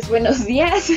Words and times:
pues 0.00 0.08
buenos 0.08 0.46
días, 0.46 0.90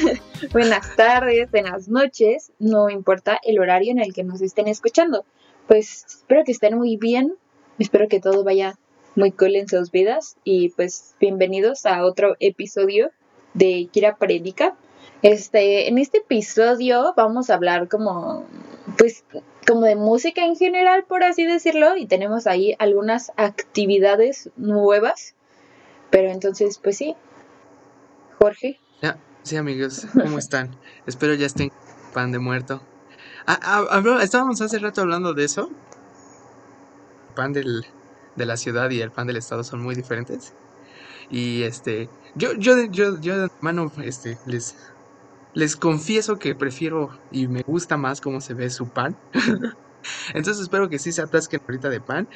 buenas 0.53 0.95
tardes, 0.95 1.51
buenas 1.51 1.89
noches, 1.89 2.53
no 2.59 2.89
importa 2.89 3.37
el 3.43 3.59
horario 3.59 3.91
en 3.91 3.99
el 3.99 4.13
que 4.13 4.23
nos 4.23 4.41
estén 4.41 4.69
escuchando. 4.69 5.25
Pues 5.67 6.05
espero 6.07 6.43
que 6.45 6.53
estén 6.53 6.77
muy 6.77 6.95
bien, 6.95 7.35
espero 7.79 8.07
que 8.07 8.21
todo 8.21 8.45
vaya 8.45 8.79
muy 9.15 9.31
cool 9.31 9.57
en 9.57 9.67
sus 9.67 9.91
vidas 9.91 10.37
y 10.45 10.69
pues 10.69 11.15
bienvenidos 11.19 11.85
a 11.85 12.05
otro 12.05 12.37
episodio 12.39 13.11
de 13.53 13.89
Kira 13.91 14.15
Predica. 14.15 14.77
Este, 15.21 15.89
en 15.89 15.97
este 15.97 16.19
episodio 16.19 17.13
vamos 17.17 17.49
a 17.49 17.55
hablar 17.55 17.89
como 17.89 18.45
pues 18.97 19.25
como 19.67 19.81
de 19.81 19.97
música 19.97 20.45
en 20.45 20.55
general, 20.55 21.03
por 21.03 21.23
así 21.23 21.45
decirlo, 21.45 21.97
y 21.97 22.05
tenemos 22.05 22.47
ahí 22.47 22.73
algunas 22.79 23.33
actividades 23.35 24.49
nuevas. 24.55 25.35
Pero 26.09 26.29
entonces, 26.29 26.77
pues 26.77 26.97
sí. 26.97 27.15
Jorge. 28.39 28.79
Ya, 29.03 29.19
sí, 29.43 29.57
amigos, 29.57 30.07
¿cómo 30.13 30.39
están? 30.39 30.73
Espero 31.05 31.33
ya 31.33 31.45
estén 31.45 31.69
pan 32.13 32.31
de 32.31 32.39
muerto. 32.39 32.81
Ah, 33.45 33.59
ah, 33.61 34.19
estábamos 34.23 34.61
hace 34.61 34.79
rato 34.79 35.01
hablando 35.01 35.33
de 35.33 35.43
eso. 35.43 35.69
El 37.27 37.35
pan 37.35 37.51
del, 37.51 37.85
de 38.37 38.45
la 38.45 38.55
ciudad 38.55 38.89
y 38.91 39.01
el 39.01 39.11
pan 39.11 39.27
del 39.27 39.35
estado 39.35 39.65
son 39.65 39.83
muy 39.83 39.93
diferentes. 39.93 40.53
Y 41.29 41.63
este, 41.63 42.09
yo, 42.35 42.53
yo, 42.53 42.81
yo, 42.85 43.19
yo 43.19 43.37
de 43.41 43.49
mano, 43.59 43.91
este, 44.01 44.37
les, 44.45 44.77
les 45.53 45.75
confieso 45.75 46.39
que 46.39 46.55
prefiero 46.55 47.09
y 47.29 47.49
me 47.49 47.61
gusta 47.63 47.97
más 47.97 48.21
cómo 48.21 48.39
se 48.39 48.53
ve 48.53 48.69
su 48.69 48.87
pan. 48.87 49.17
Entonces 50.33 50.63
espero 50.63 50.87
que 50.87 50.97
sí 50.97 51.11
se 51.11 51.21
atasquen 51.21 51.59
ahorita 51.67 51.89
de 51.89 51.99
pan. 51.99 52.29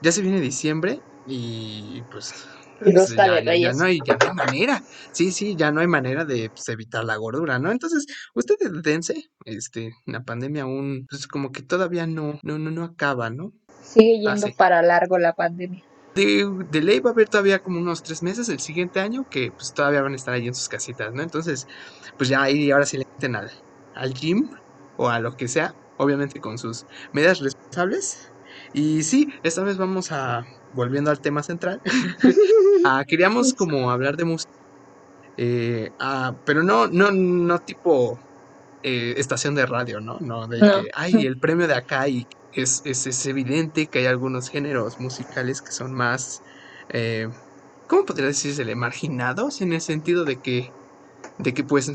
Ya 0.00 0.12
se 0.12 0.22
viene 0.22 0.40
diciembre 0.40 1.02
y 1.26 2.02
pues 2.10 2.46
ya, 2.86 3.44
no 3.44 3.50
hay, 3.50 3.62
ya, 3.62 3.72
no 3.72 3.84
hay, 3.84 4.34
manera. 4.34 4.82
Sí, 5.12 5.32
sí, 5.32 5.56
ya 5.56 5.70
no 5.70 5.80
hay 5.80 5.86
manera 5.86 6.24
de 6.24 6.50
pues, 6.50 6.68
evitar 6.68 7.04
la 7.04 7.16
gordura, 7.16 7.58
¿no? 7.58 7.70
Entonces, 7.70 8.06
ustedes 8.34 8.82
dense, 8.82 9.30
este, 9.44 9.92
la 10.06 10.22
pandemia 10.24 10.62
aún, 10.62 11.06
pues 11.08 11.26
como 11.26 11.52
que 11.52 11.62
todavía 11.62 12.06
no, 12.06 12.38
no, 12.42 12.58
no, 12.58 12.70
no 12.70 12.84
acaba, 12.84 13.30
¿no? 13.30 13.52
Sigue 13.82 14.20
yendo 14.20 14.48
para 14.56 14.82
largo 14.82 15.18
la 15.18 15.34
pandemia. 15.34 15.84
De, 16.14 16.48
de, 16.70 16.82
ley 16.82 17.00
va 17.00 17.10
a 17.10 17.12
haber 17.12 17.28
todavía 17.28 17.60
como 17.60 17.78
unos 17.78 18.02
tres 18.02 18.22
meses 18.22 18.48
el 18.48 18.58
siguiente 18.58 18.98
año 18.98 19.28
que 19.30 19.52
pues 19.52 19.72
todavía 19.72 20.02
van 20.02 20.12
a 20.12 20.16
estar 20.16 20.34
ahí 20.34 20.48
en 20.48 20.54
sus 20.54 20.68
casitas, 20.68 21.14
¿no? 21.14 21.22
Entonces, 21.22 21.68
pues 22.16 22.28
ya 22.28 22.42
ahí 22.42 22.70
ahora 22.70 22.84
sí 22.84 22.98
le 22.98 23.06
meten 23.06 23.36
al, 23.36 23.50
al 23.94 24.12
gym 24.12 24.50
o 24.96 25.08
a 25.08 25.20
lo 25.20 25.36
que 25.36 25.46
sea, 25.46 25.74
obviamente 25.98 26.40
con 26.40 26.58
sus 26.58 26.84
medidas 27.12 27.40
responsables. 27.40 28.32
Y 28.72 29.02
sí, 29.02 29.32
esta 29.42 29.62
vez 29.62 29.76
vamos 29.76 30.10
a, 30.12 30.44
volviendo 30.74 31.10
al 31.10 31.20
tema 31.20 31.42
central, 31.42 31.80
ah, 32.84 33.04
queríamos 33.06 33.54
como 33.54 33.90
hablar 33.90 34.16
de 34.16 34.24
música, 34.24 34.52
eh, 35.36 35.90
ah, 35.98 36.34
pero 36.44 36.62
no, 36.62 36.86
no, 36.86 37.10
no 37.10 37.58
tipo 37.60 38.18
eh, 38.82 39.14
estación 39.16 39.54
de 39.54 39.66
radio, 39.66 40.00
¿no? 40.00 40.18
No, 40.20 40.46
de 40.46 40.58
que, 40.58 40.90
ay, 40.94 41.26
el 41.26 41.38
premio 41.38 41.66
de 41.66 41.74
acá 41.74 42.08
y 42.08 42.26
es, 42.52 42.82
es, 42.84 43.26
evidente 43.26 43.86
que 43.86 44.00
hay 44.00 44.06
algunos 44.06 44.48
géneros 44.48 44.98
musicales 45.00 45.62
que 45.62 45.70
son 45.72 45.92
más, 45.92 46.42
eh, 46.88 47.28
¿cómo 47.86 48.04
podría 48.04 48.26
decirse? 48.26 48.74
Marginados 48.74 49.60
en 49.60 49.72
el 49.72 49.80
sentido 49.80 50.24
de 50.24 50.36
que, 50.36 50.72
de 51.38 51.54
que 51.54 51.64
pues 51.64 51.92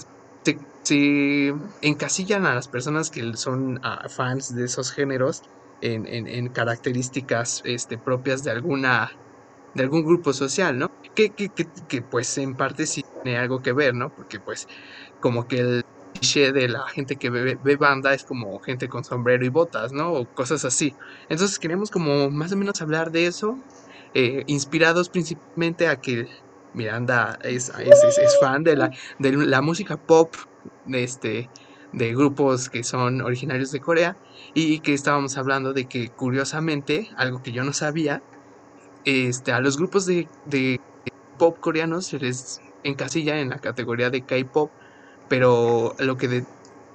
se, 0.83 1.55
encasillan 1.81 2.45
a 2.45 2.53
las 2.53 2.67
personas 2.67 3.09
que 3.09 3.35
son 3.35 3.79
ah, 3.83 4.07
fans 4.07 4.55
de 4.55 4.65
esos 4.65 4.91
géneros 4.91 5.43
en, 5.81 6.47
características 6.49 7.61
este, 7.65 7.97
propias 7.97 8.43
de 8.43 8.51
alguna 8.51 9.11
de 9.75 9.83
algún 9.83 10.05
grupo 10.05 10.33
social, 10.33 10.77
¿no? 10.79 10.89
Que, 11.13 11.31
pues 12.09 12.37
en 12.37 12.55
parte 12.55 12.87
sí 12.87 13.03
tiene 13.23 13.37
algo 13.37 13.61
que 13.61 13.73
ver, 13.73 13.93
¿no? 13.93 14.09
Porque 14.09 14.39
pues 14.39 14.67
como 15.19 15.47
que 15.47 15.59
el 15.59 15.85
cliché 16.13 16.53
de 16.53 16.69
la 16.69 16.87
gente 16.87 17.17
que 17.17 17.29
ve, 17.29 17.75
banda 17.75 18.13
es 18.13 18.23
como 18.23 18.57
gente 18.59 18.87
con 18.87 19.03
sombrero 19.03 19.45
y 19.45 19.49
botas, 19.49 19.91
¿no? 19.91 20.13
O 20.13 20.25
cosas 20.25 20.63
así. 20.65 20.95
Entonces 21.29 21.59
queremos 21.59 21.91
como 21.91 22.29
más 22.31 22.53
o 22.53 22.55
menos 22.55 22.81
hablar 22.81 23.11
de 23.11 23.27
eso, 23.27 23.59
eh, 24.13 24.43
inspirados 24.47 25.09
principalmente 25.09 25.89
a 25.89 25.97
que 25.97 26.27
Miranda 26.73 27.37
es, 27.43 27.69
es, 27.69 28.39
fan 28.39 28.63
de 28.63 28.75
la, 28.77 28.91
de 29.19 29.33
la 29.33 29.61
música 29.61 29.97
pop, 29.97 30.35
este, 30.87 31.49
de 31.95 32.13
grupos 32.13 32.69
que 32.69 32.83
son 32.83 33.21
originarios 33.21 33.71
de 33.71 33.79
Corea 33.79 34.17
y 34.53 34.79
que 34.79 34.93
estábamos 34.93 35.37
hablando 35.37 35.73
de 35.73 35.85
que 35.85 36.09
curiosamente, 36.09 37.09
algo 37.15 37.41
que 37.41 37.51
yo 37.51 37.63
no 37.63 37.73
sabía, 37.73 38.21
este, 39.05 39.51
a 39.51 39.59
los 39.59 39.77
grupos 39.77 40.05
de, 40.05 40.27
de 40.45 40.79
pop 41.37 41.57
coreanos 41.59 42.07
se 42.07 42.19
les 42.19 42.61
encasilla 42.83 43.39
en 43.39 43.49
la 43.49 43.59
categoría 43.59 44.09
de 44.09 44.23
K-pop, 44.23 44.69
pero 45.29 45.95
lo 45.99 46.17
que 46.17 46.43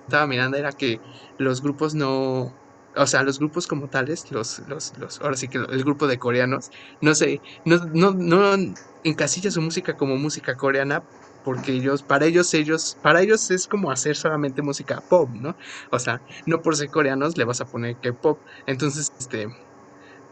estaba 0.04 0.26
mirando 0.26 0.56
era 0.56 0.72
que 0.72 1.00
los 1.38 1.62
grupos 1.62 1.94
no, 1.94 2.52
o 2.94 3.06
sea, 3.06 3.22
los 3.22 3.38
grupos 3.38 3.66
como 3.66 3.88
tales, 3.88 4.30
los, 4.30 4.60
los, 4.68 4.96
los, 4.98 5.20
ahora 5.20 5.36
sí 5.36 5.48
que 5.48 5.58
el 5.58 5.84
grupo 5.84 6.06
de 6.06 6.18
coreanos, 6.18 6.70
no 7.00 7.14
sé, 7.14 7.40
no, 7.64 7.86
no, 7.86 8.12
no 8.12 8.74
encasilla 9.02 9.50
su 9.50 9.62
música 9.62 9.96
como 9.96 10.16
música 10.16 10.56
coreana 10.56 11.02
porque 11.42 11.72
ellos, 11.72 12.02
para 12.02 12.26
ellos, 12.26 12.52
ellos, 12.54 12.98
para 13.02 13.22
ellos 13.22 13.50
es 13.50 13.66
como 13.68 13.90
hacer 13.90 14.16
solamente 14.16 14.62
música 14.62 15.00
pop, 15.08 15.30
¿no? 15.34 15.56
O 15.90 15.98
sea, 15.98 16.22
no 16.46 16.62
por 16.62 16.76
ser 16.76 16.90
coreanos 16.90 17.36
le 17.36 17.44
vas 17.44 17.60
a 17.60 17.66
poner 17.66 17.96
que 17.98 18.12
pop. 18.12 18.44
Entonces, 18.66 19.12
este, 19.18 19.48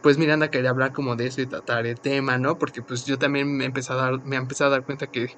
pues 0.02 0.18
Miranda 0.18 0.50
quería 0.50 0.70
hablar 0.70 0.92
como 0.92 1.16
de 1.16 1.26
eso 1.26 1.40
y 1.42 1.46
tratar 1.48 1.86
el 1.86 2.00
tema, 2.00 2.38
¿no? 2.38 2.58
Porque 2.58 2.82
pues 2.82 3.04
yo 3.04 3.18
también 3.18 3.56
me 3.56 3.64
he 3.64 3.66
empezado 3.66 4.00
a 4.00 4.04
dar, 4.12 4.24
me 4.24 4.36
he 4.36 4.38
empezado 4.38 4.70
a 4.70 4.72
dar 4.78 4.84
cuenta 4.84 5.08
que 5.08 5.28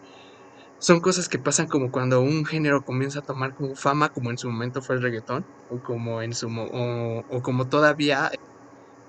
son 0.79 1.01
cosas 1.01 1.29
que 1.29 1.39
pasan 1.39 1.69
como 1.69 1.91
cuando 1.91 2.21
un 2.23 2.45
género 2.47 2.85
comienza 2.85 3.21
a 3.21 3.23
tomar 3.23 3.55
como 3.55 3.75
fama, 3.77 4.11
como 4.11 4.31
en 4.31 4.39
su 4.39 4.51
momento 4.51 4.83
fue 4.83 4.97
el 4.97 5.03
reggaetón, 5.03 5.47
o 5.69 5.83
como 5.83 6.23
en 6.23 6.33
su 6.35 6.49
o, 6.49 7.25
o 7.29 7.43
como 7.43 7.69
todavía 7.69 8.31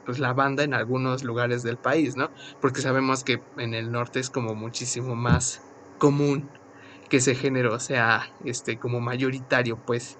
pues 0.05 0.19
la 0.19 0.33
banda 0.33 0.63
en 0.63 0.73
algunos 0.73 1.23
lugares 1.23 1.63
del 1.63 1.77
país, 1.79 2.15
¿no? 2.15 2.31
Porque 2.59 2.81
sabemos 2.81 3.23
que 3.23 3.45
en 3.57 3.73
el 3.73 3.91
norte 3.91 4.19
es 4.19 4.29
como 4.29 4.55
muchísimo 4.55 5.15
más 5.15 5.70
común 6.01 6.49
que 7.09 7.17
ese 7.17 7.35
género 7.35 7.79
sea 7.79 8.33
este 8.43 8.79
como 8.79 8.99
mayoritario, 8.99 9.77
pues. 9.77 10.17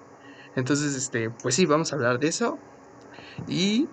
Entonces, 0.54 0.94
este, 0.94 1.28
pues 1.30 1.56
sí, 1.56 1.66
vamos 1.66 1.92
a 1.92 1.96
hablar 1.96 2.20
de 2.20 2.28
eso. 2.28 2.58
Y 3.48 3.88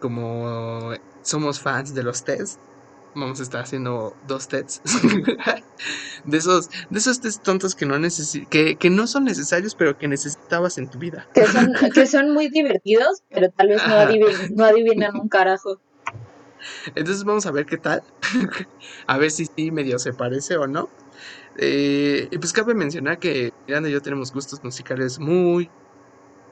como 0.00 0.92
somos 1.22 1.60
fans 1.60 1.94
de 1.94 2.02
los 2.02 2.24
tests, 2.24 2.58
vamos 3.14 3.38
a 3.38 3.44
estar 3.44 3.62
haciendo 3.62 4.16
dos 4.26 4.48
tests. 4.48 4.82
de 6.24 6.36
esos, 6.36 6.70
de 6.90 6.98
esos 6.98 7.20
test 7.20 7.42
tontos 7.42 7.76
que 7.76 7.86
no 7.86 7.94
que, 8.50 8.76
que, 8.76 8.90
no 8.90 9.06
son 9.06 9.24
necesarios, 9.24 9.76
pero 9.76 9.96
que 9.96 10.08
necesitabas 10.08 10.78
en 10.78 10.88
tu 10.88 10.98
vida. 10.98 11.28
Que 11.34 11.46
son, 11.46 11.72
que 11.94 12.06
son 12.06 12.32
muy 12.32 12.48
divertidos, 12.48 13.22
pero 13.30 13.50
tal 13.50 13.68
vez 13.68 13.82
no 13.86 14.56
no 14.56 14.64
adivinan 14.64 15.20
un 15.20 15.28
carajo. 15.28 15.80
Entonces 16.94 17.24
vamos 17.24 17.46
a 17.46 17.52
ver 17.52 17.66
qué 17.66 17.78
tal. 17.78 18.02
a 19.06 19.18
ver 19.18 19.30
si 19.30 19.46
sí 19.46 19.70
medio 19.70 19.98
se 19.98 20.12
parece 20.12 20.56
o 20.56 20.66
no. 20.66 20.88
Eh, 21.56 22.28
y 22.30 22.38
pues 22.38 22.52
cabe 22.52 22.74
mencionar 22.74 23.18
que 23.18 23.52
Miranda 23.66 23.88
y 23.88 23.92
yo 23.92 24.02
tenemos 24.02 24.32
gustos 24.32 24.62
musicales 24.62 25.18
muy, 25.18 25.70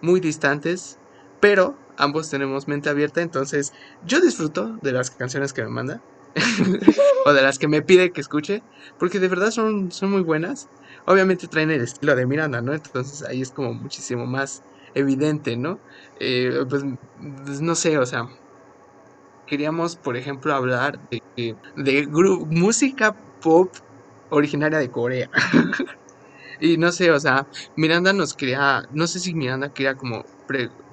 muy 0.00 0.20
distantes, 0.20 0.98
pero 1.40 1.76
ambos 1.96 2.30
tenemos 2.30 2.68
mente 2.68 2.88
abierta, 2.88 3.22
entonces 3.22 3.72
yo 4.04 4.20
disfruto 4.20 4.78
de 4.82 4.92
las 4.92 5.10
canciones 5.10 5.52
que 5.52 5.62
me 5.62 5.68
manda. 5.68 6.02
o 7.26 7.32
de 7.32 7.42
las 7.42 7.58
que 7.58 7.68
me 7.68 7.82
pide 7.82 8.10
que 8.12 8.20
escuche, 8.20 8.62
porque 8.98 9.20
de 9.20 9.28
verdad 9.28 9.50
son, 9.50 9.92
son 9.92 10.10
muy 10.10 10.22
buenas. 10.22 10.68
Obviamente 11.06 11.48
traen 11.48 11.70
el 11.70 11.82
estilo 11.82 12.16
de 12.16 12.26
Miranda, 12.26 12.60
¿no? 12.60 12.74
Entonces 12.74 13.22
ahí 13.22 13.40
es 13.42 13.50
como 13.52 13.72
muchísimo 13.74 14.26
más 14.26 14.64
evidente, 14.94 15.56
¿no? 15.56 15.80
Eh, 16.18 16.64
pues, 16.68 16.82
pues 17.44 17.60
no 17.60 17.74
sé, 17.74 17.98
o 17.98 18.06
sea, 18.06 18.28
queríamos, 19.46 19.96
por 19.96 20.16
ejemplo, 20.16 20.54
hablar 20.54 20.98
de, 21.10 21.56
de 21.76 22.06
música 22.06 23.16
pop 23.42 23.68
originaria 24.30 24.78
de 24.78 24.90
Corea. 24.90 25.30
y 26.60 26.76
no 26.76 26.92
sé, 26.92 27.10
o 27.10 27.20
sea, 27.20 27.46
Miranda 27.76 28.12
nos 28.12 28.34
quería, 28.34 28.82
no 28.92 29.06
sé 29.06 29.20
si 29.20 29.34
Miranda 29.34 29.70
quería 29.70 29.94
como 29.94 30.24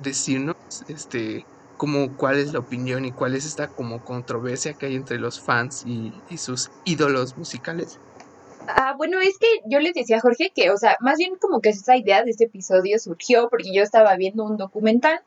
decirnos, 0.02 0.56
este, 0.88 1.46
como 1.78 2.16
cuál 2.16 2.38
es 2.38 2.54
la 2.54 2.60
opinión 2.60 3.06
y 3.06 3.12
cuál 3.12 3.36
es 3.36 3.46
esta 3.46 3.68
como 3.68 4.04
controversia 4.04 4.74
que 4.74 4.88
hay 4.88 4.96
entre 4.96 5.18
los 5.18 5.40
fans 5.40 5.84
y, 5.86 6.14
y 6.30 6.38
sus 6.38 6.70
ídolos 6.86 7.38
musicales. 7.38 8.00
Ah, 8.68 8.94
bueno, 8.96 9.20
es 9.20 9.38
que 9.40 9.48
yo 9.68 9.80
les 9.80 9.94
decía 9.94 10.18
a 10.18 10.22
Jorge 10.22 10.52
que, 10.54 10.70
o 10.70 10.78
sea, 10.78 10.96
más 11.00 11.18
bien 11.18 11.36
como 11.40 11.60
que 11.60 11.70
esa 11.70 11.98
idea 11.98 12.24
de 12.24 12.30
este 12.30 12.46
episodio 12.46 13.00
surgió 13.00 13.50
porque 13.50 13.74
yo 13.74 13.82
estaba 13.82 14.16
viendo 14.16 14.44
un 14.44 14.58
documental 14.58 15.22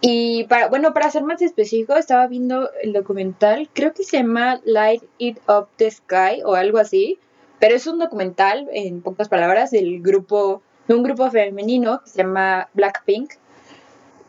y 0.00 0.44
para, 0.44 0.68
bueno, 0.68 0.94
para 0.94 1.10
ser 1.10 1.24
más 1.24 1.42
específico, 1.42 1.94
estaba 1.94 2.26
viendo 2.26 2.70
el 2.82 2.92
documental, 2.92 3.68
creo 3.72 3.92
que 3.92 4.04
se 4.04 4.18
llama 4.18 4.60
Light 4.64 5.02
It 5.18 5.38
Up 5.46 5.68
the 5.76 5.90
Sky 5.90 6.42
o 6.44 6.54
algo 6.54 6.78
así, 6.78 7.18
pero 7.58 7.74
es 7.74 7.86
un 7.86 7.98
documental, 7.98 8.68
en 8.72 9.02
pocas 9.02 9.28
palabras, 9.28 9.70
del 9.70 10.00
grupo, 10.00 10.62
de 10.88 10.94
un 10.94 11.02
grupo 11.02 11.30
femenino 11.30 12.00
que 12.02 12.10
se 12.10 12.18
llama 12.22 12.70
Blackpink. 12.72 13.32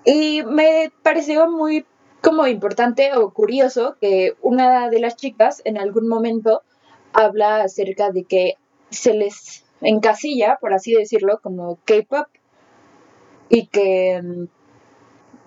Y 0.03 0.43
me 0.43 0.91
pareció 1.03 1.49
muy 1.49 1.85
como 2.21 2.47
importante 2.47 3.13
o 3.15 3.31
curioso 3.31 3.95
que 4.01 4.35
una 4.41 4.89
de 4.89 4.99
las 4.99 5.15
chicas 5.15 5.61
en 5.63 5.77
algún 5.77 6.07
momento 6.07 6.63
habla 7.13 7.61
acerca 7.61 8.11
de 8.11 8.25
que 8.25 8.55
se 8.89 9.13
les 9.13 9.63
encasilla, 9.79 10.57
por 10.59 10.73
así 10.73 10.93
decirlo, 10.93 11.39
como 11.41 11.79
K-pop 11.85 12.27
y 13.49 13.67
que 13.67 14.21
mm, 14.21 14.45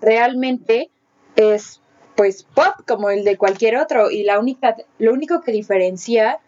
realmente 0.01 0.89
es 1.35 1.81
pues 2.15 2.43
pop 2.43 2.73
como 2.87 3.09
el 3.09 3.23
de 3.23 3.37
cualquier 3.37 3.77
otro. 3.77 4.09
Y 4.09 4.23
la 4.23 4.39
única 4.39 4.75
lo 4.99 5.13
único 5.13 5.41
que 5.41 5.51
diferencia 5.51 6.39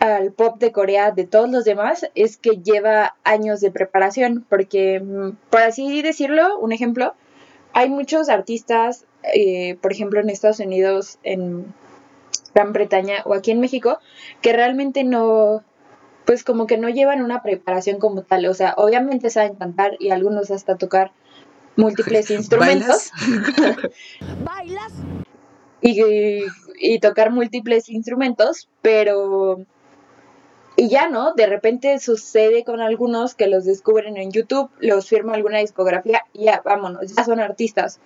al 0.00 0.32
pop 0.32 0.58
de 0.58 0.72
Corea 0.72 1.10
de 1.10 1.24
todos 1.24 1.50
los 1.50 1.64
demás 1.64 2.06
es 2.14 2.36
que 2.36 2.62
lleva 2.62 3.16
años 3.24 3.60
de 3.60 3.70
preparación 3.70 4.44
porque 4.48 5.00
mm, 5.00 5.30
por 5.50 5.62
así 5.62 6.02
decirlo 6.02 6.58
un 6.58 6.72
ejemplo 6.72 7.14
hay 7.72 7.88
muchos 7.88 8.28
artistas 8.28 9.06
eh, 9.34 9.76
por 9.80 9.92
ejemplo 9.92 10.20
en 10.20 10.28
Estados 10.28 10.60
Unidos 10.60 11.18
en 11.22 11.72
Gran 12.54 12.72
Bretaña 12.72 13.22
o 13.24 13.34
aquí 13.34 13.50
en 13.50 13.60
México 13.60 13.98
que 14.42 14.52
realmente 14.52 15.04
no 15.04 15.64
pues 16.24 16.44
como 16.44 16.66
que 16.66 16.78
no 16.78 16.88
llevan 16.88 17.22
una 17.22 17.42
preparación 17.42 17.98
como 17.98 18.22
tal. 18.22 18.46
O 18.46 18.54
sea 18.54 18.74
obviamente 18.76 19.30
saben 19.30 19.56
cantar 19.56 19.96
y 19.98 20.10
algunos 20.10 20.50
hasta 20.50 20.76
tocar 20.76 21.12
múltiples 21.76 22.30
instrumentos. 22.30 23.10
¿Bailas? 24.44 24.92
y, 25.80 26.44
y 26.78 26.98
tocar 26.98 27.30
múltiples 27.30 27.90
instrumentos, 27.90 28.68
pero 28.80 29.58
y 30.76 30.88
ya 30.88 31.08
no, 31.08 31.34
de 31.34 31.46
repente 31.46 31.98
sucede 32.00 32.64
con 32.64 32.80
algunos 32.80 33.34
que 33.34 33.46
los 33.46 33.64
descubren 33.64 34.16
en 34.16 34.32
YouTube, 34.32 34.70
los 34.80 35.08
firma 35.08 35.34
alguna 35.34 35.58
discografía 35.58 36.22
y 36.32 36.46
ya, 36.46 36.62
vámonos, 36.64 37.14
ya 37.14 37.24
son 37.24 37.38
artistas. 37.38 38.00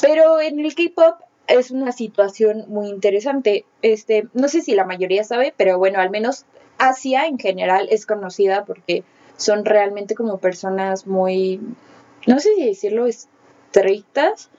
Pero 0.00 0.40
en 0.40 0.58
el 0.58 0.74
K-pop 0.74 1.20
es 1.46 1.70
una 1.70 1.92
situación 1.92 2.64
muy 2.68 2.88
interesante. 2.88 3.66
Este, 3.82 4.26
no 4.32 4.48
sé 4.48 4.62
si 4.62 4.74
la 4.74 4.84
mayoría 4.84 5.22
sabe, 5.22 5.54
pero 5.56 5.78
bueno, 5.78 6.00
al 6.00 6.10
menos 6.10 6.44
Asia 6.78 7.26
en 7.26 7.38
general 7.38 7.88
es 7.90 8.04
conocida 8.04 8.64
porque 8.64 9.04
son 9.36 9.64
realmente 9.64 10.16
como 10.16 10.38
personas 10.38 11.06
muy 11.06 11.60
no 12.28 12.38
sé 12.40 12.54
si 12.54 12.66
decirlo 12.66 13.06
estrictas 13.06 14.50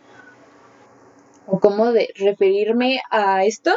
o 1.45 1.59
cómo 1.59 1.91
de 1.91 2.09
referirme 2.15 2.99
a 3.11 3.45
esto, 3.45 3.71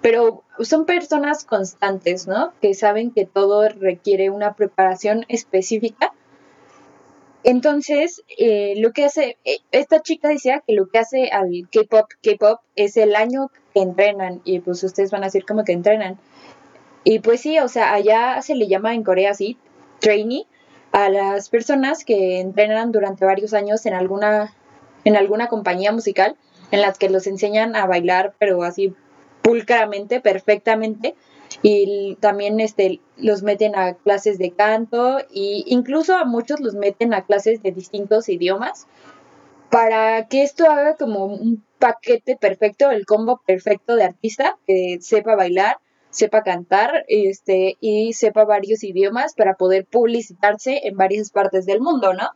pero 0.00 0.44
son 0.60 0.86
personas 0.86 1.44
constantes, 1.44 2.26
¿no? 2.26 2.54
Que 2.62 2.72
saben 2.72 3.10
que 3.10 3.26
todo 3.26 3.68
requiere 3.68 4.30
una 4.30 4.54
preparación 4.54 5.26
específica. 5.28 6.14
Entonces, 7.42 8.22
eh, 8.38 8.74
lo 8.78 8.92
que 8.92 9.04
hace, 9.04 9.36
eh, 9.44 9.58
esta 9.72 10.00
chica 10.00 10.28
decía 10.28 10.62
que 10.66 10.72
lo 10.72 10.88
que 10.88 10.98
hace 10.98 11.28
al 11.28 11.68
K-pop, 11.70 12.06
K-pop 12.22 12.60
es 12.76 12.96
el 12.96 13.14
año 13.14 13.50
que 13.74 13.82
entrenan, 13.82 14.40
y 14.44 14.60
pues 14.60 14.82
ustedes 14.82 15.10
van 15.10 15.22
a 15.22 15.26
decir 15.26 15.44
como 15.44 15.64
que 15.64 15.72
entrenan. 15.72 16.18
Y 17.04 17.18
pues 17.18 17.42
sí, 17.42 17.58
o 17.58 17.68
sea, 17.68 17.92
allá 17.92 18.40
se 18.40 18.54
le 18.54 18.68
llama 18.68 18.94
en 18.94 19.04
Corea 19.04 19.32
así, 19.32 19.58
trainee, 20.00 20.46
a 20.94 21.08
las 21.08 21.48
personas 21.48 22.04
que 22.04 22.38
entrenan 22.38 22.92
durante 22.92 23.24
varios 23.24 23.52
años 23.52 23.84
en 23.84 23.94
alguna, 23.94 24.54
en 25.04 25.16
alguna 25.16 25.48
compañía 25.48 25.90
musical 25.90 26.36
en 26.70 26.82
las 26.82 26.98
que 26.98 27.08
los 27.08 27.26
enseñan 27.26 27.74
a 27.74 27.84
bailar, 27.86 28.34
pero 28.38 28.62
así 28.62 28.94
pulcramente, 29.42 30.20
perfectamente, 30.20 31.16
y 31.62 32.16
también 32.20 32.60
este, 32.60 33.00
los 33.16 33.42
meten 33.42 33.74
a 33.74 33.94
clases 33.94 34.38
de 34.38 34.52
canto 34.52 35.18
e 35.18 35.64
incluso 35.66 36.16
a 36.16 36.24
muchos 36.24 36.60
los 36.60 36.76
meten 36.76 37.12
a 37.12 37.24
clases 37.24 37.60
de 37.60 37.72
distintos 37.72 38.28
idiomas 38.28 38.86
para 39.70 40.28
que 40.28 40.44
esto 40.44 40.70
haga 40.70 40.94
como 40.94 41.24
un 41.24 41.64
paquete 41.80 42.36
perfecto, 42.36 42.92
el 42.92 43.04
combo 43.04 43.42
perfecto 43.44 43.96
de 43.96 44.04
artista 44.04 44.58
que 44.64 44.98
sepa 45.00 45.34
bailar, 45.34 45.78
sepa 46.14 46.44
cantar 46.44 47.04
este, 47.08 47.76
y 47.80 48.12
sepa 48.12 48.44
varios 48.44 48.84
idiomas 48.84 49.34
para 49.34 49.54
poder 49.56 49.84
publicitarse 49.84 50.82
en 50.84 50.96
varias 50.96 51.30
partes 51.30 51.66
del 51.66 51.80
mundo, 51.80 52.14
¿no? 52.14 52.30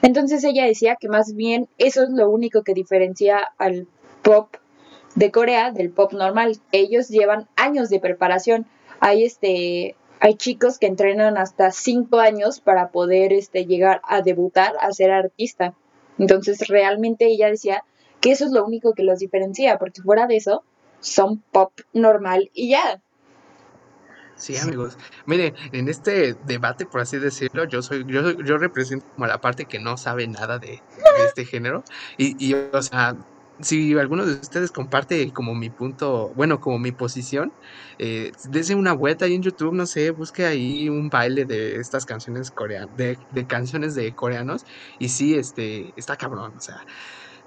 Entonces 0.00 0.44
ella 0.44 0.64
decía 0.64 0.94
que 0.94 1.08
más 1.08 1.34
bien 1.34 1.68
eso 1.76 2.04
es 2.04 2.10
lo 2.10 2.30
único 2.30 2.62
que 2.62 2.72
diferencia 2.72 3.52
al 3.58 3.88
pop 4.22 4.54
de 5.16 5.32
Corea 5.32 5.72
del 5.72 5.90
pop 5.90 6.12
normal. 6.12 6.56
Ellos 6.70 7.08
llevan 7.08 7.48
años 7.56 7.90
de 7.90 7.98
preparación. 7.98 8.66
Hay 9.00 9.24
este 9.24 9.96
hay 10.20 10.34
chicos 10.34 10.78
que 10.78 10.86
entrenan 10.86 11.36
hasta 11.36 11.72
cinco 11.72 12.20
años 12.20 12.60
para 12.60 12.90
poder 12.90 13.32
este, 13.32 13.64
llegar 13.64 14.02
a 14.04 14.22
debutar, 14.22 14.74
a 14.80 14.92
ser 14.92 15.10
artista. 15.10 15.74
Entonces 16.18 16.68
realmente 16.68 17.26
ella 17.26 17.48
decía 17.48 17.82
que 18.20 18.30
eso 18.30 18.44
es 18.44 18.52
lo 18.52 18.64
único 18.64 18.92
que 18.92 19.02
los 19.02 19.18
diferencia, 19.18 19.78
porque 19.78 20.02
fuera 20.02 20.26
de 20.26 20.36
eso, 20.36 20.62
son 21.00 21.38
pop 21.52 21.72
normal 21.92 22.50
y 22.54 22.70
ya. 22.70 23.02
Sí, 24.36 24.56
amigos. 24.56 24.96
Mire, 25.26 25.52
en 25.72 25.88
este 25.88 26.34
debate, 26.46 26.86
por 26.86 27.02
así 27.02 27.18
decirlo, 27.18 27.64
yo 27.64 27.82
soy, 27.82 28.06
yo, 28.06 28.30
yo 28.40 28.56
represento 28.56 29.04
como 29.14 29.26
la 29.26 29.38
parte 29.38 29.66
que 29.66 29.78
no 29.78 29.98
sabe 29.98 30.26
nada 30.26 30.58
de, 30.58 30.80
este 31.26 31.44
género. 31.44 31.84
Y, 32.16 32.36
y, 32.42 32.54
o 32.54 32.80
sea, 32.80 33.16
si 33.60 33.98
alguno 33.98 34.24
de 34.24 34.32
ustedes 34.32 34.70
comparte 34.70 35.30
como 35.32 35.54
mi 35.54 35.68
punto, 35.68 36.32
bueno, 36.34 36.58
como 36.58 36.78
mi 36.78 36.92
posición, 36.92 37.52
eh, 37.98 38.32
dese 38.48 38.74
una 38.74 38.94
vuelta 38.94 39.26
ahí 39.26 39.34
en 39.34 39.42
YouTube, 39.42 39.74
no 39.74 39.84
sé, 39.84 40.10
busque 40.10 40.46
ahí 40.46 40.88
un 40.88 41.10
baile 41.10 41.44
de 41.44 41.76
estas 41.76 42.06
canciones 42.06 42.50
coreanas, 42.50 42.96
de, 42.96 43.18
de 43.32 43.46
canciones 43.46 43.94
de 43.94 44.14
coreanos. 44.14 44.64
Y 44.98 45.10
sí, 45.10 45.34
este, 45.34 45.92
está 45.96 46.16
cabrón, 46.16 46.54
o 46.56 46.60
sea. 46.60 46.84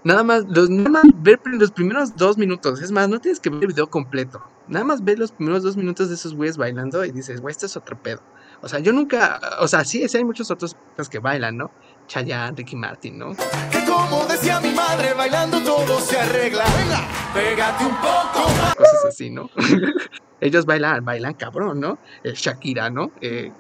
Nada 0.03 0.23
más, 0.23 0.45
los, 0.49 0.69
nada 0.69 0.89
más 0.89 1.03
ver 1.15 1.39
los 1.45 1.71
primeros 1.71 2.15
dos 2.17 2.37
minutos. 2.37 2.81
Es 2.81 2.91
más, 2.91 3.07
no 3.07 3.19
tienes 3.19 3.39
que 3.39 3.49
ver 3.49 3.61
el 3.61 3.67
video 3.67 3.89
completo. 3.89 4.43
Nada 4.67 4.83
más 4.83 5.03
ver 5.03 5.17
los 5.17 5.31
primeros 5.31 5.63
dos 5.63 5.77
minutos 5.77 6.09
de 6.09 6.15
esos 6.15 6.35
güeyes 6.35 6.57
bailando 6.57 7.05
y 7.05 7.11
dices, 7.11 7.39
güey, 7.39 7.51
esto 7.51 7.65
es 7.65 7.77
otro 7.77 7.97
pedo. 8.01 8.21
O 8.61 8.67
sea, 8.67 8.79
yo 8.79 8.93
nunca, 8.93 9.39
o 9.59 9.67
sea, 9.67 9.83
sí, 9.83 10.07
sí 10.07 10.17
hay 10.17 10.23
muchos 10.23 10.51
otros 10.51 10.75
que 11.09 11.19
bailan, 11.19 11.57
¿no? 11.57 11.71
Chayanne, 12.07 12.55
Ricky 12.55 12.75
Martin, 12.75 13.17
¿no? 13.17 13.31
Que 13.71 13.83
como 13.85 14.25
decía 14.25 14.59
mi 14.59 14.71
madre, 14.73 15.13
bailando 15.13 15.61
todo 15.61 15.99
se 15.99 16.17
arregla. 16.17 16.63
Venga, 16.77 17.07
pégate 17.33 17.85
un 17.85 17.95
poco. 17.97 18.49
Cosas 18.77 19.05
así, 19.07 19.29
¿no? 19.29 19.49
Ellos 20.41 20.65
bailan, 20.65 21.03
bailan 21.05 21.33
cabrón, 21.33 21.79
¿no? 21.79 21.97
Eh, 22.23 22.33
Shakira, 22.35 22.89
¿no? 22.89 23.11
Eh, 23.21 23.51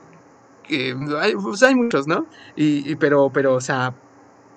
hay, 0.69 1.35
pues 1.35 1.63
hay 1.63 1.75
muchos, 1.75 2.07
¿no? 2.07 2.25
Y, 2.55 2.89
y, 2.89 2.95
pero, 2.95 3.29
pero, 3.29 3.55
o 3.55 3.61
sea, 3.61 3.93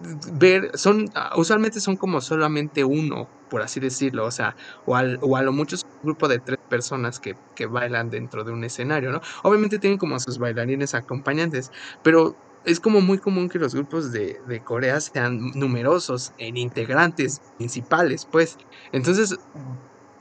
ver, 0.01 0.71
son, 0.75 1.11
ah, 1.15 1.33
usualmente 1.37 1.81
son 1.81 1.97
como 1.97 2.21
solamente 2.21 2.85
uno, 2.85 3.29
por 3.49 3.63
así 3.63 3.81
decirlo, 3.81 4.27
o 4.27 4.31
sea, 4.31 4.57
o, 4.85 4.97
al, 4.97 5.19
o 5.23 5.37
a 5.37 5.43
lo 5.43 5.53
mucho 5.53 5.77
un 5.77 6.03
grupo 6.03 6.29
de 6.29 6.39
tres 6.39 6.59
personas 6.69 7.19
que, 7.21 7.37
que, 7.55 7.67
bailan 7.67 8.11
dentro 8.11 8.45
de 8.45 8.53
un 8.53 8.65
escenario, 8.65 9.11
¿no? 9.11 9.21
Obviamente 9.43 9.79
tienen 9.79 9.99
como 9.99 10.19
sus 10.21 10.39
bailarines 10.39 10.95
acompañantes, 10.95 11.71
pero 12.03 12.37
es 12.65 12.81
como 12.81 13.01
muy 13.01 13.19
común 13.19 13.49
que 13.49 13.59
los 13.59 13.75
grupos 13.75 14.13
de, 14.13 14.41
de 14.47 14.61
Corea 14.61 15.01
sean 15.01 15.53
numerosos 15.55 16.33
en 16.39 16.57
integrantes 16.57 17.41
principales, 17.57 18.27
pues. 18.31 18.59
Entonces, 18.93 19.39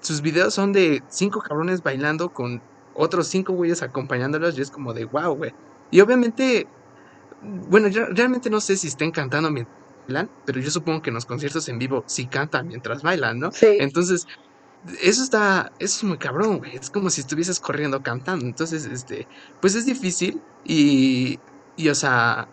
sus 0.01 0.21
videos 0.21 0.53
son 0.53 0.71
de 0.71 1.01
cinco 1.09 1.41
cabrones 1.41 1.81
bailando 1.81 2.29
con 2.29 2.61
otros 2.93 3.27
cinco 3.27 3.53
güeyes 3.53 3.81
acompañándolos 3.81 4.57
y 4.57 4.61
es 4.61 4.69
como 4.71 4.93
de 4.93 5.05
wow, 5.05 5.35
güey. 5.35 5.53
Y 5.91 6.01
obviamente 6.01 6.67
bueno, 7.69 7.87
yo 7.87 8.05
realmente 8.07 8.49
no 8.49 8.61
sé 8.61 8.77
si 8.77 8.87
estén 8.87 9.11
cantando 9.11 9.51
mientras 9.51 9.75
bailan, 10.07 10.29
pero 10.45 10.59
yo 10.59 10.71
supongo 10.71 11.01
que 11.01 11.09
en 11.09 11.15
los 11.15 11.25
conciertos 11.25 11.67
en 11.69 11.79
vivo 11.79 12.03
sí 12.07 12.27
cantan 12.27 12.67
mientras 12.67 13.03
bailan, 13.03 13.39
¿no? 13.39 13.51
Sí. 13.51 13.77
Entonces, 13.79 14.27
eso 15.01 15.23
está, 15.23 15.71
eso 15.79 15.97
es 15.97 16.03
muy 16.03 16.17
cabrón, 16.17 16.59
güey. 16.59 16.75
Es 16.75 16.89
como 16.89 17.09
si 17.09 17.21
estuvieses 17.21 17.59
corriendo 17.59 18.01
cantando. 18.03 18.45
Entonces, 18.45 18.85
este, 18.85 19.27
pues 19.61 19.75
es 19.75 19.85
difícil 19.85 20.41
y, 20.63 21.39
y 21.75 21.89
o 21.89 21.95
sea, 21.95 22.47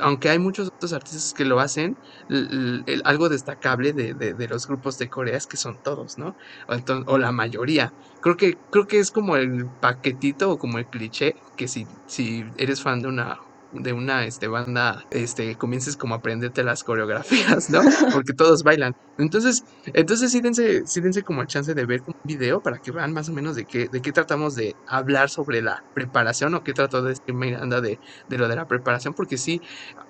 aunque 0.00 0.28
hay 0.30 0.38
muchos 0.38 0.68
otros 0.68 0.92
artistas 0.92 1.34
que 1.34 1.44
lo 1.44 1.60
hacen, 1.60 1.96
el, 2.28 2.82
el, 2.86 3.02
algo 3.04 3.28
destacable 3.28 3.92
de, 3.92 4.14
de, 4.14 4.34
de, 4.34 4.48
los 4.48 4.66
grupos 4.66 4.98
de 4.98 5.08
Corea 5.08 5.36
es 5.36 5.46
que 5.46 5.56
son 5.56 5.78
todos, 5.82 6.18
¿no? 6.18 6.36
O, 6.68 6.74
entonces, 6.74 7.06
o, 7.08 7.18
la 7.18 7.32
mayoría. 7.32 7.92
Creo 8.20 8.36
que, 8.36 8.56
creo 8.70 8.86
que 8.86 8.98
es 8.98 9.10
como 9.10 9.36
el 9.36 9.66
paquetito 9.66 10.50
o 10.50 10.58
como 10.58 10.78
el 10.78 10.86
cliché 10.86 11.36
que 11.56 11.68
si, 11.68 11.86
si 12.06 12.44
eres 12.56 12.82
fan 12.82 13.02
de 13.02 13.08
una 13.08 13.38
de 13.72 13.92
una 13.92 14.24
este, 14.24 14.48
banda, 14.48 15.04
este, 15.10 15.56
comiences 15.56 15.96
como 15.96 16.14
a 16.14 16.18
aprenderte 16.18 16.62
las 16.62 16.84
coreografías, 16.84 17.70
¿no? 17.70 17.80
Porque 18.12 18.32
todos 18.32 18.62
bailan. 18.62 18.94
Entonces, 19.18 19.64
entonces 19.86 20.30
sí 20.30 20.40
dense, 20.40 20.86
sí 20.86 21.00
dense 21.00 21.22
como 21.22 21.42
el 21.42 21.46
chance 21.46 21.74
de 21.74 21.86
ver 21.86 22.02
un 22.06 22.14
video 22.24 22.62
para 22.62 22.78
que 22.78 22.90
vean 22.90 23.12
más 23.12 23.28
o 23.28 23.32
menos 23.32 23.56
de 23.56 23.64
qué, 23.64 23.88
de 23.88 24.02
qué 24.02 24.12
tratamos 24.12 24.54
de 24.54 24.76
hablar 24.86 25.30
sobre 25.30 25.62
la 25.62 25.82
preparación 25.94 26.54
o 26.54 26.62
qué 26.62 26.72
trató 26.72 27.02
de 27.02 27.10
decir 27.10 27.34
Miranda 27.34 27.80
de, 27.80 27.98
de 28.28 28.38
lo 28.38 28.48
de 28.48 28.56
la 28.56 28.66
preparación, 28.66 29.14
porque 29.14 29.38
sí, 29.38 29.60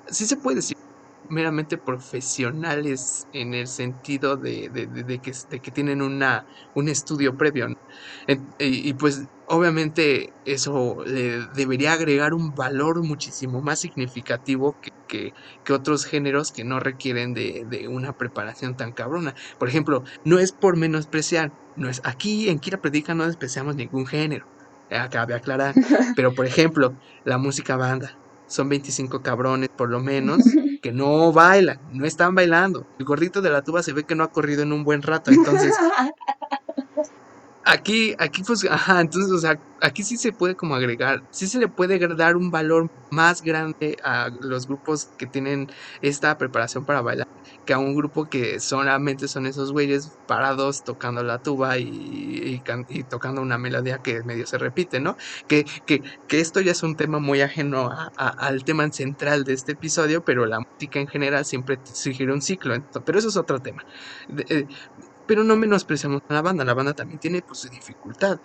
sí 0.08 0.26
se 0.26 0.36
puede 0.36 0.56
decir 0.56 0.76
meramente 1.28 1.78
profesionales 1.78 3.26
en 3.32 3.54
el 3.54 3.66
sentido 3.66 4.36
de, 4.36 4.68
de, 4.68 4.86
de, 4.86 5.02
de 5.04 5.18
que, 5.18 5.32
que, 5.60 5.70
tienen 5.70 6.02
una, 6.02 6.46
un 6.74 6.88
estudio 6.88 7.36
previo. 7.36 7.68
¿no? 7.68 7.76
Y, 8.58 8.90
y, 8.90 8.94
pues 8.94 9.24
obviamente 9.52 10.32
eso 10.46 11.04
le 11.04 11.46
debería 11.54 11.92
agregar 11.92 12.32
un 12.32 12.54
valor 12.54 13.02
muchísimo 13.02 13.60
más 13.60 13.80
significativo 13.80 14.76
que, 14.80 14.92
que, 15.06 15.34
que 15.62 15.72
otros 15.74 16.06
géneros 16.06 16.52
que 16.52 16.64
no 16.64 16.80
requieren 16.80 17.34
de, 17.34 17.86
una 17.86 18.16
preparación 18.16 18.78
tan 18.78 18.92
cabrona. 18.92 19.34
Por 19.58 19.68
ejemplo, 19.68 20.04
no 20.24 20.38
es 20.38 20.52
por 20.52 20.78
menospreciar, 20.78 21.52
no 21.76 21.90
es 21.90 22.00
aquí 22.02 22.48
en 22.48 22.60
Kira 22.60 22.80
Predica 22.80 23.14
no 23.14 23.26
despreciamos 23.26 23.76
ningún 23.76 24.06
género. 24.06 24.46
Acabe 24.90 25.34
aclarar. 25.34 25.74
Pero, 26.16 26.34
por 26.34 26.46
ejemplo, 26.46 26.94
la 27.24 27.36
música 27.36 27.76
banda. 27.76 28.16
Son 28.46 28.70
25 28.70 29.22
cabrones, 29.22 29.68
por 29.68 29.90
lo 29.90 30.00
menos, 30.00 30.38
que 30.82 30.92
no 30.92 31.30
bailan, 31.30 31.78
no 31.92 32.06
están 32.06 32.34
bailando. 32.34 32.86
El 32.98 33.04
gordito 33.04 33.42
de 33.42 33.50
la 33.50 33.62
tuba 33.62 33.82
se 33.82 33.92
ve 33.92 34.04
que 34.04 34.14
no 34.14 34.24
ha 34.24 34.32
corrido 34.32 34.62
en 34.62 34.72
un 34.72 34.82
buen 34.82 35.02
rato. 35.02 35.30
Entonces, 35.30 35.74
Aquí, 37.64 38.14
aquí 38.18 38.42
pues, 38.42 38.64
ajá, 38.68 39.00
entonces, 39.00 39.30
o 39.30 39.38
sea, 39.38 39.56
aquí 39.80 40.02
sí 40.02 40.16
se 40.16 40.32
puede 40.32 40.56
como 40.56 40.74
agregar, 40.74 41.22
sí 41.30 41.46
se 41.46 41.60
le 41.60 41.68
puede 41.68 41.98
dar 42.16 42.36
un 42.36 42.50
valor 42.50 42.90
más 43.10 43.42
grande 43.42 43.96
a 44.02 44.30
los 44.40 44.66
grupos 44.66 45.10
que 45.16 45.26
tienen 45.26 45.68
esta 46.00 46.36
preparación 46.38 46.84
para 46.84 47.02
bailar, 47.02 47.28
que 47.64 47.72
a 47.72 47.78
un 47.78 47.94
grupo 47.94 48.28
que 48.28 48.58
solamente 48.58 49.28
son 49.28 49.46
esos 49.46 49.70
güeyes 49.70 50.10
parados 50.26 50.82
tocando 50.82 51.22
la 51.22 51.38
tuba 51.38 51.78
y, 51.78 52.60
y, 52.88 53.02
tocando 53.04 53.40
una 53.40 53.58
melodía 53.58 53.98
que 53.98 54.24
medio 54.24 54.46
se 54.46 54.58
repite, 54.58 54.98
¿no? 54.98 55.16
Que, 55.46 55.64
que, 55.86 56.02
que 56.26 56.40
esto 56.40 56.60
ya 56.60 56.72
es 56.72 56.82
un 56.82 56.96
tema 56.96 57.20
muy 57.20 57.42
ajeno 57.42 57.90
al 58.16 58.64
tema 58.64 58.90
central 58.90 59.44
de 59.44 59.52
este 59.52 59.72
episodio, 59.72 60.24
pero 60.24 60.46
la 60.46 60.60
música 60.60 60.98
en 60.98 61.06
general 61.06 61.44
siempre 61.44 61.78
sigue 61.84 62.32
un 62.32 62.42
ciclo, 62.42 62.74
pero 63.04 63.18
eso 63.18 63.28
es 63.28 63.36
otro 63.36 63.60
tema. 63.60 63.84
Eh, 64.48 64.66
pero 65.26 65.44
no 65.44 65.56
menospreciamos 65.56 66.22
a 66.28 66.34
la 66.34 66.42
banda, 66.42 66.64
la 66.64 66.74
banda 66.74 66.94
también 66.94 67.18
tiene 67.18 67.42
pues, 67.42 67.60
su 67.60 67.68
dificultad. 67.68 68.40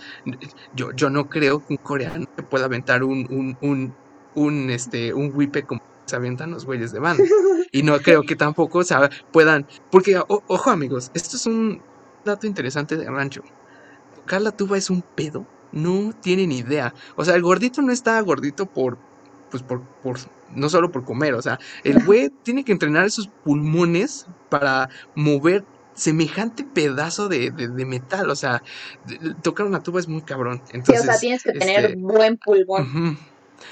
Yo, 0.73 0.91
yo 0.91 1.09
no 1.09 1.29
creo 1.29 1.65
que 1.65 1.73
un 1.73 1.77
coreano 1.77 2.25
pueda 2.49 2.65
aventar 2.65 3.03
un, 3.03 3.57
un, 3.61 3.95
un, 4.35 4.69
este, 4.69 5.13
un 5.13 5.31
como 5.65 5.81
se 6.05 6.15
avientan 6.15 6.51
los 6.51 6.65
güeyes 6.65 6.91
de 6.91 6.99
banda. 6.99 7.23
Y 7.71 7.83
no 7.83 7.99
creo 7.99 8.23
que 8.23 8.35
tampoco 8.35 8.81
puedan, 9.31 9.67
porque 9.91 10.19
ojo 10.27 10.69
amigos, 10.69 11.11
esto 11.13 11.35
es 11.35 11.45
un 11.45 11.81
dato 12.23 12.47
interesante 12.47 12.95
de 12.95 13.09
rancho. 13.09 13.43
Tocar 14.15 14.41
la 14.41 14.51
tuba 14.51 14.77
es 14.77 14.89
un 14.89 15.01
pedo, 15.01 15.45
no 15.71 16.13
tienen 16.21 16.51
idea. 16.51 16.93
O 17.15 17.25
sea, 17.25 17.35
el 17.35 17.41
gordito 17.41 17.81
no 17.81 17.91
está 17.91 18.19
gordito 18.21 18.65
por, 18.65 18.97
pues 19.51 19.63
por, 19.63 19.81
por, 20.01 20.17
no 20.55 20.69
solo 20.69 20.91
por 20.91 21.03
comer, 21.03 21.33
o 21.33 21.41
sea, 21.41 21.59
el 21.83 22.03
güey 22.05 22.29
tiene 22.43 22.63
que 22.63 22.71
entrenar 22.71 23.05
esos 23.05 23.27
pulmones 23.43 24.27
para 24.49 24.89
mover 25.15 25.65
semejante 25.97 26.63
pedazo 26.63 27.27
de, 27.27 27.51
de, 27.51 27.85
metal. 27.85 28.29
O 28.29 28.35
sea, 28.35 28.63
tocar 29.41 29.65
una 29.65 29.83
tuba 29.83 29.99
es 29.99 30.07
muy 30.07 30.21
cabrón. 30.21 30.61
Entonces, 30.71 31.01
sí, 31.01 31.07
o 31.07 31.11
sea, 31.11 31.19
tienes 31.19 31.43
que 31.43 31.51
tener 31.51 31.85
este, 31.85 31.95
buen 31.97 32.37
pulmón. 32.37 33.17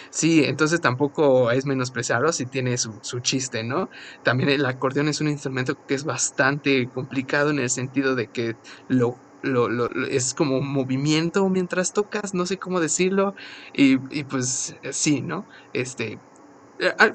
Sí, 0.09 0.43
entonces 0.43 0.81
tampoco 0.81 1.51
es 1.51 1.65
menospreciarlo 1.65 2.33
si 2.33 2.45
tiene 2.47 2.77
su, 2.77 2.95
su, 3.01 3.19
chiste, 3.19 3.63
¿no? 3.63 3.89
También 4.23 4.49
el 4.49 4.65
acordeón 4.65 5.09
es 5.09 5.21
un 5.21 5.27
instrumento 5.27 5.77
que 5.85 5.93
es 5.93 6.03
bastante 6.03 6.89
complicado 6.89 7.51
en 7.51 7.59
el 7.59 7.69
sentido 7.69 8.15
de 8.15 8.27
que 8.27 8.55
lo, 8.87 9.15
lo, 9.43 9.69
lo 9.69 9.87
es 10.07 10.33
como 10.33 10.59
movimiento 10.61 11.47
mientras 11.49 11.93
tocas, 11.93 12.33
no 12.33 12.47
sé 12.47 12.57
cómo 12.57 12.79
decirlo, 12.79 13.35
y, 13.75 13.99
y 14.17 14.23
pues 14.23 14.75
sí, 14.89 15.21
¿no? 15.21 15.45
Este, 15.73 16.13
eh, 16.13 16.19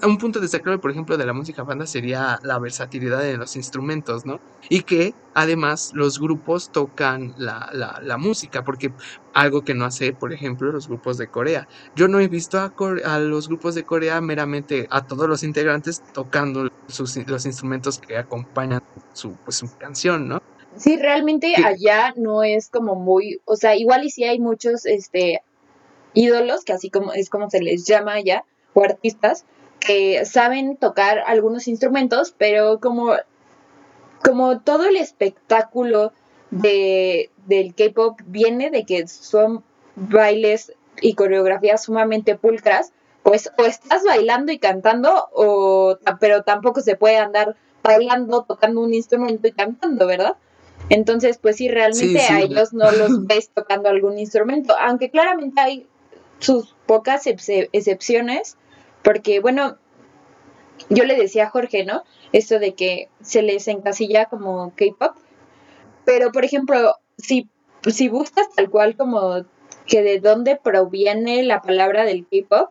un 0.07 0.19
punto 0.19 0.41
destacable, 0.41 0.79
por 0.79 0.91
ejemplo, 0.91 1.17
de 1.17 1.27
la 1.27 1.33
música 1.33 1.63
banda 1.63 1.87
sería 1.87 2.39
la 2.43 2.59
versatilidad 2.59 3.21
de 3.21 3.37
los 3.37 3.57
instrumentos, 3.57 4.25
¿no? 4.25 4.41
Y 4.69 4.83
que 4.83 5.15
además 5.35 5.93
los 5.95 6.19
grupos 6.19 6.71
tocan 6.71 7.35
la, 7.37 7.69
la, 7.73 8.17
música, 8.17 8.65
porque 8.65 8.93
algo 9.35 9.63
que 9.63 9.75
no 9.75 9.85
hace, 9.85 10.13
por 10.13 10.33
ejemplo, 10.33 10.73
los 10.73 10.89
grupos 10.89 11.19
de 11.19 11.29
Corea. 11.29 11.69
Yo 11.95 12.09
no 12.09 12.21
he 12.21 12.29
visto 12.29 12.59
a, 12.59 12.73
a 13.05 13.19
los 13.19 13.49
grupos 13.49 13.75
de 13.75 13.85
Corea 13.85 14.21
meramente 14.21 14.87
a 14.91 15.07
todos 15.07 15.29
los 15.29 15.43
integrantes 15.43 16.03
tocando 16.13 16.71
sus, 16.89 17.17
los 17.29 17.45
instrumentos 17.45 17.99
que 17.99 18.17
acompañan 18.17 18.83
su, 19.13 19.33
pues, 19.45 19.57
su 19.57 19.77
canción, 19.77 20.29
¿no? 20.29 20.43
Sí, 20.77 20.97
realmente 20.97 21.55
allá 21.65 22.15
no 22.17 22.43
es 22.43 22.71
como 22.71 22.95
muy, 22.95 23.41
o 23.45 23.57
sea, 23.57 23.77
igual 23.77 24.05
y 24.05 24.11
sí 24.11 24.25
hay 24.25 24.39
muchos, 24.39 24.87
este, 24.87 25.43
ídolos, 26.15 26.65
que 26.65 26.73
así 26.73 26.91
como 26.91 27.13
es 27.13 27.29
como 27.29 27.51
se 27.51 27.61
les 27.61 27.85
llama 27.85 28.15
allá, 28.15 28.45
o 28.75 28.85
artistas 28.85 29.45
que 29.81 30.25
saben 30.25 30.77
tocar 30.77 31.19
algunos 31.27 31.67
instrumentos, 31.67 32.35
pero 32.37 32.81
como, 32.81 33.15
como 34.23 34.61
todo 34.61 34.85
el 34.85 34.97
espectáculo 34.97 36.13
de, 36.51 37.31
del 37.47 37.75
K-pop 37.75 38.21
viene 38.27 38.71
de 38.71 38.85
que 38.85 39.09
son 39.09 39.65
bailes 39.97 40.75
y 41.01 41.15
coreografías 41.15 41.85
sumamente 41.85 42.37
pulcras, 42.37 42.93
pues 43.23 43.51
o 43.59 43.65
estás 43.65 44.05
bailando 44.05 44.53
y 44.53 44.59
cantando, 44.59 45.29
o, 45.33 45.97
pero 46.21 46.43
tampoco 46.43 46.81
se 46.81 46.97
puede 46.97 47.17
andar 47.17 47.57
bailando, 47.83 48.45
tocando 48.45 48.81
un 48.81 48.95
instrumento 48.95 49.49
y 49.49 49.53
cantando, 49.53 50.07
¿verdad? 50.07 50.37
Entonces, 50.89 51.39
pues 51.39 51.57
sí, 51.57 51.69
realmente 51.69 52.21
a 52.21 52.41
ellos 52.41 52.73
no 52.73 52.91
los 52.91 53.25
ves 53.27 53.51
tocando 53.51 53.89
algún 53.89 54.19
instrumento, 54.19 54.75
aunque 54.79 55.11
claramente 55.11 55.61
hay 55.61 55.87
sus 56.39 56.75
pocas 56.87 57.27
excepciones 57.27 58.57
porque, 59.03 59.41
bueno, 59.41 59.79
yo 60.89 61.05
le 61.05 61.17
decía 61.17 61.45
a 61.45 61.51
Jorge, 61.51 61.85
¿no? 61.85 62.05
Esto 62.33 62.59
de 62.59 62.75
que 62.75 63.09
se 63.23 63.43
les 63.43 63.69
encasilla 63.69 64.27
como 64.27 64.73
K-pop. 64.77 65.17
Pero, 66.05 66.33
por 66.33 66.45
ejemplo, 66.45 66.95
si, 67.19 67.49
si 67.89 68.09
buscas 68.09 68.49
tal 68.55 68.71
cual 68.71 68.97
como 68.97 69.45
que 69.87 70.03
de 70.03 70.21
dónde 70.21 70.57
proviene 70.57 71.43
la 71.43 71.63
palabra 71.63 72.05
del 72.05 72.27
K-pop, 72.27 72.71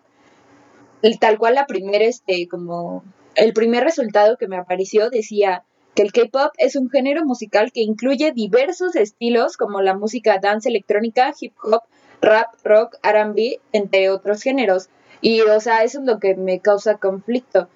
tal 1.19 1.37
cual 1.37 1.55
la 1.55 1.67
primera, 1.67 2.05
este, 2.05 2.47
como 2.47 3.03
el 3.35 3.53
primer 3.53 3.83
resultado 3.83 4.37
que 4.37 4.47
me 4.47 4.57
apareció 4.57 5.09
decía 5.09 5.63
que 5.95 6.03
el 6.03 6.11
K-pop 6.11 6.51
es 6.57 6.75
un 6.75 6.89
género 6.89 7.25
musical 7.25 7.71
que 7.71 7.81
incluye 7.81 8.31
diversos 8.31 8.95
estilos 8.95 9.57
como 9.57 9.81
la 9.81 9.95
música 9.95 10.39
dance 10.41 10.69
electrónica, 10.69 11.33
hip 11.39 11.53
hop, 11.63 11.83
rap, 12.21 12.47
rock, 12.63 12.95
R&B, 13.03 13.59
entre 13.71 14.09
otros 14.09 14.41
géneros. 14.41 14.89
Y, 15.21 15.41
o 15.41 15.59
sea, 15.59 15.83
eso 15.83 15.99
es 15.99 16.05
lo 16.05 16.19
que 16.19 16.35
me 16.35 16.59
causa 16.59 16.97
conflicto, 16.97 17.67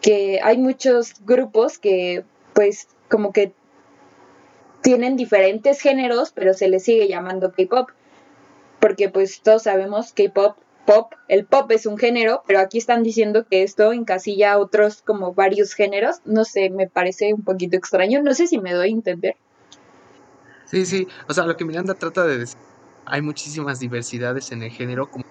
que 0.00 0.40
hay 0.42 0.58
muchos 0.58 1.14
grupos 1.24 1.78
que, 1.78 2.24
pues, 2.54 2.88
como 3.08 3.32
que 3.32 3.52
tienen 4.82 5.16
diferentes 5.16 5.80
géneros, 5.80 6.32
pero 6.32 6.54
se 6.54 6.68
les 6.68 6.84
sigue 6.84 7.08
llamando 7.08 7.52
K-pop, 7.52 7.90
porque 8.80 9.08
pues 9.08 9.40
todos 9.42 9.62
sabemos 9.62 10.12
K-pop, 10.12 10.56
pop, 10.84 11.12
el 11.28 11.44
pop 11.46 11.70
es 11.70 11.86
un 11.86 11.96
género, 11.96 12.42
pero 12.46 12.58
aquí 12.58 12.78
están 12.78 13.02
diciendo 13.04 13.46
que 13.48 13.62
esto 13.62 13.92
encasilla 13.92 14.52
a 14.52 14.58
otros 14.58 15.02
como 15.02 15.34
varios 15.34 15.74
géneros, 15.74 16.20
no 16.24 16.44
sé, 16.44 16.68
me 16.70 16.88
parece 16.88 17.32
un 17.32 17.42
poquito 17.42 17.76
extraño, 17.76 18.22
no 18.22 18.34
sé 18.34 18.48
si 18.48 18.58
me 18.58 18.72
doy 18.72 18.88
a 18.88 18.92
entender. 18.92 19.36
Sí, 20.66 20.84
sí, 20.84 21.06
o 21.28 21.34
sea, 21.34 21.44
lo 21.44 21.56
que 21.56 21.64
Miranda 21.64 21.94
trata 21.94 22.24
de 22.26 22.38
decir, 22.38 22.58
hay 23.04 23.22
muchísimas 23.22 23.78
diversidades 23.78 24.50
en 24.52 24.62
el 24.62 24.70
género, 24.70 25.10
como 25.10 25.24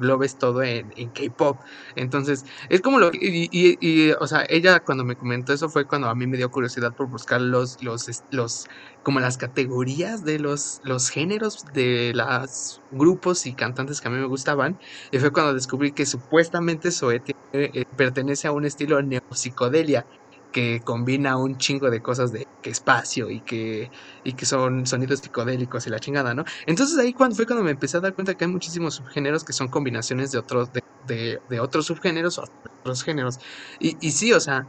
lo 0.00 0.18
ves 0.18 0.36
todo 0.36 0.62
en, 0.62 0.90
K-pop. 1.10 1.58
Entonces, 1.96 2.44
es 2.68 2.80
como 2.80 2.98
lo 2.98 3.10
y, 3.12 3.48
y, 3.52 3.78
y, 3.80 4.10
o 4.12 4.26
sea, 4.26 4.44
ella 4.48 4.80
cuando 4.80 5.04
me 5.04 5.16
comentó 5.16 5.52
eso 5.52 5.68
fue 5.68 5.86
cuando 5.86 6.08
a 6.08 6.14
mí 6.14 6.26
me 6.26 6.36
dio 6.36 6.50
curiosidad 6.50 6.94
por 6.94 7.08
buscar 7.08 7.40
los, 7.40 7.82
los, 7.82 8.08
los, 8.30 8.66
como 9.02 9.20
las 9.20 9.36
categorías 9.38 10.24
de 10.24 10.38
los, 10.38 10.80
los 10.84 11.10
géneros 11.10 11.64
de 11.72 12.12
los 12.14 12.82
grupos 12.90 13.46
y 13.46 13.54
cantantes 13.54 14.00
que 14.00 14.08
a 14.08 14.10
mí 14.10 14.18
me 14.18 14.26
gustaban. 14.26 14.78
Y 15.10 15.18
fue 15.18 15.32
cuando 15.32 15.54
descubrí 15.54 15.92
que 15.92 16.06
supuestamente 16.06 16.90
Zoe 16.90 17.22
eh, 17.52 17.84
pertenece 17.96 18.48
a 18.48 18.52
un 18.52 18.64
estilo 18.64 19.02
neopsicodelia 19.02 20.06
que 20.50 20.80
combina 20.84 21.36
un 21.36 21.58
chingo 21.58 21.90
de 21.90 22.00
cosas 22.00 22.32
de 22.32 22.46
que 22.62 22.70
espacio 22.70 23.30
y 23.30 23.40
que, 23.40 23.90
y 24.24 24.32
que 24.34 24.46
son 24.46 24.86
sonidos 24.86 25.20
psicodélicos 25.20 25.86
y 25.86 25.90
la 25.90 25.98
chingada, 25.98 26.34
¿no? 26.34 26.44
Entonces 26.66 26.98
ahí 26.98 27.12
cuando, 27.12 27.36
fue 27.36 27.46
cuando 27.46 27.64
me 27.64 27.70
empecé 27.70 27.96
a 27.96 28.00
dar 28.00 28.14
cuenta 28.14 28.34
que 28.34 28.44
hay 28.44 28.50
muchísimos 28.50 28.94
subgéneros 28.94 29.44
que 29.44 29.52
son 29.52 29.68
combinaciones 29.68 30.32
de 30.32 30.38
otros, 30.38 30.70
de, 31.06 31.40
de, 31.48 31.60
otros 31.60 31.86
subgéneros 31.86 32.38
o 32.38 32.44
otros 32.80 33.02
géneros. 33.02 33.38
Y, 33.78 33.96
y 34.00 34.12
sí, 34.12 34.32
o 34.32 34.40
sea, 34.40 34.66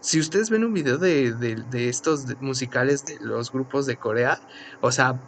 si 0.00 0.20
ustedes 0.20 0.50
ven 0.50 0.64
un 0.64 0.72
video 0.72 0.98
de, 0.98 1.32
de, 1.32 1.88
estos 1.88 2.24
musicales 2.40 3.04
de 3.04 3.18
los 3.20 3.52
grupos 3.52 3.86
de 3.86 3.96
Corea, 3.96 4.40
o 4.80 4.92
sea, 4.92 5.20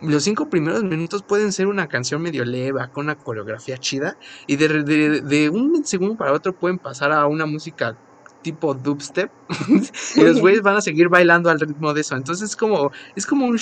los 0.00 0.22
cinco 0.22 0.48
primeros 0.48 0.84
minutos 0.84 1.22
pueden 1.22 1.52
ser 1.52 1.66
una 1.66 1.88
canción 1.88 2.22
medio 2.22 2.44
leva, 2.44 2.88
con 2.88 3.06
una 3.06 3.16
coreografía 3.16 3.78
chida, 3.78 4.16
y 4.46 4.56
de, 4.56 4.82
de, 4.82 5.20
de, 5.20 5.50
un 5.50 5.84
segundo 5.84 6.16
para 6.16 6.32
otro 6.32 6.52
pueden 6.52 6.78
pasar 6.78 7.12
a 7.12 7.26
una 7.26 7.46
música 7.46 7.96
tipo 8.48 8.72
dubstep 8.72 9.30
y 10.16 10.20
los 10.22 10.40
güeyes 10.40 10.62
van 10.62 10.76
a 10.76 10.80
seguir 10.80 11.10
bailando 11.10 11.50
al 11.50 11.60
ritmo 11.60 11.92
de 11.92 12.00
eso. 12.00 12.16
Entonces 12.16 12.50
es 12.50 12.56
como, 12.56 12.90
es 13.14 13.26
como 13.26 13.44
un, 13.44 13.58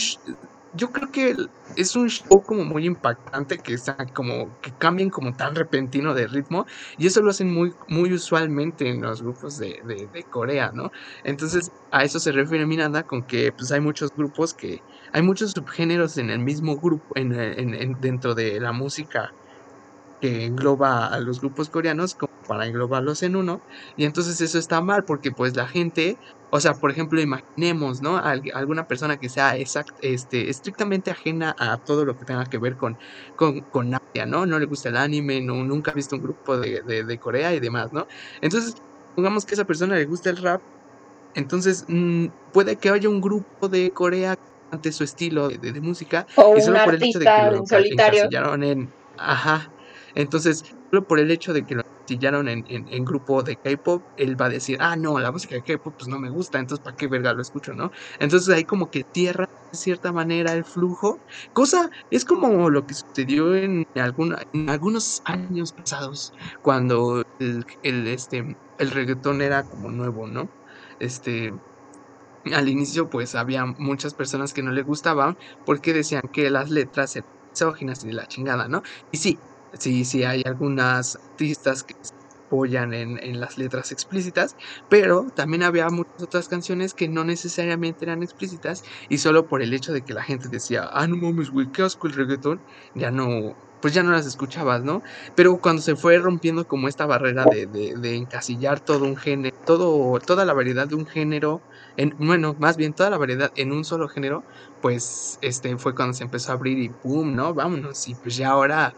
yo 0.74 0.92
creo 0.92 1.10
que 1.10 1.34
es 1.74 1.96
un 1.96 2.08
show 2.08 2.40
como 2.40 2.64
muy 2.64 2.86
impactante 2.86 3.58
que 3.58 3.74
está 3.74 3.96
como, 4.14 4.60
que 4.60 4.70
cambien 4.78 5.10
como 5.10 5.34
tan 5.34 5.56
repentino 5.56 6.14
de 6.14 6.28
ritmo 6.28 6.66
y 6.98 7.08
eso 7.08 7.20
lo 7.20 7.30
hacen 7.30 7.52
muy, 7.52 7.74
muy 7.88 8.12
usualmente 8.12 8.88
en 8.88 9.02
los 9.02 9.22
grupos 9.22 9.58
de, 9.58 9.82
de, 9.84 10.22
Corea, 10.24 10.70
¿no? 10.72 10.92
Entonces 11.24 11.72
a 11.90 12.04
eso 12.04 12.20
se 12.20 12.30
refiere 12.30 12.64
Miranda 12.64 13.02
con 13.02 13.22
que 13.22 13.50
pues 13.50 13.72
hay 13.72 13.80
muchos 13.80 14.14
grupos 14.14 14.54
que, 14.54 14.82
hay 15.12 15.22
muchos 15.22 15.50
subgéneros 15.50 16.16
en 16.16 16.30
el 16.30 16.38
mismo 16.38 16.76
grupo, 16.76 17.06
en, 17.16 17.32
en, 17.32 18.00
dentro 18.00 18.36
de 18.36 18.60
la 18.60 18.70
música 18.70 19.32
que 20.20 20.44
engloba 20.44 21.06
a 21.06 21.18
los 21.20 21.40
grupos 21.40 21.68
coreanos 21.68 22.14
como 22.14 22.32
para 22.46 22.66
englobarlos 22.66 23.22
en 23.22 23.36
uno 23.36 23.60
y 23.96 24.04
entonces 24.04 24.40
eso 24.40 24.58
está 24.58 24.80
mal 24.80 25.04
porque 25.04 25.30
pues 25.32 25.56
la 25.56 25.66
gente 25.66 26.16
O 26.50 26.60
sea, 26.60 26.74
por 26.74 26.90
ejemplo, 26.90 27.20
imaginemos, 27.20 28.02
¿no? 28.02 28.16
A 28.16 28.30
alguna 28.54 28.86
persona 28.86 29.18
que 29.18 29.28
sea 29.28 29.56
exact, 29.56 29.90
este, 30.00 30.48
estrictamente 30.48 31.10
ajena 31.10 31.56
a 31.58 31.76
todo 31.76 32.04
lo 32.04 32.16
que 32.16 32.24
tenga 32.24 32.44
que 32.46 32.58
ver 32.58 32.76
con, 32.76 32.96
con, 33.34 33.62
con 33.62 33.92
Asia, 33.92 34.26
¿no? 34.26 34.46
No 34.46 34.58
le 34.58 34.66
gusta 34.66 34.88
el 34.88 34.96
anime, 34.96 35.40
no, 35.40 35.64
nunca 35.64 35.90
ha 35.90 35.94
visto 35.94 36.14
un 36.14 36.22
grupo 36.22 36.56
de, 36.56 36.82
de, 36.82 37.18
Corea 37.18 37.52
y 37.52 37.58
demás, 37.60 37.92
¿no? 37.92 38.06
Entonces, 38.40 38.76
pongamos 39.16 39.44
que 39.44 39.54
a 39.54 39.56
esa 39.56 39.64
persona 39.64 39.96
le 39.96 40.04
gusta 40.06 40.30
el 40.30 40.36
rap, 40.36 40.62
entonces 41.34 41.84
mm, 41.88 42.26
puede 42.52 42.76
que 42.76 42.90
haya 42.90 43.08
un 43.08 43.20
grupo 43.20 43.68
de 43.68 43.90
Corea 43.90 44.38
ante 44.70 44.92
su 44.92 45.02
estilo 45.02 45.48
de, 45.48 45.58
de 45.58 45.80
música 45.80 46.26
o 46.36 46.56
y 46.56 46.60
solo 46.60 46.78
por 46.84 46.94
el 46.94 47.02
hecho 47.02 47.18
de 47.18 47.24
que 47.24 47.56
lo 47.56 47.66
solitario. 47.66 48.54
en 48.62 48.88
ajá 49.18 49.70
entonces 50.16 50.64
solo 50.90 51.06
por 51.06 51.20
el 51.20 51.30
hecho 51.30 51.52
de 51.52 51.64
que 51.64 51.76
lo 51.76 51.82
sillaron 52.06 52.48
en, 52.48 52.64
en, 52.68 53.04
grupo 53.04 53.42
de 53.42 53.56
K-pop, 53.56 54.02
él 54.16 54.40
va 54.40 54.46
a 54.46 54.48
decir, 54.48 54.78
ah, 54.80 54.96
no, 54.96 55.18
la 55.18 55.32
música 55.32 55.56
de 55.56 55.62
K-pop 55.62 55.94
pues 55.98 56.08
no 56.08 56.18
me 56.18 56.30
gusta, 56.30 56.58
entonces 56.58 56.82
¿para 56.82 56.96
qué 56.96 57.08
verga 57.08 57.32
lo 57.32 57.42
escucho, 57.42 57.74
no? 57.74 57.90
Entonces 58.20 58.54
ahí 58.54 58.64
como 58.64 58.90
que 58.90 59.04
tierra 59.04 59.48
de 59.72 59.76
cierta 59.76 60.12
manera 60.12 60.52
el 60.52 60.64
flujo, 60.64 61.18
cosa, 61.52 61.90
es 62.10 62.24
como 62.24 62.70
lo 62.70 62.86
que 62.86 62.94
sucedió 62.94 63.54
en, 63.56 63.86
alguna, 63.96 64.38
en 64.52 64.70
algunos 64.70 65.22
años 65.24 65.72
pasados, 65.72 66.32
cuando 66.62 67.24
el, 67.40 67.66
el, 67.82 68.06
este, 68.06 68.56
el 68.78 68.90
reggaetón 68.90 69.42
era 69.42 69.64
como 69.64 69.90
nuevo, 69.90 70.26
¿no? 70.28 70.48
Este, 71.00 71.52
al 72.54 72.68
inicio 72.68 73.10
pues 73.10 73.34
había 73.34 73.66
muchas 73.66 74.14
personas 74.14 74.52
que 74.52 74.62
no 74.62 74.70
le 74.70 74.82
gustaban 74.82 75.36
porque 75.64 75.92
decían 75.92 76.22
que 76.32 76.50
las 76.50 76.70
letras 76.70 77.16
eran 77.16 77.28
misóginas 77.50 78.04
y 78.04 78.08
de 78.08 78.12
la 78.14 78.26
chingada, 78.26 78.68
¿no? 78.68 78.82
Y 79.10 79.18
sí, 79.18 79.38
sí, 79.78 80.04
sí 80.04 80.24
hay 80.24 80.42
algunas 80.44 81.16
artistas 81.16 81.82
que 81.82 81.94
se 82.00 82.14
apoyan 82.46 82.94
en, 82.94 83.40
las 83.40 83.58
letras 83.58 83.92
explícitas, 83.92 84.56
pero 84.88 85.26
también 85.34 85.62
había 85.62 85.88
muchas 85.88 86.22
otras 86.22 86.48
canciones 86.48 86.94
que 86.94 87.08
no 87.08 87.24
necesariamente 87.24 88.04
eran 88.04 88.22
explícitas 88.22 88.84
y 89.08 89.18
solo 89.18 89.46
por 89.46 89.62
el 89.62 89.74
hecho 89.74 89.92
de 89.92 90.02
que 90.02 90.14
la 90.14 90.22
gente 90.22 90.48
decía, 90.48 90.88
ah, 90.92 91.06
no 91.06 91.16
mames, 91.16 91.50
güey, 91.50 91.66
qué 91.72 91.82
asco 91.82 92.06
el 92.06 92.14
reggaetón, 92.14 92.60
ya 92.94 93.10
no, 93.10 93.56
pues 93.80 93.94
ya 93.94 94.02
no 94.02 94.12
las 94.12 94.26
escuchabas, 94.26 94.82
¿no? 94.82 95.02
Pero 95.34 95.58
cuando 95.58 95.82
se 95.82 95.96
fue 95.96 96.18
rompiendo 96.18 96.66
como 96.66 96.88
esta 96.88 97.04
barrera 97.06 97.44
de, 97.44 97.66
de, 97.66 98.16
encasillar 98.16 98.80
todo 98.80 99.04
un 99.04 99.16
género, 99.16 99.56
todo, 99.66 100.18
toda 100.20 100.44
la 100.44 100.54
variedad 100.54 100.86
de 100.86 100.94
un 100.94 101.06
género, 101.06 101.60
en, 101.96 102.14
bueno, 102.18 102.54
más 102.58 102.76
bien 102.76 102.92
toda 102.92 103.10
la 103.10 103.18
variedad 103.18 103.52
en 103.56 103.72
un 103.72 103.84
solo 103.84 104.08
género, 104.08 104.44
pues 104.82 105.38
este 105.42 105.76
fue 105.78 105.94
cuando 105.94 106.14
se 106.14 106.24
empezó 106.24 106.52
a 106.52 106.54
abrir 106.54 106.78
y 106.78 106.88
¡pum! 106.88 107.34
¿no? 107.34 107.54
Vámonos, 107.54 108.08
y 108.08 108.14
pues 108.14 108.36
ya 108.36 108.50
ahora 108.50 108.94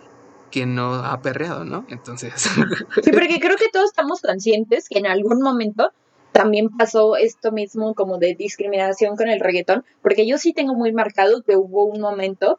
quien 0.51 0.75
no 0.75 0.95
ha 0.95 1.21
perreado, 1.21 1.65
¿no? 1.65 1.87
Entonces. 1.89 2.33
Sí, 3.03 3.11
porque 3.13 3.39
creo 3.41 3.57
que 3.57 3.69
todos 3.73 3.87
estamos 3.87 4.21
conscientes 4.21 4.89
que 4.89 4.99
en 4.99 5.07
algún 5.07 5.41
momento 5.41 5.93
también 6.33 6.69
pasó 6.71 7.17
esto 7.17 7.53
mismo 7.53 7.95
como 7.95 8.19
de 8.19 8.35
discriminación 8.35 9.17
con 9.17 9.29
el 9.29 9.41
reggaetón, 9.41 9.85
porque 10.03 10.27
yo 10.27 10.39
sí 10.39 10.53
tengo 10.53 10.75
muy 10.75 10.93
marcado 10.93 11.43
que 11.43 11.57
hubo 11.57 11.85
un 11.85 12.01
momento, 12.01 12.59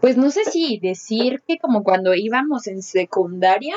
pues 0.00 0.16
no 0.16 0.30
sé 0.30 0.44
si 0.44 0.78
decir 0.78 1.42
que 1.46 1.58
como 1.58 1.82
cuando 1.84 2.14
íbamos 2.14 2.66
en 2.66 2.82
secundaria, 2.82 3.74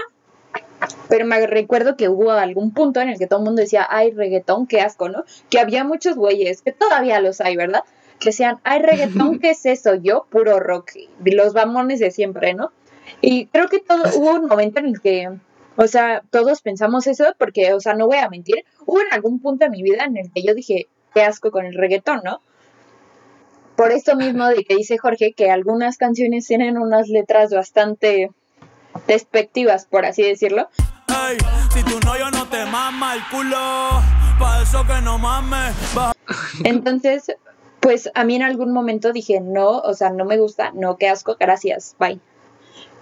pero 1.07 1.25
me 1.25 1.45
recuerdo 1.45 1.97
que 1.97 2.09
hubo 2.09 2.31
algún 2.31 2.73
punto 2.73 3.01
en 3.01 3.09
el 3.09 3.19
que 3.19 3.27
todo 3.27 3.39
el 3.39 3.45
mundo 3.45 3.61
decía, 3.61 3.85
ay, 3.89 4.11
reggaetón, 4.11 4.65
qué 4.65 4.81
asco, 4.81 5.09
¿no? 5.09 5.23
Que 5.49 5.59
había 5.59 5.83
muchos 5.83 6.15
güeyes, 6.15 6.61
que 6.61 6.71
todavía 6.71 7.19
los 7.19 7.41
hay, 7.41 7.55
¿verdad? 7.55 7.83
Que 8.19 8.29
decían, 8.29 8.59
ay, 8.63 8.81
reggaetón, 8.81 9.39
¿qué 9.39 9.51
es 9.51 9.65
eso? 9.65 9.95
Yo, 9.95 10.25
puro 10.29 10.59
rock, 10.59 10.91
los 11.23 11.53
bamones 11.53 11.99
de 11.99 12.11
siempre, 12.11 12.53
¿no? 12.53 12.71
Y 13.21 13.47
creo 13.47 13.67
que 13.67 13.79
todo, 13.79 14.03
hubo 14.15 14.31
un 14.31 14.47
momento 14.47 14.79
en 14.79 14.87
el 14.87 15.01
que, 15.01 15.29
o 15.75 15.87
sea, 15.87 16.21
todos 16.29 16.61
pensamos 16.61 17.07
eso 17.07 17.33
porque, 17.37 17.73
o 17.73 17.79
sea, 17.79 17.93
no 17.93 18.07
voy 18.07 18.17
a 18.17 18.29
mentir, 18.29 18.65
hubo 18.85 19.01
en 19.01 19.11
algún 19.11 19.39
punto 19.39 19.65
de 19.65 19.71
mi 19.71 19.83
vida 19.83 20.05
en 20.05 20.17
el 20.17 20.31
que 20.31 20.43
yo 20.43 20.53
dije, 20.53 20.87
qué 21.13 21.23
asco 21.23 21.51
con 21.51 21.65
el 21.65 21.75
reggaetón, 21.75 22.21
¿no? 22.23 22.41
Por 23.75 23.91
esto 23.91 24.15
mismo 24.15 24.47
de 24.47 24.65
que 24.65 24.75
dice 24.75 24.97
Jorge 24.97 25.33
que 25.33 25.51
algunas 25.51 25.97
canciones 25.97 26.45
tienen 26.45 26.77
unas 26.77 27.07
letras 27.07 27.51
bastante 27.53 28.29
despectivas, 29.07 29.85
por 29.85 30.05
así 30.05 30.23
decirlo. 30.23 30.69
si 31.73 31.83
tu 31.83 31.99
no 31.99 32.47
te 32.49 32.65
mama 32.65 33.15
el 33.15 33.21
culo, 33.31 34.01
eso 34.61 34.85
que 34.85 35.01
no 35.01 35.17
mames. 35.17 35.73
Entonces, 36.63 37.35
pues 37.79 38.11
a 38.13 38.23
mí 38.23 38.35
en 38.35 38.43
algún 38.43 38.73
momento 38.73 39.13
dije, 39.13 39.39
no, 39.41 39.79
o 39.79 39.93
sea, 39.93 40.09
no 40.09 40.25
me 40.25 40.37
gusta, 40.37 40.71
no, 40.73 40.97
qué 40.97 41.07
asco, 41.07 41.37
gracias, 41.39 41.95
bye. 41.99 42.19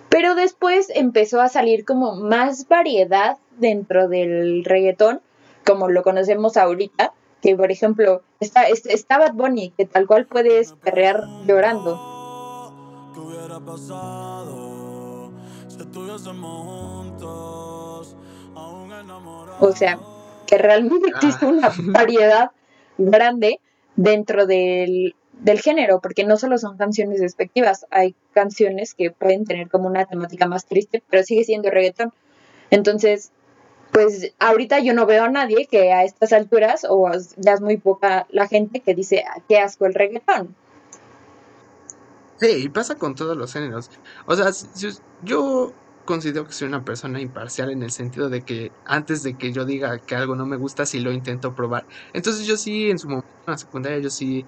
Pero 0.10 0.36
después 0.36 0.88
empezó 0.94 1.42
a 1.42 1.50
salir 1.50 1.86
como 1.86 2.16
más 2.16 2.68
variedad 2.68 3.38
dentro 3.58 4.08
del 4.08 4.64
reggaetón, 4.64 5.22
como 5.66 5.90
lo 5.90 6.04
conocemos 6.04 6.58
ahorita, 6.58 7.14
que 7.42 7.56
por 7.56 7.72
ejemplo 7.72 8.22
está, 8.40 8.64
está 8.68 9.18
Bad 9.18 9.34
Bunny, 9.34 9.72
que 9.78 9.86
tal 9.86 10.08
cual 10.08 10.26
puedes 10.26 10.74
perrear 10.74 11.24
llorando. 11.46 12.18
O 19.60 19.72
sea, 19.74 20.00
que 20.46 20.58
realmente 20.58 21.10
existe 21.10 21.46
ah. 21.46 21.50
una 21.50 21.72
variedad 21.78 22.52
grande 22.98 23.60
dentro 23.96 24.46
del, 24.46 25.16
del 25.40 25.60
género, 25.60 26.00
porque 26.02 26.24
no 26.24 26.38
solo 26.38 26.58
son 26.58 26.78
canciones 26.78 27.20
despectivas, 27.20 27.86
hay 27.92 28.16
canciones 28.34 28.94
que 28.94 29.12
pueden 29.12 29.46
tener 29.46 29.70
como 29.70 29.88
una 29.88 30.06
temática 30.06 30.48
más 30.48 30.66
triste, 30.66 31.04
pero 31.10 31.24
sigue 31.24 31.44
siendo 31.44 31.70
reggaetón. 31.70 32.14
Entonces, 32.70 33.32
pues 33.92 34.34
ahorita 34.40 34.80
yo 34.80 34.94
no 34.94 35.06
veo 35.06 35.26
a 35.26 35.30
nadie 35.30 35.68
que 35.70 35.94
a 35.94 36.04
estas 36.04 36.34
alturas, 36.34 36.86
o 36.90 37.10
ya 37.38 37.54
es 37.54 37.62
muy 37.62 37.78
poca 37.78 38.28
la 38.30 38.48
gente 38.48 38.80
que 38.80 38.96
dice, 38.96 39.24
ah, 39.28 39.42
qué 39.48 39.60
asco 39.60 39.86
el 39.86 39.94
reggaetón. 39.94 40.56
Sí, 42.40 42.48
y 42.64 42.70
pasa 42.70 42.96
con 42.96 43.16
todos 43.16 43.36
los 43.36 43.54
géneros. 43.54 43.90
O 44.26 44.36
sea, 44.36 44.52
yo 45.24 45.74
considero 46.06 46.46
que 46.46 46.54
soy 46.54 46.68
una 46.68 46.86
persona 46.86 47.20
imparcial 47.20 47.70
en 47.70 47.84
el 47.84 47.92
sentido 47.92 48.30
de 48.30 48.42
que 48.42 48.72
antes 48.86 49.24
de 49.24 49.36
que 49.36 49.52
yo 49.52 49.66
diga 49.66 50.00
que 50.00 50.16
algo 50.16 50.36
no 50.36 50.46
me 50.46 50.56
gusta, 50.56 50.86
sí 50.86 51.00
lo 51.00 51.12
intento 51.12 51.54
probar. 51.54 51.86
Entonces 52.14 52.48
yo 52.48 52.58
sí, 52.58 52.90
en 52.90 53.00
su 53.00 53.10
momento, 53.10 53.30
en 53.46 53.52
la 53.52 53.58
secundaria, 53.58 54.00
yo 54.00 54.10
sí 54.10 54.46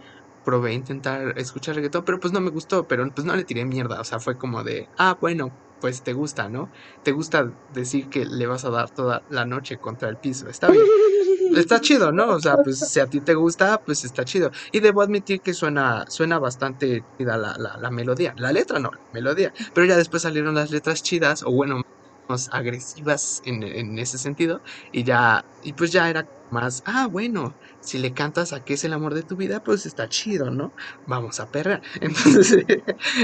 probé 0.49 0.73
intentar 0.73 1.37
escuchar 1.37 1.75
reggaetón, 1.75 2.03
pero 2.03 2.19
pues 2.19 2.33
no 2.33 2.41
me 2.41 2.49
gustó, 2.49 2.87
pero 2.87 3.07
pues 3.13 3.23
no 3.23 3.35
le 3.35 3.43
tiré 3.43 3.65
mierda, 3.65 4.01
o 4.01 4.03
sea, 4.03 4.19
fue 4.19 4.35
como 4.35 4.63
de, 4.63 4.89
ah, 4.97 5.15
bueno, 5.21 5.51
pues 5.79 6.01
te 6.01 6.13
gusta, 6.13 6.49
¿no? 6.49 6.71
Te 7.03 7.11
gusta 7.11 7.51
decir 7.71 8.09
que 8.09 8.25
le 8.25 8.47
vas 8.47 8.65
a 8.65 8.71
dar 8.71 8.89
toda 8.89 9.21
la 9.29 9.45
noche 9.45 9.77
contra 9.77 10.09
el 10.09 10.17
piso, 10.17 10.49
está 10.49 10.71
bien. 10.71 10.83
Está 11.55 11.81
chido, 11.81 12.11
¿no? 12.11 12.29
O 12.29 12.39
sea, 12.39 12.57
pues 12.57 12.79
si 12.79 12.99
a 12.99 13.05
ti 13.05 13.21
te 13.21 13.35
gusta, 13.35 13.79
pues 13.81 14.03
está 14.03 14.25
chido. 14.25 14.51
Y 14.71 14.79
debo 14.79 15.03
admitir 15.03 15.41
que 15.41 15.53
suena, 15.53 16.05
suena 16.07 16.37
bastante 16.39 17.03
chida 17.17 17.37
la, 17.37 17.89
melodía. 17.91 18.35
La 18.37 18.51
letra 18.51 18.79
no, 18.79 18.91
la 18.91 18.99
melodía. 19.13 19.53
Pero 19.73 19.87
ya 19.87 19.97
después 19.97 20.23
salieron 20.23 20.53
las 20.55 20.69
letras 20.69 21.01
chidas, 21.01 21.43
o 21.43 21.51
bueno, 21.51 21.81
más 22.27 22.49
agresivas 22.51 23.41
en, 23.45 23.63
en 23.63 23.97
ese 23.97 24.19
sentido. 24.19 24.61
Y 24.91 25.03
ya, 25.03 25.43
y 25.63 25.73
pues 25.73 25.91
ya 25.91 26.07
era 26.09 26.27
más, 26.51 26.83
ah, 26.85 27.07
bueno, 27.07 27.53
si 27.79 27.97
le 27.97 28.13
cantas 28.13 28.53
a 28.53 28.63
qué 28.63 28.73
es 28.73 28.83
el 28.83 28.93
amor 28.93 29.13
de 29.13 29.23
tu 29.23 29.35
vida, 29.35 29.63
pues 29.63 29.85
está 29.85 30.09
chido, 30.09 30.51
¿no? 30.51 30.71
Vamos 31.07 31.39
a 31.39 31.51
perrar. 31.51 31.81
Entonces, 32.01 32.65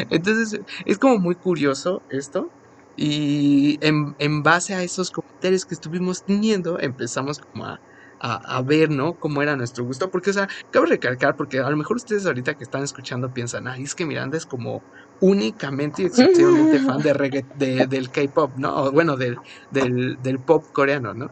entonces 0.10 0.62
es 0.86 0.98
como 0.98 1.18
muy 1.20 1.36
curioso 1.36 2.02
esto. 2.10 2.50
Y 2.98 3.78
en, 3.82 4.16
en 4.20 4.42
base 4.42 4.74
a 4.74 4.82
esos 4.82 5.12
comentarios 5.12 5.66
que 5.66 5.74
estuvimos 5.74 6.24
teniendo, 6.24 6.80
empezamos 6.80 7.40
como 7.40 7.66
a, 7.66 7.80
a, 8.20 8.62
ver, 8.62 8.90
¿no? 8.90 9.20
Cómo 9.20 9.42
era 9.42 9.56
nuestro 9.56 9.84
gusto. 9.86 10.10
Porque, 10.10 10.30
o 10.30 10.34
sea, 10.34 10.48
cabe 10.72 10.88
recalcar, 10.88 11.36
porque 11.36 11.60
a 11.60 11.70
lo 11.70 11.78
mejor 11.78 11.98
ustedes 11.98 12.26
ahorita 12.26 12.56
que 12.56 12.64
están 12.64 12.84
escuchando 12.84 13.34
piensan, 13.34 13.68
ay, 13.68 13.84
es 13.84 13.96
que 13.96 14.06
Miranda 14.06 14.38
es 14.38 14.46
como 14.46 14.84
únicamente 15.22 16.04
y 16.04 16.06
exclusivamente 16.06 16.80
fan 16.80 17.02
de 17.02 17.14
reggae, 17.14 17.46
de, 17.56 17.88
del 17.88 18.10
K-pop, 18.10 18.52
¿no? 18.58 18.84
O 18.84 18.92
bueno, 18.92 19.16
del, 19.16 19.38
del, 19.72 20.22
del, 20.22 20.40
pop 20.40 20.66
coreano, 20.72 21.14
¿no? 21.14 21.32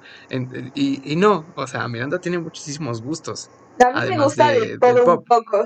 y, 0.76 1.12
y, 1.12 1.16
no, 1.16 1.46
o 1.56 1.68
sea, 1.68 1.88
Miranda 1.88 2.20
tiene 2.20 2.40
muchísimos 2.40 3.02
gustos. 3.02 3.50
Me 4.08 4.18
gusta 4.18 4.50
de, 4.52 4.78
todo 4.78 5.18
un 5.18 5.24
poco. 5.24 5.64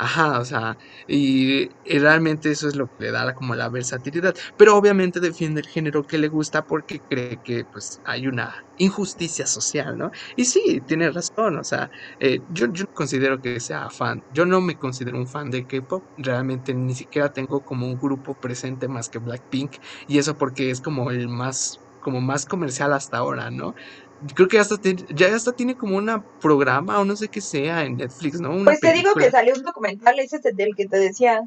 Ajá, 0.00 0.38
o 0.38 0.44
sea, 0.44 0.76
y, 1.08 1.68
realmente 1.84 2.52
eso 2.52 2.68
es 2.68 2.76
lo 2.76 2.86
que 2.86 3.06
le 3.06 3.10
da 3.10 3.34
como 3.34 3.56
la 3.56 3.68
versatilidad. 3.68 4.32
Pero 4.56 4.76
obviamente 4.76 5.18
defiende 5.18 5.60
el 5.60 5.66
género 5.66 6.04
que 6.06 6.18
le 6.18 6.28
gusta 6.28 6.62
porque 6.62 7.00
cree 7.08 7.40
que 7.42 7.64
pues 7.64 7.98
hay 8.04 8.28
una 8.28 8.54
injusticia 8.76 9.44
social, 9.48 9.98
¿no? 9.98 10.10
Y 10.36 10.44
sí, 10.44 10.82
tiene 10.86 11.10
razón, 11.10 11.58
o 11.58 11.64
sea, 11.64 11.90
eh, 12.20 12.42
yo, 12.46 12.68
yo 12.72 12.84
considero 12.92 13.40
que 13.40 13.58
sea 13.58 13.90
fan, 13.90 14.20
yo 14.28 14.46
no 14.46 14.60
me 14.60 14.78
considero 14.78 15.18
un 15.18 15.26
fan 15.26 15.50
de 15.50 15.66
K-Pop, 15.66 16.06
realmente 16.16 16.74
ni 16.74 16.94
siquiera 16.94 17.32
tengo 17.32 17.64
como 17.64 17.86
un 17.88 17.96
grupo 17.98 18.36
presente 18.36 18.86
más 18.86 19.08
que 19.08 19.18
Blackpink, 19.18 19.78
y 20.06 20.18
eso 20.18 20.36
porque 20.36 20.70
es 20.70 20.80
como 20.80 21.10
el 21.10 21.28
más 21.28 21.80
como 22.00 22.20
más 22.20 22.46
comercial 22.46 22.92
hasta 22.92 23.16
ahora, 23.18 23.50
¿no? 23.50 23.74
Creo 24.34 24.48
que 24.48 24.58
hasta 24.58 24.76
ya 25.14 25.34
hasta 25.34 25.52
tiene 25.52 25.76
como 25.76 25.96
una 25.96 26.22
programa 26.40 26.98
o 26.98 27.04
no 27.04 27.16
sé 27.16 27.28
qué 27.28 27.40
sea 27.40 27.84
en 27.84 27.96
Netflix, 27.96 28.40
¿no? 28.40 28.64
pues 28.64 28.80
te 28.80 28.92
digo 28.92 29.14
que 29.14 29.30
salió 29.30 29.54
un 29.54 29.62
documental, 29.62 30.18
ese 30.18 30.36
es 30.36 30.56
del 30.56 30.74
que 30.74 30.86
te 30.86 30.98
decía. 30.98 31.42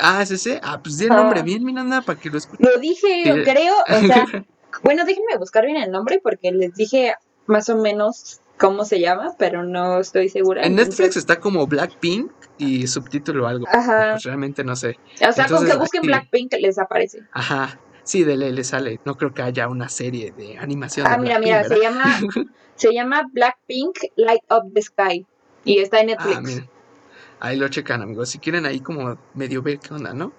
Ah, 0.00 0.22
¿es 0.22 0.30
ese? 0.30 0.60
Ah, 0.62 0.80
pues 0.82 0.98
di 0.98 1.04
el 1.04 1.10
nombre 1.10 1.42
bien, 1.42 1.64
Miranda, 1.64 2.02
para 2.02 2.18
que 2.18 2.30
lo 2.30 2.38
escuchen. 2.38 2.66
Lo 2.68 2.78
dije, 2.80 3.42
creo, 3.44 3.74
o 3.88 4.06
sea, 4.06 4.26
bueno, 4.82 5.04
déjenme 5.04 5.36
buscar 5.38 5.64
bien 5.66 5.76
el 5.76 5.90
nombre 5.90 6.20
porque 6.22 6.50
les 6.50 6.74
dije 6.74 7.14
más 7.46 7.68
o 7.68 7.76
menos 7.76 8.40
cómo 8.58 8.84
se 8.84 9.00
llama, 9.00 9.34
pero 9.38 9.62
no 9.62 10.00
estoy 10.00 10.28
segura. 10.28 10.62
En 10.62 10.72
entonces- 10.72 10.98
Netflix 10.98 11.16
está 11.16 11.40
como 11.40 11.66
Blackpink 11.66 12.30
y 12.58 12.86
subtítulo 12.86 13.44
o 13.44 13.46
algo. 13.46 13.66
Ajá. 13.70 14.12
Pues 14.12 14.24
realmente 14.24 14.64
no 14.64 14.76
sé. 14.76 14.96
O 15.14 15.32
sea, 15.32 15.32
con 15.32 15.42
entonces, 15.44 15.72
que 15.72 15.78
busquen 15.78 16.02
Blackpink 16.02 16.54
les 16.60 16.78
aparece. 16.78 17.20
Ajá. 17.32 17.78
Sí, 18.04 18.22
de 18.22 18.36
le 18.36 18.64
sale. 18.64 19.00
No 19.04 19.16
creo 19.16 19.32
que 19.32 19.42
haya 19.42 19.68
una 19.68 19.88
serie 19.88 20.32
de 20.32 20.58
animación. 20.58 21.06
Ah, 21.08 21.16
de 21.16 21.22
mira, 21.22 21.38
mira, 21.38 21.64
se 21.64 21.78
llama, 21.80 22.04
se 22.76 22.92
llama 22.92 23.22
Blackpink 23.32 23.98
Light 24.16 24.42
Up 24.50 24.72
the 24.72 24.82
Sky. 24.82 25.26
Y 25.64 25.78
está 25.78 26.00
en 26.00 26.08
Netflix. 26.08 26.36
Ah, 26.36 26.40
miren. 26.42 26.70
Ahí 27.40 27.56
lo 27.56 27.68
checan, 27.68 28.02
amigos. 28.02 28.28
Si 28.28 28.38
quieren 28.38 28.66
ahí 28.66 28.80
como 28.80 29.18
medio 29.34 29.62
ver 29.62 29.78
qué 29.78 29.94
onda, 29.94 30.12
¿no? 30.12 30.32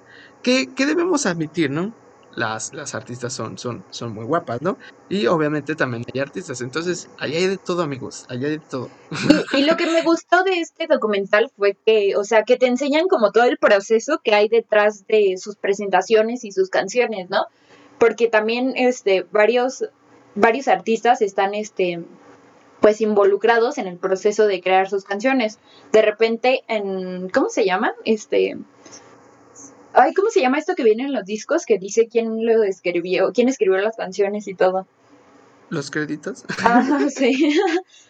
Que, 0.43 0.73
que 0.73 0.85
debemos 0.85 1.25
admitir, 1.25 1.71
¿no? 1.71 1.93
Las, 2.35 2.73
las 2.73 2.95
artistas 2.95 3.31
son, 3.31 3.57
son, 3.57 3.85
son 3.91 4.13
muy 4.13 4.25
guapas, 4.25 4.61
¿no? 4.61 4.77
Y 5.07 5.27
obviamente 5.27 5.73
también 5.75 6.03
hay 6.13 6.19
artistas. 6.19 6.59
Entonces, 6.59 7.09
ahí 7.17 7.33
hay 7.35 7.47
de 7.47 7.57
todo, 7.57 7.81
amigos. 7.81 8.25
Ahí 8.27 8.43
hay 8.43 8.51
de 8.51 8.59
todo. 8.59 8.89
Y, 9.53 9.59
y 9.59 9.63
lo 9.63 9.77
que 9.77 9.85
me 9.85 10.01
gustó 10.01 10.43
de 10.43 10.59
este 10.59 10.87
documental 10.87 11.49
fue 11.55 11.77
que, 11.85 12.15
o 12.17 12.25
sea, 12.25 12.43
que 12.43 12.57
te 12.57 12.67
enseñan 12.67 13.07
como 13.07 13.31
todo 13.31 13.45
el 13.45 13.57
proceso 13.57 14.19
que 14.23 14.35
hay 14.35 14.49
detrás 14.49 15.07
de 15.07 15.35
sus 15.37 15.55
presentaciones 15.55 16.43
y 16.43 16.51
sus 16.51 16.69
canciones, 16.69 17.29
¿no? 17.29 17.45
Porque 17.99 18.27
también, 18.27 18.73
este, 18.75 19.25
varios, 19.31 19.85
varios 20.35 20.67
artistas 20.67 21.21
están, 21.21 21.53
este, 21.53 22.03
pues 22.81 22.99
involucrados 23.01 23.77
en 23.77 23.87
el 23.87 23.97
proceso 23.97 24.45
de 24.45 24.61
crear 24.61 24.89
sus 24.89 25.05
canciones. 25.05 25.59
De 25.93 26.01
repente, 26.01 26.63
en, 26.67 27.29
¿cómo 27.29 27.49
se 27.49 27.65
llaman? 27.65 27.93
Este, 28.03 28.57
ay, 29.95 30.13
¿cómo 30.13 30.29
se 30.29 30.41
llama 30.41 30.57
esto 30.59 30.75
que 30.75 30.83
viene 30.83 31.03
en 31.03 31.13
los 31.13 31.25
discos? 31.25 31.65
Que 31.65 31.77
dice 31.79 32.07
quién 32.07 32.45
lo 32.45 32.63
escribió, 32.63 33.31
quién 33.33 33.49
escribió 33.49 33.77
las 33.77 33.95
canciones 33.97 34.47
y 34.47 34.53
todo. 34.53 34.85
Los 35.69 35.89
créditos. 35.89 36.45
Ah, 36.63 37.07
sí. 37.09 37.57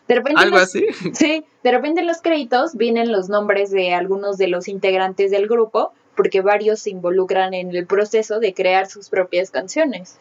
De 0.07 0.15
repente 0.15 0.41
Algo 0.41 0.57
los- 0.57 0.63
así. 0.67 0.85
Sí, 1.13 1.45
de 1.63 1.71
repente 1.71 2.01
en 2.01 2.07
los 2.07 2.21
créditos 2.21 2.75
vienen 2.75 3.11
los 3.11 3.29
nombres 3.29 3.71
de 3.71 3.93
algunos 3.93 4.37
de 4.37 4.47
los 4.47 4.67
integrantes 4.67 5.31
del 5.31 5.47
grupo, 5.47 5.93
porque 6.17 6.41
varios 6.41 6.79
se 6.81 6.89
involucran 6.89 7.53
en 7.53 7.73
el 7.75 7.85
proceso 7.87 8.39
de 8.39 8.53
crear 8.53 8.87
sus 8.87 9.09
propias 9.09 9.51
canciones. 9.51 10.17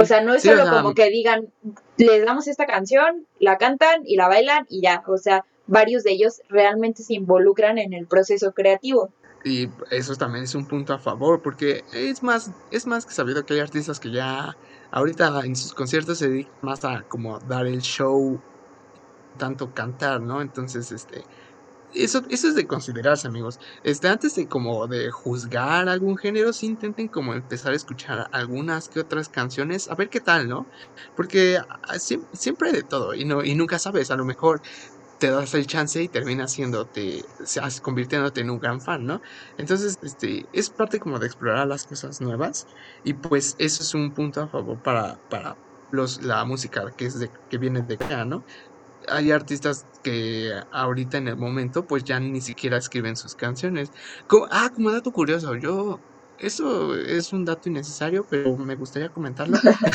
O 0.00 0.04
sea, 0.04 0.20
no 0.22 0.34
es 0.34 0.42
Sí, 0.42 0.48
o 0.48 0.52
solo 0.56 0.64
sea, 0.64 0.72
como 0.82 0.92
que 0.94 1.08
digan, 1.08 1.52
les 1.96 2.24
damos 2.24 2.48
esta 2.48 2.66
canción, 2.66 3.26
la 3.38 3.58
cantan 3.58 4.02
y 4.04 4.16
la 4.16 4.26
bailan 4.26 4.66
y 4.68 4.80
ya. 4.82 5.04
O 5.06 5.18
sea, 5.18 5.44
varios 5.68 6.02
de 6.02 6.10
ellos 6.10 6.42
realmente 6.48 7.04
se 7.04 7.14
involucran 7.14 7.78
en 7.78 7.92
el 7.92 8.08
proceso 8.08 8.52
creativo. 8.54 9.10
Y 9.44 9.68
eso 9.90 10.14
también 10.16 10.44
es 10.44 10.54
un 10.54 10.66
punto 10.68 10.94
a 10.94 10.98
favor, 11.00 11.40
porque 11.42 11.82
es 11.92 12.22
más, 12.22 12.50
es 12.70 12.86
más 12.86 13.06
que 13.06 13.14
sabido 13.14 13.44
que 13.44 13.54
hay 13.54 13.60
artistas 13.60 13.98
que 14.00 14.12
ya 14.12 14.52
ahorita 14.90 15.40
en 15.44 15.56
sus 15.56 15.72
conciertos 15.74 16.18
se 16.18 16.28
dedican 16.28 16.54
más 16.62 16.84
a 16.84 17.04
como 17.08 17.38
dar 17.40 17.66
el 17.66 17.80
show, 17.80 18.42
tanto 19.38 19.72
cantar, 19.72 20.20
¿no? 20.20 20.42
Entonces, 20.42 20.90
este, 20.92 21.24
eso, 21.90 22.22
eso 22.30 22.48
es 22.48 22.54
de 22.56 22.66
considerarse, 22.66 23.28
amigos. 23.28 23.58
Este, 23.82 24.08
antes 24.08 24.34
de 24.34 24.48
como 24.48 24.88
de 24.88 25.10
juzgar 25.12 25.88
algún 25.88 26.16
género, 26.18 26.52
sí 26.54 26.66
intenten 26.66 27.08
como 27.08 27.34
empezar 27.34 27.72
a 27.72 27.76
escuchar 27.76 28.28
algunas 28.32 28.88
que 28.88 29.00
otras 29.00 29.28
canciones, 29.30 29.88
a 29.88 29.94
ver 29.96 30.10
qué 30.10 30.20
tal, 30.20 30.48
¿no? 30.48 30.68
Porque 31.14 31.58
ah, 31.58 31.94
siem- 31.98 32.28
siempre 32.32 32.70
hay 32.70 32.76
de 32.76 32.84
todo, 32.84 33.14
y 33.14 33.24
no, 33.26 33.44
y 33.44 33.54
nunca 33.54 33.78
sabes, 33.78 34.10
a 34.10 34.16
lo 34.16 34.24
mejor 34.26 34.60
te 35.22 35.30
das 35.30 35.54
el 35.54 35.66
chance 35.66 36.02
y 36.02 36.08
terminas 36.08 36.52
siéndote, 36.52 37.22
convirtiéndote 37.82 38.40
en 38.42 38.50
un 38.50 38.58
gran 38.58 38.80
fan, 38.80 39.04
¿no? 39.06 39.20
Entonces, 39.56 39.96
este, 40.02 40.48
es 40.52 40.70
parte 40.70 40.98
como 41.00 41.18
de 41.20 41.26
explorar 41.26 41.66
las 41.68 41.84
cosas 41.86 42.20
nuevas 42.20 42.66
y 43.02 43.14
pues 43.14 43.54
eso 43.58 43.82
es 43.84 43.94
un 43.94 44.14
punto 44.14 44.42
a 44.42 44.48
favor 44.48 44.80
para, 44.82 45.18
para 45.28 45.58
los, 45.90 46.22
la 46.22 46.44
música 46.44 46.84
que 46.96 47.06
es 47.06 47.18
de, 47.18 47.30
que 47.48 47.58
viene 47.58 47.82
de 47.82 47.94
acá, 47.94 48.24
¿no? 48.24 48.44
Hay 49.08 49.30
artistas 49.32 49.86
que 50.02 50.52
ahorita 50.70 51.18
en 51.18 51.28
el 51.28 51.36
momento 51.36 51.86
pues 51.86 52.04
ya 52.04 52.20
ni 52.20 52.40
siquiera 52.40 52.76
escriben 52.78 53.16
sus 53.16 53.34
canciones. 53.34 53.90
Co- 54.28 54.48
ah, 54.50 54.70
como 54.74 54.92
dato 54.92 55.12
curioso, 55.12 55.56
yo 55.56 56.04
eso 56.38 56.94
es 56.96 57.32
un 57.32 57.44
dato 57.44 57.68
innecesario, 57.68 58.26
pero 58.28 58.56
me 58.58 58.76
gustaría 58.76 59.10
comentarlo. 59.10 59.58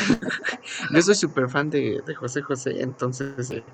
yo 0.94 1.02
soy 1.02 1.14
súper 1.14 1.48
fan 1.50 1.70
de, 1.70 2.00
de 2.04 2.14
José 2.14 2.42
José, 2.42 2.82
entonces 2.82 3.50
eh, 3.50 3.64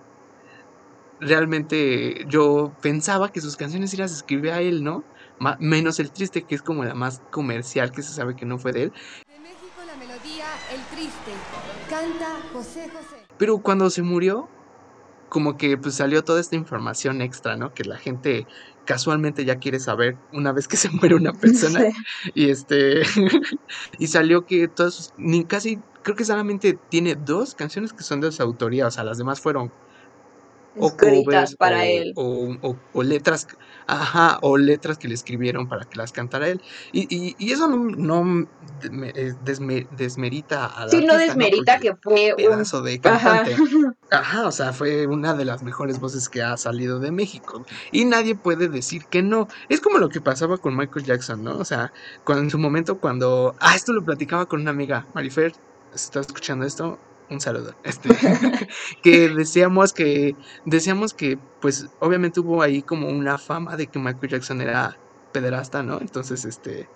realmente 1.25 2.25
yo 2.29 2.73
pensaba 2.83 3.31
que 3.31 3.41
sus 3.41 3.57
canciones 3.57 3.91
sí 3.91 3.97
las 3.97 4.13
escribía 4.13 4.61
él, 4.61 4.83
¿no? 4.85 5.05
Ma- 5.39 5.57
menos 5.61 5.99
el 5.99 6.11
triste, 6.13 6.45
que 6.45 6.55
es 6.55 6.63
como 6.63 6.85
la 6.85 6.95
más 6.95 7.21
comercial, 7.31 7.91
que 7.91 8.03
se 8.03 8.13
sabe 8.13 8.37
que 8.37 8.47
no 8.47 8.59
fue 8.59 8.73
de 8.73 8.85
él. 8.85 8.91
De 8.93 9.41
México 9.41 9.81
la 9.87 9.97
melodía 9.97 10.45
El 10.73 10.81
Triste. 10.97 11.33
Canta 11.91 12.39
José 12.53 12.89
José. 12.89 13.17
Pero 13.39 13.59
cuando 13.59 13.91
se 13.91 14.03
murió, 14.03 14.49
como 15.29 15.57
que 15.57 15.77
pues 15.77 15.97
salió 15.97 16.23
toda 16.23 16.41
esta 16.41 16.55
información 16.55 17.21
extra, 17.21 17.57
¿no? 17.57 17.75
Que 17.75 17.83
la 17.85 17.99
gente 17.99 18.47
casualmente 18.85 19.45
ya 19.45 19.57
quiere 19.57 19.81
saber 19.81 20.17
una 20.33 20.53
vez 20.53 20.69
que 20.69 20.77
se 20.77 20.89
muere 20.91 21.17
una 21.17 21.33
persona. 21.41 21.81
Sí. 21.81 22.31
Y 22.35 22.51
este 22.51 23.03
y 23.99 24.07
salió 24.07 24.45
que 24.47 24.69
todas 24.69 24.95
sus- 24.95 25.13
ni 25.17 25.45
casi 25.45 25.81
creo 26.03 26.17
que 26.17 26.25
solamente 26.25 26.79
tiene 26.91 27.17
dos 27.17 27.55
canciones 27.55 27.93
que 27.93 28.05
son 28.05 28.21
de 28.21 28.31
su 28.31 28.43
autoría, 28.43 28.87
o 28.87 28.91
sea, 28.91 29.05
las 29.05 29.19
demás 29.19 29.41
fueron 29.41 29.73
o 30.77 30.97
covers 30.97 31.57
para 31.57 31.83
o, 31.85 31.87
él. 31.87 32.13
o- 32.17 32.57
o- 32.63 32.81
o 32.93 33.03
letras, 33.03 33.47
ajá, 33.87 34.39
o 34.43 34.57
letras 34.59 34.99
que 34.99 35.09
le 35.09 35.15
escribieron 35.15 35.69
para 35.69 35.85
que 35.85 35.99
las 35.99 36.13
cantara 36.13 36.49
él. 36.49 36.63
Y, 36.93 37.03
y, 37.15 37.35
y 37.39 37.53
eso 37.53 37.69
no, 37.69 37.77
no 37.97 38.43
eh, 38.83 39.33
desme- 39.43 39.89
desmerita 39.91 40.67
a 40.67 40.87
la 40.87 40.91
Sí, 40.93 41.05
no 41.05 41.17
desmerita 41.17 41.79
que 41.79 41.95
fue 41.97 42.33
un... 42.33 42.37
pedazo 42.37 42.83
de 42.83 43.01
Ajá. 43.03 43.45
cantante. 43.45 43.57
Ajá, 44.11 44.47
o 44.47 44.53
sea, 44.53 44.73
fue 44.73 45.07
una 45.07 45.35
de 45.35 45.45
las 45.45 45.63
mejores 45.63 45.99
voces 45.99 46.29
que 46.29 46.43
ha 46.43 46.57
salido 46.57 47.01
de 47.01 47.11
México. 47.11 47.65
Y 47.91 48.05
nadie 48.05 48.37
puede 48.37 48.69
decir 48.69 49.03
que 49.11 49.23
no. 49.23 49.49
Es 49.69 49.81
como 49.81 49.99
lo 49.99 50.09
que 50.09 50.21
pasaba 50.21 50.59
con 50.59 50.77
Michael 50.77 51.05
Jackson, 51.05 51.43
¿no? 51.43 51.57
O 51.59 51.65
sea, 51.65 51.93
cuando, 52.23 52.45
en 52.45 52.51
su 52.51 52.59
momento 52.59 52.99
cuando... 53.01 53.55
Ah, 53.61 53.75
esto 53.75 53.93
lo 53.93 54.05
platicaba 54.05 54.47
con 54.47 54.61
una 54.61 54.71
amiga, 54.71 55.09
Marifer, 55.15 55.53
estás 55.93 56.27
escuchando 56.29 56.65
esto, 56.67 57.03
un 57.31 57.41
saludo. 57.41 57.75
Este, 57.85 58.09
que 59.03 59.29
decíamos 59.29 59.93
que, 59.93 60.37
decíamos 60.65 61.15
que, 61.15 61.39
pues, 61.61 61.89
obviamente 62.01 62.41
hubo 62.41 62.63
ahí 62.63 62.83
como 62.83 63.09
una 63.09 63.39
fama 63.39 63.77
de 63.77 63.87
que 63.87 63.99
Michael 63.99 64.33
Jackson 64.33 64.61
era 64.61 64.99
pederasta, 65.33 65.83
¿no? 65.83 66.01
Entonces, 66.01 66.45
este, 66.45 66.89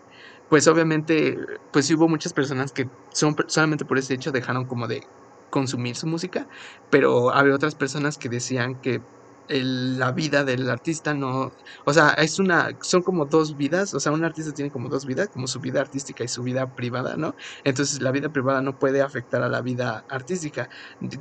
pues 0.49 0.67
obviamente, 0.69 1.39
pues 1.73 1.87
sí 1.87 1.95
hubo 1.95 2.09
muchas 2.09 2.33
personas 2.33 2.73
que 2.73 2.89
son, 3.11 3.37
solamente 3.49 3.85
por 3.85 3.99
ese 3.99 4.15
hecho 4.15 4.33
dejaron 4.33 4.67
como 4.67 4.87
de 4.89 5.03
consumir 5.51 5.97
su 5.97 6.07
música, 6.07 6.49
pero 6.91 7.31
había 7.33 7.55
otras 7.55 7.75
personas 7.75 8.19
que 8.19 8.29
decían 8.29 8.81
que 8.81 9.03
el- 9.49 9.99
la 9.99 10.13
vida 10.13 10.45
del 10.45 10.69
artista 10.71 11.15
no, 11.15 11.55
o 11.85 11.93
sea, 11.93 12.11
es 12.19 12.39
una, 12.39 12.71
son 12.83 13.03
como 13.03 13.27
dos 13.27 13.57
vidas, 13.57 13.95
o 13.95 14.01
sea, 14.01 14.13
un 14.13 14.25
artista 14.25 14.53
tiene 14.53 14.71
como 14.71 14.89
dos 14.89 15.07
vidas, 15.07 15.29
como 15.33 15.47
su 15.47 15.61
vida 15.61 15.81
artística 15.81 16.25
y 16.25 16.29
su 16.29 16.43
vida 16.43 16.75
privada, 16.75 17.17
¿no? 17.17 17.35
Entonces 17.65 18.01
la 18.03 18.13
vida 18.13 18.29
privada 18.31 18.63
no 18.63 18.79
puede 18.79 19.01
afectar 19.03 19.43
a 19.43 19.49
la 19.49 19.63
vida 19.63 20.05
artística, 20.09 20.69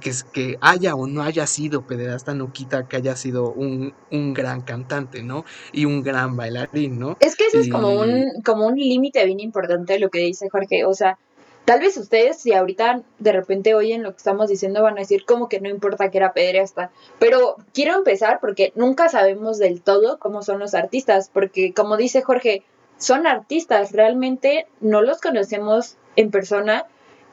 que 0.01 0.09
es 0.09 0.23
que 0.23 0.57
haya 0.61 0.95
o 0.95 1.07
no 1.07 1.23
haya 1.23 1.47
sido 1.47 1.85
pederasta 1.85 2.33
no 2.33 2.51
quita 2.51 2.87
que 2.87 2.97
haya 2.97 3.15
sido 3.15 3.51
un, 3.53 3.93
un 4.11 4.33
gran 4.33 4.61
cantante, 4.61 5.23
¿no? 5.23 5.43
Y 5.71 5.85
un 5.85 6.01
gran 6.03 6.35
bailarín, 6.35 6.99
¿no? 6.99 7.15
Es 7.19 7.35
que 7.35 7.45
eso 7.45 7.57
es 7.59 7.67
como 7.69 7.89
un, 7.99 8.25
como 8.45 8.67
un 8.67 8.75
límite 8.75 9.25
bien 9.25 9.39
importante 9.39 9.99
lo 9.99 10.09
que 10.09 10.19
dice 10.19 10.47
Jorge. 10.51 10.85
O 10.85 10.93
sea, 10.93 11.17
tal 11.67 11.81
vez 11.81 11.97
ustedes, 11.97 12.37
si 12.37 12.53
ahorita 12.53 13.03
de 13.19 13.31
repente 13.33 13.75
oyen 13.75 14.01
lo 14.01 14.11
que 14.11 14.17
estamos 14.19 14.47
diciendo, 14.47 14.81
van 14.81 14.95
a 14.95 15.01
decir 15.01 15.25
como 15.25 15.49
que 15.49 15.59
no 15.59 15.67
importa 15.67 16.09
que 16.09 16.17
era 16.17 16.31
pederasta. 16.31 16.91
Pero 17.19 17.57
quiero 17.73 17.95
empezar 17.95 18.39
porque 18.39 18.71
nunca 18.75 19.09
sabemos 19.09 19.57
del 19.57 19.81
todo 19.81 20.17
cómo 20.17 20.43
son 20.43 20.59
los 20.59 20.73
artistas. 20.73 21.29
Porque 21.33 21.73
como 21.73 21.97
dice 21.97 22.21
Jorge, 22.21 22.63
son 22.97 23.27
artistas, 23.27 23.91
realmente 23.91 24.65
no 24.79 25.01
los 25.01 25.19
conocemos 25.19 25.97
en 26.15 26.31
persona 26.31 26.85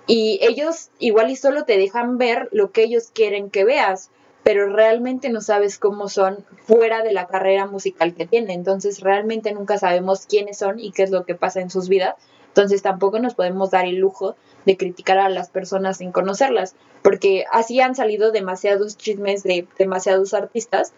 y 0.08 0.40
ellos 0.42 0.90
igual 0.98 1.30
y 1.30 1.36
solo 1.36 1.64
te 1.64 1.78
dejan 1.78 2.18
ver 2.18 2.48
lo 2.50 2.72
que 2.72 2.82
ellos 2.82 3.12
quieren 3.14 3.50
que 3.50 3.64
veas 3.64 4.10
pero 4.42 4.68
realmente 4.68 5.30
no 5.30 5.40
sabes 5.40 5.78
cómo 5.78 6.10
son 6.10 6.44
fuera 6.66 7.02
de 7.02 7.12
la 7.12 7.26
carrera 7.26 7.66
musical 7.66 8.14
que 8.14 8.26
tienen. 8.26 8.50
Entonces 8.50 9.00
realmente 9.00 9.52
nunca 9.52 9.78
sabemos 9.78 10.26
quiénes 10.26 10.58
son 10.58 10.78
y 10.78 10.92
qué 10.92 11.02
es 11.02 11.10
lo 11.10 11.24
que 11.24 11.34
pasa 11.34 11.62
en 11.62 11.70
sus 11.70 11.88
vidas. 11.88 12.14
Entonces 12.54 12.82
tampoco 12.82 13.18
nos 13.18 13.34
podemos 13.34 13.72
dar 13.72 13.84
el 13.84 13.96
lujo 13.96 14.36
de 14.64 14.76
criticar 14.76 15.18
a 15.18 15.28
las 15.28 15.48
personas 15.48 15.96
sin 15.96 16.12
conocerlas, 16.12 16.76
porque 17.02 17.46
así 17.50 17.80
han 17.80 17.96
salido 17.96 18.30
demasiados 18.30 18.96
chismes 18.96 19.42
de 19.42 19.66
demasiados 19.76 20.34
artistas 20.34 20.92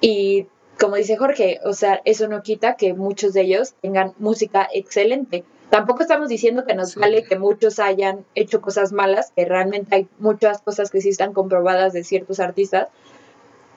y 0.00 0.48
como 0.80 0.96
dice 0.96 1.16
Jorge, 1.16 1.60
o 1.64 1.74
sea, 1.74 2.02
eso 2.04 2.26
no 2.26 2.42
quita 2.42 2.74
que 2.74 2.92
muchos 2.92 3.34
de 3.34 3.42
ellos 3.42 3.74
tengan 3.80 4.14
música 4.18 4.68
excelente. 4.74 5.44
Tampoco 5.70 6.02
estamos 6.02 6.28
diciendo 6.28 6.64
que 6.66 6.74
nos 6.74 6.96
vale 6.96 7.22
que 7.22 7.38
muchos 7.38 7.78
hayan 7.78 8.24
hecho 8.34 8.60
cosas 8.60 8.90
malas, 8.90 9.30
que 9.36 9.44
realmente 9.44 9.94
hay 9.94 10.08
muchas 10.18 10.60
cosas 10.60 10.90
que 10.90 11.00
sí 11.00 11.10
están 11.10 11.32
comprobadas 11.32 11.92
de 11.92 12.02
ciertos 12.02 12.40
artistas, 12.40 12.88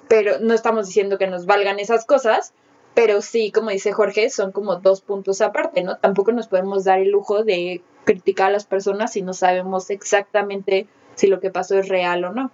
pero 0.07 0.39
no 0.39 0.55
estamos 0.55 0.87
diciendo 0.87 1.19
que 1.19 1.27
nos 1.27 1.45
valgan 1.45 1.77
esas 1.77 2.05
cosas, 2.05 2.53
pero 2.93 3.21
sí, 3.21 3.51
como 3.51 3.69
dice 3.69 3.91
Jorge, 3.91 4.29
son 4.29 4.51
como 4.51 4.75
dos 4.77 5.01
puntos 5.01 5.41
aparte, 5.41 5.83
¿no? 5.83 5.97
Tampoco 5.97 6.31
nos 6.31 6.47
podemos 6.47 6.83
dar 6.83 6.99
el 6.99 7.09
lujo 7.09 7.43
de 7.43 7.81
criticar 8.03 8.47
a 8.47 8.51
las 8.51 8.65
personas 8.65 9.13
si 9.13 9.21
no 9.21 9.33
sabemos 9.33 9.89
exactamente 9.89 10.87
si 11.15 11.27
lo 11.27 11.39
que 11.39 11.51
pasó 11.51 11.77
es 11.77 11.87
real 11.87 12.23
o 12.25 12.33
no. 12.33 12.51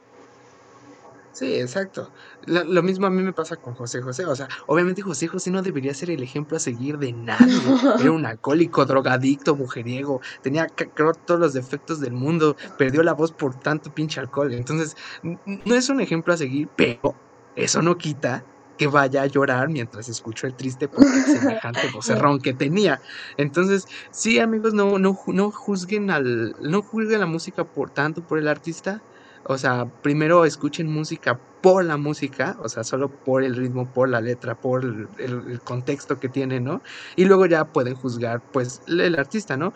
Sí, 1.35 1.55
exacto. 1.55 2.11
Lo, 2.45 2.63
lo 2.63 2.81
mismo 2.81 3.07
a 3.07 3.09
mí 3.09 3.21
me 3.21 3.33
pasa 3.33 3.57
con 3.57 3.73
José 3.73 4.01
José. 4.01 4.25
O 4.25 4.35
sea, 4.37 4.47
obviamente 4.67 5.01
José 5.01 5.27
José 5.27 5.51
no 5.51 5.61
debería 5.61 5.93
ser 5.93 6.09
el 6.09 6.23
ejemplo 6.23 6.55
a 6.55 6.61
seguir 6.61 6.97
de 6.97 7.11
nadie. 7.11 7.53
Era 7.99 8.11
un 8.11 8.25
alcohólico, 8.25 8.85
drogadicto, 8.85 9.53
mujeriego. 9.53 10.21
Tenía 10.41 10.67
creo, 10.67 11.13
todos 11.13 11.39
los 11.39 11.53
defectos 11.53 11.99
del 11.99 12.13
mundo. 12.13 12.55
Perdió 12.77 13.03
la 13.03 13.13
voz 13.13 13.33
por 13.33 13.53
tanto 13.59 13.93
pinche 13.93 14.21
alcohol. 14.21 14.53
Entonces, 14.53 14.95
no 15.23 15.75
es 15.75 15.89
un 15.89 15.99
ejemplo 15.99 16.33
a 16.33 16.37
seguir, 16.37 16.69
pero 16.73 17.15
eso 17.57 17.81
no 17.81 17.97
quita 17.97 18.45
que 18.77 18.87
vaya 18.87 19.21
a 19.21 19.25
llorar 19.25 19.69
mientras 19.69 20.09
escucho 20.09 20.47
el 20.47 20.55
triste 20.55 20.89
semejante 21.25 21.81
vocerrón 21.93 22.39
que 22.39 22.53
tenía. 22.53 23.01
Entonces, 23.37 23.87
sí, 24.11 24.39
amigos, 24.39 24.73
no, 24.73 24.99
no, 24.99 25.17
no 25.27 25.51
juzguen 25.51 26.11
al, 26.11 26.55
no 26.61 26.81
juzguen 26.81 27.19
la 27.19 27.25
música 27.25 27.63
por 27.63 27.91
tanto 27.91 28.25
por 28.25 28.39
el 28.39 28.47
artista. 28.47 29.01
O 29.43 29.57
sea, 29.57 29.85
primero 30.01 30.45
escuchen 30.45 30.91
música 30.91 31.39
por 31.65 31.83
la 31.83 31.97
música, 31.97 32.55
o 32.59 32.69
sea, 32.69 32.83
solo 32.83 33.15
por 33.23 33.43
el 33.43 33.55
ritmo, 33.55 33.91
por 33.91 34.07
la 34.09 34.21
letra, 34.21 34.55
por 34.55 34.83
el, 34.85 35.09
el- 35.17 35.61
contexto 35.63 36.19
que 36.19 36.29
tiene, 36.29 36.59
¿no? 36.61 36.83
Y 37.15 37.25
luego 37.25 37.47
ya 37.47 37.65
pueden 37.71 37.95
juzgar, 37.95 38.43
pues, 38.51 38.81
el, 38.87 39.15
artista, 39.17 39.57
¿no? 39.57 39.73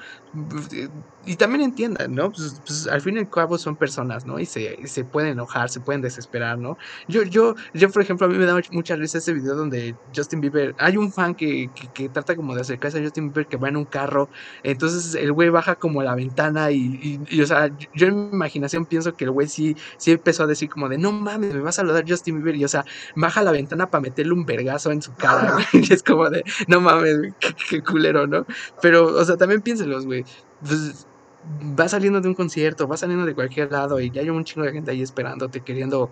Y 1.26 1.36
también 1.38 1.62
entiendan, 1.64 2.14
¿no? 2.14 2.32
Pues, 2.32 2.62
pues, 2.66 2.88
al 2.88 3.02
fin 3.02 3.18
y 3.18 3.20
al 3.20 3.30
cabo 3.30 3.58
son 3.58 3.76
personas, 3.78 4.26
¿no? 4.26 4.40
Y 4.40 4.46
se, 4.46 4.88
se 4.88 5.04
pueden 5.06 5.32
enojar, 5.32 5.70
se 5.70 5.82
pueden 5.82 6.02
desesperar, 6.02 6.58
¿no? 6.60 6.78
Yo, 7.08 7.24
yo, 7.24 7.56
yo, 7.74 7.90
por 7.92 8.02
ejemplo, 8.02 8.26
a 8.28 8.30
mí 8.30 8.38
me 8.38 8.46
da 8.46 8.56
much- 8.56 8.72
mucha 8.72 8.96
risa 8.96 9.18
ese 9.18 9.34
video 9.34 9.56
donde 9.56 10.00
Justin 10.16 10.40
Bieber, 10.42 10.76
hay 10.78 10.98
un 10.98 11.12
fan 11.12 11.36
que, 11.36 11.72
que, 11.74 11.90
que 11.92 12.10
trata 12.10 12.36
como 12.36 12.56
de 12.56 12.62
acercarse 12.62 13.00
a 13.00 13.04
Justin 13.04 13.32
Bieber 13.34 13.48
que 13.48 13.58
va 13.58 13.70
en 13.70 13.78
un 13.78 13.86
carro, 13.86 14.30
entonces 14.64 15.16
el 15.16 15.32
güey 15.34 15.50
baja 15.50 15.76
como 15.76 16.04
la 16.04 16.16
ventana 16.16 16.72
y, 16.72 16.78
y- 17.02 17.20
y, 17.38 17.42
o 17.42 17.46
sea, 17.48 17.68
yo, 17.68 17.88
yo 17.94 18.08
en 18.08 18.16
mi 18.30 18.36
imaginación 18.36 18.86
pienso 18.86 19.16
que 19.16 19.26
el 19.26 19.32
güey 19.32 19.48
sí, 19.48 19.76
sí 19.98 20.12
empezó 20.12 20.44
a 20.44 20.48
decir 20.48 20.70
como 20.70 20.90
de, 20.90 20.98
no 20.98 21.12
mames, 21.12 21.54
me 21.54 21.60
va 21.62 21.70
a 21.70 21.72
saludar 21.82 22.06
Justin 22.08 22.36
Bieber, 22.36 22.56
y 22.56 22.66
o 22.66 22.68
sea, 22.68 22.86
baja 23.16 23.42
la 23.42 23.52
ventana 23.52 23.90
para 23.90 24.02
meterle 24.02 24.34
un 24.34 24.46
vergazo 24.46 24.92
en 24.92 25.02
su 25.02 25.14
cara, 25.16 25.52
güey, 25.74 25.86
y 25.90 25.94
es 25.94 26.04
como 26.04 26.30
de, 26.30 26.44
no 26.68 26.82
mames, 26.82 27.18
güey, 27.18 27.34
qué, 27.40 27.56
qué 27.70 27.84
culero, 27.84 28.28
¿no? 28.28 28.46
Pero, 28.82 29.06
o 29.08 29.26
sea, 29.26 29.38
también 29.38 29.62
piénselos, 29.62 30.06
güey, 30.06 30.24
pues, 30.66 31.08
va 31.80 31.88
saliendo 31.88 32.22
de 32.22 32.28
un 32.28 32.36
concierto, 32.36 32.88
va 32.88 32.98
saliendo 32.98 33.26
de 33.26 33.34
cualquier 33.34 33.72
lado 33.72 34.00
y 34.00 34.12
ya 34.12 34.22
hay 34.22 34.30
un 34.30 34.44
chingo 34.44 34.66
de 34.66 34.74
gente 34.74 34.92
ahí 34.92 35.02
esperándote, 35.02 35.62
queriendo, 35.62 36.12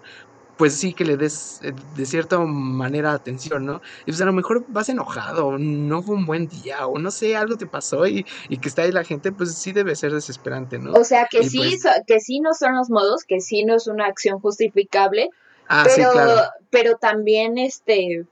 pues 0.57 0.73
sí, 0.73 0.93
que 0.93 1.05
le 1.05 1.17
des 1.17 1.59
eh, 1.63 1.73
de 1.95 2.05
cierta 2.05 2.39
manera 2.39 3.11
atención, 3.13 3.65
¿no? 3.65 3.81
Y 4.03 4.11
pues 4.11 4.21
a 4.21 4.25
lo 4.25 4.33
mejor 4.33 4.65
vas 4.69 4.89
enojado, 4.89 5.57
no 5.59 6.01
fue 6.01 6.15
un 6.15 6.25
buen 6.25 6.47
día, 6.47 6.87
o 6.87 6.97
no 6.97 7.11
sé, 7.11 7.35
algo 7.35 7.57
te 7.57 7.67
pasó 7.67 8.07
y, 8.07 8.25
y 8.49 8.57
que 8.57 8.69
está 8.69 8.83
ahí 8.83 8.91
la 8.91 9.03
gente, 9.03 9.31
pues 9.31 9.53
sí 9.53 9.73
debe 9.73 9.95
ser 9.95 10.13
desesperante, 10.13 10.79
¿no? 10.79 10.93
O 10.93 11.03
sea, 11.03 11.27
que 11.29 11.41
Y 11.41 11.49
sí, 11.49 11.57
pues- 11.59 11.83
que 12.07 12.19
sí 12.21 12.39
no 12.39 12.53
son 12.53 12.75
los 12.75 12.89
modos, 12.89 13.23
que 13.27 13.39
sí 13.41 13.65
no 13.65 13.75
es 13.75 13.85
una 13.87 14.05
acción 14.07 14.39
justificable, 14.39 15.29
Ah, 15.67 15.85
sí, 15.87 16.01
pero, 16.01 16.11
claro. 16.11 16.41
pero 16.69 16.95
también 16.97 17.57
este 17.57 18.25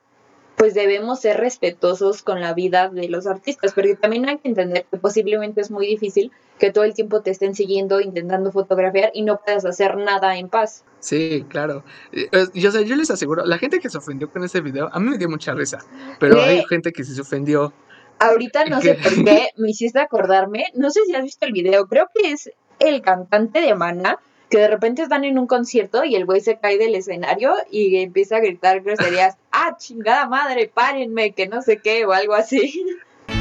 pues 0.56 0.74
debemos 0.74 1.20
ser 1.20 1.38
respetuosos 1.38 2.24
con 2.24 2.40
la 2.40 2.54
vida 2.54 2.90
de 2.90 3.10
los 3.10 3.28
artistas, 3.28 3.74
porque 3.74 3.96
también 3.96 4.28
hay 4.30 4.38
que 4.38 4.48
entender 4.48 4.86
que 4.90 4.98
posiblemente 4.98 5.62
es 5.62 5.70
muy 5.70 5.86
difícil 5.86 6.32
que 6.60 6.72
todo 6.72 6.86
el 6.86 6.94
tiempo 6.94 7.22
te 7.22 7.32
estén 7.32 7.56
siguiendo, 7.56 8.00
intentando 8.00 8.52
fotografiar 8.52 9.12
y 9.14 9.24
no 9.24 9.42
puedas 9.44 9.66
hacer 9.66 9.98
nada 9.98 10.38
en 10.38 10.48
paz. 10.48 10.86
Sí, 11.00 11.46
claro. 11.50 11.84
Eh, 12.14 12.30
Yo, 12.54 12.72
sea, 12.72 12.82
yo 12.82 12.96
les 12.96 13.12
aseguro, 13.12 13.46
la 13.46 13.58
gente 13.58 13.80
que 13.80 13.90
se 13.90 13.98
ofendió 13.98 14.30
con 14.32 14.44
ese 14.44 14.62
video, 14.62 14.90
a 14.94 15.00
mí 15.00 15.10
me 15.10 15.18
dio 15.18 15.28
mucha 15.30 15.54
risa, 15.54 15.80
pero 16.20 16.42
hay 16.42 16.56
Güey. 16.56 16.66
gente 16.70 16.94
que 16.94 17.04
sí 17.04 17.14
se 17.14 17.22
ofendió. 17.22 17.74
Ahorita 18.20 18.64
no 18.66 18.80
sé 18.80 18.96
¿Qué? 18.96 19.04
por 19.04 19.26
qué 19.26 19.50
me 19.58 19.70
hiciste 19.72 20.00
acordarme, 20.00 20.68
no 20.74 20.90
sé 20.90 21.02
si 21.06 21.14
has 21.16 21.24
visto 21.24 21.46
el 21.46 21.52
video, 21.52 21.86
creo 21.88 22.08
que 22.14 22.32
es 22.32 22.50
el 22.80 23.02
cantante 23.02 23.60
de 23.60 23.76
Mana, 23.76 24.20
que 24.50 24.58
de 24.60 24.68
repente 24.68 25.02
están 25.04 25.24
en 25.24 25.38
un 25.40 25.48
concierto 25.48 26.04
y 26.04 26.16
el 26.16 26.26
güey 26.26 26.42
se 26.42 26.58
cae 26.58 26.78
del 26.78 26.96
escenario 26.96 27.54
y 27.72 27.98
empieza 27.98 28.38
a 28.38 28.40
gritar 28.40 28.82
groserías, 28.82 29.38
ah, 29.52 29.76
chingada 29.78 30.28
madre, 30.28 30.72
párenme, 30.74 31.32
que 31.34 31.48
no 31.48 31.62
sé 31.62 31.78
qué, 31.78 32.06
o 32.06 32.12
algo 32.14 32.34
así. 32.34 32.86
¡A 33.28 33.34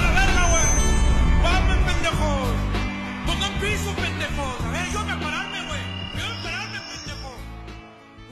la 0.00 0.10
verga, 0.14 0.48
güey! 0.50 1.42
¡Vamos, 1.42 1.76
pendejos! 1.86 2.48
¡Pongan 3.26 3.60
piso, 3.60 3.90
pendejos! 3.96 4.60
A 4.64 4.70
ver, 4.72 4.86
yo 4.92 5.00
me 5.04 5.24
pararme, 5.24 5.58
güey. 5.66 5.80
Yo 6.14 6.42
pararme, 6.42 6.78
pendejo. 6.78 7.30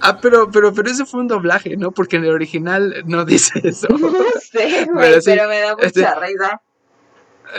Ah, 0.01 0.18
pero, 0.20 0.51
pero, 0.51 0.73
pero 0.73 0.90
ese 0.90 1.05
fue 1.07 1.20
un 1.20 1.29
doblaje, 1.29 1.77
¿no? 1.77 1.90
Porque 1.90 2.16
en 2.16 2.25
el 2.25 2.31
original 2.35 3.03
no 3.07 3.25
dice 3.25 3.61
eso. 3.64 3.88
No 4.51 4.59
sé, 4.61 4.87
güey, 4.87 5.11
Pero 5.11 5.20
sí, 5.20 5.31
pero 5.31 5.49
me 5.49 5.61
da 5.61 5.75
mucha 5.77 5.87
este- 5.87 6.01
risa. 6.27 6.62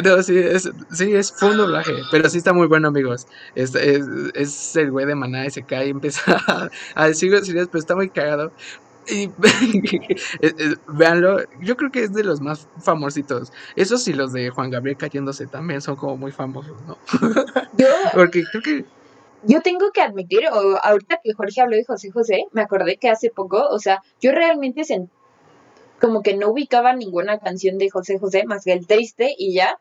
No, 0.04 0.21
sí, 0.23 0.38
es, 0.38 0.69
sí, 0.91 1.13
es, 1.15 1.32
fue 1.38 1.49
un 1.51 1.58
doblaje, 1.58 2.08
pero 2.12 2.30
sí 2.30 2.38
está 2.38 2.54
muy 2.54 2.67
bueno, 2.67 2.88
amigos. 2.89 3.27
Es, 3.56 3.75
es, 3.75 4.06
es 4.34 4.75
el 4.75 4.91
güey 4.91 5.06
de 5.06 5.15
Maná 5.15 5.45
y 5.45 5.51
se 5.51 5.65
cae 5.65 5.88
y 5.88 5.89
empieza 5.91 6.21
a, 6.47 6.69
a 6.95 7.08
decir 7.08 7.32
groserías, 7.32 7.67
pero 7.67 7.80
está 7.80 7.95
muy 7.95 8.10
cagado. 8.10 8.54
Y 9.08 9.25
eh, 10.04 10.13
eh, 10.41 10.75
véanlo, 10.88 11.39
yo 11.62 11.75
creo 11.77 11.91
que 11.91 12.04
es 12.04 12.13
de 12.13 12.23
los 12.23 12.41
más 12.41 12.69
famositos. 12.84 13.51
Esos 13.75 14.08
y 14.08 14.13
los 14.13 14.32
de 14.34 14.49
Juan 14.51 14.69
Gabriel 14.69 14.97
cayéndose 14.97 15.47
también 15.47 15.82
son 15.82 15.95
como 15.95 16.17
muy 16.17 16.32
famosos, 16.32 16.82
¿no? 16.84 16.99
Yo, 17.73 17.88
Porque 18.13 18.43
creo 18.51 18.62
que 18.63 18.86
yo 19.43 19.62
tengo 19.62 19.91
que 19.91 20.01
admitir, 20.01 20.41
o 20.54 20.77
ahorita 20.84 21.19
que 21.23 21.34
Jorge 21.34 21.62
habló 21.62 21.75
de 21.75 21.86
José 21.86 22.12
José, 22.12 22.43
me 22.51 22.62
acordé 22.62 22.97
que 22.97 23.10
hace 23.10 23.32
poco, 23.32 23.67
o 23.69 23.80
sea, 23.80 24.01
yo 24.19 24.32
realmente 24.32 24.82
sent- 24.84 25.10
como 26.02 26.24
que 26.24 26.36
no 26.36 26.50
ubicaba 26.50 26.94
ninguna 26.94 27.40
canción 27.40 27.78
de 27.78 27.90
José 27.90 28.20
José 28.20 28.44
más 28.46 28.66
que 28.66 28.74
el 28.74 28.88
triste 28.88 29.34
y 29.38 29.54
ya, 29.54 29.80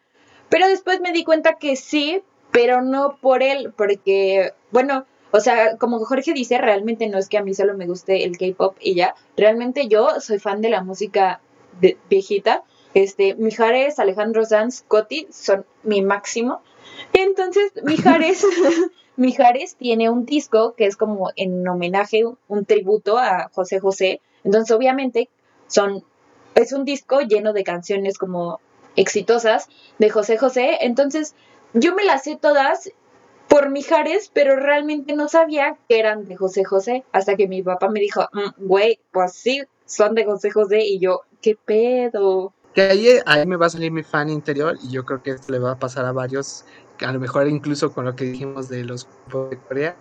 pero 0.48 0.68
después 0.68 1.00
me 1.00 1.12
di 1.12 1.24
cuenta 1.24 1.54
que 1.58 1.76
sí, 1.76 2.22
pero 2.50 2.82
no 2.82 3.16
por 3.20 3.42
él, 3.42 3.72
porque, 3.76 4.52
bueno, 4.70 5.06
o 5.32 5.40
sea, 5.40 5.76
como 5.76 5.98
Jorge 6.04 6.32
dice, 6.32 6.58
realmente 6.58 7.08
no 7.08 7.18
es 7.18 7.28
que 7.28 7.38
a 7.38 7.42
mí 7.44 7.54
solo 7.54 7.76
me 7.76 7.86
guste 7.86 8.24
el 8.24 8.36
K-pop 8.36 8.76
y 8.80 8.94
ya, 8.94 9.14
realmente 9.36 9.86
yo 9.88 10.20
soy 10.20 10.38
fan 10.40 10.60
de 10.60 10.70
la 10.70 10.82
música 10.82 11.40
de- 11.80 11.96
viejita, 12.08 12.64
este, 12.94 13.36
Mijares, 13.36 14.00
Alejandro 14.00 14.44
Sanz, 14.44 14.82
Coti 14.88 15.28
son 15.30 15.64
mi 15.84 16.02
máximo. 16.02 16.60
Entonces, 17.12 17.72
Mijares, 17.84 18.44
Mijares 19.16 19.76
tiene 19.76 20.10
un 20.10 20.26
disco 20.26 20.74
que 20.74 20.86
es 20.86 20.96
como 20.96 21.30
en 21.36 21.66
homenaje, 21.68 22.24
un 22.48 22.64
tributo 22.64 23.18
a 23.18 23.48
José 23.54 23.78
José. 23.78 24.20
Entonces, 24.42 24.74
obviamente, 24.74 25.28
son, 25.68 26.04
es 26.54 26.72
un 26.72 26.84
disco 26.84 27.20
lleno 27.20 27.52
de 27.52 27.64
canciones 27.64 28.18
como 28.18 28.60
exitosas 28.96 29.68
de 29.98 30.10
José 30.10 30.36
José. 30.36 30.78
Entonces, 30.80 31.34
yo 31.74 31.94
me 31.94 32.04
las 32.04 32.24
sé 32.24 32.36
todas 32.40 32.90
por 33.48 33.70
Mijares, 33.70 34.30
pero 34.32 34.56
realmente 34.56 35.14
no 35.14 35.28
sabía 35.28 35.76
que 35.88 35.98
eran 35.98 36.26
de 36.26 36.36
José 36.36 36.64
José. 36.64 37.04
Hasta 37.12 37.36
que 37.36 37.48
mi 37.48 37.62
papá 37.62 37.88
me 37.88 38.00
dijo, 38.00 38.28
"Mm, 38.32 38.66
güey, 38.66 39.00
pues 39.12 39.32
sí, 39.32 39.62
son 39.90 40.14
de 40.14 40.24
José 40.24 40.50
José. 40.50 40.80
Y 40.84 40.98
yo, 41.00 41.22
¿qué 41.42 41.56
pedo? 41.56 42.52
Que 42.74 42.82
ahí, 42.82 43.08
ahí 43.26 43.46
me 43.46 43.56
va 43.56 43.66
a 43.66 43.70
salir 43.70 43.90
mi 43.90 44.04
fan 44.04 44.30
interior 44.30 44.76
y 44.82 44.90
yo 44.90 45.04
creo 45.04 45.22
que 45.22 45.32
esto 45.32 45.52
le 45.52 45.58
va 45.58 45.72
a 45.72 45.78
pasar 45.78 46.04
a 46.04 46.12
varios, 46.12 46.64
a 47.00 47.12
lo 47.12 47.18
mejor 47.18 47.48
incluso 47.48 47.92
con 47.92 48.04
lo 48.04 48.14
que 48.14 48.24
dijimos 48.24 48.68
de 48.68 48.84
los 48.84 49.06
grupos 49.06 49.50
de 49.50 49.58
Corea, 49.58 49.96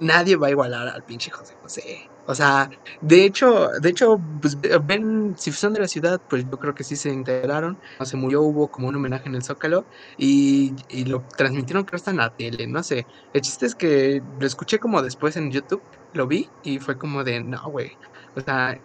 nadie 0.00 0.34
va 0.34 0.48
a 0.48 0.50
igualar 0.50 0.88
al 0.88 1.04
pinche 1.04 1.30
José 1.30 1.54
José. 1.62 2.10
O 2.24 2.34
sea, 2.34 2.70
de 3.00 3.24
hecho, 3.24 3.68
de 3.80 3.88
hecho, 3.90 4.24
pues 4.40 4.56
ven, 4.84 5.34
si 5.36 5.50
son 5.52 5.72
de 5.72 5.80
la 5.80 5.88
ciudad, 5.88 6.22
pues 6.28 6.44
yo 6.44 6.58
creo 6.58 6.74
que 6.74 6.84
sí 6.84 6.96
se 6.96 7.10
integraron. 7.10 7.80
Cuando 7.96 8.08
se 8.10 8.16
murió 8.16 8.42
hubo 8.42 8.70
como 8.70 8.88
un 8.88 8.96
homenaje 8.96 9.28
en 9.28 9.34
el 9.34 9.42
Zócalo 9.42 9.88
y, 10.16 10.76
y 10.88 11.04
lo 11.06 11.26
transmitieron 11.36 11.84
creo 11.84 11.96
hasta 11.96 12.10
en 12.12 12.18
la 12.18 12.34
tele, 12.34 12.66
no 12.68 12.82
sé. 12.82 13.08
El 13.32 13.40
chiste 13.42 13.66
es 13.66 13.74
que 13.74 14.22
lo 14.38 14.46
escuché 14.46 14.78
como 14.78 15.02
después 15.02 15.36
en 15.36 15.50
YouTube, 15.50 15.84
lo 16.12 16.26
vi 16.28 16.54
y 16.62 16.78
fue 16.78 16.96
como 16.96 17.24
de, 17.24 17.42
no, 17.42 17.60
güey. 17.70 17.98
O 18.34 18.40
sea, 18.40 18.80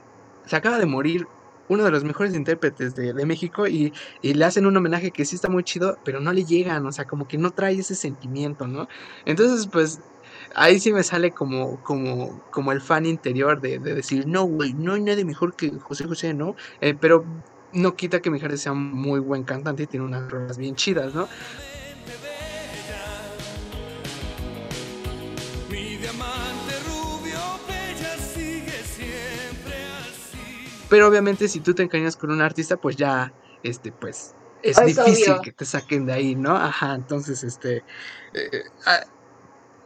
se 0.46 0.56
acaba 0.56 0.80
de 0.80 0.86
morir 0.86 1.30
uno 1.68 1.84
de 1.84 1.92
los 1.92 2.04
mejores 2.06 2.34
intérpretes 2.34 2.96
de, 2.96 3.14
de 3.14 3.26
México 3.26 3.68
y, 3.68 3.94
y 4.22 4.34
le 4.34 4.46
hacen 4.46 4.66
un 4.66 4.78
homenaje 4.78 5.12
que 5.12 5.26
sí 5.26 5.36
está 5.36 5.50
muy 5.50 5.64
chido, 5.64 6.00
pero 6.04 6.22
no 6.22 6.32
le 6.32 6.46
llegan, 6.46 6.86
o 6.86 6.92
sea, 6.94 7.06
como 7.06 7.28
que 7.28 7.38
no 7.38 7.52
trae 7.52 7.74
ese 7.78 7.96
sentimiento, 7.96 8.68
¿no? 8.68 8.88
Entonces, 9.26 9.68
pues, 9.72 10.00
ahí 10.56 10.80
sí 10.80 10.92
me 10.94 11.04
sale 11.04 11.32
como, 11.32 11.82
como, 11.84 12.42
como 12.52 12.72
el 12.72 12.82
fan 12.82 13.06
interior 13.06 13.60
de, 13.62 13.80
de 13.80 13.94
decir, 13.96 14.28
no, 14.28 14.44
güey, 14.44 14.74
no 14.74 14.94
hay 14.94 15.02
nadie 15.02 15.26
mejor 15.26 15.56
que 15.56 15.72
José 15.80 16.06
José, 16.06 16.34
¿no? 16.34 16.56
Eh, 16.82 16.96
pero 17.00 17.26
no 17.74 17.96
quita 17.96 18.22
que 18.22 18.30
Mijares 18.30 18.62
sea 18.62 18.72
un 18.72 18.92
muy 18.94 19.20
buen 19.20 19.44
cantante 19.44 19.84
y 19.84 19.88
tiene 19.88 20.06
unas 20.06 20.30
rolas 20.32 20.58
bien 20.58 20.76
chidas, 20.76 21.14
¿no? 21.14 21.28
Mi 25.70 25.98
diamante 25.98 26.74
rubio, 26.88 27.38
bella, 27.68 28.18
sigue 28.18 28.72
siempre 28.84 29.76
así. 30.02 30.86
Pero 30.90 31.08
obviamente 31.08 31.48
si 31.48 31.60
tú 31.60 31.74
te 31.74 31.84
engañas 31.84 32.16
con 32.16 32.32
un 32.32 32.42
artista, 32.42 32.78
pues 32.78 32.96
ya, 32.96 33.34
este, 33.64 33.92
pues, 33.92 34.34
es 34.64 34.78
Es 34.78 34.86
difícil 34.86 35.34
obvio. 35.34 35.42
que 35.42 35.52
te 35.52 35.66
saquen 35.66 36.06
de 36.06 36.14
ahí, 36.14 36.36
¿no? 36.36 36.56
Ajá, 36.56 36.96
entonces, 36.96 37.44
este, 37.44 37.84
eh, 38.34 38.64
ah, 38.86 39.02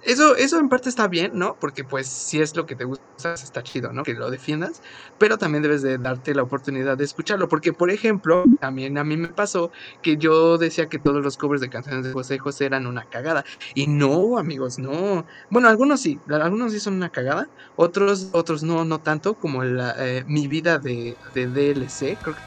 eso, 0.04 0.36
eso 0.36 0.60
en 0.60 0.70
parte 0.70 0.90
está 0.90 1.08
bien, 1.08 1.32
¿no? 1.36 1.58
Porque 1.60 1.84
pues 1.84 2.08
si 2.08 2.42
es 2.42 2.56
lo 2.56 2.66
que 2.66 2.76
te 2.76 2.86
gusta, 2.86 3.34
está 3.34 3.64
chido, 3.64 3.94
¿no? 3.94 4.04
Que 4.04 4.14
lo 4.14 4.30
defiendas, 4.30 4.82
pero 5.18 5.38
también 5.38 5.62
debes 5.62 5.82
de 5.82 5.98
darte 5.98 6.34
la 6.34 6.44
oportunidad 6.44 6.98
de 6.98 7.04
escucharlo, 7.04 7.48
porque 7.48 7.74
por 7.74 7.92
ejemplo, 7.92 8.44
también 8.60 8.98
a 8.98 9.04
mí 9.04 9.18
me 9.18 9.30
pasó 9.30 9.72
que 10.02 10.18
yo 10.18 10.58
decía 10.58 10.88
que 10.88 11.00
todos 11.00 11.24
los 11.24 11.38
covers 11.38 11.62
de 11.62 11.70
canciones 11.70 12.06
de 12.06 12.14
José 12.14 12.40
José 12.40 12.66
eran 12.66 12.88
una 12.88 13.06
cagada, 13.06 13.44
y 13.76 13.88
no, 13.88 14.38
amigos, 14.38 14.80
no. 14.80 15.26
Bueno, 15.50 15.68
algunos 15.70 16.02
sí, 16.02 16.20
algunos 16.30 16.72
sí 16.72 16.80
son 16.80 16.96
una 16.96 17.10
cagada, 17.10 17.50
otros, 17.76 18.30
otros 18.34 18.64
no, 18.64 18.86
no 18.86 19.00
tanto, 19.02 19.36
como 19.36 19.64
la, 19.64 19.96
eh, 19.98 20.24
Mi 20.28 20.48
Vida 20.48 20.80
de, 20.80 21.18
de 21.34 21.48
DLC, 21.48 22.18
creo 22.22 22.36
que 22.36 22.42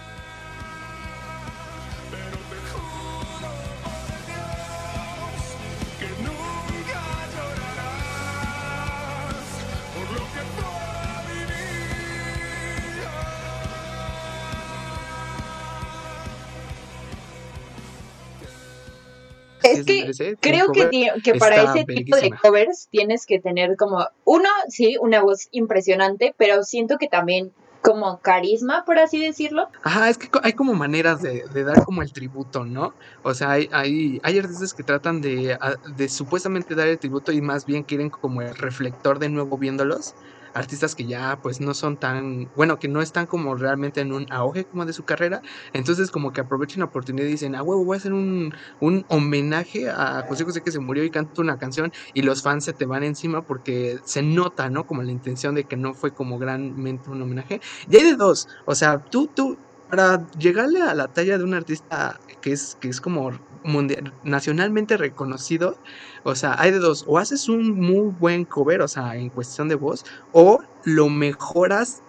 Es 19.64 19.84
que 19.84 20.36
creo 20.40 20.72
que, 20.72 21.10
que 21.22 21.34
para 21.34 21.62
ese 21.62 21.84
tipo 21.84 22.16
de 22.16 22.30
covers 22.30 22.88
tienes 22.90 23.26
que 23.26 23.40
tener 23.40 23.76
como, 23.76 24.06
uno, 24.24 24.48
sí, 24.68 24.96
una 25.00 25.22
voz 25.22 25.48
impresionante, 25.52 26.34
pero 26.36 26.62
siento 26.62 26.98
que 26.98 27.08
también 27.08 27.52
como 27.84 28.18
carisma, 28.20 28.84
por 28.86 28.98
así 28.98 29.22
decirlo. 29.22 29.68
Ajá, 29.82 30.08
es 30.08 30.16
que 30.16 30.28
hay 30.42 30.54
como 30.54 30.72
maneras 30.72 31.20
de, 31.20 31.44
de 31.52 31.64
dar 31.64 31.84
como 31.84 32.00
el 32.00 32.14
tributo, 32.14 32.64
¿no? 32.64 32.94
O 33.22 33.34
sea, 33.34 33.50
hay, 33.50 33.68
hay, 33.72 34.20
hay 34.22 34.38
artistas 34.38 34.72
que 34.72 34.82
tratan 34.82 35.20
de, 35.20 35.58
de 35.94 36.08
supuestamente 36.08 36.74
dar 36.74 36.88
el 36.88 36.98
tributo 36.98 37.30
y 37.30 37.42
más 37.42 37.66
bien 37.66 37.82
quieren 37.82 38.08
como 38.08 38.40
el 38.40 38.54
reflector 38.56 39.18
de 39.18 39.28
nuevo 39.28 39.58
viéndolos. 39.58 40.14
Artistas 40.54 40.94
que 40.94 41.04
ya 41.06 41.40
pues 41.42 41.60
no 41.60 41.74
son 41.74 41.98
tan, 41.98 42.50
bueno, 42.54 42.78
que 42.78 42.88
no 42.88 43.02
están 43.02 43.26
como 43.26 43.56
realmente 43.56 44.00
en 44.00 44.12
un 44.12 44.26
auge 44.30 44.64
como 44.66 44.86
de 44.86 44.92
su 44.92 45.04
carrera. 45.04 45.42
Entonces 45.72 46.10
como 46.10 46.32
que 46.32 46.40
aprovechan 46.40 46.80
la 46.80 46.86
oportunidad 46.86 47.26
y 47.26 47.32
dicen, 47.32 47.54
ah, 47.54 47.62
huevo, 47.62 47.84
voy 47.84 47.96
a 47.96 47.98
hacer 47.98 48.12
un, 48.12 48.54
un 48.80 49.04
homenaje 49.08 49.90
a 49.90 50.24
José 50.28 50.44
José 50.44 50.62
que 50.62 50.70
se 50.70 50.80
murió 50.80 51.04
y 51.04 51.10
canta 51.10 51.42
una 51.42 51.58
canción 51.58 51.92
y 52.14 52.22
los 52.22 52.42
fans 52.42 52.64
se 52.64 52.72
te 52.72 52.86
van 52.86 53.04
encima 53.04 53.42
porque 53.46 53.98
se 54.04 54.22
nota, 54.22 54.70
¿no? 54.70 54.86
Como 54.86 55.02
la 55.02 55.12
intención 55.12 55.54
de 55.54 55.64
que 55.64 55.76
no 55.76 55.94
fue 55.94 56.12
como 56.14 56.38
granmente 56.38 57.10
un 57.10 57.22
homenaje. 57.22 57.60
Y 57.88 57.96
hay 57.96 58.04
de 58.04 58.16
dos, 58.16 58.48
o 58.66 58.74
sea, 58.74 58.98
tú, 59.10 59.28
tú, 59.34 59.58
para 59.90 60.26
llegarle 60.38 60.82
a 60.82 60.94
la 60.94 61.08
talla 61.12 61.38
de 61.38 61.44
un 61.44 61.54
artista 61.54 62.20
que 62.40 62.52
es, 62.52 62.76
que 62.80 62.88
es 62.88 63.00
como 63.00 63.30
mundial, 63.64 64.12
nacionalmente 64.22 64.96
reconocido, 64.96 65.76
o 66.22 66.34
sea, 66.34 66.54
hay 66.60 66.70
de 66.70 66.78
dos, 66.78 67.04
o 67.08 67.18
haces 67.18 67.48
un 67.48 67.72
muy 67.72 68.14
buen 68.18 68.44
cover, 68.44 68.82
o 68.82 68.88
sea, 68.88 69.16
en 69.16 69.30
cuestión 69.30 69.68
de 69.68 69.74
voz, 69.74 70.04
o 70.32 70.62
lo 70.84 71.08
mejoras 71.08 72.02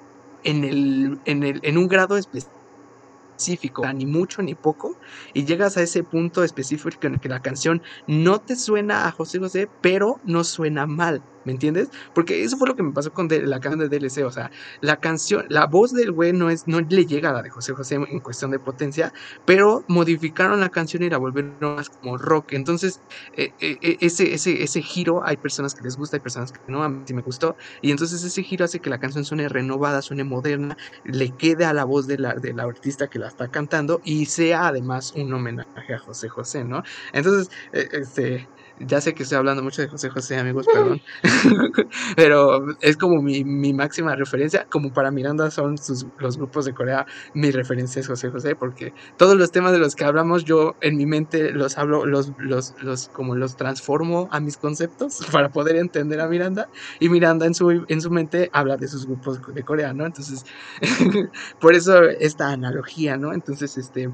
en, 0.44 0.64
el, 0.64 1.20
en, 1.26 1.44
el, 1.44 1.60
en 1.64 1.78
un 1.78 1.88
grado 1.88 2.18
específico, 2.18 3.82
o 3.82 3.86
sea, 3.86 3.94
ni 3.94 4.06
mucho 4.06 4.42
ni 4.42 4.54
poco, 4.54 4.96
y 5.34 5.46
llegas 5.46 5.78
a 5.78 5.82
ese 5.82 6.04
punto 6.04 6.44
específico 6.44 7.08
en 7.08 7.16
el 7.16 7.20
que 7.20 7.30
la 7.30 7.42
canción 7.42 7.82
no 8.06 8.40
te 8.40 8.56
suena 8.56 9.08
a 9.08 9.12
José 9.12 9.40
José, 9.40 9.70
pero 9.82 10.20
no 10.26 10.44
suena 10.44 10.86
mal, 10.86 11.24
¿me 11.46 11.52
entiendes? 11.54 11.90
Porque 12.14 12.44
eso 12.44 12.58
fue 12.58 12.68
lo 12.68 12.76
que 12.76 12.84
me 12.84 12.92
pasó 12.92 13.14
con 13.14 13.28
la 13.30 13.60
canción 13.60 13.88
de 13.88 14.00
DLC, 14.00 14.26
o 14.26 14.32
sea, 14.32 14.52
la 14.82 14.98
canción, 14.98 15.46
la 15.50 15.68
voz 15.68 15.94
del 15.94 16.12
güey 16.12 16.34
no, 16.34 16.50
es, 16.50 16.68
no 16.68 16.82
le 16.82 17.06
llega 17.06 17.30
a 17.30 17.34
la 17.34 17.42
de 17.42 17.50
José 17.50 17.74
José 17.74 17.96
en 17.96 18.20
cuestión 18.20 18.52
de 18.52 18.60
potencia, 18.60 19.14
pero 19.46 19.84
modificaron 19.88 20.60
la 20.60 20.70
canción 20.70 21.04
y 21.04 21.10
la 21.10 21.18
volvieron 21.18 21.56
más 21.62 21.90
como 21.90 22.18
rock. 22.18 22.54
Entonces, 22.54 23.02
eh, 23.34 23.54
eh, 23.60 23.78
eh, 23.82 23.98
ese, 24.02 24.34
ese, 24.34 24.64
ese 24.64 24.82
giro, 24.82 25.24
hay 25.26 25.38
personas 25.38 25.74
que 25.76 25.84
les 25.84 25.98
gusta, 25.98 26.18
hay 26.18 26.22
personas 26.22 26.52
que 26.52 26.60
no, 26.68 26.84
a 26.84 26.90
mí 26.90 27.04
sí 27.06 27.14
me 27.14 27.22
gustó, 27.22 27.56
y 27.82 27.92
entonces 27.92 28.24
ese 28.24 28.44
giro 28.44 28.66
hace 28.66 28.80
que 28.80 28.90
la 28.90 29.00
canción 29.00 29.24
suene 29.24 29.48
renovada, 29.48 30.02
suene 30.02 30.24
moderna, 30.24 30.78
le 31.04 31.32
quede 31.32 31.66
a 31.66 31.74
la 31.74 31.86
voz 31.86 32.08
de 32.08 32.18
la, 32.18 32.34
de 32.34 32.54
la 32.54 32.64
artista 32.64 33.08
que 33.08 33.20
la 33.20 33.28
está 33.28 33.50
cantando 33.50 34.02
y 34.04 34.26
sea 34.26 34.68
además 34.68 35.14
un 35.16 35.34
homenaje 35.34 35.94
a 35.94 36.00
José 36.00 36.30
José, 36.30 36.64
¿no? 36.64 36.84
Entonces, 37.14 37.50
este... 37.72 38.48
Ya 38.80 39.00
sé 39.00 39.14
que 39.14 39.24
estoy 39.24 39.38
hablando 39.38 39.64
mucho 39.64 39.82
de 39.82 39.88
José 39.88 40.10
José, 40.10 40.38
amigos, 40.38 40.66
perdón. 40.72 41.02
Pero 42.18 42.66
es 42.82 42.98
como 42.98 43.22
mi, 43.22 43.46
mi 43.46 43.74
máxima 43.74 44.16
referencia. 44.16 44.68
Como 44.70 44.92
para 44.92 45.12
Miranda 45.12 45.50
son 45.50 45.78
sus, 45.78 46.06
los 46.20 46.38
grupos 46.38 46.66
de 46.66 46.74
Corea, 46.74 47.06
mi 47.34 47.52
referencia 47.52 48.02
es 48.02 48.08
José 48.08 48.30
José, 48.30 48.56
porque 48.56 48.94
todos 49.18 49.38
los 49.38 49.52
temas 49.52 49.72
de 49.72 49.80
los 49.80 49.96
que 49.96 50.04
hablamos, 50.04 50.44
yo 50.44 50.76
en 50.82 50.98
mi 50.98 51.06
mente 51.06 51.52
los 51.52 51.78
hablo, 51.78 52.06
los, 52.06 52.34
los, 52.38 52.76
los, 52.82 53.08
como 53.10 53.36
los 53.36 53.56
transformo 53.56 54.28
a 54.32 54.42
mis 54.42 54.58
conceptos 54.58 55.20
para 55.32 55.50
poder 55.50 55.78
entender 55.78 56.20
a 56.20 56.28
Miranda. 56.28 56.70
Y 57.00 57.08
Miranda 57.08 57.46
en 57.46 57.54
su, 57.54 57.86
en 57.88 58.02
su 58.02 58.12
mente 58.12 58.50
habla 58.52 58.76
de 58.76 58.90
sus 58.90 59.06
grupos 59.06 59.40
de 59.54 59.64
Corea, 59.64 59.94
¿no? 59.94 60.06
Entonces, 60.06 60.46
por 61.62 61.76
eso 61.76 62.04
esta 62.04 62.50
analogía, 62.50 63.18
¿no? 63.18 63.34
Entonces, 63.34 63.78
este. 63.78 64.10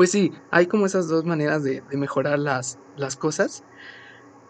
Pues 0.00 0.12
sí, 0.12 0.32
hay 0.50 0.64
como 0.66 0.86
esas 0.86 1.08
dos 1.08 1.26
maneras 1.26 1.62
de, 1.62 1.82
mejorar 1.90 2.38
las, 2.38 2.78
las 2.96 3.16
cosas. 3.16 3.64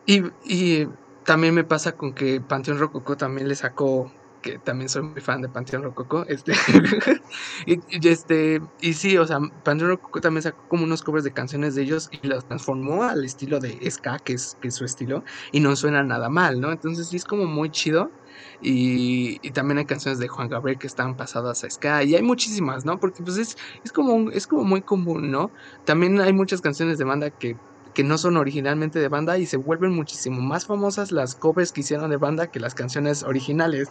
Y, 0.07 0.23
y 0.45 0.87
también 1.25 1.57
me 1.57 1.65
pasa 1.65 1.97
con 1.97 2.15
que 2.15 2.41
Panteón 2.41 2.79
Rococó 2.79 3.17
también 3.17 3.49
le 3.49 3.57
sacó, 3.57 4.13
que 4.43 4.61
también 4.61 4.89
soy 4.89 5.03
muy 5.03 5.21
fan 5.21 5.43
de 5.43 5.49
Panteón 5.49 5.83
Rococó, 5.83 6.25
este, 6.29 6.53
y, 7.67 7.81
y 7.89 8.09
este, 8.09 8.63
y 8.81 8.93
sí, 8.93 9.19
o 9.19 9.27
sea, 9.27 9.41
Panteón 9.65 9.91
Rococó 9.91 10.21
también 10.21 10.45
sacó 10.45 10.69
como 10.69 10.85
unos 10.85 11.03
covers 11.03 11.25
de 11.25 11.33
canciones 11.33 11.75
de 11.75 11.83
ellos 11.83 12.11
y 12.13 12.25
los 12.29 12.47
transformó 12.47 13.03
al 13.03 13.25
estilo 13.25 13.59
de 13.59 13.91
ska, 13.91 14.21
que 14.21 14.35
es, 14.35 14.57
que 14.61 14.69
es 14.69 14.77
su 14.77 14.85
estilo, 14.85 15.25
y 15.51 15.59
no 15.59 15.75
suena 15.75 16.05
nada 16.05 16.29
mal, 16.29 16.61
¿no? 16.61 16.71
Entonces 16.71 17.09
sí 17.09 17.17
es 17.17 17.25
como 17.25 17.47
muy 17.47 17.71
chido. 17.71 18.13
Y, 18.63 19.39
también 19.51 19.79
hay 19.79 19.87
canciones 19.87 20.19
de 20.19 20.29
Juan 20.29 20.49
Gabriel 20.49 20.79
que 20.79 20.87
están 20.87 21.17
pasadas 21.17 21.65
a 21.65 21.71
ska 21.71 22.05
y 22.05 22.15
hay 22.15 22.23
muchísimas, 22.23 22.85
¿no? 22.85 23.01
Porque 23.01 23.23
pues 23.23 23.37
es, 23.37 23.57
es 23.85 23.93
como 23.93 24.31
es 24.31 24.47
como 24.47 24.65
muy 24.65 24.83
común, 24.83 25.31
¿no? 25.31 25.51
También 25.85 26.21
hay 26.21 26.33
muchas 26.33 26.61
canciones 26.61 26.99
de 26.99 27.05
banda 27.05 27.31
que 27.31 27.57
que 27.95 28.05
no 28.05 28.19
son 28.19 28.37
originalmente 28.37 28.99
de 28.99 29.09
banda 29.09 29.39
y 29.39 29.47
se 29.47 29.57
vuelven 29.57 29.93
muchísimo 29.93 30.41
más 30.41 30.67
famosas 30.67 31.13
las 31.13 31.35
covers 31.35 31.73
que 31.73 31.81
hicieron 31.81 32.11
de 32.11 32.17
banda 32.17 32.51
que 32.51 32.61
las 32.61 32.75
canciones 32.75 33.23
originales. 33.23 33.89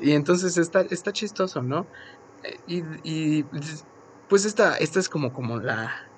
Y 0.00 0.12
entonces 0.12 0.56
está, 0.56 0.82
está 0.82 1.12
chistoso, 1.12 1.62
¿no? 1.62 1.86
Eh, 2.44 2.56
Y, 2.66 2.84
y, 3.02 3.44
pues 4.28 4.44
esta, 4.44 4.76
esta 4.76 5.00
es 5.00 5.08
como, 5.08 5.32
como 5.32 5.58
la, 5.58 6.08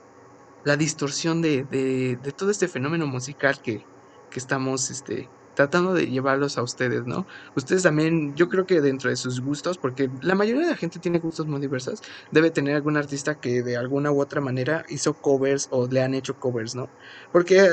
la 0.64 0.76
distorsión 0.76 1.40
de, 1.42 1.64
de, 1.64 2.16
de 2.22 2.32
todo 2.32 2.50
este 2.50 2.68
fenómeno 2.68 3.06
musical 3.06 3.61
que, 3.62 3.87
que 4.30 4.38
estamos 4.38 4.90
este, 4.90 5.30
tratando 5.55 5.95
de 5.95 6.07
llevarlos 6.07 6.59
a 6.59 6.62
ustedes, 6.62 7.07
¿no? 7.07 7.27
Ustedes 7.55 7.83
también, 7.83 8.35
yo 8.35 8.49
creo 8.49 8.67
que 8.67 8.81
dentro 8.81 9.11
de 9.11 9.17
sus 9.17 9.41
gustos, 9.41 9.79
porque 9.79 10.11
la 10.21 10.35
mayoría 10.35 10.62
de 10.62 10.71
la 10.71 10.77
gente 10.77 10.99
tiene 10.99 11.19
gustos 11.19 11.47
muy 11.47 11.61
diversos, 11.61 12.03
debe 12.31 12.51
tener 12.51 12.77
algún 12.77 12.97
artista 12.97 13.41
que 13.41 13.62
de 13.62 13.77
alguna 13.77 14.11
u 14.11 14.21
otra 14.21 14.41
manera 14.41 14.85
hizo 14.88 15.15
covers 15.15 15.69
o 15.71 15.87
le 15.87 16.03
han 16.03 16.15
hecho 16.15 16.38
covers, 16.38 16.75
¿no? 16.75 16.88
Porque 17.33 17.71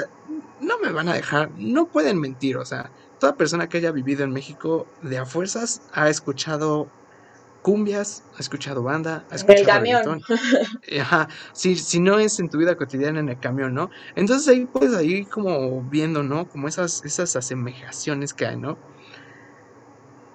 no 0.62 0.80
me 0.80 0.92
van 0.92 1.10
a 1.10 1.14
dejar, 1.14 1.52
no 1.58 1.88
pueden 1.88 2.20
mentir, 2.20 2.58
o 2.58 2.66
sea, 2.66 2.92
toda 3.20 3.36
persona 3.36 3.68
que 3.68 3.78
haya 3.78 3.92
vivido 3.92 4.24
en 4.24 4.32
México 4.32 4.88
de 5.02 5.18
a 5.18 5.26
fuerzas 5.26 5.82
ha 5.94 6.10
escuchado 6.10 6.90
cumbias, 7.62 8.24
ha 8.38 8.40
escuchado 8.42 8.84
banda, 8.84 9.26
ha 9.30 9.36
En 9.36 9.42
el 9.42 9.58
escuchado 9.58 9.66
camión. 9.68 10.04
reggaetón. 10.04 10.22
Ajá, 11.02 11.28
si, 11.54 11.76
si 11.76 12.00
no 12.00 12.20
es 12.20 12.40
en 12.40 12.50
tu 12.50 12.58
vida 12.58 12.76
cotidiana 12.76 13.20
en 13.20 13.30
el 13.30 13.40
camión, 13.40 13.74
¿no? 13.74 13.90
Entonces 14.16 14.48
ahí 14.48 14.66
puedes 14.66 14.96
ahí 14.96 15.26
como 15.26 15.82
viendo, 15.84 16.24
¿no? 16.24 16.48
Como 16.48 16.68
esas, 16.68 17.04
esas 17.04 17.36
asemejaciones 17.36 18.34
que 18.34 18.46
hay, 18.46 18.58
¿no? 18.58 18.78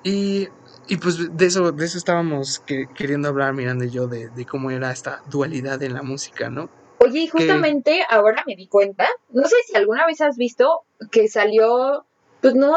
Y, 0.03 0.49
y 0.87 0.97
pues 0.99 1.17
de 1.37 1.47
eso, 1.47 1.73
de 1.73 1.85
eso 1.85 1.99
estábamos 1.99 2.61
que- 2.67 2.87
queriendo 2.95 3.29
hablar, 3.29 3.55
Miranda 3.55 3.87
y 3.87 3.91
yo, 3.91 4.07
de, 4.07 4.29
de 4.29 4.45
cómo 4.45 4.71
era 4.71 4.91
esta 4.93 5.23
dualidad 5.31 5.83
en 5.83 5.95
la 5.95 6.03
música, 6.03 6.51
¿no? 6.51 6.69
Oye, 6.99 7.21
y 7.21 7.29
justamente 7.29 8.03
ahora 8.09 8.43
me 8.47 8.55
di 8.57 8.67
cuenta, 8.67 9.07
no 9.31 9.45
sé 9.47 9.57
si 9.67 9.77
alguna 9.77 10.07
vez 10.07 10.21
has 10.21 10.37
visto 10.37 10.83
que 11.11 11.29
salió, 11.29 12.05
pues 12.41 12.55
no, 12.55 12.77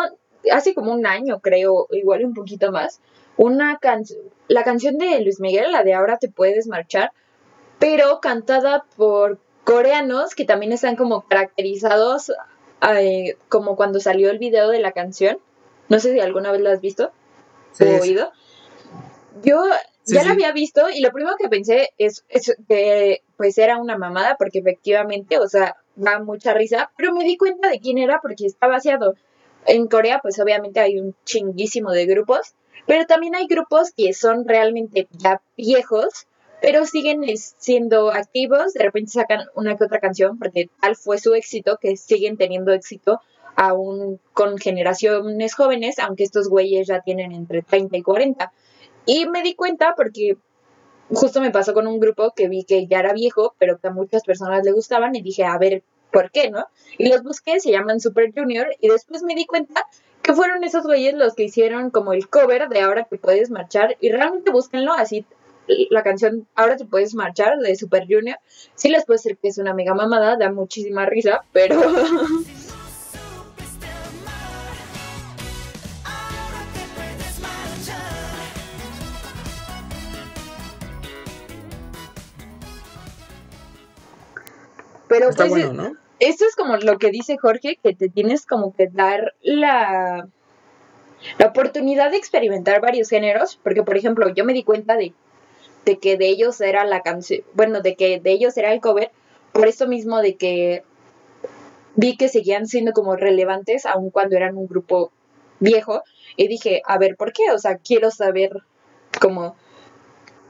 hace 0.52 0.74
como 0.74 0.94
un 0.94 1.06
año 1.06 1.40
creo, 1.40 1.88
igual 1.92 2.26
un 2.26 2.34
poquito 2.34 2.72
más, 2.72 3.00
una 3.38 3.78
canción, 3.78 4.22
la 4.48 4.64
canción 4.64 4.98
de 4.98 5.22
Luis 5.22 5.40
Miguel, 5.40 5.72
la 5.72 5.84
de 5.84 5.94
Ahora 5.94 6.18
te 6.18 6.30
puedes 6.30 6.68
marchar, 6.68 7.12
pero 7.80 8.20
cantada 8.22 8.86
por 8.96 9.40
coreanos 9.64 10.36
que 10.36 10.46
también 10.46 10.72
están 10.72 10.96
como 10.96 11.28
caracterizados 11.28 12.32
eh, 12.90 13.38
como 13.50 13.76
cuando 13.76 14.00
salió 14.00 14.30
el 14.30 14.40
video 14.40 14.70
de 14.70 14.80
la 14.80 14.92
canción. 14.92 15.40
No 15.90 16.00
sé 16.00 16.14
si 16.14 16.20
alguna 16.20 16.52
vez 16.52 16.62
la 16.62 16.72
has 16.72 16.82
visto 16.82 17.12
Sí, 17.72 17.84
o 17.84 18.02
oído. 18.02 18.32
Yo 19.44 19.64
sí, 20.04 20.16
ya 20.16 20.22
sí. 20.22 20.28
la 20.28 20.34
había 20.34 20.52
visto 20.52 20.90
y 20.90 21.02
lo 21.02 21.12
primero 21.12 21.36
que 21.38 21.50
pensé 21.50 21.90
es, 21.98 22.26
es 22.30 22.56
que 22.68 23.22
pues 23.36 23.58
era 23.58 23.78
una 23.78 23.98
mamada 23.98 24.36
porque 24.38 24.60
efectivamente, 24.60 25.38
o 25.38 25.48
sea, 25.48 25.76
da 25.96 26.20
mucha 26.20 26.54
risa, 26.54 26.92
pero 26.98 27.14
me 27.14 27.24
di 27.24 27.38
cuenta 27.38 27.70
de 27.70 27.80
quién 27.80 27.98
era 27.98 28.20
porque 28.22 28.46
está 28.46 28.68
vaciado. 28.68 29.16
En 29.66 29.88
Corea 29.88 30.20
pues 30.22 30.40
obviamente 30.40 30.80
hay 30.80 31.00
un 31.00 31.16
chinguísimo 31.26 31.92
de 31.92 32.06
grupos, 32.06 32.56
pero 32.88 33.06
también 33.06 33.36
hay 33.36 33.46
grupos 33.48 33.92
que 33.92 34.14
son 34.14 34.48
realmente 34.48 35.08
ya 35.12 35.42
viejos, 35.56 36.26
pero 36.62 36.86
siguen 36.86 37.22
siendo 37.36 38.10
activos, 38.12 38.74
de 38.74 38.84
repente 38.84 39.12
sacan 39.12 39.42
una 39.54 39.78
que 39.78 39.84
otra 39.84 40.00
canción 40.00 40.40
porque 40.40 40.70
tal 40.82 40.96
fue 40.96 41.20
su 41.20 41.36
éxito 41.36 41.78
que 41.80 41.98
siguen 41.98 42.38
teniendo 42.38 42.72
éxito 42.72 43.22
aún 43.56 44.20
con 44.34 44.58
generaciones 44.58 45.54
jóvenes, 45.54 46.00
aunque 46.00 46.24
estos 46.24 46.48
güeyes 46.48 46.88
ya 46.88 47.02
tienen 47.02 47.32
entre 47.32 47.62
30 47.62 47.98
y 47.98 48.02
40. 48.02 48.52
Y 49.06 49.28
me 49.28 49.42
di 49.44 49.56
cuenta 49.56 49.94
porque 49.96 50.38
justo 51.10 51.42
me 51.42 51.52
pasó 51.52 51.74
con 51.74 51.88
un 51.88 52.00
grupo 52.00 52.34
que 52.36 52.48
vi 52.48 52.64
que 52.64 52.88
ya 52.88 53.00
era 53.00 53.14
viejo, 53.14 53.56
pero 53.58 53.80
que 53.80 53.88
a 53.88 53.92
muchas 53.92 54.24
personas 54.24 54.64
le 54.64 54.72
gustaban 54.72 55.16
y 55.16 55.22
dije, 55.22 55.44
a 55.44 55.58
ver, 55.58 55.84
¿por 56.12 56.32
qué, 56.32 56.50
no? 56.50 56.66
Y 56.98 57.10
los 57.10 57.24
busqué, 57.24 57.60
se 57.60 57.72
llaman 57.72 58.00
Super 58.00 58.34
Junior 58.34 58.68
y 58.80 58.90
después 58.90 59.24
me 59.24 59.36
di 59.36 59.46
cuenta 59.46 59.86
que 60.22 60.34
fueron 60.34 60.64
esos 60.64 60.84
güeyes 60.84 61.14
los 61.14 61.36
que 61.36 61.44
hicieron 61.44 61.90
como 61.90 62.14
el 62.14 62.28
cover 62.28 62.68
de 62.70 62.82
Ahora 62.82 63.08
que 63.10 63.18
puedes 63.18 63.50
marchar 63.50 63.98
y 64.02 64.10
realmente 64.10 64.52
búsquenlo 64.52 64.94
así 64.94 65.26
la 65.90 66.04
canción 66.04 66.48
Ahora 66.56 66.78
te 66.78 66.86
puedes 66.86 67.14
marchar 67.14 67.58
de 67.58 67.76
Super 67.76 68.06
Junior. 68.10 68.38
Sí 68.76 68.90
les 68.90 69.06
puede 69.06 69.18
decir 69.18 69.38
que 69.38 69.50
es 69.50 69.58
una 69.58 69.74
mega 69.74 69.94
mamada, 69.94 70.38
da 70.38 70.52
muchísima 70.52 71.06
risa, 71.06 71.44
pero 71.52 71.82
pero 85.08 85.30
Está 85.30 85.48
pues 85.48 85.66
bueno, 85.66 85.74
¿no? 85.74 85.98
esto 86.20 86.46
es 86.46 86.56
como 86.56 86.78
lo 86.78 86.98
que 86.98 87.12
dice 87.12 87.38
Jorge, 87.38 87.80
que 87.82 87.94
te 87.94 88.10
tienes 88.10 88.46
como 88.46 88.74
que 88.74 88.88
dar 88.88 89.34
la, 89.42 90.28
la 91.38 91.46
oportunidad 91.46 92.12
de 92.12 92.18
experimentar 92.18 92.82
varios 92.82 93.10
géneros, 93.10 93.60
porque 93.64 93.84
por 93.84 93.98
ejemplo 93.98 94.30
yo 94.30 94.46
me 94.46 94.54
di 94.54 94.64
cuenta 94.64 94.96
de, 94.96 95.14
de 95.86 96.00
que 96.00 96.18
de 96.18 96.28
ellos 96.28 96.60
era 96.62 96.86
la 96.86 97.02
canción, 97.02 97.44
bueno, 97.54 97.82
de 97.82 97.96
que 97.96 98.20
de 98.20 98.32
ellos 98.32 98.58
era 98.58 98.74
el 98.74 98.82
cover, 98.82 99.12
por 99.54 99.68
esto 99.68 99.88
mismo 99.88 100.20
de 100.20 100.36
que 100.36 100.84
vi 101.96 102.16
que 102.16 102.30
seguían 102.30 102.68
siendo 102.68 102.94
como 102.94 103.16
relevantes 103.16 103.86
aun 103.86 104.12
cuando 104.12 104.36
eran 104.36 104.58
un 104.58 104.68
grupo 104.68 105.12
viejo, 105.60 106.04
y 106.36 106.48
dije, 106.48 106.82
a 106.86 106.98
ver, 106.98 107.16
¿por 107.16 107.34
qué? 107.34 107.44
O 107.54 107.58
sea, 107.58 107.78
quiero 107.78 108.12
saber 108.12 108.52
como 109.20 109.56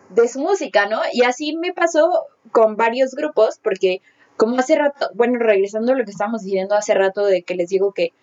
de 0.10 0.28
su 0.28 0.40
música, 0.40 0.88
¿no? 0.88 1.00
Y 1.14 1.24
así 1.24 1.56
me 1.56 1.74
pasó 1.74 2.26
con 2.52 2.76
varios 2.76 3.12
grupos, 3.14 3.60
porque 3.62 4.02
como 4.38 4.58
hace 4.60 4.76
rato, 4.76 5.10
bueno, 5.16 5.40
regresando 5.40 5.92
a 5.94 5.96
lo 5.96 6.06
que 6.06 6.12
estábamos 6.12 6.44
diciendo 6.44 6.76
hace 6.76 6.94
rato 6.94 7.26
de 7.26 7.42
que 7.42 7.56
les 7.56 7.70
digo 7.70 7.92
que 7.94 8.14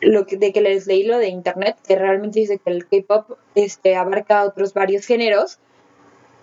lo 0.00 0.26
que, 0.26 0.36
de 0.36 0.52
que 0.52 0.60
les 0.60 0.86
leí 0.86 1.04
lo 1.04 1.18
de 1.18 1.28
internet, 1.28 1.76
que 1.86 1.96
realmente 1.96 2.38
dice 2.40 2.58
que 2.58 2.70
el 2.70 2.86
K-pop 2.86 3.38
este, 3.54 3.96
abarca 3.96 4.44
otros 4.44 4.74
varios 4.74 5.06
géneros. 5.06 5.58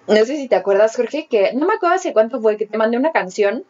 No 0.07 0.15
sé 0.25 0.35
si 0.37 0.47
te 0.47 0.55
acuerdas, 0.55 0.95
Jorge, 0.95 1.27
que 1.29 1.53
no 1.53 1.67
me 1.67 1.75
acuerdo 1.75 1.95
hace 1.95 2.11
cuánto 2.13 2.41
fue 2.41 2.57
que 2.57 2.65
te 2.65 2.77
mandé 2.77 2.97
una 2.97 3.11
canción 3.11 3.63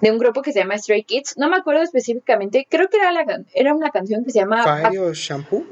de 0.00 0.10
un 0.12 0.18
grupo 0.18 0.42
que 0.42 0.52
se 0.52 0.58
llama 0.60 0.76
Stray 0.76 1.04
Kids. 1.04 1.38
No 1.38 1.48
me 1.48 1.56
acuerdo 1.56 1.82
específicamente, 1.82 2.66
creo 2.68 2.88
que 2.88 2.98
era, 2.98 3.10
la, 3.12 3.24
era 3.54 3.74
una 3.74 3.90
canción 3.90 4.24
que 4.24 4.30
se 4.30 4.40
llama 4.40 4.62
Fire 4.62 4.98
o 5.00 5.12
shampoo. 5.14 5.64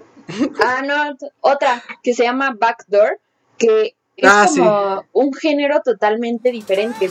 Ah, 0.65 0.83
no, 0.83 1.17
otra 1.41 1.83
que 2.03 2.15
se 2.15 2.25
llama 2.25 2.57
Backdoor, 2.59 3.21
que 3.59 3.95
es 4.17 4.29
Ah, 4.29 4.47
sí. 4.49 4.59
como 4.59 5.05
un 5.13 5.33
género 5.35 5.81
totalmente 5.85 6.51
diferente. 6.51 7.11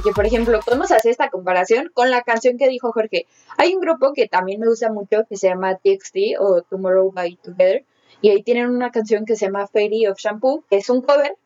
Porque, 0.00 0.14
por 0.14 0.24
ejemplo, 0.24 0.60
podemos 0.64 0.90
hacer 0.92 1.10
esta 1.10 1.28
comparación 1.28 1.90
con 1.92 2.10
la 2.10 2.22
canción 2.22 2.56
que 2.56 2.68
dijo 2.68 2.90
Jorge. 2.90 3.26
Hay 3.58 3.74
un 3.74 3.82
grupo 3.82 4.14
que 4.14 4.28
también 4.28 4.58
me 4.58 4.66
gusta 4.66 4.90
mucho 4.90 5.26
que 5.28 5.36
se 5.36 5.48
llama 5.48 5.76
TXT 5.76 6.38
o 6.38 6.62
Tomorrow 6.62 7.12
by 7.12 7.36
Together. 7.36 7.84
Y 8.22 8.30
ahí 8.30 8.42
tienen 8.42 8.70
una 8.70 8.90
canción 8.92 9.26
que 9.26 9.36
se 9.36 9.44
llama 9.44 9.66
Fairy 9.66 10.06
of 10.06 10.18
Shampoo, 10.18 10.64
que 10.70 10.78
es 10.78 10.88
un 10.88 11.02
cover. 11.02 11.36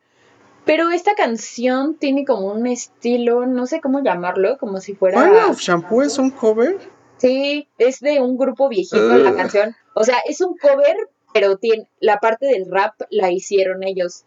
Pero 0.65 0.91
esta 0.91 1.17
canción 1.17 1.97
tiene 1.97 2.25
como 2.25 2.53
un 2.53 2.69
estilo, 2.69 3.45
no 3.45 3.67
sé 3.67 3.81
cómo 3.81 4.05
llamarlo, 4.05 4.57
como 4.59 4.81
si 4.81 4.95
fuera... 4.95 5.21
Fire 5.21 5.51
of 5.51 5.59
shampoo 5.59 6.03
es 6.03 6.17
un 6.19 6.31
cover. 6.31 6.79
Sí, 7.17 7.67
es 7.79 7.99
de 7.99 8.21
un 8.21 8.39
grupo 8.39 8.69
viejito 8.69 9.19
la 9.19 9.31
Ugh. 9.31 9.37
canción. 9.37 9.75
O 9.95 10.05
sea, 10.05 10.19
es 10.29 10.41
un 10.41 10.57
cover, 10.57 10.97
pero 11.33 11.57
tiene, 11.57 11.89
la 11.99 12.21
parte 12.21 12.47
del 12.47 12.71
rap 12.71 12.95
la 13.11 13.33
hicieron 13.33 13.83
ellos. 13.83 14.25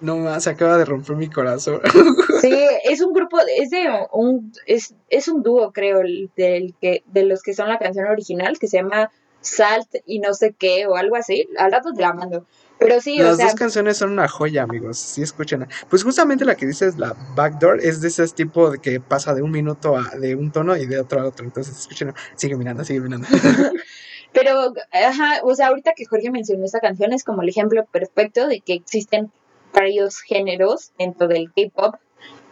No 0.00 0.16
más, 0.16 0.44
se 0.44 0.50
acaba 0.50 0.78
de 0.78 0.84
romper 0.84 1.16
mi 1.16 1.28
corazón. 1.28 1.80
Sí, 2.40 2.54
es 2.84 3.00
un 3.00 3.12
grupo, 3.12 3.36
es 3.56 3.70
de 3.70 3.88
un, 4.12 4.52
es, 4.64 4.94
es 5.10 5.26
un 5.26 5.42
dúo, 5.42 5.72
creo, 5.72 6.02
el 6.02 6.30
del 6.36 6.72
que, 6.80 7.02
de 7.06 7.24
los 7.24 7.42
que 7.42 7.52
son 7.52 7.68
la 7.68 7.80
canción 7.80 8.06
original, 8.06 8.60
que 8.60 8.68
se 8.68 8.76
llama 8.76 9.10
Salt 9.40 9.88
y 10.06 10.20
no 10.20 10.34
sé 10.34 10.54
qué, 10.56 10.86
o 10.86 10.94
algo 10.94 11.16
así. 11.16 11.48
Al 11.58 11.72
rato 11.72 11.92
te 11.92 12.00
la 12.00 12.12
mando. 12.12 12.46
Pero 12.78 13.00
sí, 13.00 13.20
o 13.20 13.24
Las 13.24 13.38
sea, 13.38 13.46
dos 13.46 13.54
canciones 13.56 13.96
son 13.96 14.12
una 14.12 14.28
joya, 14.28 14.62
amigos. 14.62 14.98
Sí, 14.98 15.22
escuchen. 15.22 15.66
Pues 15.90 16.04
justamente 16.04 16.44
la 16.44 16.54
que 16.54 16.66
dices, 16.66 16.96
la 16.96 17.16
backdoor, 17.34 17.80
es 17.80 18.00
de 18.00 18.06
ese 18.06 18.26
tipo 18.28 18.70
de 18.70 18.78
que 18.78 19.00
pasa 19.00 19.34
de 19.34 19.42
un 19.42 19.50
minuto 19.50 19.96
a 19.96 20.16
de 20.16 20.36
un 20.36 20.52
tono 20.52 20.76
y 20.76 20.86
de 20.86 21.00
otro 21.00 21.20
a 21.20 21.26
otro. 21.26 21.44
Entonces, 21.44 21.76
escuchen. 21.76 22.14
Sigue 22.36 22.56
mirando, 22.56 22.84
sigue 22.84 23.00
mirando. 23.00 23.26
Pero, 24.32 24.74
ajá, 24.92 25.40
o 25.42 25.54
sea, 25.56 25.68
ahorita 25.68 25.94
que 25.96 26.04
Jorge 26.04 26.30
mencionó 26.30 26.64
esta 26.64 26.80
canción 26.80 27.12
es 27.12 27.24
como 27.24 27.42
el 27.42 27.48
ejemplo 27.48 27.84
perfecto 27.86 28.46
de 28.46 28.60
que 28.60 28.74
existen 28.74 29.32
varios 29.72 30.20
géneros 30.20 30.92
dentro 30.98 31.28
del 31.28 31.52
K-pop, 31.52 31.96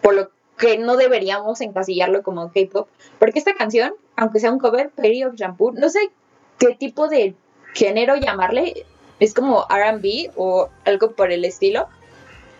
por 0.00 0.14
lo 0.14 0.30
que 0.56 0.78
no 0.78 0.96
deberíamos 0.96 1.60
encasillarlo 1.60 2.22
como 2.22 2.52
K-pop, 2.52 2.88
porque 3.18 3.38
esta 3.38 3.54
canción, 3.54 3.94
aunque 4.16 4.40
sea 4.40 4.52
un 4.52 4.58
cover, 4.58 4.90
Fairy 4.96 5.24
of 5.24 5.34
Shampoo, 5.34 5.72
no 5.72 5.88
sé 5.88 6.10
qué 6.58 6.74
tipo 6.74 7.08
de 7.08 7.34
género 7.74 8.16
llamarle, 8.16 8.86
es 9.20 9.34
como 9.34 9.66
RB 9.68 10.30
o 10.36 10.68
algo 10.84 11.12
por 11.12 11.32
el 11.32 11.44
estilo, 11.44 11.88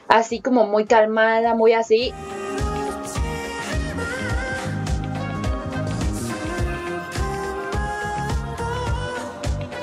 así 0.08 0.40
como 0.40 0.66
muy 0.66 0.84
calmada, 0.84 1.54
muy 1.54 1.72
así, 1.72 2.12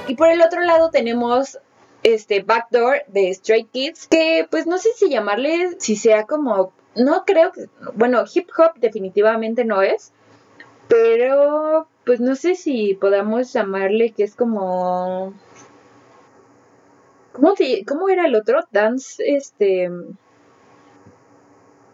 Y 0.08 0.16
por 0.16 0.30
el 0.30 0.42
otro 0.42 0.62
lado 0.62 0.90
tenemos 0.90 1.60
este 2.04 2.42
Backdoor 2.44 3.04
de 3.08 3.34
Stray 3.34 3.64
Kids, 3.66 4.08
que 4.08 4.48
pues 4.52 4.68
no 4.68 4.78
sé 4.78 4.90
si 4.96 5.10
llamarle, 5.10 5.70
si 5.80 5.96
sea 5.96 6.26
como, 6.26 6.74
no 6.96 7.24
creo 7.26 7.52
que, 7.52 7.68
bueno, 7.96 8.24
hip 8.34 8.50
hop 8.58 8.74
definitivamente 8.80 9.64
no 9.66 9.82
es, 9.82 10.12
pero 10.90 11.88
pues 12.06 12.20
no 12.20 12.36
sé 12.36 12.56
si 12.56 12.94
podamos 12.96 13.52
llamarle 13.54 14.12
que 14.12 14.24
es 14.24 14.36
como... 14.36 15.34
¿Cómo, 17.32 17.54
te- 17.56 17.84
cómo 17.86 18.10
era 18.10 18.28
el 18.28 18.36
otro? 18.36 18.60
Dance, 18.72 19.24
este... 19.26 19.90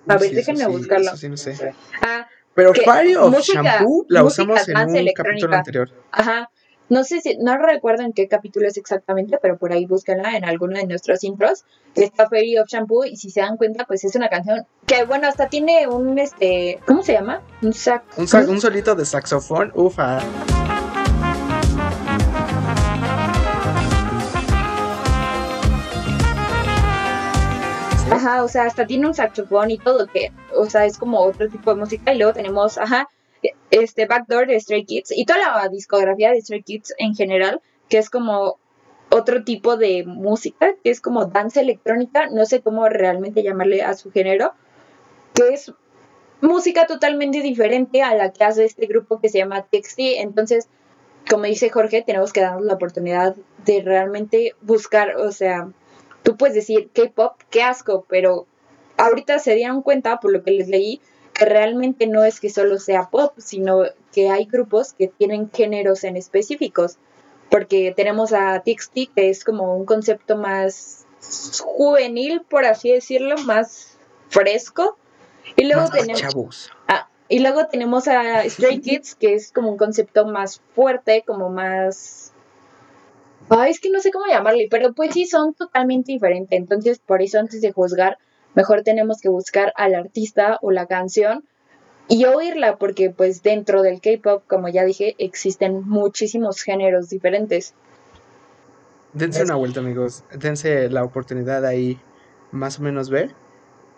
A 0.08 0.18
ver, 0.18 0.30
Sí, 0.30 0.36
déjenme 0.36 0.66
sí, 0.66 0.72
buscarlo. 0.72 1.16
sí, 1.16 1.30
no 1.30 1.38
sé. 1.38 1.74
Ah, 2.02 2.28
Pero 2.56 2.74
Fire 2.74 3.18
of 3.20 3.32
música- 3.32 3.62
Shampoo 3.62 4.06
la 4.10 4.24
usamos 4.24 4.68
en 4.68 4.78
un 4.78 5.08
capítulo 5.16 5.56
anterior. 5.56 5.92
Ajá. 6.12 6.50
No 6.90 7.04
sé 7.04 7.22
si, 7.22 7.38
no 7.38 7.56
recuerdo 7.58 8.02
en 8.04 8.14
qué 8.14 8.28
capítulo 8.28 8.68
es 8.68 8.76
exactamente, 8.78 9.38
pero 9.40 9.58
por 9.58 9.72
ahí 9.72 9.86
búsquenla 9.86 10.36
en 10.36 10.44
alguno 10.44 10.78
de 10.80 10.88
nuestros 10.88 11.24
intros. 11.24 11.64
Está 11.94 12.28
Fairy 12.28 12.58
of 12.58 12.68
Shampoo 12.68 13.06
y 13.06 13.16
si 13.16 13.30
se 13.30 13.42
dan 13.42 13.58
cuenta, 13.58 13.86
pues 13.86 14.04
es 14.04 14.16
una 14.16 14.28
canción 14.30 14.66
que, 14.88 15.04
bueno, 15.06 15.28
hasta 15.28 15.50
tiene 15.50 15.88
un, 15.88 16.18
este, 16.18 16.80
¿cómo 16.88 17.04
se 17.04 17.14
llama? 17.14 17.42
Un 17.62 17.74
sac. 17.74 18.04
Un, 18.18 18.28
sa- 18.28 18.42
un 18.42 18.60
solito 18.60 18.96
de 18.96 19.06
saxofón, 19.06 19.72
ufa. 19.76 20.20
Ajá, 28.12 28.44
o 28.44 28.48
sea, 28.48 28.64
hasta 28.64 28.88
tiene 28.88 29.06
un 29.06 29.14
saxofón 29.14 29.70
y 29.70 29.78
todo, 29.78 30.08
que, 30.08 30.32
o 30.56 30.66
sea, 30.66 30.86
es 30.86 30.98
como 30.98 31.20
otro 31.20 31.48
tipo 31.48 31.74
de 31.74 31.80
música. 31.80 32.12
Y 32.14 32.18
luego 32.18 32.34
tenemos, 32.34 32.78
ajá, 32.80 33.08
este 33.72 34.06
Backdoor 34.06 34.48
de 34.48 34.60
Stray 34.60 34.86
Kids 34.86 35.12
y 35.16 35.26
toda 35.26 35.40
la 35.40 35.70
discografía 35.70 36.32
de 36.32 36.42
Stray 36.42 36.64
Kids 36.64 36.94
en 36.98 37.16
general, 37.16 37.62
que 37.88 37.98
es 37.98 38.10
como 38.10 38.60
otro 39.10 39.44
tipo 39.44 39.78
de 39.78 40.04
música, 40.06 40.76
que 40.84 40.92
es 40.92 41.02
como 41.02 41.26
danza 41.26 41.62
electrónica, 41.62 42.28
no 42.28 42.46
sé 42.46 42.62
cómo 42.62 42.88
realmente 42.90 43.44
llamarle 43.44 43.82
a 43.82 43.96
su 43.96 44.12
género, 44.12 44.54
que 45.34 45.50
es 45.50 45.74
música 46.42 46.88
totalmente 46.88 47.42
diferente 47.42 48.02
a 48.02 48.14
la 48.14 48.32
que 48.32 48.44
hace 48.44 48.66
este 48.66 48.86
grupo 48.86 49.20
que 49.20 49.30
se 49.30 49.40
llama 49.40 49.64
TXT. 49.64 50.00
Entonces, 50.18 50.70
como 51.30 51.44
dice 51.44 51.70
Jorge, 51.70 52.02
tenemos 52.02 52.34
que 52.34 52.42
darnos 52.42 52.66
la 52.66 52.74
oportunidad 52.74 53.36
de 53.66 53.82
realmente 53.82 54.54
buscar, 54.62 55.16
o 55.18 55.32
sea, 55.32 55.70
tú 56.24 56.38
puedes 56.38 56.56
decir 56.56 56.90
K-pop, 56.94 57.34
qué 57.50 57.64
asco, 57.64 58.06
pero 58.08 58.48
ahorita 58.98 59.40
se 59.40 59.56
dieron 59.56 59.82
cuenta, 59.82 60.20
por 60.20 60.32
lo 60.32 60.44
que 60.44 60.52
les 60.52 60.68
leí, 60.68 61.02
que 61.40 61.46
realmente 61.46 62.06
no 62.06 62.26
es 62.26 62.40
que 62.40 62.50
solo 62.50 62.78
sea 62.80 63.10
pop, 63.10 63.34
sino 63.38 63.84
que 64.12 64.30
hay 64.30 64.46
grupos 64.46 64.94
que 64.94 65.08
tienen 65.08 65.50
géneros 65.50 66.04
en 66.04 66.18
específicos. 66.18 66.98
Porque 67.50 67.94
tenemos 67.96 68.34
a 68.34 68.62
TXT, 68.62 69.16
que 69.16 69.30
es 69.30 69.44
como 69.44 69.76
un 69.76 69.86
concepto 69.86 70.38
más 70.38 71.08
juvenil, 71.64 72.42
por 72.48 72.66
así 72.66 72.92
decirlo, 72.92 73.38
más 73.46 73.98
fresco. 74.28 74.98
Y 75.56 75.64
luego 75.64 75.82
Más 75.82 75.92
tenemos. 75.92 76.72
Ah, 76.88 77.10
y 77.30 77.40
luego 77.40 77.68
tenemos 77.68 78.08
a 78.08 78.48
Stray 78.48 78.82
Kids, 78.82 79.16
que 79.16 79.34
es 79.34 79.52
como 79.52 79.70
un 79.72 79.78
concepto 79.78 80.26
más 80.26 80.62
fuerte, 80.76 81.24
como 81.26 81.50
más... 81.50 82.34
Ay, 83.50 83.72
es 83.72 83.80
que 83.80 83.90
no 83.90 84.00
sé 84.00 84.12
cómo 84.12 84.26
llamarle, 84.28 84.68
pero 84.70 84.94
pues 84.94 85.14
sí 85.14 85.26
son 85.26 85.54
totalmente 85.54 86.12
diferentes. 86.12 86.60
Entonces, 86.60 87.00
por 87.00 87.22
eso 87.22 87.40
antes 87.40 87.62
de 87.62 87.72
juzgar 87.72 88.20
Mejor 88.60 88.84
tenemos 88.84 89.22
que 89.22 89.30
buscar 89.30 89.72
al 89.78 89.96
artista 89.96 90.60
o 90.62 90.72
la 90.72 90.86
canción 90.86 91.46
y 92.10 92.26
oírla 92.26 92.76
porque 92.76 93.10
pues 93.10 93.42
dentro 93.42 93.84
del 93.84 94.02
K-pop, 94.02 94.44
como 94.48 94.68
ya 94.68 94.84
dije, 94.84 95.16
existen 95.18 95.88
muchísimos 95.88 96.62
géneros 96.62 97.08
diferentes. 97.08 97.74
Dense 99.14 99.44
una 99.44 99.56
vuelta, 99.56 99.80
amigos. 99.80 100.26
Dense 100.38 100.90
la 100.90 101.06
oportunidad 101.06 101.66
ahí 101.66 102.02
más 102.52 102.80
o 102.80 102.82
menos 102.82 103.10
ver. 103.10 103.34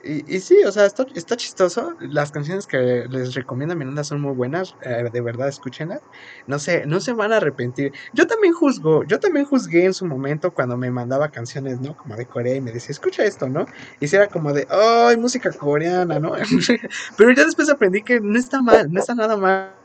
Y, 0.03 0.35
y 0.35 0.39
sí, 0.39 0.57
o 0.65 0.71
sea, 0.71 0.85
está, 0.85 1.05
está 1.13 1.37
chistoso. 1.37 1.95
Las 1.99 2.31
canciones 2.31 2.65
que 2.67 3.05
les 3.09 3.35
recomienda 3.35 3.75
Miranda 3.75 4.03
son 4.03 4.21
muy 4.21 4.33
buenas. 4.33 4.75
eh, 4.81 5.09
de 5.11 5.21
verdad, 5.21 5.47
escúchenlas. 5.47 6.01
No 6.47 6.59
se, 6.59 6.85
no 6.87 6.99
se 6.99 7.13
van 7.13 7.31
a 7.33 7.37
arrepentir. 7.37 7.93
Yo 8.13 8.25
también 8.27 8.53
juzgo, 8.53 9.03
yo 9.03 9.19
también 9.19 9.45
juzgué 9.45 9.85
en 9.85 9.93
su 9.93 10.05
momento 10.05 10.53
cuando 10.53 10.77
me 10.77 10.89
mandaba 10.91 11.29
canciones, 11.29 11.79
¿no? 11.81 11.95
Como 11.95 12.15
de 12.15 12.25
Corea 12.27 12.55
y 12.55 12.61
me 12.61 12.71
decía, 12.71 12.91
escucha 12.91 13.23
esto, 13.25 13.47
¿no? 13.49 13.65
Y 13.99 14.07
si 14.07 14.15
era 14.15 14.27
como 14.27 14.53
de, 14.53 14.67
ay, 14.69 15.17
música 15.17 15.51
coreana, 15.51 16.19
¿no? 16.19 16.33
Pero 17.17 17.31
ya 17.33 17.45
después 17.45 17.69
aprendí 17.69 18.03
que 18.03 18.19
no 18.21 18.37
está 18.39 18.61
mal, 18.61 18.91
no 18.91 18.99
está 18.99 19.15
nada 19.15 19.37
mal. 19.37 19.75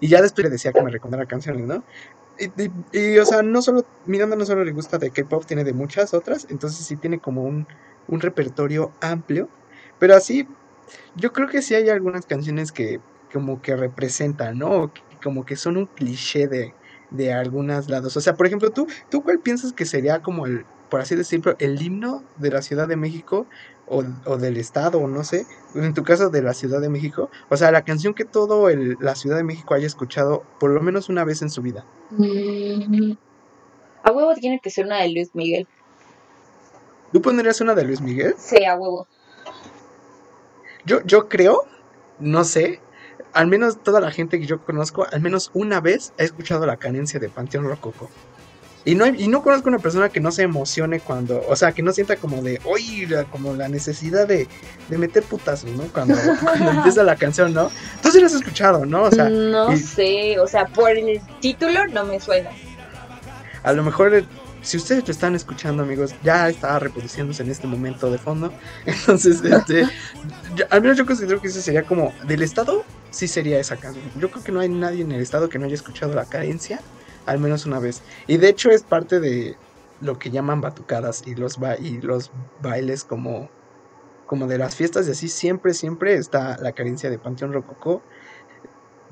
Y 0.00 0.08
ya 0.08 0.20
después 0.22 0.44
le 0.44 0.50
decía 0.50 0.72
que 0.72 0.82
me 0.82 0.90
recomendara 0.90 1.26
canciones, 1.26 1.66
¿no? 1.66 1.84
Y, 2.92 3.18
o 3.18 3.24
sea, 3.26 3.42
no 3.42 3.62
solo, 3.62 3.82
Miranda 4.04 4.36
no 4.36 4.44
solo 4.46 4.64
le 4.64 4.72
gusta 4.72 4.98
de 4.98 5.10
K-pop, 5.12 5.44
tiene 5.46 5.64
de 5.64 5.74
muchas 5.74 6.14
otras, 6.14 6.46
entonces 6.48 6.86
sí 6.86 6.96
tiene 6.96 7.20
como 7.20 7.42
un, 7.42 7.66
un 8.06 8.20
repertorio 8.20 8.96
amplio, 9.00 9.50
pero 9.98 10.14
así, 10.16 10.46
yo 11.14 11.32
creo 11.32 11.48
que 11.48 11.62
sí 11.62 11.74
hay 11.74 11.88
algunas 11.88 12.26
canciones 12.26 12.72
que 12.72 12.98
como 13.32 13.60
que 13.60 13.76
representan, 13.76 14.58
¿no? 14.58 14.92
Que- 14.92 15.02
Como 15.22 15.44
que 15.44 15.56
son 15.56 15.76
un 15.78 15.86
cliché 15.88 16.48
de, 16.48 16.76
de 17.10 17.32
algunos 17.32 17.88
lados. 17.88 18.16
O 18.16 18.20
sea, 18.20 18.34
por 18.34 18.46
ejemplo, 18.46 18.70
¿tú, 18.72 18.86
¿tú 19.08 19.22
cuál 19.22 19.40
piensas 19.40 19.72
que 19.72 19.86
sería 19.86 20.20
como 20.22 20.46
el, 20.46 20.66
por 20.88 21.00
así 21.00 21.14
decirlo, 21.16 21.54
el 21.58 21.80
himno 21.82 22.28
de 22.34 22.50
la 22.50 22.62
Ciudad 22.62 22.88
de 22.88 22.96
México 22.96 23.48
o, 23.92 24.02
o 24.24 24.38
del 24.38 24.56
Estado, 24.56 24.98
o 24.98 25.06
no 25.06 25.22
sé, 25.22 25.46
en 25.74 25.92
tu 25.92 26.02
caso 26.02 26.30
de 26.30 26.42
la 26.42 26.54
Ciudad 26.54 26.80
de 26.80 26.88
México? 26.88 27.30
O 27.50 27.56
sea, 27.56 27.70
la 27.70 27.82
canción 27.82 28.14
que 28.14 28.24
todo 28.24 28.70
el, 28.70 28.96
la 29.00 29.14
Ciudad 29.14 29.36
de 29.36 29.44
México 29.44 29.74
haya 29.74 29.86
escuchado 29.86 30.42
por 30.58 30.70
lo 30.70 30.80
menos 30.80 31.08
una 31.08 31.24
vez 31.24 31.42
en 31.42 31.50
su 31.50 31.60
vida. 31.60 31.84
Mm, 32.10 33.12
a 34.02 34.10
huevo 34.10 34.34
tiene 34.34 34.60
que 34.60 34.70
ser 34.70 34.86
una 34.86 34.98
de 35.02 35.10
Luis 35.10 35.34
Miguel. 35.34 35.68
¿Tú 37.12 37.20
pondrías 37.20 37.60
una 37.60 37.74
de 37.74 37.84
Luis 37.84 38.00
Miguel? 38.00 38.34
Sí, 38.38 38.64
a 38.64 38.74
huevo. 38.74 39.06
Yo, 40.86 41.02
yo 41.04 41.28
creo, 41.28 41.64
no 42.18 42.44
sé, 42.44 42.80
al 43.34 43.46
menos 43.46 43.82
toda 43.82 44.00
la 44.00 44.10
gente 44.10 44.40
que 44.40 44.46
yo 44.46 44.64
conozco, 44.64 45.06
al 45.12 45.20
menos 45.20 45.50
una 45.52 45.80
vez 45.80 46.14
ha 46.18 46.22
escuchado 46.22 46.64
la 46.64 46.78
cadencia 46.78 47.20
de 47.20 47.28
Panteón 47.28 47.64
Rococo. 47.64 48.08
Y 48.84 48.96
no, 48.96 49.06
y 49.06 49.28
no 49.28 49.42
conozco 49.42 49.68
una 49.68 49.78
persona 49.78 50.08
que 50.08 50.18
no 50.18 50.32
se 50.32 50.42
emocione 50.42 50.98
cuando, 50.98 51.40
o 51.48 51.54
sea, 51.54 51.70
que 51.70 51.82
no 51.84 51.92
sienta 51.92 52.16
como 52.16 52.42
de, 52.42 52.60
oye, 52.64 53.06
como 53.30 53.54
la 53.54 53.68
necesidad 53.68 54.26
de, 54.26 54.48
de 54.88 54.98
meter 54.98 55.22
putazos, 55.22 55.70
¿no? 55.70 55.84
Cuando, 55.84 56.16
cuando 56.42 56.70
empieza 56.78 57.04
la 57.04 57.14
canción, 57.14 57.54
¿no? 57.54 57.70
Tú 58.02 58.10
sí 58.10 58.18
la 58.20 58.26
has 58.26 58.34
escuchado, 58.34 58.84
¿no? 58.84 59.04
O 59.04 59.10
sea, 59.12 59.28
no 59.28 59.72
y- 59.72 59.78
sé, 59.78 60.38
o 60.40 60.48
sea, 60.48 60.66
por 60.66 60.90
el 60.90 61.20
título 61.40 61.86
no 61.92 62.04
me 62.04 62.18
suena. 62.18 62.50
A 63.62 63.72
lo 63.72 63.84
mejor, 63.84 64.12
eh, 64.14 64.24
si 64.62 64.76
ustedes 64.76 65.06
lo 65.06 65.12
están 65.12 65.36
escuchando, 65.36 65.84
amigos, 65.84 66.14
ya 66.24 66.48
está 66.48 66.76
reproduciéndose 66.80 67.44
en 67.44 67.50
este 67.52 67.68
momento 67.68 68.10
de 68.10 68.18
fondo. 68.18 68.52
Entonces, 68.86 69.40
este, 69.44 69.82
yo- 70.56 70.64
al 70.70 70.82
menos 70.82 70.96
yo 70.98 71.06
considero 71.06 71.40
que 71.40 71.46
ese 71.46 71.62
sería 71.62 71.84
como 71.84 72.12
del 72.26 72.42
Estado, 72.42 72.84
sí 73.10 73.28
sería 73.28 73.60
esa 73.60 73.76
canción. 73.76 74.04
Yo 74.18 74.28
creo 74.28 74.42
que 74.42 74.50
no 74.50 74.58
hay 74.58 74.68
nadie 74.68 75.02
en 75.02 75.12
el 75.12 75.20
Estado 75.20 75.48
que 75.48 75.60
no 75.60 75.66
haya 75.66 75.74
escuchado 75.76 76.14
la 76.14 76.24
cadencia, 76.24 76.80
al 77.26 77.38
menos 77.38 77.66
una 77.66 77.78
vez. 77.78 78.02
Y 78.26 78.36
de 78.36 78.48
hecho 78.48 78.70
es 78.70 78.82
parte 78.82 79.20
de 79.20 79.56
lo 80.00 80.18
que 80.18 80.30
llaman 80.30 80.60
batucadas 80.60 81.22
y 81.26 81.34
los, 81.34 81.58
ba- 81.58 81.78
y 81.78 82.00
los 82.00 82.30
bailes 82.60 83.04
como, 83.04 83.48
como 84.26 84.46
de 84.46 84.58
las 84.58 84.74
fiestas 84.74 85.06
y 85.08 85.12
así, 85.12 85.28
siempre, 85.28 85.74
siempre 85.74 86.14
está 86.14 86.56
la 86.58 86.72
carencia 86.72 87.08
de 87.10 87.18
Panteón 87.18 87.52
Rococó. 87.52 88.02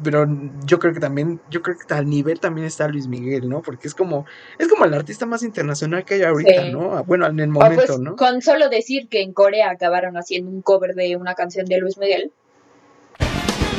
Pero 0.02 0.26
yo 0.64 0.78
creo 0.78 0.94
que 0.94 1.00
también, 1.00 1.42
yo 1.50 1.60
creo 1.60 1.76
que 1.76 1.92
al 1.92 2.08
nivel 2.08 2.40
también 2.40 2.66
está 2.66 2.88
Luis 2.88 3.06
Miguel, 3.06 3.50
¿no? 3.50 3.60
Porque 3.60 3.86
es 3.86 3.94
como, 3.94 4.24
es 4.58 4.66
como 4.66 4.86
el 4.86 4.94
artista 4.94 5.26
más 5.26 5.42
internacional 5.42 6.06
que 6.06 6.14
hay 6.14 6.22
ahorita, 6.22 6.62
Sí. 6.62 6.72
¿no? 6.72 7.04
Bueno, 7.04 7.26
en 7.26 7.38
el 7.38 7.50
O 7.50 7.52
momento, 7.52 7.84
pues 7.86 7.98
¿no? 8.00 8.16
con 8.16 8.40
solo 8.40 8.70
decir 8.70 9.08
que 9.10 9.20
en 9.20 9.34
Corea 9.34 9.70
acabaron 9.70 10.16
haciendo 10.16 10.50
un 10.50 10.62
cover 10.62 10.94
de 10.94 11.16
una 11.16 11.34
canción 11.34 11.66
de 11.66 11.78
Luis 11.80 11.98
Miguel. 11.98 12.32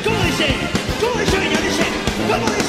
¿Cómo 0.04 0.16
dice? 0.24 0.46
¿Cómo 1.00 1.20
dice, 1.20 1.38
niña? 1.40 1.60
Dice, 1.60 1.82
¿cómo 2.30 2.46
dice? 2.46 2.61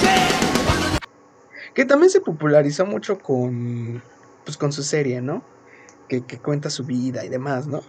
Que 1.73 1.85
también 1.85 2.09
se 2.09 2.21
popularizó 2.21 2.85
mucho 2.85 3.17
con, 3.17 4.01
pues 4.45 4.57
con 4.57 4.71
su 4.71 4.83
serie, 4.83 5.21
¿no? 5.21 5.43
Que, 6.07 6.21
que 6.21 6.37
cuenta 6.37 6.69
su 6.69 6.83
vida 6.83 7.25
y 7.25 7.29
demás, 7.29 7.67
¿no? 7.67 7.81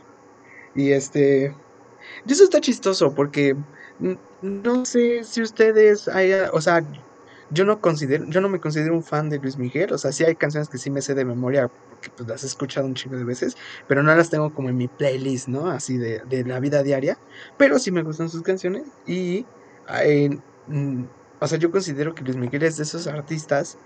Y 0.74 0.92
este, 0.92 1.54
y 2.26 2.32
eso 2.32 2.44
está 2.44 2.60
chistoso 2.60 3.14
porque 3.14 3.56
no 4.42 4.84
sé 4.84 5.24
si 5.24 5.42
ustedes 5.42 6.08
haya, 6.08 6.50
o 6.52 6.60
sea, 6.60 6.84
yo 7.50 7.64
no 7.64 7.80
considero, 7.80 8.24
yo 8.28 8.40
no 8.40 8.48
me 8.48 8.60
considero 8.60 8.94
un 8.94 9.04
fan 9.04 9.30
de 9.30 9.38
Luis 9.38 9.56
Miguel, 9.56 9.92
o 9.92 9.98
sea, 9.98 10.12
sí 10.12 10.24
hay 10.24 10.34
canciones 10.34 10.68
que 10.68 10.78
sí 10.78 10.90
me 10.90 11.02
sé 11.02 11.14
de 11.14 11.24
memoria 11.24 11.68
porque 11.68 12.10
pues 12.16 12.28
las 12.28 12.42
he 12.42 12.46
escuchado 12.46 12.86
un 12.86 12.94
chingo 12.94 13.16
de 13.16 13.24
veces, 13.24 13.56
pero 13.86 14.02
no 14.02 14.14
las 14.14 14.30
tengo 14.30 14.52
como 14.52 14.68
en 14.68 14.76
mi 14.76 14.88
playlist, 14.88 15.48
¿no? 15.48 15.68
Así 15.68 15.96
de, 15.96 16.20
de 16.28 16.44
la 16.44 16.60
vida 16.60 16.82
diaria, 16.82 17.18
pero 17.56 17.78
sí 17.78 17.90
me 17.92 18.02
gustan 18.02 18.28
sus 18.28 18.42
canciones 18.42 18.84
y, 19.06 19.46
eh, 20.02 20.30
o 21.44 21.48
sea, 21.48 21.58
yo 21.58 21.70
considero 21.70 22.14
que 22.14 22.24
Luis 22.24 22.36
Miguel 22.36 22.62
es 22.62 22.76
de 22.78 22.84
esos 22.84 23.06
artistas 23.06 23.78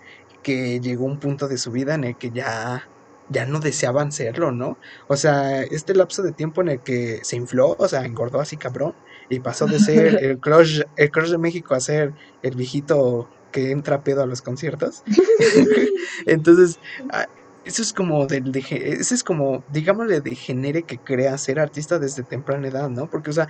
que 0.43 0.81
llegó 0.81 1.05
a 1.05 1.11
un 1.11 1.19
punto 1.19 1.49
de 1.49 1.59
su 1.59 1.73
vida 1.73 1.95
en 1.95 2.05
el 2.05 2.17
que 2.17 2.31
ya 2.31 2.89
ya 3.31 3.45
no 3.45 3.61
deseaban 3.61 4.11
serlo, 4.11 4.53
¿no? 4.53 4.79
O 5.07 5.17
sea, 5.17 5.63
este 5.63 5.95
lapso 5.95 6.23
de 6.23 6.33
tiempo 6.33 6.63
en 6.63 6.69
el 6.69 6.81
que 6.81 7.21
se 7.23 7.37
infló, 7.37 7.77
o 7.79 7.89
sea, 7.89 8.05
engordó 8.07 8.41
así 8.41 8.57
cabrón, 8.57 8.95
y 9.29 9.41
pasó 9.41 9.67
de 9.67 9.79
ser 9.79 10.19
el 10.25 10.39
crush, 10.39 10.83
el 10.97 11.11
crush 11.11 11.31
de 11.31 11.39
México 11.39 11.75
a 11.75 11.81
ser 11.81 12.15
el 12.43 12.55
viejito 12.55 13.29
que 13.53 13.71
entra 13.71 14.03
pedo 14.03 14.23
a 14.23 14.27
los 14.27 14.41
conciertos. 14.41 15.03
Entonces, 16.27 16.79
ah, 17.11 17.27
eso 17.65 17.83
es 17.83 17.93
como 17.93 18.27
del 18.27 18.51
de, 18.51 18.61
eso 19.01 19.15
es 19.15 19.23
como, 19.23 19.63
digámosle, 19.69 20.21
de 20.21 20.35
genere 20.35 20.85
que 20.85 20.99
crea 20.99 21.37
ser 21.37 21.61
artista 21.61 21.99
desde 21.99 22.23
temprana 22.23 22.69
edad, 22.69 22.89
¿no? 22.89 23.11
Porque, 23.11 23.31
o 23.31 23.35
sea, 23.35 23.49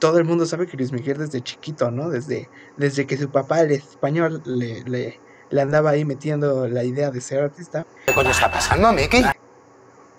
todo 0.00 0.18
el 0.18 0.24
mundo 0.24 0.46
sabe 0.46 0.66
que 0.66 0.76
Luis 0.76 0.90
Miguel 0.90 1.18
desde 1.18 1.40
chiquito, 1.40 1.90
¿no? 1.90 2.10
Desde, 2.10 2.48
desde 2.76 3.06
que 3.06 3.16
su 3.16 3.30
papá, 3.30 3.60
el 3.60 3.70
español, 3.70 4.42
le, 4.44 4.82
le, 4.84 5.20
le 5.50 5.60
andaba 5.60 5.90
ahí 5.90 6.04
metiendo 6.04 6.66
la 6.68 6.82
idea 6.82 7.10
de 7.10 7.20
ser 7.20 7.40
artista. 7.40 7.86
¿Qué 8.06 8.14
coño 8.14 8.30
está 8.30 8.50
pasando, 8.50 8.92
Mickey? 8.92 9.24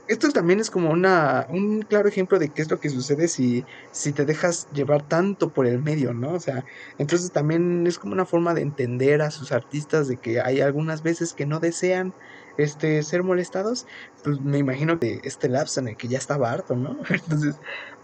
Esto 0.07 0.29
también 0.29 0.59
es 0.59 0.69
como 0.69 0.89
una, 0.89 1.47
un 1.49 1.84
claro 1.84 2.09
ejemplo 2.09 2.38
de 2.38 2.49
qué 2.49 2.61
es 2.61 2.69
lo 2.69 2.82
que 2.82 2.89
sucede 2.89 3.29
si, 3.29 3.63
si 3.91 4.11
te 4.11 4.25
dejas 4.25 4.67
llevar 4.73 5.03
tanto 5.03 5.53
por 5.53 5.65
el 5.65 5.82
medio, 5.82 6.13
¿no? 6.13 6.34
O 6.34 6.39
sea, 6.39 6.65
entonces 6.97 7.32
también 7.32 7.88
es 7.88 7.97
como 7.97 8.11
una 8.11 8.25
forma 8.25 8.53
de 8.53 8.61
entender 8.61 9.21
a 9.21 9.32
sus 9.32 9.53
artistas 9.53 10.09
de 10.09 10.17
que 10.17 10.41
hay 10.41 10.59
algunas 10.59 11.01
veces 11.01 11.34
que 11.34 11.45
no 11.45 11.61
desean 11.61 12.13
este 12.57 13.01
ser 13.03 13.23
molestados. 13.23 13.88
Pues 14.21 14.41
me 14.41 14.57
imagino 14.57 14.99
que 14.99 15.21
este 15.23 15.47
lapso 15.47 15.79
en 15.79 15.88
el 15.89 15.95
que 15.95 16.09
ya 16.09 16.17
estaba 16.17 16.51
harto, 16.51 16.75
¿no? 16.75 16.97
Entonces, 17.09 17.55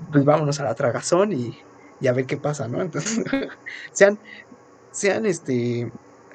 pues 0.10 0.24
vámonos 0.24 0.62
a 0.62 0.64
la 0.64 0.76
tragazón 0.76 1.34
y, 1.34 1.60
y 2.00 2.08
a 2.08 2.14
ver 2.14 2.26
qué 2.26 2.38
pasa, 2.38 2.68
¿no? 2.68 2.82
Entonces, 2.82 3.24
sean, 3.94 4.20
sean 4.92 5.26
este, 5.26 5.92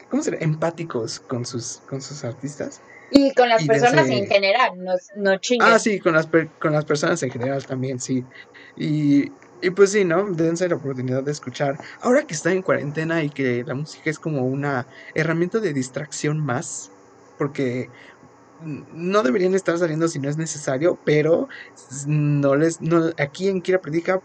¿cómo 0.09 0.23
se 0.23 0.43
Empáticos 0.43 1.21
con 1.21 1.45
sus, 1.45 1.81
con 1.87 2.01
sus 2.01 2.25
artistas. 2.25 2.81
Y 3.11 3.35
con 3.35 3.49
las 3.49 3.63
Y 3.63 3.69
personas 3.69 4.09
en 4.09 4.27
general, 4.27 4.73
no, 4.79 4.95
no 5.17 5.39
chinguen. 5.39 5.69
Ah, 5.69 5.79
sí, 5.79 6.01
con 6.01 6.15
las, 6.15 6.27
per- 6.29 6.51
con 6.59 6.73
las 6.73 6.85
personas 6.85 7.23
en 7.23 7.31
general 7.31 7.65
también, 7.67 7.99
sí. 8.01 8.27
Y, 8.75 9.25
y 9.61 9.71
pues 9.71 9.93
sí, 9.93 10.05
¿no? 10.05 10.25
Dense 10.33 10.69
la 10.69 10.77
oportunidad 10.77 11.23
de 11.23 11.31
escuchar. 11.33 11.77
Ahora 12.01 12.25
que 12.25 12.35
están 12.35 12.55
en 12.55 12.63
cuarentena 12.63 13.23
y 13.23 13.31
que 13.31 13.63
la 13.67 13.75
música 13.75 14.09
es 14.11 14.19
como 14.19 14.47
una 14.47 14.87
herramienta 15.15 15.61
de 15.61 15.73
distracción 15.75 16.41
más, 16.41 16.93
porque 17.37 17.91
no 18.59 19.23
deberían 19.23 19.55
estar 19.55 19.77
saliendo 19.79 20.09
si 20.09 20.21
no 20.21 20.29
es 20.29 20.37
necesario, 20.37 21.01
pero 21.05 21.49
no 22.07 22.57
les, 22.57 22.81
no, 22.81 23.11
aquí 23.19 23.49
en 23.49 23.61
Kira 23.63 23.81
Predica 23.81 24.21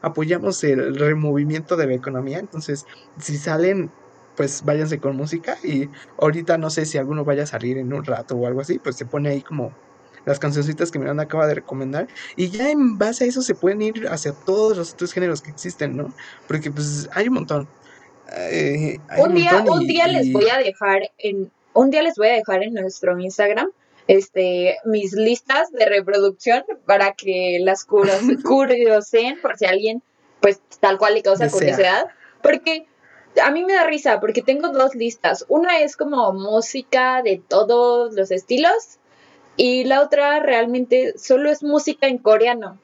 apoyamos 0.00 0.62
el 0.64 0.96
removimiento 0.96 1.76
de 1.76 1.86
la 1.86 1.94
economía, 1.94 2.38
entonces 2.38 2.84
si 3.18 3.36
salen, 3.38 3.90
pues 4.34 4.62
váyanse 4.64 5.00
con 5.00 5.16
música 5.16 5.56
y 5.62 5.90
ahorita 6.18 6.58
no 6.58 6.70
sé 6.70 6.86
si 6.86 6.98
alguno 6.98 7.24
vaya 7.24 7.44
a 7.44 7.46
salir 7.46 7.78
en 7.78 7.92
un 7.92 8.04
rato 8.04 8.36
o 8.36 8.46
algo 8.46 8.60
así, 8.60 8.78
pues 8.78 8.96
se 8.96 9.06
pone 9.06 9.30
ahí 9.30 9.42
como 9.42 9.72
las 10.24 10.38
cancioncitas 10.38 10.90
que 10.90 10.98
Miranda 10.98 11.22
acaba 11.24 11.46
de 11.46 11.54
recomendar 11.54 12.08
y 12.36 12.50
ya 12.50 12.70
en 12.70 12.98
base 12.98 13.24
a 13.24 13.26
eso 13.28 13.42
se 13.42 13.54
pueden 13.54 13.80
ir 13.82 14.08
hacia 14.08 14.32
todos 14.32 14.76
los 14.76 14.92
otros 14.92 15.12
géneros 15.12 15.40
que 15.40 15.50
existen, 15.50 15.96
¿no? 15.96 16.12
Porque 16.48 16.70
pues 16.70 17.08
hay 17.12 17.28
un 17.28 17.34
montón. 17.34 17.68
Eh, 18.32 18.98
hay 19.08 19.22
un 19.22 19.34
día, 19.34 19.52
montón 19.52 19.78
un 19.78 19.82
y- 19.84 19.86
día 19.86 20.08
les 20.08 20.32
voy 20.32 20.48
a 20.48 20.58
dejar 20.58 21.02
en, 21.18 21.50
un 21.74 21.90
día 21.90 22.02
les 22.02 22.16
voy 22.16 22.28
a 22.28 22.32
dejar 22.32 22.62
en 22.64 22.74
nuestro 22.74 23.18
Instagram 23.18 23.68
este 24.08 24.76
mis 24.84 25.12
listas 25.12 25.70
de 25.72 25.84
reproducción 25.86 26.64
para 26.86 27.12
que 27.14 27.58
las 27.60 27.86
curos- 27.86 28.20
curioseen 28.44 29.40
por 29.40 29.56
si 29.56 29.66
alguien 29.66 30.02
pues 30.40 30.60
tal 30.80 30.98
cual 30.98 31.14
le 31.14 31.22
causa 31.22 31.44
Desea. 31.44 31.58
curiosidad 31.58 32.06
porque 32.42 32.86
a 33.42 33.50
mí 33.50 33.64
me 33.64 33.74
da 33.74 33.84
risa 33.84 34.20
porque 34.20 34.42
tengo 34.42 34.68
dos 34.68 34.94
listas 34.94 35.44
una 35.48 35.80
es 35.80 35.96
como 35.96 36.32
música 36.32 37.22
de 37.22 37.42
todos 37.48 38.14
los 38.14 38.30
estilos 38.30 38.98
y 39.56 39.84
la 39.84 40.02
otra 40.02 40.38
realmente 40.40 41.14
solo 41.18 41.50
es 41.50 41.62
música 41.62 42.06
en 42.08 42.18
coreano. 42.18 42.78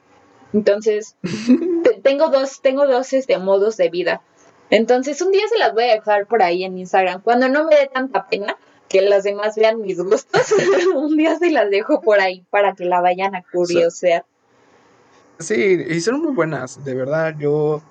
Entonces, 0.54 1.16
te- 1.84 2.00
tengo 2.02 2.28
dos, 2.28 2.62
tengo 2.62 2.86
dos 2.86 3.12
este, 3.12 3.36
modos 3.36 3.76
de 3.76 3.90
vida. 3.90 4.22
Entonces, 4.70 5.20
un 5.20 5.32
día 5.32 5.42
se 5.50 5.58
las 5.58 5.74
voy 5.74 5.84
a 5.84 5.94
dejar 5.96 6.26
por 6.26 6.42
ahí 6.42 6.64
en 6.64 6.78
Instagram. 6.78 7.20
Cuando 7.22 7.48
no 7.50 7.64
me 7.64 7.76
dé 7.76 7.90
tanta 7.92 8.26
pena 8.26 8.56
que 8.92 9.00
las 9.00 9.24
demás 9.24 9.56
vean 9.56 9.80
mis 9.80 9.98
gustos, 9.98 10.52
un 10.94 11.16
día 11.16 11.38
se 11.38 11.50
las 11.50 11.70
dejo 11.70 12.02
por 12.02 12.20
ahí 12.20 12.44
para 12.50 12.74
que 12.74 12.84
la 12.84 13.00
vayan 13.00 13.34
a 13.34 13.42
curiosear. 13.42 14.26
Sí, 15.38 15.54
y 15.88 16.00
son 16.02 16.20
muy 16.20 16.32
buenas, 16.32 16.84
de 16.84 16.94
verdad. 16.94 17.34
Yo, 17.38 17.82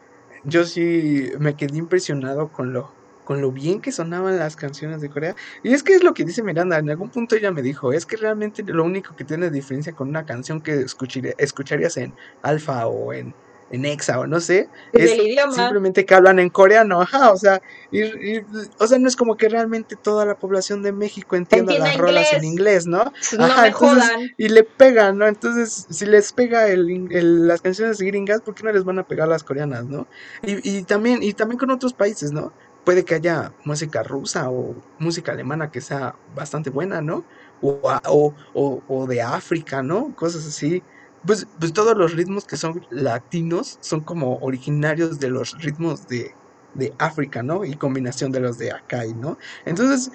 yo 0.44 0.64
sí 0.64 1.32
me 1.40 1.56
quedé 1.56 1.78
impresionado 1.78 2.50
con 2.50 2.72
lo, 2.72 2.92
con 3.26 3.42
lo 3.42 3.52
bien 3.52 3.82
que 3.82 3.92
sonaban 3.92 4.38
las 4.38 4.56
canciones 4.56 5.02
de 5.02 5.10
Corea. 5.10 5.36
Y 5.64 5.74
es 5.74 5.82
que 5.82 5.96
es 5.96 6.04
lo 6.04 6.14
que 6.14 6.24
dice 6.24 6.44
Miranda, 6.44 6.78
en 6.78 6.90
algún 6.92 7.10
punto 7.10 7.36
ella 7.36 7.52
me 7.52 7.64
dijo, 7.64 7.92
es 7.92 8.06
que 8.06 8.16
realmente 8.16 8.64
lo 8.64 8.84
único 8.84 9.16
que 9.16 9.26
tiene 9.26 9.50
diferencia 9.50 9.94
con 9.94 10.08
una 10.08 10.26
canción 10.26 10.62
que 10.62 10.76
escucharía- 10.82 11.34
escucharías 11.40 11.98
en 11.98 12.14
Alfa 12.44 12.86
o 12.88 13.12
en, 13.12 13.34
en 13.72 13.86
Exa 13.86 14.20
o 14.20 14.28
no 14.28 14.40
sé, 14.40 14.70
Es 14.94 15.12
es 15.12 15.20
el 15.20 15.28
idioma. 15.28 15.54
simplemente 15.56 16.06
que 16.06 16.14
hablan 16.16 16.40
en 16.40 16.50
coreano, 16.50 17.02
ajá, 17.02 17.32
o 17.32 17.38
sea, 17.38 17.62
y, 17.90 18.02
y- 18.04 18.46
o 18.80 18.88
sea, 18.88 19.00
no 19.00 19.08
es 19.08 19.16
como 19.16 19.38
que 19.38 19.50
realmente 19.50 19.96
toda 19.96 20.26
la 20.26 20.36
población 20.36 20.82
de 20.84 20.92
México 20.94 21.36
entienda 21.36 21.74
las 21.76 21.96
rolas 21.98 22.34
en 22.34 22.44
inglés. 22.44 22.88
¿no? 22.88 23.12
No 23.38 23.46
Ajá, 23.46 23.62
me 23.64 23.70
entonces, 23.70 24.04
jodan. 24.04 24.22
y 24.38 24.50
le 24.50 24.64
pegan, 24.64 25.18
¿no? 25.18 25.28
Entonces, 25.28 25.88
si 25.90 26.06
les 26.06 26.32
pega 26.34 26.68
el, 26.68 27.08
el- 27.12 27.48
las 27.48 27.62
canciones 27.62 27.98
gringas, 28.00 28.42
¿por 28.42 28.56
qué 28.56 28.64
no 28.64 28.72
les 28.72 28.84
van 28.84 29.00
a 29.00 29.08
pegar 29.08 29.28
las 29.28 29.44
coreanas, 29.44 29.86
no? 29.86 30.08
Y, 30.42 30.78
y 30.80 30.84
también, 30.84 31.22
y 31.24 31.34
también 31.34 31.60
con 31.60 31.72
otros 31.72 31.94
países, 31.94 32.32
¿no? 32.32 32.54
Puede 32.84 33.06
que 33.06 33.16
haya 33.16 33.54
música 33.64 34.04
rusa 34.04 34.50
o 34.50 34.76
música 34.98 35.32
alemana 35.34 35.70
que 35.72 35.82
sea 35.82 36.16
bastante 36.34 36.70
buena, 36.72 37.02
¿no? 37.02 37.26
O, 37.62 37.80
o, 38.08 38.36
o- 38.54 38.84
o 38.88 39.08
de 39.08 39.22
África, 39.22 39.84
¿no? 39.84 40.16
Cosas 40.16 40.46
así. 40.48 40.84
Pues, 41.26 41.48
pues 41.60 41.74
todos 41.74 41.96
los 41.98 42.16
ritmos 42.16 42.46
que 42.46 42.58
son 42.58 42.74
latinos 42.90 43.78
son 43.82 44.04
como 44.04 44.38
originarios 44.40 45.20
de 45.20 45.30
los 45.30 45.52
ritmos 45.60 46.08
de, 46.08 46.38
de 46.74 46.96
África, 47.00 47.44
¿no? 47.44 47.64
Y 47.66 47.78
combinación 47.78 48.32
de 48.32 48.40
los 48.40 48.58
de 48.58 48.72
acá, 48.72 49.04
¿no? 49.16 49.38
Entonces, 49.66 50.10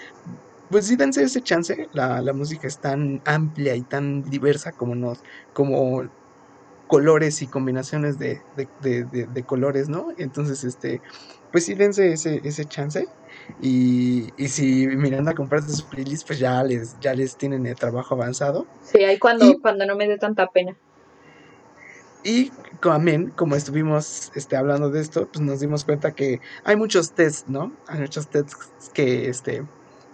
pues 0.69 0.87
sí, 0.89 0.97
dense 0.97 1.23
ese 1.25 1.43
chance. 1.43 1.89
La, 1.93 2.23
la 2.23 2.33
música 2.35 2.69
es 2.69 2.81
tan 2.81 3.21
amplia 3.25 3.77
y 3.77 3.85
tan 3.85 4.23
diversa 4.23 4.73
como 4.73 4.95
nos, 4.97 5.23
como 5.53 6.03
colores 6.87 7.43
y 7.43 7.49
combinaciones 7.49 8.19
de, 8.19 8.43
de, 8.53 8.71
de- 8.79 9.05
de- 9.07 9.27
de 9.29 9.45
colores, 9.45 9.89
¿no? 9.89 10.09
Entonces, 10.17 10.65
este, 10.65 11.03
pues 11.51 11.65
sí, 11.67 11.75
dense 11.75 12.13
ese, 12.13 12.41
ese 12.45 12.67
chance. 12.67 13.07
Y, 13.59 14.31
y 14.43 14.49
si 14.49 14.87
Miranda 14.89 15.35
comparte 15.35 15.73
su 15.73 15.89
playlist, 15.89 16.27
pues 16.27 16.39
ya 16.39 16.63
les, 16.65 16.99
ya 17.01 17.15
les 17.15 17.37
tienen 17.37 17.67
el 17.67 17.77
trabajo 17.77 18.15
avanzado. 18.15 18.69
Sí, 18.81 19.05
ahí 19.05 19.19
cuando, 19.19 19.59
Y- 19.59 19.61
cuando 19.61 19.85
no 19.85 19.97
me 19.97 20.09
dé 20.09 20.17
tanta 20.17 20.47
pena. 20.47 20.81
Y 22.27 22.51
también, 22.83 23.31
como 23.31 23.55
estuvimos 23.55 24.33
este, 24.35 24.57
hablando 24.57 24.91
de 24.91 25.01
esto, 25.01 25.29
pues 25.33 25.45
nos 25.45 25.61
dimos 25.61 25.85
cuenta 25.85 26.13
que 26.13 26.41
hay 26.65 26.75
muchos 26.75 27.13
tests, 27.13 27.49
¿no? 27.49 27.73
Hay 27.87 28.01
muchos 28.01 28.27
tests 28.27 28.57
que 28.93 29.29
este, 29.29 29.63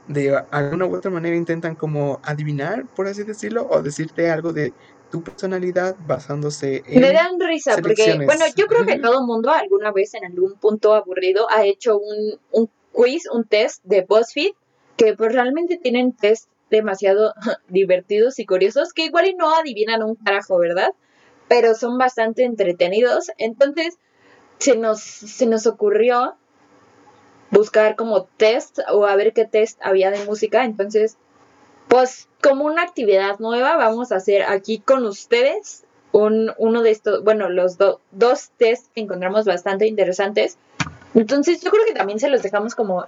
de 0.09 0.37
alguna 0.51 0.85
u 0.85 0.95
otra 0.95 1.11
manera 1.11 1.35
intentan 1.35 1.75
como 1.75 2.21
adivinar, 2.23 2.85
por 2.95 3.07
así 3.07 3.23
decirlo, 3.23 3.67
o 3.71 3.81
decirte 3.83 4.31
algo 4.31 4.53
de 4.53 4.75
tu 5.11 5.23
personalidad 5.23 5.97
basándose 6.07 6.83
en... 6.87 7.01
Me 7.01 7.15
dan 7.15 7.41
risa 7.41 7.79
porque, 7.81 8.21
bueno, 8.27 8.45
yo 8.57 8.67
creo 8.67 8.85
que 8.85 8.99
todo 8.99 9.27
mundo 9.27 9.51
alguna 9.51 9.91
vez 9.91 10.13
en 10.13 10.27
algún 10.27 10.57
punto 10.57 10.93
aburrido 10.93 11.51
ha 11.51 11.65
hecho 11.65 11.99
un, 11.99 12.39
un 12.51 12.69
quiz, 12.93 13.23
un 13.33 13.45
test 13.45 13.83
de 13.85 14.03
BuzzFeed, 14.07 14.53
que 14.99 15.15
pues 15.15 15.33
realmente 15.33 15.79
tienen 15.79 16.13
test 16.13 16.51
demasiado 16.71 17.33
divertidos 17.69 18.39
y 18.39 18.45
curiosos, 18.45 18.93
que 18.93 19.07
igual 19.07 19.29
y 19.29 19.35
no 19.35 19.55
adivinan 19.55 20.03
un 20.03 20.17
carajo, 20.17 20.59
¿verdad? 20.59 20.93
Pero 21.53 21.69
son 21.75 21.99
bastante 21.99 22.45
entretenidos. 22.45 23.31
Entonces, 23.39 23.99
se 24.59 24.77
nos, 24.77 25.01
se 25.03 25.47
nos 25.47 25.67
ocurrió 25.67 26.37
buscar 27.51 27.97
como 27.97 28.25
test 28.25 28.79
o 28.91 29.07
a 29.07 29.17
ver 29.17 29.33
qué 29.33 29.45
test 29.45 29.79
había 29.83 30.11
de 30.11 30.25
música. 30.25 30.65
Entonces, 30.65 31.17
pues 31.89 32.29
como 32.43 32.65
una 32.67 32.83
actividad 32.83 33.39
nueva 33.41 33.77
vamos 33.77 34.13
a 34.13 34.17
hacer 34.17 34.43
aquí 34.45 34.81
con 34.81 35.07
ustedes 35.07 35.85
un, 36.13 36.53
uno 36.59 36.83
de 36.83 36.91
estos, 36.93 37.25
bueno, 37.25 37.51
los 37.51 37.79
do- 37.79 38.01
dos 38.13 38.51
test 38.59 38.93
que 38.95 39.03
encontramos 39.03 39.47
bastante 39.47 39.87
interesantes. 39.87 40.59
Entonces 41.15 41.63
yo 41.63 41.71
creo 41.71 41.87
que 41.87 41.95
también 41.95 42.21
se 42.21 42.29
los 42.31 42.43
dejamos 42.43 42.75
como 42.75 43.07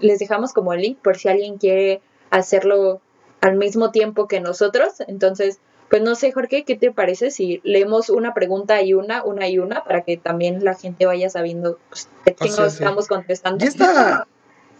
les 0.00 0.18
dejamos 0.18 0.52
como 0.52 0.72
el 0.72 0.82
link 0.82 0.98
por 0.98 1.18
si 1.18 1.28
alguien 1.28 1.58
quiere 1.58 2.00
hacerlo 2.30 3.00
al 3.40 3.56
mismo 3.56 3.90
tiempo 3.92 4.28
que 4.28 4.40
nosotros. 4.40 5.00
Entonces, 5.08 5.60
pues 5.90 6.02
no 6.02 6.14
sé, 6.14 6.32
Jorge, 6.32 6.64
¿qué 6.64 6.76
te 6.76 6.90
parece 6.92 7.30
si 7.30 7.60
leemos 7.64 8.10
una 8.10 8.34
pregunta 8.34 8.82
y 8.82 8.94
una, 8.94 9.24
una 9.24 9.48
y 9.48 9.58
una 9.58 9.84
para 9.84 10.02
que 10.02 10.16
también 10.16 10.62
la 10.64 10.74
gente 10.74 11.06
vaya 11.06 11.30
sabiendo 11.30 11.78
pues, 11.88 12.08
qué 12.24 12.32
O 12.32 12.36
sea, 12.36 12.46
chingos 12.46 12.72
sí. 12.72 12.78
estamos 12.82 13.08
contestando? 13.08 13.64
Y 13.64 13.68
esta, 13.68 14.26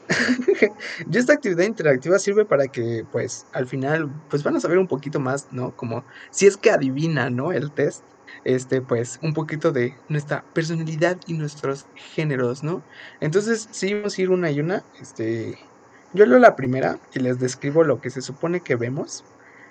y 1.10 1.18
esta 1.18 1.32
actividad 1.32 1.64
interactiva 1.64 2.18
sirve 2.18 2.44
para 2.44 2.68
que, 2.68 3.04
pues, 3.10 3.46
al 3.52 3.66
final, 3.66 4.10
pues 4.28 4.42
van 4.42 4.56
a 4.56 4.60
saber 4.60 4.78
un 4.78 4.86
poquito 4.86 5.20
más, 5.20 5.48
¿no? 5.50 5.74
Como 5.76 6.04
si 6.30 6.46
es 6.46 6.56
que 6.56 6.70
adivina, 6.70 7.30
¿no? 7.30 7.52
El 7.52 7.70
test, 7.70 8.02
este, 8.44 8.80
pues, 8.80 9.18
un 9.22 9.34
poquito 9.34 9.72
de 9.72 9.94
nuestra 10.08 10.44
personalidad 10.52 11.18
y 11.26 11.34
nuestros 11.34 11.86
géneros, 11.94 12.62
¿no? 12.62 12.82
Entonces, 13.20 13.68
sí, 13.70 13.94
vamos 13.94 14.18
a 14.18 14.22
ir 14.22 14.30
una 14.30 14.50
y 14.50 14.60
una. 14.60 14.84
Este, 15.00 15.58
yo 16.12 16.26
leo 16.26 16.38
la 16.38 16.56
primera 16.56 16.98
y 17.14 17.20
les 17.20 17.38
describo 17.38 17.84
lo 17.84 18.00
que 18.00 18.10
se 18.10 18.22
supone 18.22 18.60
que 18.60 18.76
vemos. 18.76 19.24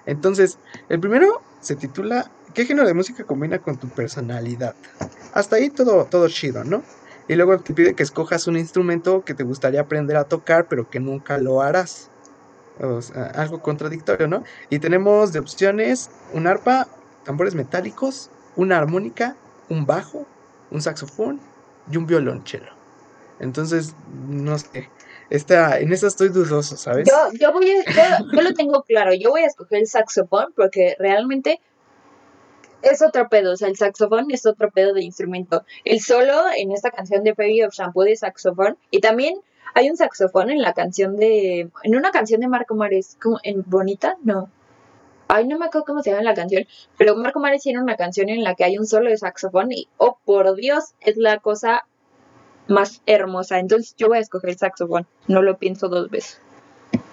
Entonces, 0.07 0.57
el 0.89 0.99
primero 0.99 1.41
se 1.61 1.75
titula 1.75 2.31
¿Qué 2.55 2.65
género 2.65 2.87
de 2.87 2.95
música 2.95 3.23
combina 3.23 3.59
con 3.59 3.77
tu 3.77 3.87
personalidad? 3.89 4.73
Hasta 5.33 5.57
ahí 5.57 5.69
todo, 5.69 6.05
todo 6.05 6.27
chido, 6.27 6.63
¿no? 6.63 6.81
Y 7.27 7.35
luego 7.35 7.59
te 7.59 7.73
pide 7.73 7.93
que 7.93 8.01
escojas 8.01 8.47
un 8.47 8.57
instrumento 8.57 9.23
que 9.23 9.35
te 9.35 9.43
gustaría 9.43 9.81
aprender 9.81 10.17
a 10.17 10.23
tocar, 10.23 10.67
pero 10.67 10.89
que 10.89 10.99
nunca 10.99 11.37
lo 11.37 11.61
harás. 11.61 12.09
Algo 13.35 13.61
contradictorio, 13.61 14.27
¿no? 14.27 14.43
Y 14.71 14.79
tenemos 14.79 15.33
de 15.33 15.39
opciones 15.39 16.09
un 16.33 16.47
arpa, 16.47 16.87
tambores 17.25 17.53
metálicos, 17.53 18.31
una 18.55 18.77
armónica, 18.77 19.35
un 19.69 19.85
bajo, 19.85 20.25
un 20.71 20.81
saxofón 20.81 21.39
y 21.91 21.97
un 21.97 22.07
violonchelo. 22.07 22.71
Entonces, 23.39 23.93
no 24.29 24.57
sé. 24.57 24.89
Esta, 25.29 25.79
en 25.79 25.91
esta 25.91 26.07
estoy 26.07 26.29
dudoso, 26.29 26.77
¿sabes? 26.77 27.07
Yo, 27.09 27.37
yo 27.37 27.51
voy 27.51 27.67
yo, 27.67 28.41
lo 28.41 28.53
tengo 28.53 28.83
claro, 28.83 29.13
yo 29.13 29.31
voy 29.31 29.41
a 29.41 29.47
escoger 29.47 29.79
el 29.79 29.87
saxofón 29.87 30.53
porque 30.55 30.95
realmente 30.99 31.59
es 32.81 33.01
otro 33.01 33.27
pedo, 33.27 33.53
o 33.53 33.55
sea, 33.57 33.67
el 33.67 33.75
saxofón 33.75 34.31
es 34.31 34.45
otro 34.45 34.71
pedo 34.71 34.93
de 34.93 35.03
instrumento. 35.03 35.65
El 35.83 35.99
solo 35.99 36.45
en 36.55 36.71
esta 36.71 36.91
canción 36.91 37.23
de 37.23 37.35
Fairy 37.35 37.63
of 37.63 37.73
Shampoo 37.73 38.03
de 38.03 38.15
saxofón 38.15 38.77
y 38.89 38.99
también 38.99 39.35
hay 39.73 39.89
un 39.89 39.97
saxofón 39.97 40.49
en 40.49 40.61
la 40.61 40.73
canción 40.73 41.17
de, 41.17 41.69
en 41.83 41.95
una 41.95 42.11
canción 42.11 42.39
de 42.39 42.47
Marco 42.47 42.75
Mares, 42.75 43.17
en 43.43 43.63
Bonita, 43.67 44.17
no. 44.23 44.49
Ay, 45.27 45.45
no 45.45 45.59
me 45.59 45.65
acuerdo 45.65 45.85
cómo 45.85 46.01
se 46.01 46.11
llama 46.11 46.23
la 46.23 46.33
canción, 46.33 46.65
pero 46.97 47.17
Marco 47.17 47.41
Mares 47.41 47.63
tiene 47.63 47.81
una 47.81 47.97
canción 47.97 48.29
en 48.29 48.43
la 48.45 48.55
que 48.55 48.63
hay 48.63 48.77
un 48.77 48.85
solo 48.85 49.09
de 49.09 49.17
saxofón 49.17 49.73
y, 49.73 49.89
oh, 49.97 50.19
por 50.23 50.55
Dios, 50.55 50.93
es 51.01 51.17
la 51.17 51.39
cosa 51.39 51.85
más 52.67 53.01
hermosa. 53.05 53.59
Entonces 53.59 53.95
yo 53.97 54.07
voy 54.07 54.17
a 54.17 54.21
escoger 54.21 54.51
el 54.51 54.57
saxofón, 54.57 55.07
no 55.27 55.41
lo 55.41 55.57
pienso 55.57 55.89
dos 55.89 56.09
veces. 56.09 56.41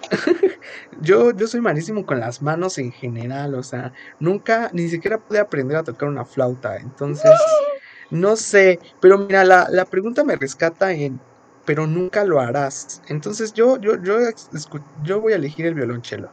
Yo, 1.01 1.31
yo 1.31 1.47
soy 1.47 1.61
malísimo 1.61 2.05
con 2.05 2.19
las 2.19 2.41
manos 2.41 2.77
en 2.77 2.91
general, 2.91 3.55
o 3.55 3.63
sea, 3.63 3.91
nunca, 4.19 4.69
ni 4.71 4.87
siquiera 4.87 5.17
pude 5.17 5.39
aprender 5.39 5.77
a 5.77 5.83
tocar 5.83 6.07
una 6.07 6.25
flauta, 6.25 6.77
entonces, 6.77 7.31
no 8.11 8.35
sé, 8.35 8.79
pero 9.01 9.17
mira, 9.17 9.43
la, 9.43 9.67
la 9.69 9.85
pregunta 9.85 10.23
me 10.23 10.35
rescata 10.35 10.91
en, 10.91 11.19
pero 11.65 11.87
nunca 11.87 12.23
lo 12.23 12.39
harás, 12.39 13.01
entonces 13.07 13.53
yo, 13.53 13.77
yo, 13.79 14.01
yo, 14.01 14.17
yo 15.03 15.21
voy 15.21 15.33
a 15.33 15.37
elegir 15.37 15.65
el 15.65 15.73
violonchelo. 15.73 16.29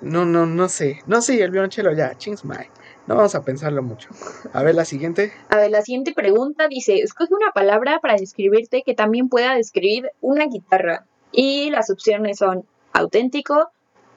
No, 0.00 0.24
no, 0.26 0.44
no 0.44 0.68
sé, 0.68 1.00
no 1.06 1.22
sé, 1.22 1.42
el 1.42 1.50
violonchelo 1.50 1.92
ya, 1.92 2.16
chings 2.18 2.44
my, 2.44 2.68
no 3.06 3.16
vamos 3.16 3.34
a 3.34 3.44
pensarlo 3.44 3.82
mucho. 3.82 4.08
A 4.52 4.62
ver, 4.62 4.74
la 4.74 4.84
siguiente, 4.84 5.32
A 5.48 5.56
ver, 5.56 5.70
la 5.70 5.82
siguiente 5.82 6.12
pregunta 6.14 6.68
dice, 6.68 6.96
escoge 6.96 7.34
una 7.34 7.52
palabra 7.52 8.00
para 8.00 8.16
describirte 8.16 8.82
que 8.84 8.94
también 8.94 9.28
pueda 9.28 9.54
describir 9.54 10.10
una 10.20 10.46
guitarra. 10.46 11.06
Y 11.32 11.70
las 11.70 11.90
opciones 11.90 12.38
son 12.38 12.64
auténtico, 12.92 13.70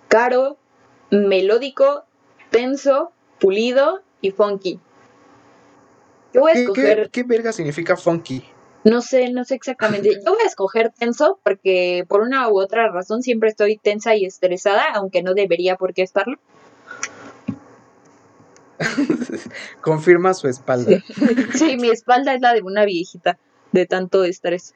caro, 0.07 0.57
melódico, 1.11 2.05
tenso, 2.49 3.11
pulido 3.39 4.01
y 4.21 4.31
funky. 4.31 4.79
Yo 6.33 6.41
voy 6.41 6.51
a 6.51 6.53
¿qué, 6.73 7.09
qué, 7.11 7.23
verga 7.23 7.51
significa 7.51 7.97
funky? 7.97 8.43
no 8.83 9.01
sé, 9.01 9.31
no 9.31 9.43
sé 9.43 9.55
exactamente. 9.55 10.09
Yo 10.25 10.31
voy 10.31 10.41
a 10.43 10.47
escoger 10.47 10.91
tenso 10.97 11.39
porque 11.43 12.05
por 12.07 12.21
una 12.21 12.49
u 12.49 12.59
otra 12.59 12.89
razón 12.89 13.21
siempre 13.21 13.49
estoy 13.49 13.77
tensa 13.77 14.15
y 14.15 14.25
estresada, 14.25 14.85
aunque 14.93 15.23
no 15.23 15.33
debería 15.33 15.75
por 15.75 15.93
qué 15.93 16.03
estarlo. 16.03 16.38
Confirma 19.82 20.34
su 20.34 20.47
espalda. 20.47 21.03
Sí, 21.53 21.78
mi 21.78 21.89
espalda 21.89 22.34
es 22.34 22.41
la 22.41 22.53
de 22.53 22.61
una 22.61 22.86
viejita 22.86 23.38
de 23.71 23.86
tanto 23.86 24.23
estrés. 24.23 24.73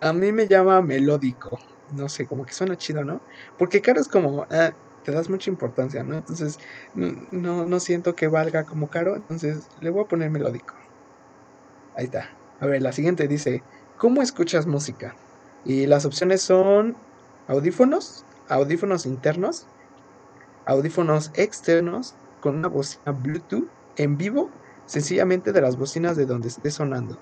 A 0.00 0.12
mí 0.12 0.32
me 0.32 0.46
llama 0.46 0.82
melódico. 0.82 1.58
No 1.94 2.08
sé, 2.08 2.26
como 2.26 2.44
que 2.44 2.52
suena 2.52 2.76
chido, 2.76 3.04
¿no? 3.04 3.20
Porque 3.58 3.80
caro 3.80 4.00
es 4.00 4.08
como, 4.08 4.46
ah, 4.50 4.72
te 5.04 5.12
das 5.12 5.30
mucha 5.30 5.50
importancia, 5.50 6.02
¿no? 6.02 6.16
Entonces, 6.16 6.58
no, 6.94 7.64
no 7.64 7.80
siento 7.80 8.14
que 8.14 8.26
valga 8.26 8.64
como 8.64 8.88
caro, 8.88 9.14
entonces 9.14 9.68
le 9.80 9.90
voy 9.90 10.04
a 10.04 10.08
poner 10.08 10.30
melódico. 10.30 10.74
Ahí 11.94 12.06
está. 12.06 12.28
A 12.60 12.66
ver, 12.66 12.82
la 12.82 12.92
siguiente 12.92 13.28
dice, 13.28 13.62
¿cómo 13.98 14.20
escuchas 14.20 14.66
música? 14.66 15.14
Y 15.64 15.86
las 15.86 16.04
opciones 16.04 16.42
son 16.42 16.96
audífonos, 17.46 18.24
audífonos 18.48 19.06
internos, 19.06 19.66
audífonos 20.66 21.30
externos 21.34 22.14
con 22.46 22.58
una 22.58 22.68
bocina 22.68 23.10
Bluetooth 23.10 23.66
en 23.96 24.16
vivo, 24.16 24.52
sencillamente 24.84 25.50
de 25.50 25.60
las 25.60 25.76
bocinas 25.76 26.16
de 26.16 26.26
donde 26.26 26.46
esté 26.46 26.70
sonando. 26.70 27.18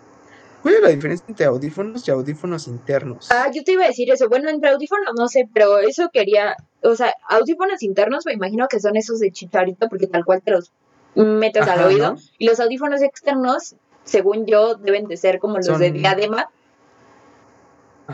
¿Cuál 0.60 0.74
es 0.74 0.82
la 0.82 0.88
diferencia 0.90 1.24
entre 1.26 1.46
audífonos 1.46 2.06
y 2.06 2.10
audífonos 2.10 2.68
internos? 2.68 3.30
Ah, 3.30 3.50
yo 3.50 3.64
te 3.64 3.72
iba 3.72 3.84
a 3.84 3.86
decir 3.86 4.10
eso. 4.10 4.28
Bueno, 4.28 4.50
entre 4.50 4.68
audífonos 4.68 5.14
no 5.16 5.26
sé, 5.28 5.48
pero 5.54 5.78
eso 5.78 6.10
quería. 6.12 6.56
O 6.82 6.94
sea, 6.94 7.14
audífonos 7.26 7.82
internos 7.82 8.26
me 8.26 8.34
imagino 8.34 8.68
que 8.68 8.80
son 8.80 8.96
esos 8.96 9.18
de 9.18 9.30
chicharito, 9.30 9.88
porque 9.88 10.06
tal 10.06 10.26
cual 10.26 10.42
te 10.42 10.50
los 10.50 10.72
metes 11.14 11.66
al 11.68 11.84
oído. 11.84 12.12
¿no? 12.12 12.20
Y 12.36 12.46
los 12.46 12.60
audífonos 12.60 13.00
externos, 13.00 13.76
según 14.04 14.44
yo, 14.44 14.74
deben 14.74 15.06
de 15.06 15.16
ser 15.16 15.38
como 15.38 15.56
los 15.56 15.78
de 15.78 15.90
diadema, 15.90 16.50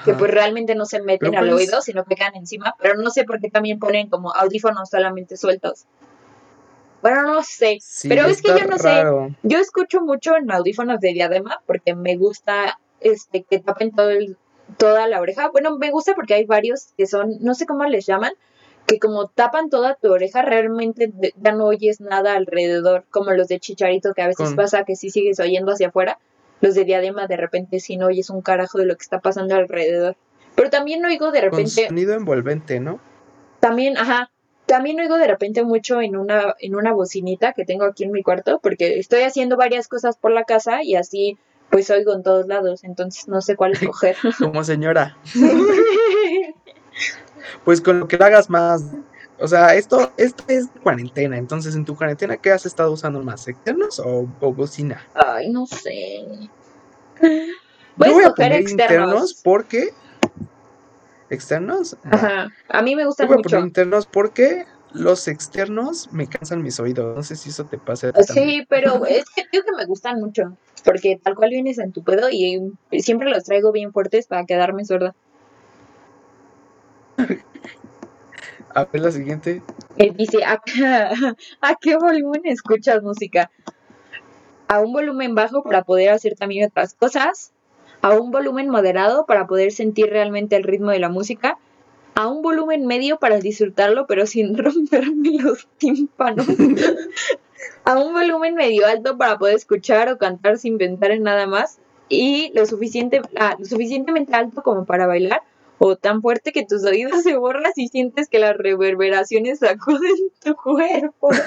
que 0.05 0.15
pues 0.15 0.31
realmente 0.31 0.77
no 0.77 0.87
se 0.87 1.03
meten 1.03 1.33
Pero 1.33 1.43
al 1.43 1.53
oído, 1.53 1.83
sino 1.83 2.05
que 2.05 2.15
quedan 2.15 2.37
encima. 2.37 2.77
Pero 2.81 2.95
no 2.95 3.11
sé 3.11 3.25
por 3.25 3.41
qué 3.41 3.51
también 3.51 3.81
ponen 3.81 4.09
como 4.09 4.33
audífonos 4.33 4.91
solamente 4.91 5.37
sueltos. 5.37 5.87
Bueno, 7.03 7.23
no 7.23 7.43
sé. 7.43 7.79
Sí, 7.81 8.09
pero 8.09 8.27
es 8.27 8.43
que 8.43 8.49
yo 8.51 8.67
no 8.67 8.79
sé. 8.79 9.03
Yo 9.43 9.59
escucho 9.59 10.01
mucho 10.01 10.37
en 10.37 10.51
audífonos 10.51 11.01
de 11.01 11.13
diadema 11.13 11.63
porque 11.67 11.95
me 11.95 12.17
gusta 12.17 12.79
este 13.01 13.43
que 13.43 13.59
tapen 13.59 13.93
todo 13.93 14.11
el, 14.11 14.37
toda 14.77 15.07
la 15.07 15.21
oreja. 15.21 15.49
Bueno, 15.51 15.79
me 15.79 15.91
gusta 15.91 16.15
porque 16.15 16.35
hay 16.35 16.45
varios 16.45 16.93
que 16.97 17.07
son, 17.07 17.37
no 17.41 17.55
sé 17.55 17.67
cómo 17.67 17.85
les 17.85 18.07
llaman, 18.07 18.33
que 18.87 18.99
como 18.99 19.29
tapan 19.29 19.71
toda 19.71 19.95
tu 19.95 20.13
oreja, 20.13 20.43
realmente 20.43 21.13
ya 21.41 21.53
no 21.53 21.67
oyes 21.67 22.01
nada 22.01 22.35
alrededor, 22.35 23.05
como 23.11 23.31
los 23.33 23.49
de 23.49 23.61
chicharito 23.61 24.13
que 24.15 24.23
a 24.23 24.27
veces 24.27 24.49
Con- 24.49 24.57
pasa 24.57 24.85
que 24.85 24.97
sí 24.97 25.11
sigues 25.11 25.41
oyendo 25.41 25.73
hacia 25.73 25.89
afuera. 25.89 26.19
Los 26.61 26.75
de 26.75 26.85
diadema 26.85 27.27
de 27.27 27.39
repente 27.39 27.81
sí 27.81 27.97
no 27.97 28.07
oyes 28.09 28.29
un 28.29 28.43
carajo 28.43 28.77
de 28.79 28.85
lo 28.85 28.95
que 28.97 29.03
está 29.03 29.21
pasando 29.21 29.55
alrededor. 29.55 30.17
Pero 30.57 30.69
también 30.69 31.03
oigo 31.07 31.31
de 31.31 31.41
Con 31.41 31.51
repente 31.51 31.87
sonido 31.89 32.13
envolvente, 32.15 32.81
¿no? 32.81 33.01
también, 33.61 33.97
ajá, 33.97 34.31
también 34.71 35.01
oigo 35.01 35.19
de 35.19 35.27
repente 35.27 35.65
mucho 35.65 36.01
en 36.01 36.17
una, 36.17 36.55
en 36.61 36.77
una 36.77 36.93
bocinita 36.93 37.55
que 37.55 37.65
tengo 37.65 37.85
aquí 37.85 38.05
en 38.05 38.13
mi 38.13 38.23
cuarto, 38.23 38.61
porque 38.63 39.01
estoy 39.01 39.23
haciendo 39.23 39.57
varias 39.57 39.89
cosas 39.89 40.17
por 40.17 40.31
la 40.31 40.45
casa 40.45 40.85
y 40.85 40.95
así 40.95 41.37
pues 41.71 41.91
oigo 41.91 42.15
en 42.15 42.23
todos 42.23 42.47
lados, 42.47 42.85
entonces 42.85 43.27
no 43.27 43.41
sé 43.41 43.57
cuál 43.57 43.73
escoger. 43.73 44.17
Como 44.39 44.63
señora. 44.65 45.17
Pues 47.65 47.81
con 47.81 48.01
lo 48.01 48.09
que 48.09 48.17
hagas 48.17 48.51
más. 48.51 48.85
O 49.39 49.49
sea, 49.49 49.75
esto, 49.75 50.13
esto 50.19 50.45
es 50.49 50.69
cuarentena. 50.83 51.39
Entonces, 51.39 51.75
en 51.75 51.85
tu 51.87 51.97
cuarentena, 51.97 52.37
¿qué 52.37 52.51
has 52.51 52.67
estado 52.67 52.93
usando 52.93 53.23
más? 53.23 53.49
¿Externos 53.49 53.99
o, 54.01 54.29
o 54.41 54.53
bocina? 54.53 55.07
Ay, 55.15 55.49
no 55.49 55.65
sé. 55.67 56.27
Voy 57.97 58.09
Yo 58.09 58.15
voy 58.15 58.25
a 58.25 58.31
poner 58.33 58.53
externos. 58.53 58.71
internos 58.71 59.41
porque. 59.43 59.95
¿Externos? 61.31 61.97
Ajá, 62.11 62.49
a 62.69 62.83
mí 62.83 62.97
me 62.97 63.03
Yo 63.03 63.09
gustan 63.09 63.33
a 63.33 63.37
mucho. 63.37 63.51
poner 63.51 63.65
internos 63.65 64.07
porque 64.07 64.67
los 64.93 65.29
externos 65.29 66.13
me 66.13 66.27
cansan 66.27 66.63
mis 66.63 66.79
oídos. 66.81 67.17
No 67.17 67.23
sé 67.23 67.37
si 67.37 67.51
eso 67.51 67.65
te 67.65 67.79
pasa 67.79 68.13
también. 68.13 68.49
Sí, 68.49 68.67
pero 68.69 69.05
es 69.07 69.25
que 69.35 69.45
digo 69.53 69.65
que 69.65 69.77
me 69.77 69.87
gustan 69.87 70.19
mucho, 70.21 70.57
porque 70.85 71.19
tal 71.23 71.37
cual 71.37 71.51
vienes 71.51 71.79
en 71.79 71.93
tu 71.93 72.03
pedo 72.03 72.29
y 72.31 72.61
siempre 73.01 73.31
los 73.31 73.45
traigo 73.45 73.73
bien 73.73 73.93
fuertes 73.93 74.27
para 74.27 74.45
quedarme 74.45 74.85
sorda. 74.85 75.15
A 78.75 78.85
ver 78.85 79.03
la 79.03 79.13
siguiente. 79.13 79.63
Él 79.99 80.17
dice, 80.17 80.45
¿a, 80.45 80.61
¿a 81.61 81.75
qué 81.81 81.97
volumen 81.97 82.43
escuchas 82.45 83.03
música? 83.03 83.51
A 84.69 84.81
un 84.81 84.93
volumen 84.93 85.35
bajo 85.35 85.63
para 85.63 85.83
poder 85.83 86.11
hacer 86.11 86.35
también 86.37 86.69
otras 86.69 86.95
cosas, 86.95 87.53
a 88.03 88.19
un 88.19 88.31
volumen 88.31 88.69
moderado 88.69 89.27
para 89.27 89.47
poder 89.47 89.73
sentir 89.73 90.11
realmente 90.11 90.57
el 90.57 90.65
ritmo 90.65 90.91
de 90.91 90.99
la 90.99 91.09
música, 91.09 91.59
a 92.15 92.27
un 92.29 92.43
volumen 92.43 92.87
medio 92.87 93.19
para 93.19 93.39
disfrutarlo 93.39 94.07
pero 94.07 94.27
sin 94.27 94.57
romperme 94.59 95.39
los 95.41 95.69
tímpanos, 95.79 96.47
a 97.85 97.99
un 97.99 98.13
volumen 98.13 98.55
medio 98.55 98.87
alto 98.87 99.17
para 99.17 99.39
poder 99.39 99.57
escuchar 99.57 100.09
o 100.09 100.19
cantar 100.19 100.59
sin 100.59 100.79
pensar 100.79 101.11
en 101.11 101.23
nada 101.23 101.47
más 101.47 101.79
y 102.09 102.53
lo, 102.55 102.67
suficiente, 102.67 103.23
ah, 103.37 103.57
lo 103.59 103.65
suficientemente 103.65 104.35
alto 104.35 104.63
como 104.63 104.85
para 104.85 105.07
bailar 105.07 105.43
o 105.79 105.97
tan 105.97 106.21
fuerte 106.21 106.53
que 106.53 106.67
tus 106.67 106.85
oídos 106.85 107.23
se 107.23 107.37
borran 107.37 107.73
y 107.75 107.89
sientes 107.89 108.29
que 108.29 108.39
las 108.39 108.55
reverberaciones 108.57 109.61
sacuden 109.61 110.15
tu 110.45 110.55
cuerpo. 110.55 111.31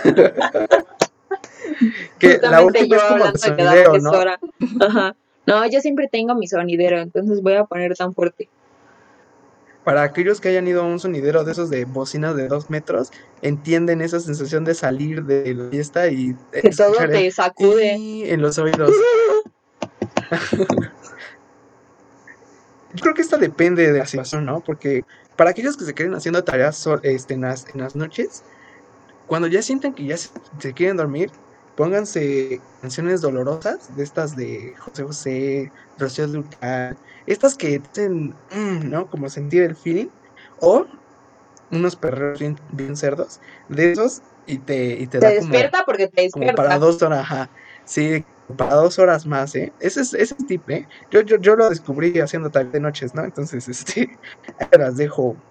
Que 2.20 2.40
la 2.42 2.62
última 2.62 2.86
yo 2.86 2.96
es 2.98 3.04
como 3.04 3.56
de 3.56 3.62
hablando 3.62 4.12
de. 4.12 4.38
Ajá. 4.86 5.16
No, 5.46 5.66
yo 5.70 5.82
siempre 5.82 6.08
tengo 6.08 6.36
mi 6.36 6.48
sonidero, 6.48 7.00
entonces 7.00 7.42
voy 7.42 7.54
a 7.54 7.66
poner 7.66 7.96
tan 7.96 8.14
fuerte. 8.14 8.50
Para 9.84 10.04
aquellos 10.04 10.40
que 10.40 10.48
hayan 10.48 10.66
ido 10.68 10.82
a 10.82 10.86
un 10.86 11.00
sonidero 11.00 11.44
de 11.44 11.52
esos 11.52 11.70
de 11.70 11.84
bocinas 11.84 12.38
de 12.38 12.48
dos 12.48 12.70
metros, 12.70 13.12
entienden 13.42 14.02
esa 14.02 14.22
sensación 14.22 14.64
de 14.64 14.76
salir 14.76 15.24
de 15.26 15.54
la 15.54 15.70
fiesta 15.70 16.08
y 16.08 16.36
Que 16.54 16.70
todo 16.70 16.94
te 17.10 17.30
sacude. 17.32 18.32
en 18.32 18.42
los 18.42 18.58
oídos. 18.58 18.92
Yo 22.94 23.02
creo 23.02 23.14
que 23.14 23.22
esta 23.22 23.38
depende 23.38 23.92
de 23.92 24.00
la 24.00 24.06
situación, 24.06 24.46
¿no? 24.46 24.62
Porque 24.62 25.04
para 25.36 25.50
aquellos 25.50 25.76
que 25.76 25.84
se 25.84 25.94
queden 25.94 26.14
haciendo 26.14 26.44
tareas 26.44 26.88
este, 27.02 27.34
en, 27.34 27.42
las, 27.42 27.66
en 27.74 27.82
las 27.82 27.96
noches, 27.96 28.44
cuando 29.28 29.48
ya 29.48 29.62
sienten 29.62 29.94
que 29.94 30.06
ya 30.06 30.16
se, 30.16 30.30
se 30.60 30.74
quieren 30.74 30.96
dormir, 30.96 31.30
pónganse 31.76 32.64
canciones 32.82 33.22
dolorosas, 33.22 33.96
de 33.96 34.04
estas 34.04 34.36
de 34.36 34.76
José 34.78 35.04
José, 35.04 35.74
Rocío 35.98 36.28
Dúrcal, 36.28 36.98
estas 37.26 37.56
que 37.56 37.82
hacen, 37.92 38.42
mm, 38.52 38.90
¿no? 38.90 39.10
Como 39.10 39.30
sentir 39.30 39.64
el 39.64 39.76
feeling, 39.76 40.10
o 40.60 40.88
unos 41.72 41.96
perreos 41.96 42.40
bien, 42.40 42.60
bien 42.72 42.96
cerdos, 42.98 43.42
de 43.70 43.92
esos, 43.94 44.24
y 44.46 44.60
te, 44.60 45.00
y 45.00 45.08
te, 45.08 45.20
Te 45.20 45.26
da 45.26 45.34
como, 45.36 45.48
despierta 45.52 45.84
porque 45.86 46.08
te 46.08 46.24
como 46.30 46.54
para 46.56 46.78
despierta. 46.78 46.80
dos 46.80 47.02
horas, 47.02 47.20
ajá. 47.22 47.52
Sí, 47.86 48.26
para 48.58 48.76
dos 48.76 49.00
horas 49.00 49.26
más, 49.26 49.56
¿eh? 49.56 49.74
Ese 49.80 50.02
es, 50.02 50.14
ese 50.14 50.36
es 50.40 50.46
tip, 50.46 50.70
¿eh? 50.70 50.88
Yo, 51.12 51.22
yo, 51.22 51.38
yo 51.38 51.56
lo 51.56 51.70
descubrí 51.70 52.20
haciendo 52.20 52.52
tal 52.52 52.72
de 52.72 52.80
noches, 52.80 53.14
¿no? 53.16 53.24
Entonces, 53.24 53.68
este, 53.70 54.20
las 54.78 54.98
dejo 54.98 55.44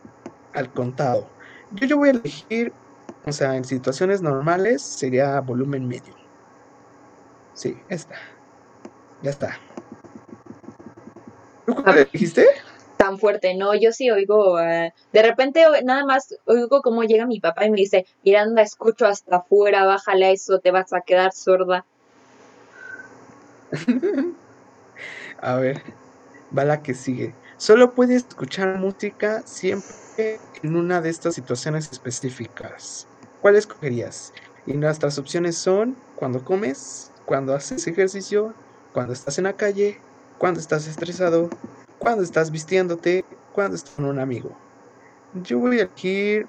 al 0.52 0.72
contado. 0.72 1.34
Yo, 1.70 1.86
yo 1.86 1.96
voy 1.98 2.10
a 2.10 2.12
elegir, 2.12 2.74
o 3.26 3.32
sea, 3.32 3.56
en 3.56 3.64
situaciones 3.64 4.20
normales 4.22 4.82
sería 4.82 5.40
volumen 5.40 5.86
medio. 5.86 6.14
Sí, 7.54 7.76
esta. 7.88 8.16
Ya 9.22 9.30
está. 9.30 9.58
¿Tú 11.66 11.74
cuál 11.74 11.98
Ah. 12.00 12.06
dijiste? 12.12 12.46
Tan 12.96 13.18
fuerte, 13.18 13.54
no, 13.56 13.74
yo 13.74 13.90
sí 13.90 14.10
oigo, 14.12 14.60
eh, 14.60 14.92
de 15.12 15.22
repente 15.22 15.64
nada 15.82 16.04
más 16.04 16.36
oigo 16.46 16.82
cómo 16.82 17.02
llega 17.02 17.26
mi 17.26 17.40
papá 17.40 17.66
y 17.66 17.70
me 17.70 17.76
dice, 17.78 18.06
Miranda, 18.24 18.62
escucho 18.62 19.06
hasta 19.06 19.36
afuera, 19.38 19.84
bájale 19.84 20.26
a 20.26 20.30
eso, 20.30 20.60
te 20.60 20.70
vas 20.70 20.92
a 20.92 21.00
quedar 21.00 21.32
sorda. 21.32 21.84
A 25.40 25.56
ver, 25.56 25.82
va 26.56 26.64
la 26.64 26.80
que 26.82 26.94
sigue. 26.94 27.34
Solo 27.58 27.92
puedes 27.94 28.24
escuchar 28.28 28.78
música 28.78 29.42
siempre 29.44 29.96
en 30.62 30.76
una 30.76 31.00
de 31.00 31.10
estas 31.10 31.34
situaciones 31.34 31.90
específicas. 31.90 33.08
¿Cuál 33.42 33.56
escogerías? 33.56 34.32
Y 34.66 34.74
nuestras 34.74 35.18
opciones 35.18 35.58
son 35.58 35.96
cuando 36.14 36.44
comes, 36.44 37.10
cuando 37.26 37.54
haces 37.54 37.84
ejercicio, 37.88 38.54
cuando 38.92 39.12
estás 39.12 39.36
en 39.38 39.44
la 39.44 39.54
calle, 39.54 39.98
cuando 40.38 40.60
estás 40.60 40.86
estresado, 40.86 41.50
cuando 41.98 42.22
estás 42.22 42.52
vistiéndote, 42.52 43.24
cuando 43.52 43.74
estás 43.74 43.96
con 43.96 44.04
un 44.04 44.20
amigo. 44.20 44.56
Yo 45.42 45.58
voy 45.58 45.80
a 45.80 45.82
elegir... 45.82 46.46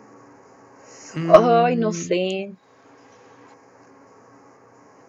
Ay, 1.16 1.78
no 1.78 1.89
mm, 1.89 1.94
sé. 1.94 2.54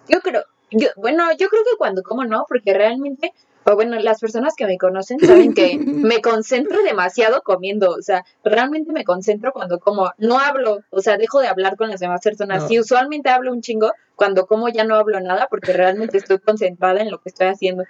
Yo 0.09 0.21
creo, 0.21 0.43
yo, 0.71 0.89
bueno, 0.97 1.31
yo 1.33 1.49
creo 1.49 1.65
que 1.65 1.77
cuando 1.77 2.03
como 2.03 2.25
no, 2.25 2.47
porque 2.49 2.73
realmente, 2.73 3.33
o 3.67 3.75
bueno, 3.75 3.99
las 3.99 4.21
personas 4.21 4.55
que 4.57 4.67
me 4.67 4.77
conocen 4.79 5.19
saben 5.21 5.55
que 5.55 5.79
me 5.79 6.21
concentro 6.21 6.83
demasiado 6.83 7.43
comiendo, 7.43 7.91
o 7.93 8.03
sea, 8.03 8.25
realmente 8.45 8.93
me 8.93 9.05
concentro 9.05 9.53
cuando 9.53 9.79
como, 9.81 10.13
no 10.19 10.39
hablo, 10.39 10.81
o 10.91 11.01
sea, 11.01 11.17
dejo 11.17 11.41
de 11.41 11.49
hablar 11.49 11.77
con 11.77 11.89
las 11.91 12.01
demás 12.01 12.21
personas. 12.23 12.63
No. 12.63 12.69
Sí, 12.69 12.79
usualmente 12.81 13.31
hablo 13.31 13.53
un 13.53 13.61
chingo, 13.63 13.93
cuando 14.17 14.47
como 14.47 14.69
ya 14.69 14.85
no 14.85 14.97
hablo 14.97 15.19
nada 15.21 15.47
porque 15.51 15.73
realmente 15.73 16.19
estoy 16.19 16.39
concentrada 16.39 17.01
en 17.01 17.11
lo 17.11 17.19
que 17.21 17.31
estoy 17.31 17.47
haciendo. 17.49 17.85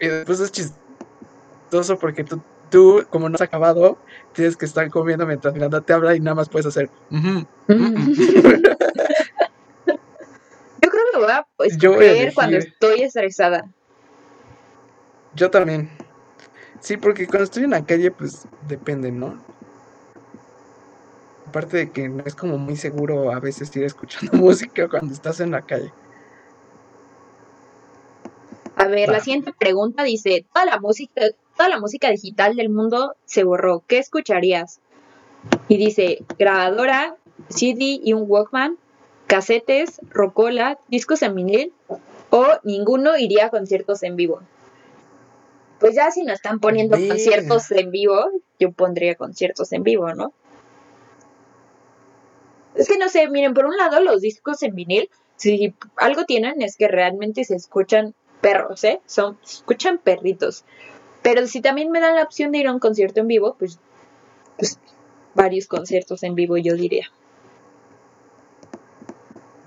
Y 0.00 0.08
después 0.08 0.40
es 0.40 0.52
chistoso 0.52 1.98
porque 1.98 2.24
tú, 2.24 2.40
tú, 2.70 3.04
como 3.10 3.28
no 3.28 3.36
has 3.36 3.40
acabado, 3.40 3.98
tienes 4.34 4.56
que 4.56 4.64
estar 4.66 4.88
comiendo 4.90 5.26
mientras 5.26 5.54
Miranda 5.54 5.80
te 5.80 5.92
habla 5.92 6.14
y 6.16 6.20
nada 6.20 6.34
más 6.34 6.48
puedes 6.48 6.66
hacer. 6.66 6.90
"Ujú, 7.10 7.46
Yo 10.84 10.90
creo 10.90 11.04
que 11.12 11.18
voy 11.18 11.30
a 11.30 11.46
pues, 11.56 11.76
Yo 11.78 11.92
voy 11.92 12.04
a 12.06 12.10
escoger 12.10 12.34
cuando 12.34 12.56
elegir- 12.56 12.72
estoy 12.72 13.02
estresada. 13.02 13.64
Yo 15.34 15.50
también. 15.50 15.90
Sí, 16.80 16.96
porque 16.96 17.26
cuando 17.26 17.44
estoy 17.44 17.64
en 17.64 17.70
la 17.70 17.84
calle, 17.84 18.10
pues 18.10 18.46
depende, 18.68 19.12
¿no? 19.12 19.38
Aparte 21.46 21.76
de 21.76 21.90
que 21.90 22.08
no 22.08 22.22
es 22.24 22.34
como 22.34 22.58
muy 22.58 22.76
seguro 22.76 23.32
a 23.32 23.40
veces 23.40 23.74
ir 23.76 23.84
escuchando 23.84 24.32
música 24.38 24.88
cuando 24.88 25.12
estás 25.12 25.40
en 25.40 25.52
la 25.52 25.62
calle. 25.62 25.92
A 28.76 28.86
ver, 28.86 29.08
la 29.08 29.18
Va. 29.18 29.24
siguiente 29.24 29.52
pregunta 29.56 30.02
dice, 30.02 30.44
toda 30.52 30.66
la 30.66 30.80
música, 30.80 31.22
toda 31.56 31.68
la 31.68 31.78
música 31.78 32.10
digital 32.10 32.56
del 32.56 32.68
mundo 32.68 33.14
se 33.26 33.44
borró. 33.44 33.84
¿Qué 33.86 33.98
escucharías? 33.98 34.80
Y 35.68 35.76
dice, 35.76 36.24
grabadora, 36.38 37.16
CD 37.48 38.00
y 38.02 38.12
un 38.12 38.24
Walkman, 38.26 38.76
casetes, 39.26 40.00
rocola, 40.10 40.78
discos 40.88 41.22
en 41.22 41.34
vinil 41.34 41.72
o 42.30 42.46
ninguno 42.64 43.16
iría 43.16 43.46
a 43.46 43.50
conciertos 43.50 44.02
en 44.02 44.16
vivo. 44.16 44.40
Pues 45.82 45.96
ya 45.96 46.12
si 46.12 46.22
no 46.22 46.32
están 46.32 46.60
poniendo 46.60 46.96
conciertos 46.96 47.68
en 47.72 47.90
vivo, 47.90 48.30
yo 48.60 48.70
pondría 48.70 49.16
conciertos 49.16 49.72
en 49.72 49.82
vivo, 49.82 50.14
¿no? 50.14 50.32
Es 52.76 52.86
que 52.86 52.98
no 52.98 53.08
sé, 53.08 53.28
miren, 53.28 53.52
por 53.52 53.66
un 53.66 53.76
lado 53.76 54.00
los 54.00 54.20
discos 54.20 54.62
en 54.62 54.76
vinil, 54.76 55.10
si 55.34 55.74
algo 55.96 56.24
tienen 56.24 56.62
es 56.62 56.76
que 56.76 56.86
realmente 56.86 57.42
se 57.42 57.56
escuchan 57.56 58.14
perros, 58.40 58.84
¿eh? 58.84 59.00
Son, 59.06 59.36
se 59.42 59.56
escuchan 59.56 59.98
perritos. 59.98 60.64
Pero 61.20 61.48
si 61.48 61.60
también 61.60 61.90
me 61.90 61.98
dan 61.98 62.14
la 62.14 62.22
opción 62.22 62.52
de 62.52 62.58
ir 62.58 62.68
a 62.68 62.72
un 62.72 62.78
concierto 62.78 63.18
en 63.18 63.26
vivo, 63.26 63.56
pues, 63.58 63.80
pues 64.58 64.78
varios 65.34 65.66
conciertos 65.66 66.22
en 66.22 66.36
vivo 66.36 66.58
yo 66.58 66.76
diría. 66.76 67.10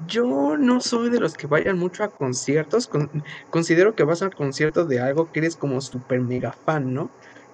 Yo 0.07 0.57
no 0.57 0.81
soy 0.81 1.09
de 1.09 1.19
los 1.19 1.33
que 1.33 1.47
vayan 1.47 1.77
mucho 1.77 2.03
a 2.03 2.09
conciertos. 2.09 2.87
con- 2.87 3.09
considero 3.49 3.95
que 3.95 4.03
vas 4.03 4.21
a 4.21 4.29
conciertos 4.29 4.87
de 4.87 4.99
algo 4.99 5.29
que 5.31 5.39
eres 5.39 5.55
como 5.57 5.81
súper 5.81 6.21
mega 6.21 6.53
fan, 6.65 6.93
¿no? 6.93 7.11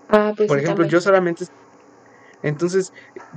Ah, 0.09 0.33
pues 0.35 0.49
Por 0.49 0.57
sí, 0.57 0.63
ejemplo, 0.63 0.83
también. 0.83 0.91
yo 0.91 1.01
solamente. 1.01 1.45
Entonces, 2.41 2.91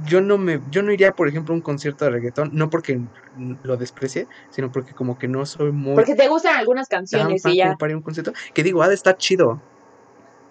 yo 0.07 0.21
no 0.21 0.39
me, 0.39 0.61
yo 0.69 0.83
no 0.83 0.93
iría, 0.93 1.13
por 1.13 1.29
ejemplo, 1.29 1.53
a 1.53 1.57
un 1.57 1.63
concierto 1.63 2.05
de 2.07 2.11
reggaetón, 2.13 2.51
no 2.53 2.71
porque 2.71 2.99
lo 3.35 3.77
desprecie, 3.77 4.27
sino 4.51 4.71
porque 4.71 4.95
como 4.95 5.19
que 5.19 5.29
no 5.29 5.45
soy 5.45 5.73
muy 5.73 5.95
Porque 5.95 6.15
te 6.15 6.29
gustan 6.29 6.57
algunas 6.57 6.89
canciones 6.89 7.45
y 7.45 7.57
ya. 7.57 7.75
para 7.77 7.91
ir 7.91 7.95
a 7.95 7.99
un 7.99 8.03
concierto. 8.03 8.33
Que 8.55 8.63
digo, 8.63 8.83
ah, 8.83 8.93
está 8.93 9.15
chido. 9.17 9.63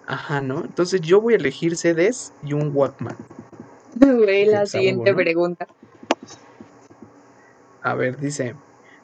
Ajá, 0.06 0.40
¿no? 0.40 0.64
Entonces 0.64 1.00
yo 1.00 1.20
voy 1.20 1.34
a 1.34 1.36
elegir 1.36 1.76
CDs 1.76 2.32
y 2.42 2.52
un 2.52 2.70
Walkman. 2.72 3.16
Güey, 3.94 4.46
la 4.46 4.66
siguiente 4.66 5.14
pregunta. 5.14 5.66
A 7.84 7.94
ver, 7.94 8.16
dice, 8.16 8.54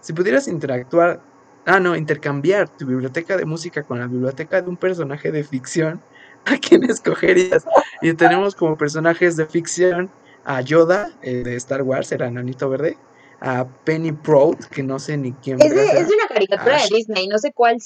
si 0.00 0.14
pudieras 0.14 0.48
interactuar, 0.48 1.20
ah, 1.66 1.78
no, 1.78 1.94
intercambiar 1.94 2.68
tu 2.70 2.86
biblioteca 2.86 3.36
de 3.36 3.44
música 3.44 3.82
con 3.82 3.98
la 3.98 4.06
biblioteca 4.06 4.62
de 4.62 4.70
un 4.70 4.78
personaje 4.78 5.30
de 5.30 5.44
ficción, 5.44 6.00
¿a 6.46 6.56
quién 6.56 6.82
escogerías? 6.84 7.64
Y 8.00 8.14
tenemos 8.14 8.54
como 8.54 8.76
personajes 8.78 9.36
de 9.36 9.44
ficción 9.44 10.10
a 10.46 10.62
Yoda, 10.62 11.10
eh, 11.20 11.42
de 11.44 11.56
Star 11.56 11.82
Wars, 11.82 12.10
el 12.12 12.22
ananito 12.22 12.70
verde, 12.70 12.96
a 13.40 13.66
Penny 13.84 14.12
Proud, 14.12 14.56
que 14.70 14.82
no 14.82 14.98
sé 14.98 15.18
ni 15.18 15.32
quién 15.32 15.60
Es 15.60 15.74
de, 15.74 15.84
es 15.84 16.08
una 16.08 16.26
caricatura 16.28 16.78
Ah, 16.78 16.82
de 16.82 16.96
Disney, 16.96 17.28
no 17.28 17.38
sé 17.38 17.52
cuál, 17.52 17.76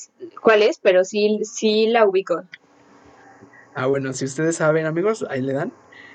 cuál 0.41 0.63
es, 0.63 0.79
pero 0.79 1.05
sí, 1.05 1.41
sí 1.43 1.89
la 1.89 2.07
ubico. 2.07 2.45
Ah, 3.75 3.87
bueno, 3.87 4.13
si 4.13 4.25
ustedes 4.25 4.57
saben, 4.57 4.87
amigos, 4.87 5.27
ahí 5.29 5.43
le 5.43 5.55
dan. 5.55 5.73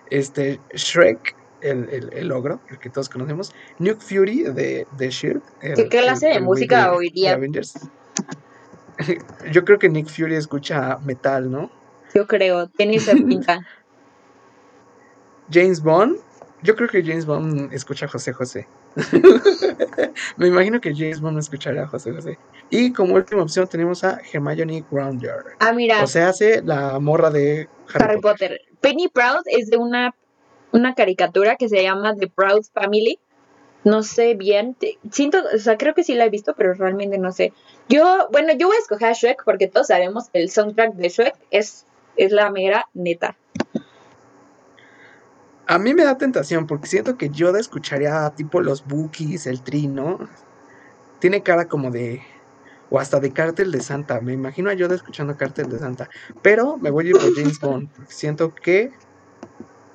Este, 0.10 0.62
Shrek, 0.74 1.36
el, 1.62 1.90
el, 1.90 2.14
el 2.14 2.32
ogro, 2.32 2.60
el 2.70 2.80
que 2.80 2.90
todos 2.90 3.10
conocemos. 3.10 3.54
Nuke 3.80 4.02
Fury 4.02 4.44
de, 4.44 4.88
de 4.98 5.10
Shield. 5.10 5.42
el- 5.62 5.76
¿Qué 5.76 5.88
clase 5.90 6.28
de 6.28 6.40
música 6.40 6.86
de- 6.86 6.92
de 6.92 6.98
oiría? 6.98 7.34
Avengers. 7.34 7.74
Yo 9.52 9.64
creo 9.66 9.80
que 9.80 9.90
Nick 9.90 10.08
Fury 10.08 10.36
escucha 10.36 10.98
metal, 11.06 11.50
¿no? 11.50 11.70
Yo 12.14 12.28
creo, 12.28 12.68
tiene 12.70 12.96
esa 12.98 13.14
pinta. 13.28 13.60
James 15.52 15.82
Bond. 15.82 16.18
Yo 16.62 16.76
creo 16.76 16.90
que 16.90 17.02
James 17.02 17.26
Bond 17.26 17.72
escucha 17.74 18.06
a 18.06 18.10
José 18.10 18.34
José. 18.34 18.68
Me 20.38 20.48
imagino 20.48 20.82
que 20.82 20.94
James 20.94 21.22
Bond 21.22 21.40
escuchará 21.40 21.84
a 21.84 21.88
José 21.88 22.12
José. 22.12 22.38
Y 22.70 22.92
como 22.92 23.16
última 23.16 23.42
opción 23.44 23.66
tenemos 23.68 24.04
a 24.04 24.20
Hermione 24.34 24.84
Granger. 24.92 25.36
Ah, 25.60 25.72
mira, 25.72 26.04
O 26.04 26.08
sea, 26.08 26.30
hace 26.30 26.62
la 26.62 27.00
morra 27.00 27.30
de 27.32 27.70
Harry, 27.94 28.04
Harry 28.06 28.22
Potter. 28.22 28.50
Potter. 28.58 28.62
Penny 28.82 29.08
Proud 29.08 29.42
es 29.46 29.70
de 29.70 29.78
una, 29.78 30.14
una 30.72 30.96
caricatura 30.96 31.56
que 31.56 31.70
se 31.70 31.84
llama 31.84 32.16
The 32.16 32.28
Proud 32.28 32.66
Family. 32.74 33.20
No 33.84 34.04
sé 34.04 34.34
bien, 34.34 34.76
siento, 35.10 35.42
o 35.56 35.58
sea, 35.58 35.78
creo 35.78 35.94
que 35.94 36.04
sí 36.04 36.14
la 36.14 36.26
he 36.26 36.30
visto, 36.30 36.54
pero 36.54 36.74
realmente 36.74 37.18
no 37.18 37.32
sé. 37.32 37.54
Yo, 37.88 38.28
bueno, 38.30 38.52
yo 38.54 38.68
voy 38.68 38.76
a 38.76 38.80
escoger 38.80 39.08
a 39.08 39.14
Shrek 39.14 39.46
porque 39.46 39.68
todos 39.68 39.88
sabemos 39.88 40.30
que 40.30 40.42
el 40.42 40.50
soundtrack 40.50 40.96
de 40.96 41.10
Shrek 41.10 41.36
es, 41.50 41.86
es 42.18 42.32
la 42.32 42.52
mera 42.52 42.88
neta. 42.94 43.38
A 45.70 45.78
mí 45.78 45.94
me 45.94 46.04
da 46.04 46.18
tentación 46.18 46.66
porque 46.66 46.88
siento 46.88 47.16
que 47.16 47.30
Yoda 47.30 47.60
escucharía 47.60 48.28
tipo 48.36 48.60
los 48.60 48.88
Bookies, 48.88 49.46
el 49.46 49.62
Tri, 49.62 49.86
¿no? 49.86 50.18
Tiene 51.20 51.44
cara 51.44 51.68
como 51.68 51.92
de. 51.92 52.24
O 52.90 53.00
hasta 53.00 53.20
de 53.20 53.32
Cártel 53.32 53.72
de 53.72 53.80
Santa. 53.82 54.20
Me 54.20 54.34
imagino 54.34 54.72
a 54.72 54.74
Yoda 54.74 54.96
escuchando 54.96 55.38
Cártel 55.38 55.70
de 55.70 55.78
Santa. 55.78 56.10
Pero 56.42 56.78
me 56.78 56.90
voy 56.90 57.06
a 57.06 57.10
ir 57.10 57.18
por 57.18 57.36
James 57.36 57.60
Bond. 57.60 57.88
Siento 58.08 58.56
que 58.56 58.92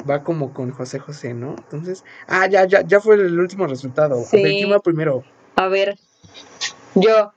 va 0.09 0.23
como 0.23 0.53
con 0.53 0.71
José 0.71 0.99
José, 0.99 1.35
¿no? 1.35 1.57
Entonces. 1.57 2.05
Ah, 2.27 2.47
ya, 2.47 2.67
ya, 2.67 2.83
ya 2.83 3.01
fue 3.01 3.17
el 3.17 3.39
último 3.39 3.67
resultado. 3.67 4.17
A 4.17 4.37
ver. 4.37 4.43
¿quién 4.43 4.73
va 4.73 4.81
primero? 4.81 5.25
A 5.57 5.69
ver, 5.69 5.99
yo. 6.95 7.33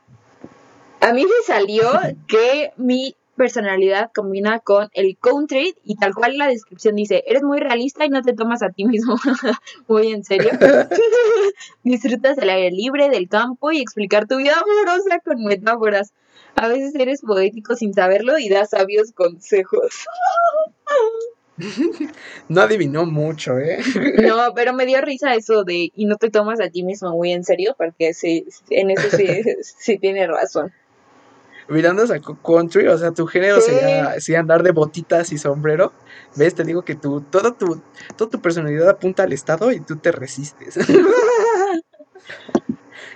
A 1.00 1.14
mí 1.14 1.24
me 1.24 1.46
salió 1.46 1.88
que 2.28 2.72
mi 2.78 3.16
personalidad 3.38 4.12
combina 4.14 4.60
con 4.60 4.90
el 4.94 5.16
country 5.18 5.76
y 5.84 5.96
tal 5.96 6.14
cual 6.14 6.38
la 6.38 6.48
descripción 6.48 6.96
dice, 6.96 7.24
eres 7.28 7.44
muy 7.44 7.60
realista 7.60 8.04
y 8.04 8.10
no 8.10 8.22
te 8.24 8.34
tomas 8.34 8.64
a 8.64 8.72
ti 8.72 8.84
mismo 8.84 9.16
muy 9.88 10.12
en 10.12 10.24
serio. 10.26 10.50
Disfrutas 11.84 12.36
del 12.36 12.50
aire 12.50 12.72
libre, 12.72 13.10
del 13.10 13.30
campo 13.30 13.72
y 13.72 13.80
explicar 13.80 14.28
tu 14.28 14.38
vida 14.38 14.56
amorosa 14.60 15.20
con 15.24 15.44
metáforas. 15.44 16.12
A 16.56 16.68
veces 16.68 16.96
eres 16.96 17.22
poético 17.22 17.76
sin 17.76 17.94
saberlo 17.94 18.40
y 18.40 18.50
das 18.50 18.72
sabios 18.72 19.12
consejos. 19.14 20.06
No 22.50 22.62
adivinó 22.62 23.06
mucho, 23.06 23.58
¿eh? 23.60 23.80
No, 24.22 24.54
pero 24.56 24.74
me 24.74 24.86
dio 24.86 25.02
risa 25.02 25.36
eso 25.36 25.64
de 25.64 25.92
y 25.94 26.06
no 26.06 26.18
te 26.18 26.30
tomas 26.30 26.60
a 26.62 26.70
ti 26.70 26.84
mismo 26.84 27.12
muy 27.12 27.32
en 27.34 27.44
serio 27.44 27.76
porque 27.78 28.14
sí, 28.14 28.46
en 28.70 28.92
eso 28.92 29.10
sí, 29.16 29.28
sí 29.62 29.98
tiene 29.98 30.28
razón. 30.28 30.72
Mirando 31.70 32.08
sacó 32.08 32.38
country, 32.42 32.88
o 32.88 32.98
sea, 32.98 33.12
tu 33.12 33.28
género 33.28 33.60
Sí. 33.60 33.74
sería, 33.74 34.20
sería 34.22 34.40
andar 34.40 34.64
de 34.64 34.72
botitas 34.72 35.34
y 35.34 35.38
sombrero. 35.38 35.92
¿Ves? 36.38 36.56
Te 36.56 36.64
digo 36.64 36.84
que 36.84 36.96
tu, 36.96 37.20
todo 37.22 37.54
tu, 37.56 37.82
toda 38.16 38.30
tu 38.32 38.42
personalidad 38.42 38.88
apunta 38.88 39.24
al 39.24 39.34
estado 39.34 39.74
y 39.74 39.82
tú 39.82 39.98
te 39.98 40.14
resistes. 40.14 40.78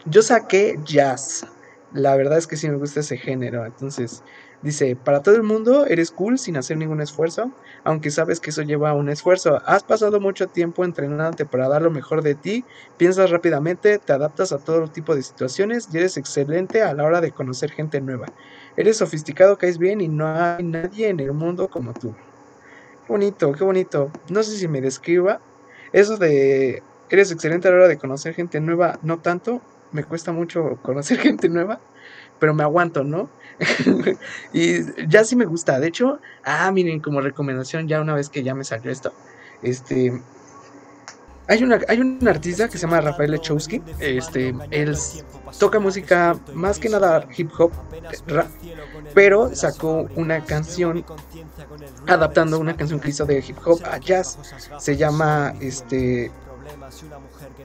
Yo 0.05 0.21
saqué 0.21 0.75
jazz. 0.83 1.45
La 1.93 2.15
verdad 2.17 2.37
es 2.37 2.47
que 2.47 2.57
sí 2.57 2.69
me 2.69 2.77
gusta 2.77 2.99
ese 2.99 3.17
género. 3.17 3.65
Entonces, 3.65 4.21
dice, 4.61 4.95
para 4.95 5.21
todo 5.21 5.35
el 5.35 5.43
mundo 5.43 5.85
eres 5.85 6.11
cool 6.11 6.37
sin 6.37 6.57
hacer 6.57 6.77
ningún 6.77 7.01
esfuerzo, 7.01 7.51
aunque 7.83 8.11
sabes 8.11 8.39
que 8.39 8.51
eso 8.51 8.61
lleva 8.61 8.93
un 8.93 9.09
esfuerzo. 9.09 9.61
Has 9.65 9.83
pasado 9.83 10.19
mucho 10.19 10.47
tiempo 10.47 10.85
entrenándote 10.85 11.45
para 11.45 11.67
dar 11.67 11.81
lo 11.81 11.91
mejor 11.91 12.21
de 12.21 12.35
ti, 12.35 12.63
piensas 12.97 13.29
rápidamente, 13.29 13.99
te 13.99 14.13
adaptas 14.13 14.51
a 14.51 14.59
todo 14.59 14.87
tipo 14.87 15.15
de 15.15 15.23
situaciones 15.23 15.87
y 15.91 15.97
eres 15.97 16.17
excelente 16.17 16.81
a 16.81 16.93
la 16.93 17.03
hora 17.03 17.21
de 17.21 17.31
conocer 17.31 17.71
gente 17.71 18.01
nueva. 18.01 18.27
Eres 18.77 18.97
sofisticado, 18.97 19.57
caes 19.57 19.77
bien 19.77 20.01
y 20.01 20.07
no 20.07 20.27
hay 20.27 20.63
nadie 20.63 21.09
en 21.09 21.19
el 21.19 21.33
mundo 21.33 21.67
como 21.67 21.93
tú. 21.93 22.13
Qué 23.05 23.13
bonito, 23.13 23.51
qué 23.53 23.63
bonito. 23.63 24.11
No 24.29 24.43
sé 24.43 24.57
si 24.57 24.67
me 24.67 24.81
describa. 24.81 25.41
Eso 25.91 26.17
de 26.17 26.83
eres 27.09 27.31
excelente 27.31 27.67
a 27.67 27.71
la 27.71 27.77
hora 27.77 27.87
de 27.89 27.97
conocer 27.97 28.33
gente 28.33 28.59
nueva, 28.61 28.97
no 29.03 29.19
tanto. 29.19 29.61
Me 29.91 30.03
cuesta 30.05 30.31
mucho 30.31 30.79
conocer 30.81 31.17
gente 31.19 31.49
nueva, 31.49 31.79
pero 32.39 32.53
me 32.53 32.63
aguanto, 32.63 33.03
¿no? 33.03 33.29
y 34.53 35.07
ya 35.07 35.23
sí 35.23 35.35
me 35.35 35.45
gusta. 35.45 35.79
De 35.79 35.87
hecho, 35.87 36.19
ah, 36.43 36.71
miren, 36.71 36.99
como 36.99 37.21
recomendación, 37.21 37.87
ya 37.87 38.01
una 38.01 38.13
vez 38.13 38.29
que 38.29 38.43
ya 38.43 38.55
me 38.55 38.63
salió 38.63 38.91
esto, 38.91 39.13
este. 39.61 40.21
Hay, 41.47 41.63
una, 41.63 41.81
hay 41.89 41.99
un 41.99 42.25
artista 42.27 42.69
que 42.69 42.77
se 42.77 42.83
llama 42.83 43.01
Rafael 43.01 43.31
Lechowski. 43.31 43.81
Este, 43.99 44.55
él 44.69 44.97
toca 45.59 45.79
música 45.79 46.37
más 46.53 46.79
que 46.79 46.87
nada 46.87 47.27
hip 47.35 47.49
hop, 47.57 47.71
rap, 48.27 48.47
pero 49.13 49.53
sacó 49.53 50.07
una 50.15 50.45
canción 50.45 51.03
adaptando 52.07 52.57
una 52.57 52.77
canción 52.77 53.01
que 53.01 53.09
hizo 53.09 53.25
de 53.25 53.39
hip 53.39 53.57
hop 53.65 53.81
a 53.83 53.97
jazz. 53.97 54.37
Se 54.79 54.95
llama 54.95 55.53
este 55.59 56.31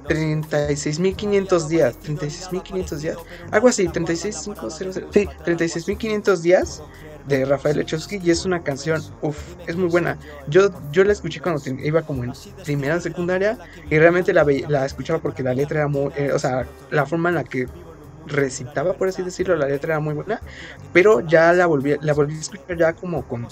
36.500 0.04 1.68
días, 1.68 1.98
36.500 2.00 2.96
días, 2.98 3.16
algo 3.50 3.68
así, 3.68 3.86
36.500, 3.86 5.06
sí, 5.10 5.28
36.500 5.44 6.36
días 6.38 6.82
de 7.26 7.44
Rafael 7.44 7.76
Lechowski 7.78 8.20
y 8.22 8.30
es 8.30 8.44
una 8.44 8.62
canción, 8.62 9.02
uff, 9.22 9.54
es 9.66 9.76
muy 9.76 9.88
buena. 9.88 10.16
Yo, 10.48 10.70
yo 10.92 11.04
la 11.04 11.12
escuché 11.12 11.40
cuando 11.40 11.60
iba 11.82 12.02
como 12.02 12.24
en 12.24 12.32
primera 12.64 13.00
secundaria 13.00 13.58
y 13.90 13.98
realmente 13.98 14.32
la, 14.32 14.46
la 14.68 14.86
escuchaba 14.86 15.18
porque 15.20 15.42
la 15.42 15.54
letra 15.54 15.80
era 15.80 15.88
muy, 15.88 16.12
eh, 16.16 16.32
o 16.32 16.38
sea, 16.38 16.66
la 16.90 17.04
forma 17.06 17.30
en 17.30 17.34
la 17.36 17.44
que 17.44 17.66
recitaba, 18.26 18.92
por 18.94 19.08
así 19.08 19.22
decirlo, 19.22 19.56
la 19.56 19.66
letra 19.66 19.94
era 19.94 20.00
muy 20.00 20.14
buena, 20.14 20.40
pero 20.92 21.20
ya 21.20 21.52
la 21.52 21.66
volví, 21.66 21.96
la 22.00 22.12
volví 22.12 22.34
a 22.34 22.40
escuchar 22.40 22.76
ya 22.76 22.92
como 22.92 23.26
con 23.26 23.46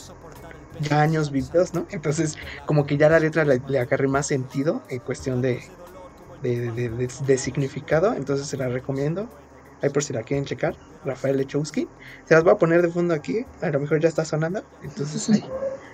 ya 0.81 1.01
años 1.01 1.31
vividos, 1.31 1.75
¿no? 1.75 1.87
Entonces, 1.91 2.37
como 2.67 2.87
que 2.87 2.97
ya 2.97 3.09
la 3.09 3.21
letra 3.21 3.45
le, 3.45 3.61
le 3.69 3.79
agarré 3.79 4.09
más 4.09 4.27
sentido 4.27 4.83
en 4.89 4.99
cuestión 5.01 5.41
de, 5.41 5.63
de, 6.43 6.71
de- 6.73 6.89
de- 6.91 7.09
de 7.27 7.39
significado, 7.39 8.15
entonces 8.15 8.47
se 8.47 8.57
la 8.57 8.69
recomiendo. 8.69 9.29
Ahí 9.83 9.91
por 9.91 10.03
si 10.03 10.13
la 10.15 10.23
quieren 10.23 10.47
checar, 10.47 10.75
Rafael 11.05 11.37
Lechowski. 11.37 11.87
Se 12.25 12.35
las 12.35 12.43
voy 12.43 12.53
a 12.55 12.57
poner 12.57 12.81
de 12.81 12.89
fondo 12.89 13.13
aquí, 13.13 13.45
a 13.61 13.69
lo 13.71 13.81
mejor 13.81 14.01
ya 14.01 14.09
está 14.09 14.25
sonando, 14.25 14.63
entonces 14.83 15.29
ahí, 15.29 15.45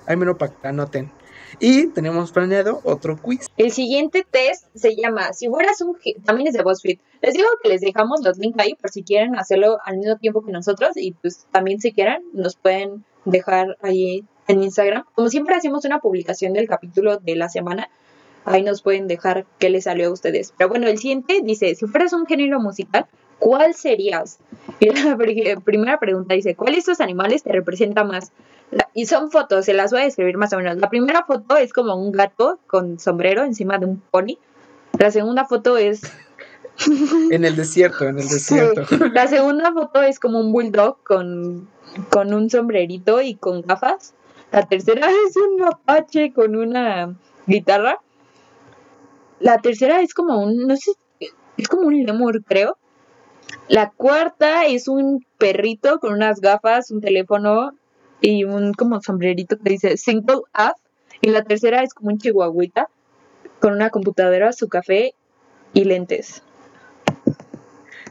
ahí 0.07 0.16
me 0.16 0.26
lo 0.26 0.38
para 0.38 0.53
que 0.53 0.68
anoten. 0.68 1.11
Y 1.59 1.88
tenemos 1.88 2.30
planeado 2.30 2.80
otro 2.84 3.16
quiz. 3.20 3.47
El 3.57 3.72
siguiente 3.72 4.24
test 4.30 4.66
se 4.76 4.95
llama 4.95 5.32
Si 5.32 5.49
fueras 5.49 5.80
un... 5.80 5.97
ge- 5.97 6.14
También 6.24 6.47
es 6.47 6.55
de 6.55 6.62
BuzzFeed. 6.62 6.99
Les 7.22 7.34
digo 7.34 7.49
que 7.62 7.68
les 7.68 7.80
dejamos 7.80 8.20
los 8.22 8.38
links 8.38 8.59
ahí 8.61 8.74
por 8.74 8.91
si 8.91 9.03
quieren 9.03 9.34
hacerlo 9.36 9.78
al 9.84 9.97
mismo 9.99 10.16
tiempo 10.18 10.43
que 10.45 10.53
nosotros 10.53 10.93
y 10.97 11.11
pues 11.12 11.47
también 11.51 11.80
si 11.80 11.91
quieren 11.93 12.22
nos 12.32 12.55
pueden 12.55 13.05
dejar 13.24 13.76
ahí 13.82 14.24
en 14.47 14.62
Instagram. 14.62 15.05
Como 15.16 15.28
siempre 15.28 15.57
hacemos 15.57 15.84
una 15.84 15.99
publicación 15.99 16.53
del 16.53 16.68
capítulo 16.68 17.16
de 17.16 17.34
la 17.34 17.49
semana. 17.49 17.88
Ahí 18.45 18.62
nos 18.62 18.82
pueden 18.82 19.07
dejar 19.07 19.45
qué 19.59 19.68
les 19.70 19.84
salió 19.84 20.09
a 20.09 20.12
ustedes. 20.12 20.53
Pero 20.57 20.68
bueno, 20.70 20.86
el 20.88 20.99
siguiente 20.99 21.41
dice, 21.43 21.74
si 21.74 21.86
fueras 21.86 22.12
un 22.12 22.26
género 22.26 22.59
musical, 22.61 23.07
¿cuál 23.38 23.74
serías? 23.74 24.38
Y 24.80 24.88
la 24.91 25.16
pri- 25.16 25.57
primera 25.64 25.99
pregunta 25.99 26.34
dice, 26.34 26.55
¿cuál 26.55 26.72
de 26.72 26.78
estos 26.78 27.01
animales 27.01 27.43
te 27.43 27.53
representa 27.53 28.03
más? 28.05 28.32
La- 28.70 28.88
y 28.95 29.07
son 29.07 29.30
fotos, 29.30 29.66
se 29.66 29.74
las 29.74 29.91
voy 29.93 30.01
a 30.03 30.05
describir 30.05 30.36
más 30.38 30.53
o 30.53 30.57
menos. 30.57 30.76
La 30.78 30.88
primera 30.88 31.24
foto 31.24 31.57
es 31.57 31.72
como 31.72 31.95
un 31.97 32.12
gato 32.12 32.59
con 32.66 32.99
sombrero 32.99 33.45
encima 33.45 33.78
de 33.78 33.86
un 33.86 34.01
pony. 34.11 34.38
La 34.99 35.11
segunda 35.11 35.45
foto 35.45 35.76
es 35.76 36.01
En 37.30 37.45
el 37.45 37.57
desierto, 37.57 38.05
en 38.07 38.18
el 38.18 38.28
desierto. 38.28 38.82
la 39.12 39.26
segunda 39.26 39.72
foto 39.72 40.03
es 40.03 40.18
como 40.18 40.41
un 40.41 40.53
bulldog 40.53 40.97
con, 41.05 41.68
con 42.11 42.32
un 42.32 42.49
sombrerito 42.49 43.20
y 43.20 43.34
con 43.34 43.61
gafas. 43.62 44.14
La 44.51 44.66
tercera 44.66 45.09
es 45.28 45.36
un 45.36 45.57
mapache 45.59 46.32
con 46.32 46.57
una 46.57 47.14
guitarra. 47.47 47.99
La 49.41 49.59
tercera 49.59 50.01
es 50.01 50.14
como 50.14 50.43
un, 50.43 50.66
no 50.66 50.76
sé, 50.76 50.93
es 51.57 51.68
como 51.68 51.88
un 51.88 52.05
lemur, 52.05 52.45
creo. 52.45 52.76
La 53.68 53.91
cuarta 53.91 54.66
es 54.66 54.86
un 54.86 55.24
perrito 55.38 55.99
con 55.99 56.12
unas 56.12 56.41
gafas, 56.41 56.91
un 56.91 57.01
teléfono 57.01 57.72
y 58.20 58.45
un 58.45 58.74
como 58.74 59.01
sombrerito 59.01 59.59
que 59.59 59.70
dice 59.70 59.97
single 59.97 60.43
up. 60.57 60.74
Y 61.20 61.30
la 61.30 61.43
tercera 61.43 61.82
es 61.82 61.95
como 61.95 62.11
un 62.11 62.18
chihuahuita 62.18 62.88
con 63.61 63.72
una 63.74 63.91
computadora, 63.91 64.53
su 64.53 64.68
café 64.68 65.14
y 65.72 65.84
lentes. 65.84 66.43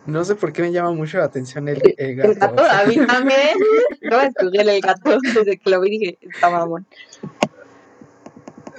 No 0.06 0.24
sé 0.24 0.36
por 0.36 0.54
qué 0.54 0.62
me 0.62 0.72
llama 0.72 0.92
mucho 0.92 1.18
la 1.18 1.26
atención 1.26 1.68
el, 1.68 1.82
el 1.98 2.16
gato. 2.16 2.32
El 2.32 2.38
gato, 2.40 2.64
a 2.64 2.84
mí 2.86 2.96
también. 3.06 3.58
Yo 4.02 4.10
voy 4.10 4.20
a 4.20 4.26
escoger 4.28 4.70
el 4.70 4.82
gato 4.82 5.18
desde 5.22 5.58
que 5.58 5.70
lo 5.70 5.82
vi 5.82 5.92
dije, 5.92 6.18
está 6.22 6.50
mamón. 6.50 6.88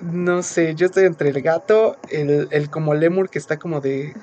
No 0.03 0.43
sé, 0.43 0.75
yo 0.75 0.87
estoy 0.87 1.05
entre 1.05 1.29
el 1.29 1.43
gato, 1.43 1.97
el, 2.09 2.49
el 2.51 2.71
como 2.71 2.95
lemur 2.95 3.29
que 3.29 3.39
está 3.39 3.59
como 3.59 3.81
de 3.81 4.15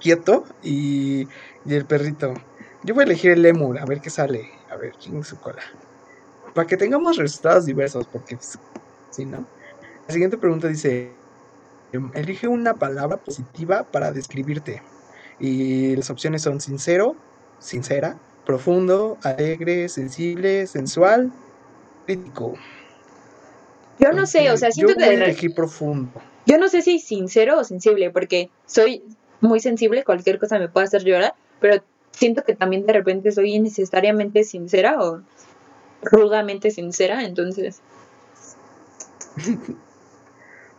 quieto 0.00 0.44
y, 0.62 1.28
y 1.64 1.74
el 1.74 1.84
perrito. 1.86 2.34
Yo 2.82 2.94
voy 2.94 3.02
a 3.02 3.06
elegir 3.06 3.32
el 3.32 3.42
lemur, 3.42 3.78
a 3.78 3.84
ver 3.84 4.00
qué 4.00 4.10
sale. 4.10 4.50
A 4.70 4.76
ver, 4.76 4.92
en 5.04 5.24
su 5.24 5.38
cola. 5.38 5.62
Para 6.54 6.66
que 6.66 6.76
tengamos 6.76 7.16
resultados 7.16 7.66
diversos, 7.66 8.06
porque 8.06 8.36
pues, 8.36 8.58
si 9.10 9.24
no. 9.24 9.46
La 10.06 10.14
siguiente 10.14 10.38
pregunta 10.38 10.68
dice, 10.68 11.12
em, 11.92 12.10
elige 12.14 12.48
una 12.48 12.74
palabra 12.74 13.16
positiva 13.16 13.84
para 13.84 14.12
describirte. 14.12 14.82
Y 15.38 15.96
las 15.96 16.10
opciones 16.10 16.42
son 16.42 16.60
sincero, 16.60 17.16
sincera, 17.58 18.16
profundo, 18.46 19.18
alegre, 19.22 19.88
sensible, 19.88 20.66
sensual, 20.66 21.32
crítico. 22.06 22.54
Yo 24.00 24.12
no 24.12 24.26
sé, 24.26 24.50
o 24.50 24.56
sea, 24.56 24.70
siento 24.72 24.94
yo 24.94 24.98
que 24.98 25.14
elegir 25.14 25.54
profundo. 25.54 26.10
yo 26.46 26.58
no 26.58 26.68
sé 26.68 26.82
si 26.82 26.98
sincero 26.98 27.58
o 27.58 27.64
sensible, 27.64 28.10
porque 28.10 28.50
soy 28.66 29.02
muy 29.40 29.60
sensible, 29.60 30.04
cualquier 30.04 30.38
cosa 30.38 30.58
me 30.58 30.68
puede 30.68 30.86
hacer 30.86 31.04
llorar, 31.04 31.34
pero 31.60 31.82
siento 32.12 32.42
que 32.44 32.54
también 32.54 32.86
de 32.86 32.92
repente 32.92 33.30
soy 33.32 33.54
innecesariamente 33.54 34.44
sincera 34.44 35.00
o 35.02 35.22
rudamente 36.02 36.70
sincera, 36.70 37.24
entonces 37.24 37.80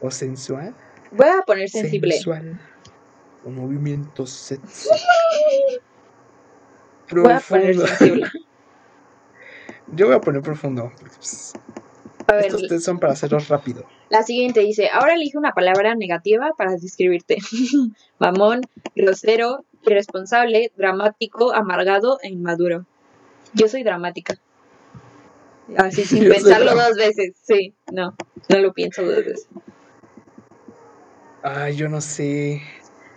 O 0.02 0.10
sensual. 0.10 0.74
voy 1.12 1.28
a 1.28 1.42
poner 1.44 1.70
sensible. 1.70 2.14
Sensual. 2.16 2.60
O 3.46 3.50
movimiento 3.50 4.26
sexy. 4.26 4.90
Voy 7.12 7.30
a 7.34 7.40
poner 7.42 7.76
Profundo. 7.76 7.88
sensible. 7.98 8.28
Yo 9.94 10.06
voy 10.08 10.16
a 10.16 10.22
poner 10.22 10.42
profundo. 10.42 10.92
porque, 10.98 11.16
pues, 11.18 11.54
A 12.32 12.36
ver, 12.36 12.46
estos 12.46 12.68
test 12.70 12.86
son 12.86 12.98
para 12.98 13.12
hacerlos 13.12 13.50
rápido. 13.50 13.86
la 14.10 14.24
siguiente 14.24 14.62
dice, 14.62 14.90
ahora 14.90 15.16
elige 15.16 15.38
una 15.38 15.52
palabra 15.52 15.96
negativa 15.96 16.52
para 16.58 16.72
describirte. 16.78 17.40
Mamón, 18.20 18.62
grosero, 18.96 19.66
irresponsable, 19.86 20.72
dramático, 20.78 21.54
amargado 21.54 22.20
e 22.24 22.30
inmaduro. 22.30 22.86
Yo 23.54 23.68
soy 23.68 23.84
dramática. 23.84 24.40
Así 25.76 26.06
sin 26.06 26.20
Yo 26.24 26.34
soy 26.34 26.44
pensarlo 26.44 26.74
dos 26.74 26.96
veces. 26.96 27.34
Sí, 27.44 27.74
no, 27.92 28.16
no 28.48 28.60
lo 28.60 28.72
pienso 28.72 29.04
dos 29.04 29.18
veces. 29.18 29.50
Ay, 31.44 31.76
yo 31.76 31.90
no 31.90 32.00
sé. 32.00 32.62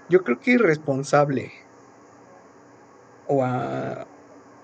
Yo 0.08 0.24
creo 0.24 0.40
que 0.40 0.52
irresponsable. 0.52 1.52
O 3.28 3.44
a... 3.44 4.08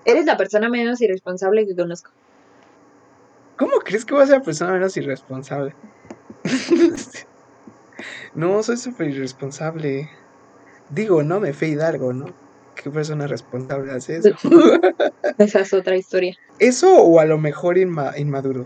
Eres 0.03 0.25
la 0.25 0.35
persona 0.35 0.67
menos 0.67 0.99
irresponsable 0.99 1.65
que 1.65 1.73
conozco. 1.73 2.11
¿Cómo 3.61 3.77
crees 3.85 4.05
que 4.05 4.15
voy 4.15 4.23
a 4.23 4.25
ser 4.25 4.37
la 4.39 4.43
persona 4.43 4.73
menos 4.73 4.97
irresponsable? 4.97 5.75
no, 8.33 8.63
soy 8.63 8.77
súper 8.77 9.09
irresponsable. 9.09 10.09
Digo, 10.89 11.21
no 11.21 11.39
me 11.39 11.53
fe 11.53 11.67
Hidalgo, 11.67 12.11
¿no? 12.11 12.25
¿Qué 12.75 12.89
persona 12.89 13.27
responsable 13.27 13.91
hace 13.91 14.17
eso? 14.17 14.29
Esa 15.37 15.59
es 15.59 15.73
otra 15.75 15.95
historia. 15.95 16.33
¿Eso 16.57 16.91
o 16.91 17.19
a 17.19 17.25
lo 17.25 17.37
mejor 17.37 17.77
inma- 17.77 18.17
inmaduro? 18.17 18.65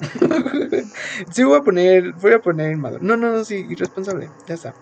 sí, 1.34 1.44
voy 1.44 1.58
a 1.58 1.62
poner, 1.62 2.04
voy 2.18 2.32
a 2.32 2.38
poner 2.38 2.72
inmaduro. 2.72 3.04
No, 3.04 3.18
no, 3.18 3.30
no, 3.30 3.44
sí, 3.44 3.66
irresponsable. 3.68 4.30
Ya 4.46 4.54
está. 4.54 4.72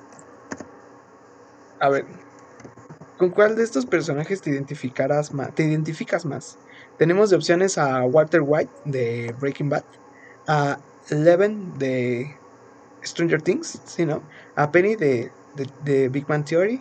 A 1.80 1.89
ver, 1.89 2.07
¿con 3.16 3.30
cuál 3.30 3.57
de 3.57 3.64
estos 3.64 3.87
personajes 3.87 4.41
te 4.41 4.51
identificarás 4.51 5.32
más? 5.32 5.53
¿Te 5.55 5.64
identificas 5.64 6.24
más? 6.24 6.57
Tenemos 6.99 7.30
de 7.30 7.36
opciones 7.36 7.78
a 7.78 8.05
Walter 8.05 8.40
White 8.42 8.72
de 8.84 9.34
Breaking 9.40 9.68
Bad, 9.68 9.84
a 10.47 10.78
Eleven 11.11 11.78
de 11.78 12.36
Stranger 13.03 13.42
Things, 13.42 13.80
¿sí, 13.84 14.07
no? 14.07 14.22
A 14.55 14.70
Penny 14.70 14.97
de, 14.97 15.30
de, 15.57 15.66
de 15.84 16.09
Big 16.09 16.26
Bang 16.26 16.45
Theory, 16.45 16.80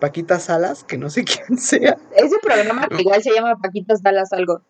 Paquita 0.00 0.40
Salas, 0.40 0.82
que 0.82 0.98
no 0.98 1.10
sé 1.10 1.24
quién 1.24 1.58
sea, 1.58 1.96
Ese 2.16 2.38
programa 2.42 2.88
que 2.88 3.02
igual 3.02 3.22
se 3.22 3.32
llama 3.32 3.56
Paquitas 3.56 4.02
Dalas 4.02 4.32
algo. 4.32 4.62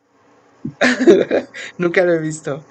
Nunca 1.78 2.04
lo 2.04 2.12
he 2.12 2.18
visto. 2.18 2.62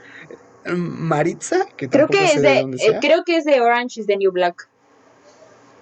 Maritza, 0.66 1.66
que 1.76 1.90
Creo 1.90 2.08
que 2.08 2.28
sé 2.28 2.36
es 2.36 2.42
de, 2.44 2.50
de, 2.50 2.78
eh, 2.86 2.98
creo 3.02 3.24
que 3.24 3.38
es 3.38 3.46
de 3.46 3.60
Orange 3.62 4.02
is 4.02 4.06
the 4.06 4.16
New 4.16 4.32
Black. 4.32 4.70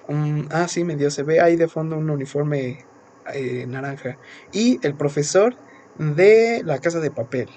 Mm, 0.07 0.43
ah, 0.51 0.67
sí, 0.69 0.85
medio 0.85 1.11
se 1.11 1.23
ve 1.23 1.41
ahí 1.41 1.57
de 1.57 1.67
fondo 1.67 1.97
un 1.97 2.09
uniforme 2.09 2.85
eh, 3.33 3.65
naranja. 3.67 4.17
Y 4.53 4.79
el 4.87 4.95
profesor 4.95 5.55
de 5.99 6.63
La 6.65 6.79
Casa 6.79 6.99
de 6.99 7.11
Papel. 7.11 7.47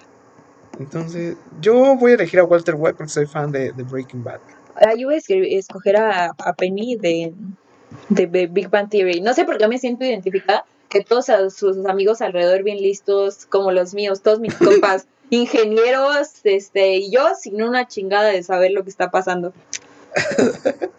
Entonces, 0.78 1.36
yo 1.61 1.97
voy 1.97 2.12
a 2.12 2.14
elegir 2.14 2.40
a 2.40 2.45
Walter 2.45 2.74
White 2.76 2.97
porque 2.97 3.12
soy 3.12 3.26
fan 3.26 3.53
de, 3.53 3.72
de 3.72 3.82
Breaking 3.84 4.22
Bad. 4.24 4.40
Ah, 4.76 4.95
yo 4.97 5.09
voy 5.09 5.16
a 5.16 5.59
escoger 5.59 5.97
a, 5.97 6.32
a 6.36 6.53
Penny 6.55 6.97
de, 6.97 7.32
de, 8.09 8.26
de 8.26 8.47
Big 8.47 8.68
Bang 8.68 8.88
Theory. 8.88 9.20
No 9.20 9.32
sé 9.32 9.45
por 9.45 9.59
qué 9.59 9.68
me 9.68 9.78
siento 9.78 10.05
identificada, 10.05 10.64
que 10.88 11.03
todos 11.05 11.28
a 11.28 11.51
sus 11.51 11.86
amigos 11.86 12.20
alrededor 12.20 12.62
bien 12.64 12.78
listos, 12.78 13.47
como 13.47 13.70
los 13.70 13.95
míos, 13.95 14.22
todos 14.22 14.40
mis 14.40 14.55
compas, 14.59 15.07
ingenieros, 15.30 16.40
este, 16.45 16.97
y 16.97 17.11
yo 17.11 17.34
sin 17.38 17.62
una 17.62 17.86
chingada 17.86 18.30
de 18.30 18.43
saber 18.43 18.72
lo 18.72 18.82
que 18.82 18.90
está 18.90 19.11
pasando. 19.11 19.53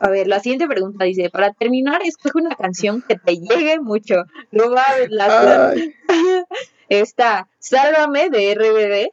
A 0.00 0.10
ver, 0.10 0.26
la 0.26 0.40
siguiente 0.40 0.66
pregunta 0.66 1.04
dice, 1.04 1.30
para 1.30 1.52
terminar, 1.52 2.02
escoge 2.04 2.38
una 2.38 2.56
canción 2.56 3.02
que 3.06 3.16
te 3.16 3.36
llegue 3.36 3.78
mucho. 3.80 4.24
No 4.50 4.70
va 4.70 4.82
a 4.82 4.96
ver 4.96 5.10
la 5.10 5.74
Está 6.88 7.48
Sálvame 7.58 8.28
de 8.28 8.54
RBD. 8.54 9.08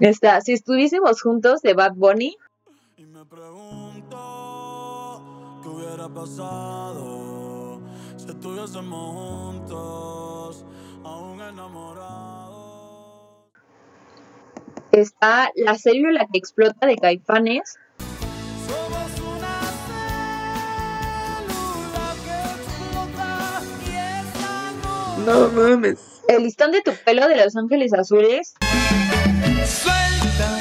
Está 0.00 0.40
Si 0.40 0.52
estuviésemos 0.52 1.20
juntos 1.22 1.60
de 1.62 1.74
Bad 1.74 1.94
Bunny. 1.94 2.36
Y 2.96 3.04
me 3.04 3.24
pregunto 3.24 4.12
qué 5.62 5.68
hubiera 5.68 6.08
pasado 6.08 7.48
si 8.16 8.28
estuviésemos 8.28 9.14
juntos, 9.14 10.64
aún 11.04 11.40
enamorados 11.40 12.17
está 15.00 15.50
La 15.54 15.76
célula 15.76 16.26
que 16.32 16.38
explota 16.38 16.86
de 16.86 16.96
Caifanes. 16.96 17.76
No 25.24 25.48
mames. 25.48 26.22
El 26.28 26.44
listón 26.44 26.72
de 26.72 26.80
tu 26.82 26.92
pelo 27.04 27.28
de 27.28 27.36
Los 27.36 27.56
Ángeles 27.56 27.92
Azules. 27.92 28.54
Suelta 29.66 30.58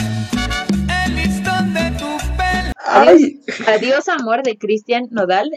el 1.05 1.15
listón 1.15 1.73
de 1.73 1.91
tu 1.91 2.17
pelo. 2.35 2.73
Ay. 2.85 3.41
Adiós, 3.67 4.09
amor 4.09 4.43
de 4.43 4.57
Cristian 4.57 5.07
Nodal. 5.11 5.49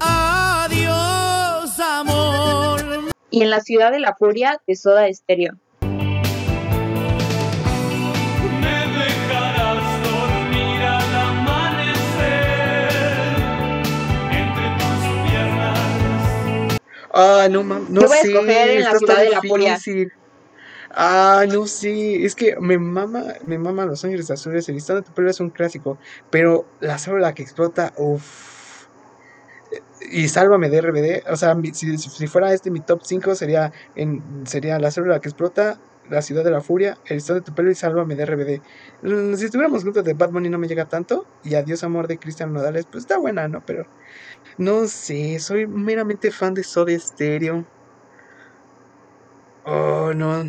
Adiós 0.00 1.80
amor. 1.80 2.80
Y 3.30 3.42
en 3.42 3.50
la 3.50 3.60
ciudad 3.60 3.90
de 3.92 4.00
la 4.00 4.14
furia 4.14 4.60
de 4.66 4.76
Soda 4.76 5.06
Estéreo. 5.08 5.58
Ah, 17.18 17.48
no 17.50 17.62
mames, 17.64 17.90
no 17.90 18.00
Yo 18.02 18.08
voy 18.08 18.18
a 18.18 18.20
sé. 18.22 18.28
escoger 18.28 18.70
en 18.70 18.84
la 18.84 18.86
está 18.86 18.98
ciudad 18.98 19.16
tan 19.16 19.24
de 19.24 19.30
la 19.30 19.42
furia. 19.42 19.74
difícil. 19.74 20.08
Ah, 20.90 21.44
no 21.48 21.66
sé, 21.66 22.24
es 22.24 22.34
que 22.34 22.56
me 22.60 22.78
mama, 22.78 23.22
me 23.46 23.58
mama 23.58 23.84
Los 23.86 24.04
Ángeles 24.04 24.30
Azules, 24.30 24.68
el 24.68 24.74
listón 24.76 24.96
de 24.96 25.02
tu 25.02 25.12
pelo 25.12 25.30
es 25.30 25.40
un 25.40 25.50
clásico, 25.50 25.98
pero 26.30 26.66
la 26.80 26.98
célula 26.98 27.34
que 27.34 27.42
explota, 27.42 27.92
uff. 27.96 28.86
Y 30.10 30.28
Sálvame 30.28 30.70
de 30.70 30.78
RBD, 30.78 31.22
o 31.30 31.36
sea, 31.36 31.54
mi- 31.54 31.72
si, 31.74 31.96
si 31.98 32.26
fuera 32.28 32.52
este 32.54 32.70
mi 32.70 32.80
top 32.80 33.00
5 33.04 33.34
sería 33.34 33.72
en 33.94 34.46
sería 34.46 34.78
La 34.78 34.90
célula 34.90 35.20
que 35.20 35.28
explota, 35.28 35.80
La 36.08 36.22
ciudad 36.22 36.44
de 36.44 36.50
la 36.50 36.62
furia, 36.62 36.96
El 37.04 37.16
listón 37.16 37.36
de 37.38 37.42
tu 37.42 37.52
pelo 37.54 37.70
y 37.70 37.74
Sálvame 37.74 38.14
de 38.16 38.22
RBD. 38.24 38.62
Mm, 39.02 39.34
Si 39.34 39.44
estuviéramos 39.46 39.82
juntos 39.84 40.04
de 40.04 40.14
Bad 40.14 40.30
Bunny 40.30 40.48
no 40.48 40.58
me 40.58 40.68
llega 40.68 40.86
tanto 40.86 41.28
y 41.42 41.54
Adiós 41.54 41.82
amor 41.84 42.06
de 42.08 42.18
Cristian 42.18 42.52
Nodales, 42.52 42.86
pues 42.90 43.02
está 43.04 43.18
buena, 43.18 43.48
¿no? 43.48 43.62
Pero 43.66 43.84
no 44.58 44.86
sé, 44.88 45.38
soy 45.40 45.66
meramente 45.66 46.30
fan 46.30 46.54
de 46.54 46.64
Soda 46.64 46.98
Stereo. 46.98 47.66
Oh, 49.64 50.12
no. 50.14 50.44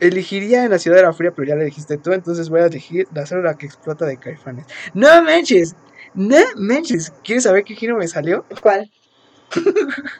Elegiría 0.00 0.64
en 0.64 0.70
la 0.70 0.78
ciudad 0.78 0.96
de 0.98 1.02
la 1.04 1.12
furia, 1.12 1.32
pero 1.34 1.48
ya 1.48 1.54
la 1.56 1.64
dijiste 1.64 1.98
tú, 1.98 2.12
entonces 2.12 2.48
voy 2.50 2.60
a 2.60 2.66
elegir 2.66 3.06
la 3.12 3.26
célula 3.26 3.56
que 3.56 3.66
explota 3.66 4.04
de 4.04 4.18
Caifanes. 4.18 4.66
¡No 4.92 5.22
manches! 5.22 5.76
¡No 6.14 6.36
manches! 6.56 7.12
¿Quieres 7.22 7.44
saber 7.44 7.64
qué 7.64 7.74
giro 7.74 7.96
me 7.96 8.08
salió? 8.08 8.44
¿Cuál? 8.60 8.90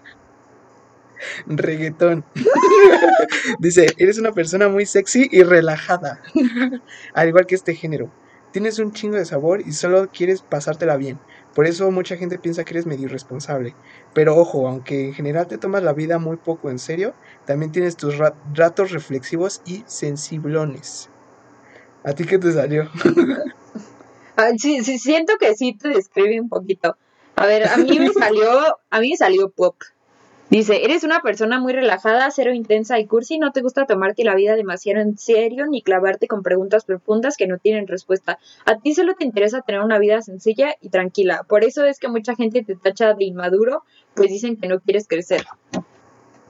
Reggaetón. 1.47 2.25
Dice, 3.59 3.95
eres 3.99 4.19
una 4.19 4.33
persona 4.33 4.69
muy 4.69 4.87
sexy 4.87 5.29
y 5.31 5.43
relajada. 5.43 6.21
Al 7.15 7.29
igual 7.29 7.47
que 7.47 7.55
este 7.55 7.75
género. 7.75 8.13
Tienes 8.53 8.79
un 8.79 8.93
chingo 8.93 9.17
de 9.17 9.25
sabor 9.25 9.63
y 9.67 9.73
solo 9.73 10.09
quieres 10.13 10.43
pasártela 10.43 10.97
bien. 10.97 11.19
Por 11.55 11.67
eso 11.67 11.91
mucha 11.91 12.17
gente 12.17 12.39
piensa 12.39 12.65
que 12.65 12.75
eres 12.75 12.87
medio 12.87 13.07
irresponsable. 13.07 13.75
Pero 14.13 14.37
ojo, 14.37 14.67
aunque 14.69 15.07
en 15.07 15.15
general 15.15 15.47
te 15.47 15.59
tomas 15.59 15.83
la 15.83 15.93
vida 15.93 16.19
muy 16.19 16.37
poco 16.37 16.71
en 16.71 16.79
serio, 16.79 17.15
también 17.47 17.71
tienes 17.73 17.97
tus 17.97 18.19
ra- 18.19 18.35
ratos 18.55 18.91
reflexivos 18.91 19.61
y 19.65 19.85
sensiblones. 19.87 21.09
¿A 22.03 22.13
ti 22.13 22.25
qué 22.25 22.39
te 22.39 22.53
salió? 22.53 22.89
Ah, 24.37 24.51
sí, 24.59 24.83
sí, 24.83 24.99
siento 24.99 25.35
que 25.39 25.55
sí 25.55 25.79
te 25.79 25.91
describe 25.91 26.41
un 26.41 26.49
poquito. 26.49 26.97
A 27.37 27.47
ver, 27.47 27.69
a 27.69 27.77
mí 27.77 28.01
me 28.01 28.13
salió, 28.13 28.51
a 28.91 29.01
mí 29.01 29.11
me 29.11 29.17
salió 29.17 29.49
pop. 29.51 29.77
Dice, 30.51 30.85
eres 30.85 31.05
una 31.05 31.21
persona 31.21 31.59
muy 31.59 31.73
relajada, 31.73 32.31
cero 32.31 32.53
intensa 32.53 32.99
y 32.99 33.07
cursi, 33.07 33.39
no 33.39 33.51
te 33.53 33.63
gusta 33.63 33.87
tomarte 33.87 34.25
la 34.25 34.35
vida 34.35 34.55
demasiado 34.57 35.01
en 35.01 35.17
serio 35.19 35.67
ni 35.67 35.83
clavarte 35.83 36.29
con 36.29 36.43
preguntas 36.43 36.85
profundas 36.85 37.37
que 37.37 37.47
no 37.47 37.59
tienen 37.59 37.87
respuesta. 37.87 38.39
A 38.65 38.79
ti 38.79 38.95
solo 38.95 39.15
te 39.15 39.25
interesa 39.25 39.63
tener 39.63 39.81
una 39.81 39.99
vida 39.99 40.21
sencilla 40.23 40.77
y 40.81 40.91
tranquila. 40.91 41.45
Por 41.49 41.65
eso 41.65 41.85
es 41.85 41.99
que 41.99 42.09
mucha 42.09 42.37
gente 42.37 42.63
te 42.63 42.77
tacha 42.77 43.15
de 43.15 43.25
inmaduro, 43.25 43.85
pues 44.15 44.29
dicen 44.29 44.57
que 44.57 44.69
no 44.69 44.81
quieres 44.81 45.09
crecer. 45.09 45.45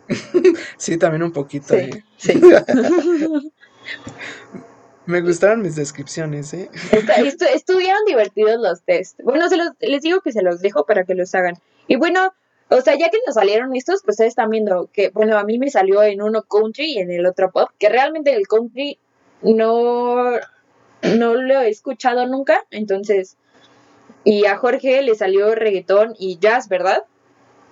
Sí, 0.76 0.98
también 0.98 1.22
un 1.22 1.32
poquito. 1.32 1.68
Sí, 1.68 1.80
¿eh? 1.80 2.04
sí. 2.18 2.38
Me 5.06 5.20
gustaron 5.20 5.60
mis 5.62 5.76
descripciones, 5.76 6.54
¿eh? 6.54 6.70
Estuvieron 7.54 8.04
divertidos 8.06 8.58
los 8.60 8.82
test. 8.82 9.20
Bueno, 9.22 9.48
se 9.48 9.56
los, 9.56 9.68
les 9.80 10.02
digo 10.02 10.20
que 10.22 10.32
se 10.32 10.42
los 10.42 10.60
dejo 10.60 10.86
para 10.86 11.04
que 11.04 11.14
los 11.14 11.34
hagan. 11.34 11.56
Y 11.88 11.96
bueno, 11.96 12.32
o 12.68 12.80
sea, 12.80 12.96
ya 12.96 13.10
que 13.10 13.18
nos 13.26 13.34
salieron 13.34 13.74
estos, 13.74 14.02
pues 14.02 14.14
ustedes 14.14 14.30
están 14.30 14.50
viendo 14.50 14.88
que, 14.92 15.10
bueno, 15.10 15.38
a 15.38 15.44
mí 15.44 15.58
me 15.58 15.70
salió 15.70 16.02
en 16.02 16.22
uno 16.22 16.42
country 16.42 16.94
y 16.94 16.98
en 16.98 17.10
el 17.10 17.26
otro 17.26 17.50
pop, 17.50 17.70
que 17.78 17.88
realmente 17.88 18.34
el 18.34 18.46
country 18.46 18.98
no, 19.42 20.32
no 21.02 21.34
lo 21.34 21.60
he 21.60 21.68
escuchado 21.68 22.26
nunca, 22.26 22.64
entonces, 22.70 23.36
y 24.24 24.46
a 24.46 24.56
Jorge 24.56 25.02
le 25.02 25.14
salió 25.14 25.54
reggaetón 25.54 26.14
y 26.18 26.38
jazz, 26.38 26.68
¿verdad? 26.68 27.04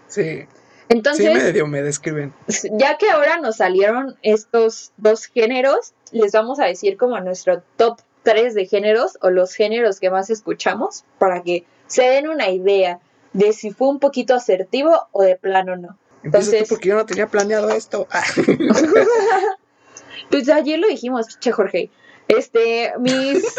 Sí. 0.08 0.46
Entonces, 0.88 1.26
sí, 1.26 1.32
medio 1.32 1.66
me 1.66 1.82
describen. 1.82 2.34
ya 2.72 2.98
que 2.98 3.10
ahora 3.10 3.38
nos 3.38 3.56
salieron 3.56 4.16
estos 4.22 4.92
dos 4.98 5.24
géneros, 5.24 5.94
les 6.10 6.32
vamos 6.32 6.60
a 6.60 6.66
decir 6.66 6.98
como 6.98 7.18
nuestro 7.20 7.62
top 7.76 7.98
3 8.24 8.54
de 8.54 8.66
géneros 8.66 9.16
o 9.22 9.30
los 9.30 9.54
géneros 9.54 10.00
que 10.00 10.10
más 10.10 10.28
escuchamos 10.28 11.04
para 11.18 11.42
que 11.42 11.64
se 11.86 12.02
den 12.02 12.28
una 12.28 12.50
idea 12.50 13.00
de 13.32 13.52
si 13.52 13.70
fue 13.70 13.88
un 13.88 13.98
poquito 13.98 14.34
asertivo 14.34 15.08
o 15.12 15.22
de 15.22 15.36
plano 15.36 15.76
no. 15.76 15.98
Entonces- 16.22 16.68
porque 16.68 16.88
yo 16.88 16.96
no 16.96 17.06
tenía 17.06 17.26
planeado 17.26 17.70
esto. 17.70 18.06
Pues 20.30 20.48
ayer 20.48 20.78
lo 20.78 20.88
dijimos, 20.88 21.38
che 21.40 21.52
Jorge. 21.52 21.90
Este, 22.28 22.92
mis... 22.98 23.42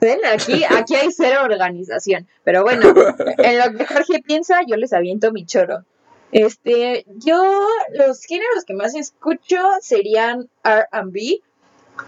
Ven, 0.00 0.20
aquí, 0.32 0.64
aquí 0.64 0.94
hay 0.94 1.10
cero 1.12 1.42
organización. 1.44 2.26
Pero 2.42 2.62
bueno, 2.62 2.94
en 3.36 3.58
lo 3.58 3.76
que 3.76 3.86
Jorge 3.86 4.22
piensa, 4.24 4.60
yo 4.66 4.76
les 4.76 4.94
aviento 4.94 5.30
mi 5.30 5.44
choro. 5.44 5.84
Este, 6.32 7.04
yo, 7.16 7.42
los 7.92 8.22
géneros 8.22 8.64
que 8.66 8.72
más 8.72 8.94
escucho 8.94 9.58
serían 9.82 10.48
RB, 10.64 11.42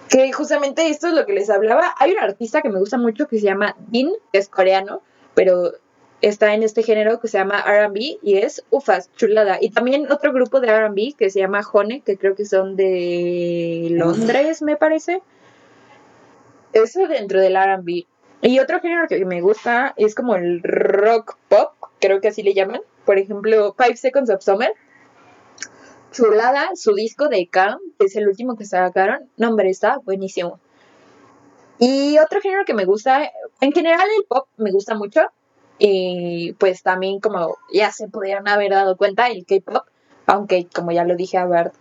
que 0.08 0.32
justamente 0.32 0.88
esto 0.88 1.08
es 1.08 1.14
lo 1.14 1.26
que 1.26 1.32
les 1.32 1.50
hablaba. 1.50 1.94
Hay 1.98 2.12
un 2.12 2.18
artista 2.18 2.62
que 2.62 2.68
me 2.68 2.78
gusta 2.78 2.98
mucho 2.98 3.26
que 3.26 3.38
se 3.38 3.44
llama 3.44 3.76
Din, 3.88 4.10
que 4.32 4.38
es 4.38 4.48
coreano, 4.48 5.02
pero 5.34 5.72
está 6.20 6.54
en 6.54 6.62
este 6.62 6.82
género 6.82 7.20
que 7.20 7.28
se 7.28 7.38
llama 7.38 7.62
RB 7.62 8.18
y 8.22 8.38
es 8.38 8.64
ufas, 8.70 9.10
chulada. 9.16 9.58
Y 9.60 9.70
también 9.70 10.10
otro 10.10 10.32
grupo 10.32 10.60
de 10.60 10.88
RB 10.88 11.16
que 11.16 11.30
se 11.30 11.40
llama 11.40 11.62
Hone, 11.70 12.02
que 12.02 12.16
creo 12.16 12.34
que 12.34 12.44
son 12.44 12.76
de 12.76 13.88
Londres, 13.90 14.62
me 14.62 14.76
parece. 14.76 15.22
Eso 16.72 17.06
dentro 17.06 17.40
del 17.40 17.56
RB. 17.56 18.06
Y 18.40 18.58
otro 18.58 18.80
género 18.80 19.06
que 19.08 19.24
me 19.24 19.40
gusta 19.40 19.94
es 19.96 20.14
como 20.14 20.34
el 20.36 20.62
rock 20.62 21.36
pop, 21.48 21.72
creo 22.00 22.20
que 22.20 22.28
así 22.28 22.42
le 22.42 22.54
llaman. 22.54 22.80
Por 23.04 23.18
ejemplo, 23.18 23.74
Five 23.76 23.96
Seconds 23.96 24.30
of 24.30 24.42
Summer. 24.42 24.72
Chulada, 26.12 26.70
su 26.74 26.94
disco 26.94 27.28
de 27.28 27.48
Calm, 27.48 27.80
es 27.98 28.14
el 28.16 28.28
último 28.28 28.56
que 28.56 28.64
sacaron. 28.64 29.28
No, 29.36 29.48
hombre, 29.50 29.70
está 29.70 29.98
buenísimo. 30.04 30.60
Y 31.78 32.18
otro 32.18 32.40
género 32.40 32.64
que 32.64 32.74
me 32.74 32.84
gusta, 32.84 33.30
en 33.60 33.72
general 33.72 34.06
el 34.18 34.24
pop 34.24 34.46
me 34.56 34.70
gusta 34.70 34.94
mucho. 34.94 35.20
Y 35.78 36.52
pues 36.58 36.82
también 36.82 37.18
como 37.18 37.56
ya 37.72 37.90
se 37.90 38.08
podrían 38.08 38.46
haber 38.46 38.70
dado 38.70 38.96
cuenta, 38.96 39.28
el 39.28 39.44
K-pop, 39.46 39.84
aunque 40.26 40.68
como 40.72 40.92
ya 40.92 41.04
lo 41.04 41.16
dije, 41.16 41.38
abar- 41.38 41.72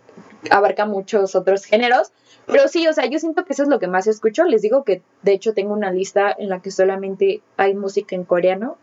abarca 0.50 0.86
muchos 0.86 1.34
otros 1.36 1.64
géneros. 1.64 2.12
Pero 2.46 2.66
sí, 2.66 2.88
o 2.88 2.92
sea, 2.92 3.06
yo 3.06 3.18
siento 3.20 3.44
que 3.44 3.52
eso 3.52 3.62
es 3.62 3.68
lo 3.68 3.78
que 3.78 3.86
más 3.86 4.08
escucho. 4.08 4.44
Les 4.44 4.62
digo 4.62 4.82
que 4.82 5.02
de 5.22 5.32
hecho 5.32 5.54
tengo 5.54 5.72
una 5.72 5.92
lista 5.92 6.34
en 6.36 6.48
la 6.48 6.60
que 6.60 6.72
solamente 6.72 7.42
hay 7.56 7.74
música 7.74 8.16
en 8.16 8.24
coreano. 8.24 8.76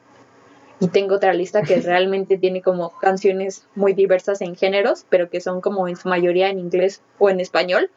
Y 0.80 0.88
tengo 0.88 1.16
otra 1.16 1.34
lista 1.34 1.62
que 1.62 1.76
realmente 1.82 2.38
tiene 2.38 2.62
como 2.62 2.92
canciones 3.00 3.66
muy 3.76 3.94
diversas 3.94 4.42
en 4.42 4.56
géneros, 4.56 5.06
pero 5.10 5.30
que 5.30 5.42
son 5.42 5.62
como 5.62 5.88
en 5.88 5.96
su 5.96 6.08
mayoría 6.08 6.50
en 6.50 6.60
inglés 6.60 7.02
o 7.18 7.30
en 7.30 7.40
español. 7.40 7.90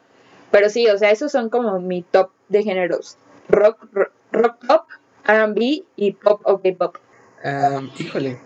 Pero 0.51 0.69
sí, 0.69 0.87
o 0.87 0.97
sea, 0.97 1.11
esos 1.11 1.31
son 1.31 1.49
como 1.49 1.79
mi 1.79 2.03
top 2.03 2.29
de 2.49 2.63
géneros. 2.63 3.17
Rock, 3.49 3.87
rock, 3.91 4.11
rock 4.31 4.65
pop, 4.67 4.85
R&B 5.25 5.83
y 5.95 6.11
pop 6.11 6.41
o 6.43 6.61
K-pop. 6.61 6.97
Am, 7.43 7.89
híjole, 7.97 8.37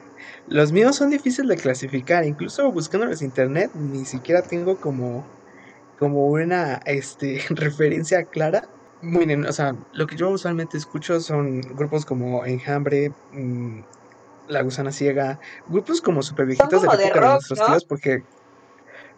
los 0.48 0.72
míos 0.72 0.96
son 0.96 1.10
difíciles 1.10 1.50
de 1.50 1.62
clasificar. 1.62 2.26
Incluso 2.26 2.72
buscándolos 2.72 3.22
en 3.22 3.28
internet, 3.28 3.72
ni 3.76 4.06
siquiera 4.06 4.42
tengo 4.42 4.78
como, 4.78 5.26
como 6.00 6.28
una 6.28 6.76
este, 6.86 7.42
referencia 7.50 8.24
clara. 8.24 8.64
Miren, 9.02 9.46
o 9.46 9.52
sea, 9.52 9.76
lo 9.94 10.08
que 10.08 10.16
yo 10.16 10.30
usualmente 10.30 10.78
escucho 10.78 11.20
son 11.20 11.62
grupos 11.62 12.06
como 12.06 12.46
Enjambre, 12.46 13.12
mm, 13.34 13.82
La 14.48 14.62
Gusana 14.62 14.92
Ciega, 14.92 15.40
grupos 15.68 16.02
como 16.02 16.22
super 16.24 16.46
viejitos 16.46 16.82
de 16.82 16.88
la 16.88 16.96
de 16.98 17.04
época 17.06 17.20
de 17.20 17.26
rock, 17.26 17.34
nuestros 17.34 17.60
¿no? 17.60 17.66
tíos, 17.66 17.86
porque, 17.86 18.24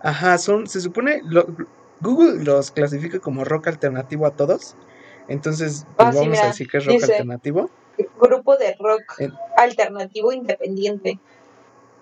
ajá, 0.02 0.38
son, 0.38 0.68
se 0.68 0.82
supone, 0.82 1.22
lo- 1.26 1.48
Google 2.02 2.44
los 2.44 2.72
clasifica 2.72 3.20
como 3.20 3.44
rock 3.44 3.68
alternativo 3.68 4.26
a 4.26 4.32
todos. 4.32 4.76
Entonces, 5.28 5.86
pues 5.98 6.10
Ah, 6.10 6.12
sí, 6.12 6.18
vamos 6.18 6.40
a 6.40 6.48
decir 6.48 6.68
que 6.68 6.78
es 6.78 6.86
rock 6.86 6.94
dice- 6.96 7.12
alternativo. 7.14 7.70
Grupo 8.20 8.56
de 8.56 8.76
rock 8.80 9.04
alternativo 9.58 10.32
independiente. 10.32 11.20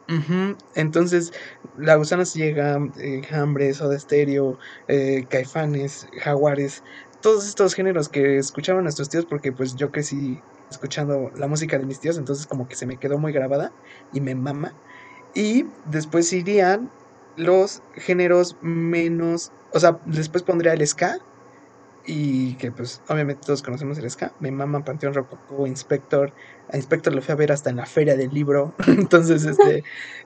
Ujú, 0.07 0.55
Entonces, 0.75 1.33
La 1.77 1.95
Gusana 1.95 2.23
Ciega, 2.25 2.79
eh, 2.99 3.21
Hambre, 3.31 3.73
Soda 3.73 3.97
Stereo, 3.99 4.57
eh, 4.87 5.25
Caifanes, 5.29 6.07
Jaguares, 6.23 6.83
todos 7.21 7.47
estos 7.47 7.73
géneros 7.73 8.07
que 8.07 8.37
escuchaban 8.37 8.83
nuestros 8.83 9.09
tíos, 9.09 9.25
porque 9.25 9.51
pues 9.51 9.75
yo 9.75 9.91
crecí 9.91 10.39
escuchando 10.69 11.31
la 11.35 11.47
música 11.47 11.77
de 11.77 11.85
mis 11.85 11.99
tíos, 11.99 12.17
entonces 12.17 12.47
como 12.47 12.67
que 12.67 12.75
se 12.75 12.85
me 12.85 12.97
quedó 12.97 13.17
muy 13.17 13.31
grabada 13.31 13.71
y 14.13 14.21
me 14.21 14.35
mama. 14.35 14.73
Y 15.33 15.65
después 15.85 16.31
irían 16.33 16.89
los 17.35 17.83
géneros 17.95 18.57
menos, 18.61 19.51
o 19.73 19.79
sea, 19.79 19.99
después 20.05 20.43
pondría 20.43 20.73
el 20.73 20.85
ska 20.85 21.19
y 22.05 22.55
que 22.55 22.71
pues 22.71 23.01
obviamente 23.09 23.45
todos 23.45 23.61
conocemos 23.61 23.97
el 23.97 24.09
ska, 24.09 24.31
me 24.39 24.51
mama 24.51 24.83
Panteón 24.83 25.13
Rococó, 25.13 25.67
Inspector, 25.67 26.31
a 26.71 26.77
Inspector 26.77 27.13
lo 27.13 27.21
fui 27.21 27.33
a 27.33 27.35
ver 27.35 27.51
hasta 27.51 27.69
en 27.69 27.75
la 27.75 27.85
feria 27.85 28.15
del 28.15 28.33
libro, 28.33 28.73
entonces 28.87 29.45
este, 29.45 29.83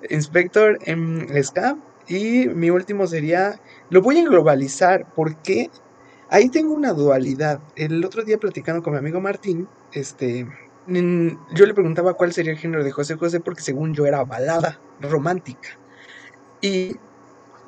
Inspector 0.09 0.80
en 0.84 1.27
ska. 1.43 1.77
Y 2.07 2.47
mi 2.49 2.69
último 2.69 3.07
sería, 3.07 3.59
lo 3.89 4.01
voy 4.01 4.19
a 4.19 4.23
globalizar. 4.23 5.05
Porque 5.15 5.69
ahí 6.32 6.49
tengo 6.49 6.74
una 6.74 6.94
dualidad, 6.94 7.60
el 7.76 8.03
otro 8.03 8.24
día 8.24 8.40
platicando 8.40 8.82
con 8.82 8.94
mi 8.94 8.99
amigo 8.99 9.20
Martín, 9.20 9.68
este, 9.91 10.48
yo 10.88 11.66
le 11.66 11.74
preguntaba 11.74 12.14
cuál 12.14 12.34
sería 12.34 12.53
el 12.53 12.58
género 12.58 12.84
de 12.84 12.91
José 12.91 13.16
José 13.16 13.41
porque 13.41 13.62
según 13.62 13.94
yo 13.94 14.06
era 14.06 14.24
balada 14.24 14.80
romántica. 15.02 15.78
Y 16.62 16.95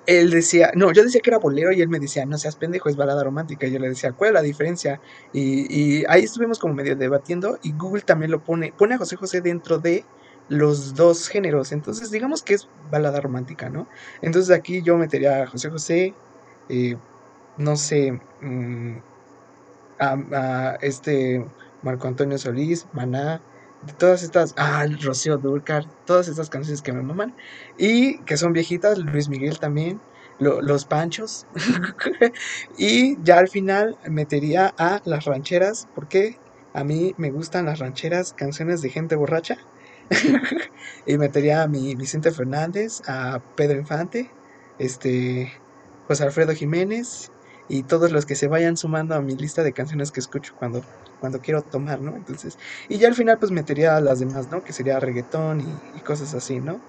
él 0.07 0.31
decía, 0.31 0.71
no, 0.75 0.93
yo 0.93 1.03
decía 1.03 1.19
que 1.21 1.29
era 1.29 1.39
bolero 1.39 1.73
y 1.73 1.81
él 1.81 1.89
me 1.89 1.99
decía, 1.99 2.25
no 2.25 2.37
seas 2.37 2.55
pendejo, 2.55 2.89
es 2.89 2.95
balada 2.95 3.23
romántica. 3.23 3.67
Y 3.67 3.71
yo 3.71 3.79
le 3.79 3.89
decía, 3.89 4.13
¿cuál 4.13 4.29
es 4.29 4.33
la 4.33 4.41
diferencia? 4.41 5.01
Y, 5.33 5.67
y 5.69 6.05
ahí 6.07 6.23
estuvimos 6.23 6.57
como 6.57 6.73
medio 6.73 6.95
debatiendo 6.95 7.59
y 7.63 7.73
Google 7.73 8.01
también 8.01 8.31
lo 8.31 8.43
pone, 8.43 8.73
pone 8.77 8.95
a 8.95 8.97
José 8.97 9.17
José 9.17 9.41
dentro 9.41 9.77
de 9.77 10.05
los 10.47 10.95
dos 10.95 11.27
géneros. 11.27 11.73
Entonces, 11.73 12.11
digamos 12.11 12.43
que 12.43 12.53
es 12.53 12.69
balada 12.89 13.19
romántica, 13.19 13.69
¿no? 13.69 13.87
Entonces 14.21 14.55
aquí 14.55 14.81
yo 14.81 14.97
metería 14.97 15.43
a 15.43 15.47
José 15.47 15.69
José, 15.69 16.13
eh, 16.69 16.95
no 17.55 17.75
sé, 17.77 18.11
mm, 18.39 18.97
a, 19.99 20.77
este 20.81 21.43
Marco 21.81 22.07
Antonio 22.07 22.37
Solís, 22.37 22.87
Maná, 22.91 23.41
todas 23.97 24.23
estas, 24.23 24.53
ah, 24.57 24.85
Rocío 25.01 25.37
Durcar, 25.37 25.83
todas 26.05 26.27
estas 26.27 26.49
canciones 26.49 26.81
que 26.81 26.93
me 26.93 27.03
maman 27.03 27.35
y 27.77 28.23
que 28.25 28.37
son 28.37 28.53
viejitas, 28.53 28.97
Luis 28.99 29.29
Miguel 29.29 29.59
también, 29.59 30.03
lo- 30.37 30.61
los 30.61 30.85
Panchos 30.85 31.47
y 32.77 33.21
ya 33.23 33.39
al 33.39 33.49
final 33.49 33.97
metería 34.09 34.73
a 34.77 34.99
las 35.05 35.25
rancheras 35.25 35.87
porque 35.93 36.37
a 36.73 36.83
mí 36.83 37.13
me 37.17 37.31
gustan 37.31 37.65
las 37.65 37.79
rancheras, 37.79 38.33
canciones 38.33 38.81
de 38.81 38.89
gente 38.89 39.15
borracha 39.15 39.57
y 41.05 41.17
metería 41.17 41.63
a 41.63 41.67
mi 41.67 41.95
Vicente 41.95 42.31
Fernández, 42.31 43.01
a 43.07 43.39
Pedro 43.55 43.79
Infante, 43.79 44.35
este, 44.77 45.51
José 46.03 46.23
Alfredo 46.25 46.53
Jiménez 46.53 47.31
y 47.67 47.83
todos 47.83 48.11
los 48.11 48.25
que 48.25 48.35
se 48.35 48.47
vayan 48.47 48.77
sumando 48.77 49.15
a 49.15 49.21
mi 49.21 49.35
lista 49.35 49.63
de 49.63 49.73
canciones 49.73 50.11
que 50.11 50.19
escucho 50.19 50.53
cuando, 50.55 50.81
cuando 51.19 51.39
quiero 51.39 51.61
tomar, 51.61 52.01
¿no? 52.01 52.15
Entonces, 52.15 52.57
y 52.89 52.97
ya 52.97 53.07
al 53.07 53.15
final 53.15 53.37
pues 53.39 53.51
metería 53.51 53.95
a 53.97 54.01
las 54.01 54.19
demás, 54.19 54.47
¿no? 54.49 54.61
Que 54.61 54.73
sería 54.73 54.99
reggaetón 54.99 55.61
y, 55.61 55.65
y 55.97 56.01
cosas 56.01 56.33
así, 56.33 56.59
¿no? 56.59 56.79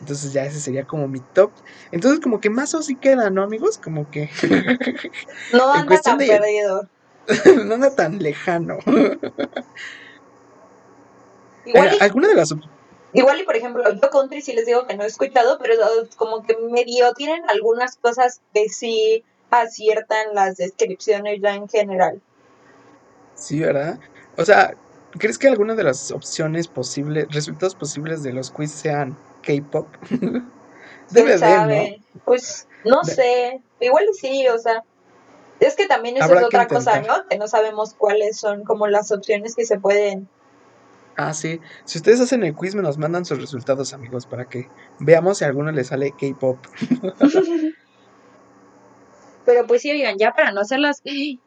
Entonces 0.00 0.32
ya 0.32 0.44
ese 0.44 0.60
sería 0.60 0.84
como 0.84 1.08
mi 1.08 1.20
top. 1.32 1.50
Entonces 1.90 2.20
como 2.20 2.40
que 2.40 2.50
más 2.50 2.74
o 2.74 2.82
sí 2.82 2.96
queda, 2.96 3.30
¿no, 3.30 3.42
amigos? 3.42 3.78
Como 3.78 4.10
que 4.10 4.28
No 5.52 5.72
anda 5.72 6.00
tan 6.00 6.18
de- 6.18 6.26
perdido. 6.26 6.82
no 7.64 7.74
anda 7.74 7.94
tan 7.94 8.18
lejano. 8.18 8.78
Igual 11.64 11.94
y, 11.94 12.02
¿Alguna 12.02 12.28
de 12.28 12.34
las 12.34 12.54
igual 13.12 13.40
y, 13.40 13.44
por 13.44 13.56
ejemplo, 13.56 13.82
yo 13.92 14.10
country 14.10 14.40
sí 14.40 14.52
les 14.52 14.66
digo 14.66 14.86
que 14.86 14.96
no 14.96 15.02
he 15.02 15.06
escuchado, 15.06 15.58
pero 15.60 15.74
como 16.16 16.44
que 16.44 16.56
medio 16.70 17.12
tienen 17.14 17.42
algunas 17.48 17.96
cosas 17.96 18.40
que 18.52 18.68
sí 18.68 19.24
aciertan 19.50 20.34
las 20.34 20.56
descripciones 20.56 21.40
ya 21.40 21.54
en 21.54 21.68
general. 21.68 22.20
Sí, 23.34 23.60
¿verdad? 23.60 23.98
O 24.36 24.44
sea, 24.44 24.74
¿crees 25.18 25.38
que 25.38 25.48
alguna 25.48 25.74
de 25.74 25.84
las 25.84 26.10
opciones 26.10 26.68
posibles, 26.68 27.26
resultados 27.30 27.74
posibles 27.74 28.22
de 28.22 28.32
los 28.32 28.50
quiz 28.50 28.70
sean 28.70 29.16
K-pop? 29.42 29.86
¿Quién 30.10 30.50
Debe 31.10 31.38
de, 31.38 31.98
¿no? 32.14 32.20
Pues 32.24 32.66
no 32.84 33.02
De- 33.02 33.12
sé, 33.12 33.62
igual 33.80 34.06
sí, 34.18 34.48
o 34.48 34.58
sea, 34.58 34.82
es 35.60 35.76
que 35.76 35.86
también 35.86 36.16
eso 36.16 36.24
Habrá 36.24 36.40
es 36.40 36.46
otra 36.46 36.66
cosa. 36.66 37.00
¿no? 37.00 37.26
Que 37.28 37.38
no 37.38 37.46
sabemos 37.48 37.94
cuáles 37.94 38.36
son 38.38 38.64
como 38.64 38.86
las 38.88 39.12
opciones 39.12 39.54
que 39.54 39.64
se 39.64 39.78
pueden. 39.78 40.28
Ah, 41.16 41.32
sí. 41.32 41.60
Si 41.86 41.98
ustedes 41.98 42.20
hacen 42.20 42.44
el 42.44 42.54
quiz, 42.54 42.74
me 42.74 42.82
nos 42.82 42.98
mandan 42.98 43.24
sus 43.24 43.40
resultados, 43.40 43.94
amigos, 43.94 44.26
para 44.26 44.46
que 44.46 44.68
veamos 44.98 45.38
si 45.38 45.44
a 45.44 45.46
alguno 45.46 45.72
le 45.72 45.82
sale 45.84 46.12
K-pop. 46.12 46.58
Pero 49.46 49.64
pues 49.66 49.82
sí, 49.82 49.92
oigan, 49.92 50.18
ya 50.18 50.32
para 50.32 50.50
no 50.50 50.60
hacerlas, 50.60 51.02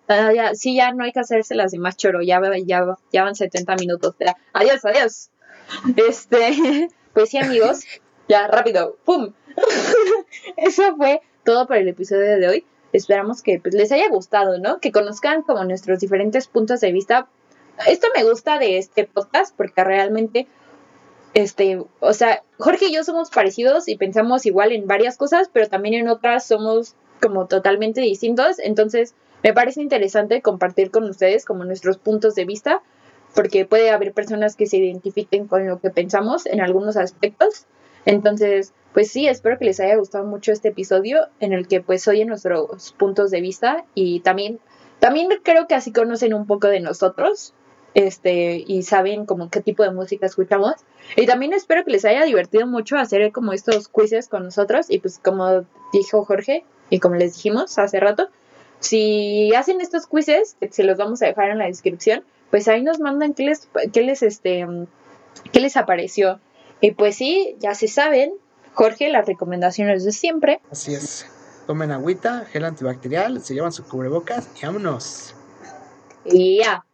ah, 0.08 0.32
ya, 0.34 0.56
sí, 0.56 0.74
ya 0.76 0.94
no 0.94 1.04
hay 1.04 1.12
que 1.12 1.20
hacérselas 1.20 1.72
de 1.72 1.80
más 1.80 1.98
choro, 1.98 2.22
ya, 2.22 2.42
ya, 2.66 2.96
ya 3.12 3.24
van 3.24 3.36
70 3.36 3.76
minutos, 3.76 4.16
ya. 4.20 4.38
adiós, 4.54 4.86
adiós. 4.86 5.30
Este, 5.98 6.88
pues 7.14 7.30
sí, 7.30 7.38
amigos, 7.38 7.82
ya 8.30 8.48
rápido, 8.48 8.96
¡pum! 9.04 9.34
Eso 10.58 10.96
fue 10.96 11.22
todo 11.44 11.68
por 11.68 11.76
el 11.76 11.90
episodio 11.90 12.40
de 12.40 12.48
hoy. 12.48 12.66
Esperamos 12.94 13.44
que 13.44 13.60
pues, 13.60 13.76
les 13.76 13.92
haya 13.92 14.08
gustado, 14.10 14.58
¿no? 14.60 14.80
Que 14.80 14.94
conozcan 14.94 15.44
como 15.44 15.64
nuestros 15.66 16.00
diferentes 16.00 16.48
puntos 16.48 16.80
de 16.80 16.94
vista. 16.94 17.28
Esto 17.86 18.08
me 18.16 18.24
gusta 18.24 18.60
de 18.60 18.78
este 18.78 19.06
podcast 19.06 19.56
porque 19.56 19.84
realmente, 19.84 20.48
este, 21.34 21.84
o 22.00 22.14
sea, 22.14 22.44
Jorge 22.58 22.86
y 22.86 22.94
yo 22.94 23.04
somos 23.04 23.30
parecidos 23.30 23.90
y 23.90 23.98
pensamos 23.98 24.46
igual 24.46 24.72
en 24.72 24.88
varias 24.88 25.18
cosas, 25.18 25.50
pero 25.52 25.68
también 25.68 25.96
en 25.96 26.08
otras 26.08 26.48
somos 26.48 26.96
como 27.22 27.48
totalmente 27.48 28.02
distintos. 28.02 28.60
Entonces, 28.60 29.16
me 29.44 29.54
parece 29.54 29.82
interesante 29.82 30.42
compartir 30.42 30.92
con 30.92 31.04
ustedes 31.06 31.46
como 31.46 31.66
nuestros 31.66 31.98
puntos 31.98 32.36
de 32.36 32.46
vista, 32.46 32.82
porque 33.36 33.66
puede 33.66 33.92
haber 33.92 34.14
personas 34.14 34.56
que 34.56 34.66
se 34.66 34.78
identifiquen 34.78 35.48
con 35.48 35.68
lo 35.68 35.80
que 35.80 35.90
pensamos 35.90 36.46
en 36.46 36.62
algunos 36.62 36.98
aspectos. 36.98 37.66
Entonces, 38.06 38.74
pues 38.94 39.12
sí, 39.12 39.28
espero 39.28 39.58
que 39.58 39.66
les 39.66 39.80
haya 39.80 39.96
gustado 39.96 40.26
mucho 40.26 40.52
este 40.52 40.70
episodio 40.70 41.28
en 41.40 41.54
el 41.54 41.68
que 41.68 41.82
pues 41.82 42.08
oyen 42.08 42.28
nuestros 42.28 42.94
puntos 42.94 43.32
de 43.32 43.42
vista 43.42 43.86
y 43.94 44.22
también, 44.22 44.60
también 45.00 45.30
creo 45.44 45.68
que 45.68 45.76
así 45.76 45.92
conocen 45.94 46.34
un 46.34 46.48
poco 46.48 46.68
de 46.68 46.80
nosotros 46.80 47.54
este 47.94 48.64
y 48.68 48.84
saben 48.84 49.26
como 49.26 49.50
qué 49.50 49.62
tipo 49.62 49.84
de 49.84 49.92
música 49.92 50.26
escuchamos 50.26 50.76
y 51.16 51.26
también 51.26 51.54
espero 51.54 51.84
que 51.84 51.92
les 51.92 52.06
haya 52.06 52.24
divertido 52.24 52.68
mucho 52.68 52.98
hacer 52.98 53.32
como 53.32 53.52
estos 53.52 53.88
quizzes 53.88 54.28
con 54.28 54.44
nosotros 54.44 54.90
y 54.90 55.00
pues 55.00 55.20
como 55.20 55.66
dijo 55.92 56.24
Jorge 56.24 56.66
y 56.90 57.00
como 57.00 57.16
les 57.16 57.36
dijimos 57.36 57.78
hace 57.78 58.00
rato 58.00 58.30
si 58.80 59.54
hacen 59.56 59.82
estos 59.82 60.08
quizzes 60.08 60.56
que 60.60 60.72
se 60.72 60.84
los 60.84 60.98
vamos 60.98 61.22
a 61.22 61.26
dejar 61.28 61.50
en 61.50 61.58
la 61.58 61.66
descripción 61.66 62.24
pues 62.50 62.68
ahí 62.68 62.82
nos 62.82 63.00
mandan 63.00 63.34
qué 63.34 63.44
les 63.44 63.68
qué 63.94 64.02
les 64.02 64.24
este 64.24 64.66
qué 65.52 65.60
les 65.60 65.78
apareció 65.78 66.40
y 66.82 66.92
pues 66.92 67.16
sí 67.16 67.56
ya 67.60 67.74
se 67.76 67.88
saben 67.88 68.34
Jorge 68.74 69.10
las 69.10 69.26
recomendaciones 69.28 70.06
de 70.06 70.12
siempre 70.12 70.62
Así 70.72 70.94
es. 70.94 71.26
Tomen 71.68 71.92
agüita, 71.92 72.46
gel 72.52 72.66
antibacterial, 72.66 73.42
se 73.42 73.54
llevan 73.54 73.72
su 73.72 73.84
cubrebocas 73.84 74.50
y 74.62 74.66
vámonos. 74.66 75.36
y 76.26 76.60
ya 76.64 76.86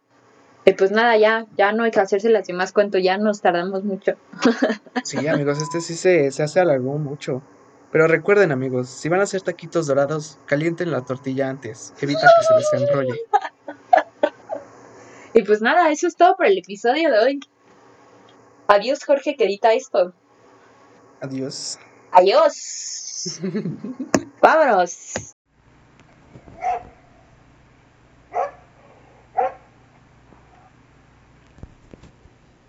y 0.64 0.72
pues 0.72 0.90
nada 0.90 1.16
ya 1.16 1.46
ya 1.56 1.72
no 1.72 1.84
hay 1.84 1.90
que 1.92 2.00
hacerse 2.00 2.28
las 2.28 2.46
demás 2.46 2.72
cuento 2.72 2.98
ya 2.98 3.16
nos 3.18 3.40
tardamos 3.40 3.84
mucho 3.84 4.12
Sí, 5.04 5.26
amigos, 5.28 5.62
este 5.62 5.80
sí 5.80 5.94
se, 5.94 6.32
se 6.32 6.42
hace 6.42 6.58
alargó 6.58 6.98
mucho. 6.98 7.40
Pero 7.92 8.08
recuerden, 8.08 8.52
amigos, 8.52 8.88
si 8.88 9.08
van 9.08 9.20
a 9.20 9.22
hacer 9.22 9.42
taquitos 9.42 9.86
dorados, 9.86 10.38
calienten 10.46 10.90
la 10.90 11.04
tortilla 11.04 11.48
antes. 11.48 11.94
Evita 12.00 12.20
que 12.38 12.46
se 12.46 12.54
les 12.54 12.88
enrolle. 12.88 13.20
Y 15.34 15.42
pues 15.42 15.60
nada, 15.60 15.90
eso 15.90 16.06
es 16.06 16.16
todo 16.16 16.36
por 16.36 16.46
el 16.46 16.58
episodio 16.58 17.10
de 17.10 17.18
hoy. 17.18 17.40
Adiós, 18.68 19.04
Jorge, 19.04 19.36
que 19.36 19.44
edita 19.44 19.72
esto. 19.74 20.12
Adiós. 21.20 21.78
Adiós. 22.10 23.40
Vámonos. 24.40 25.25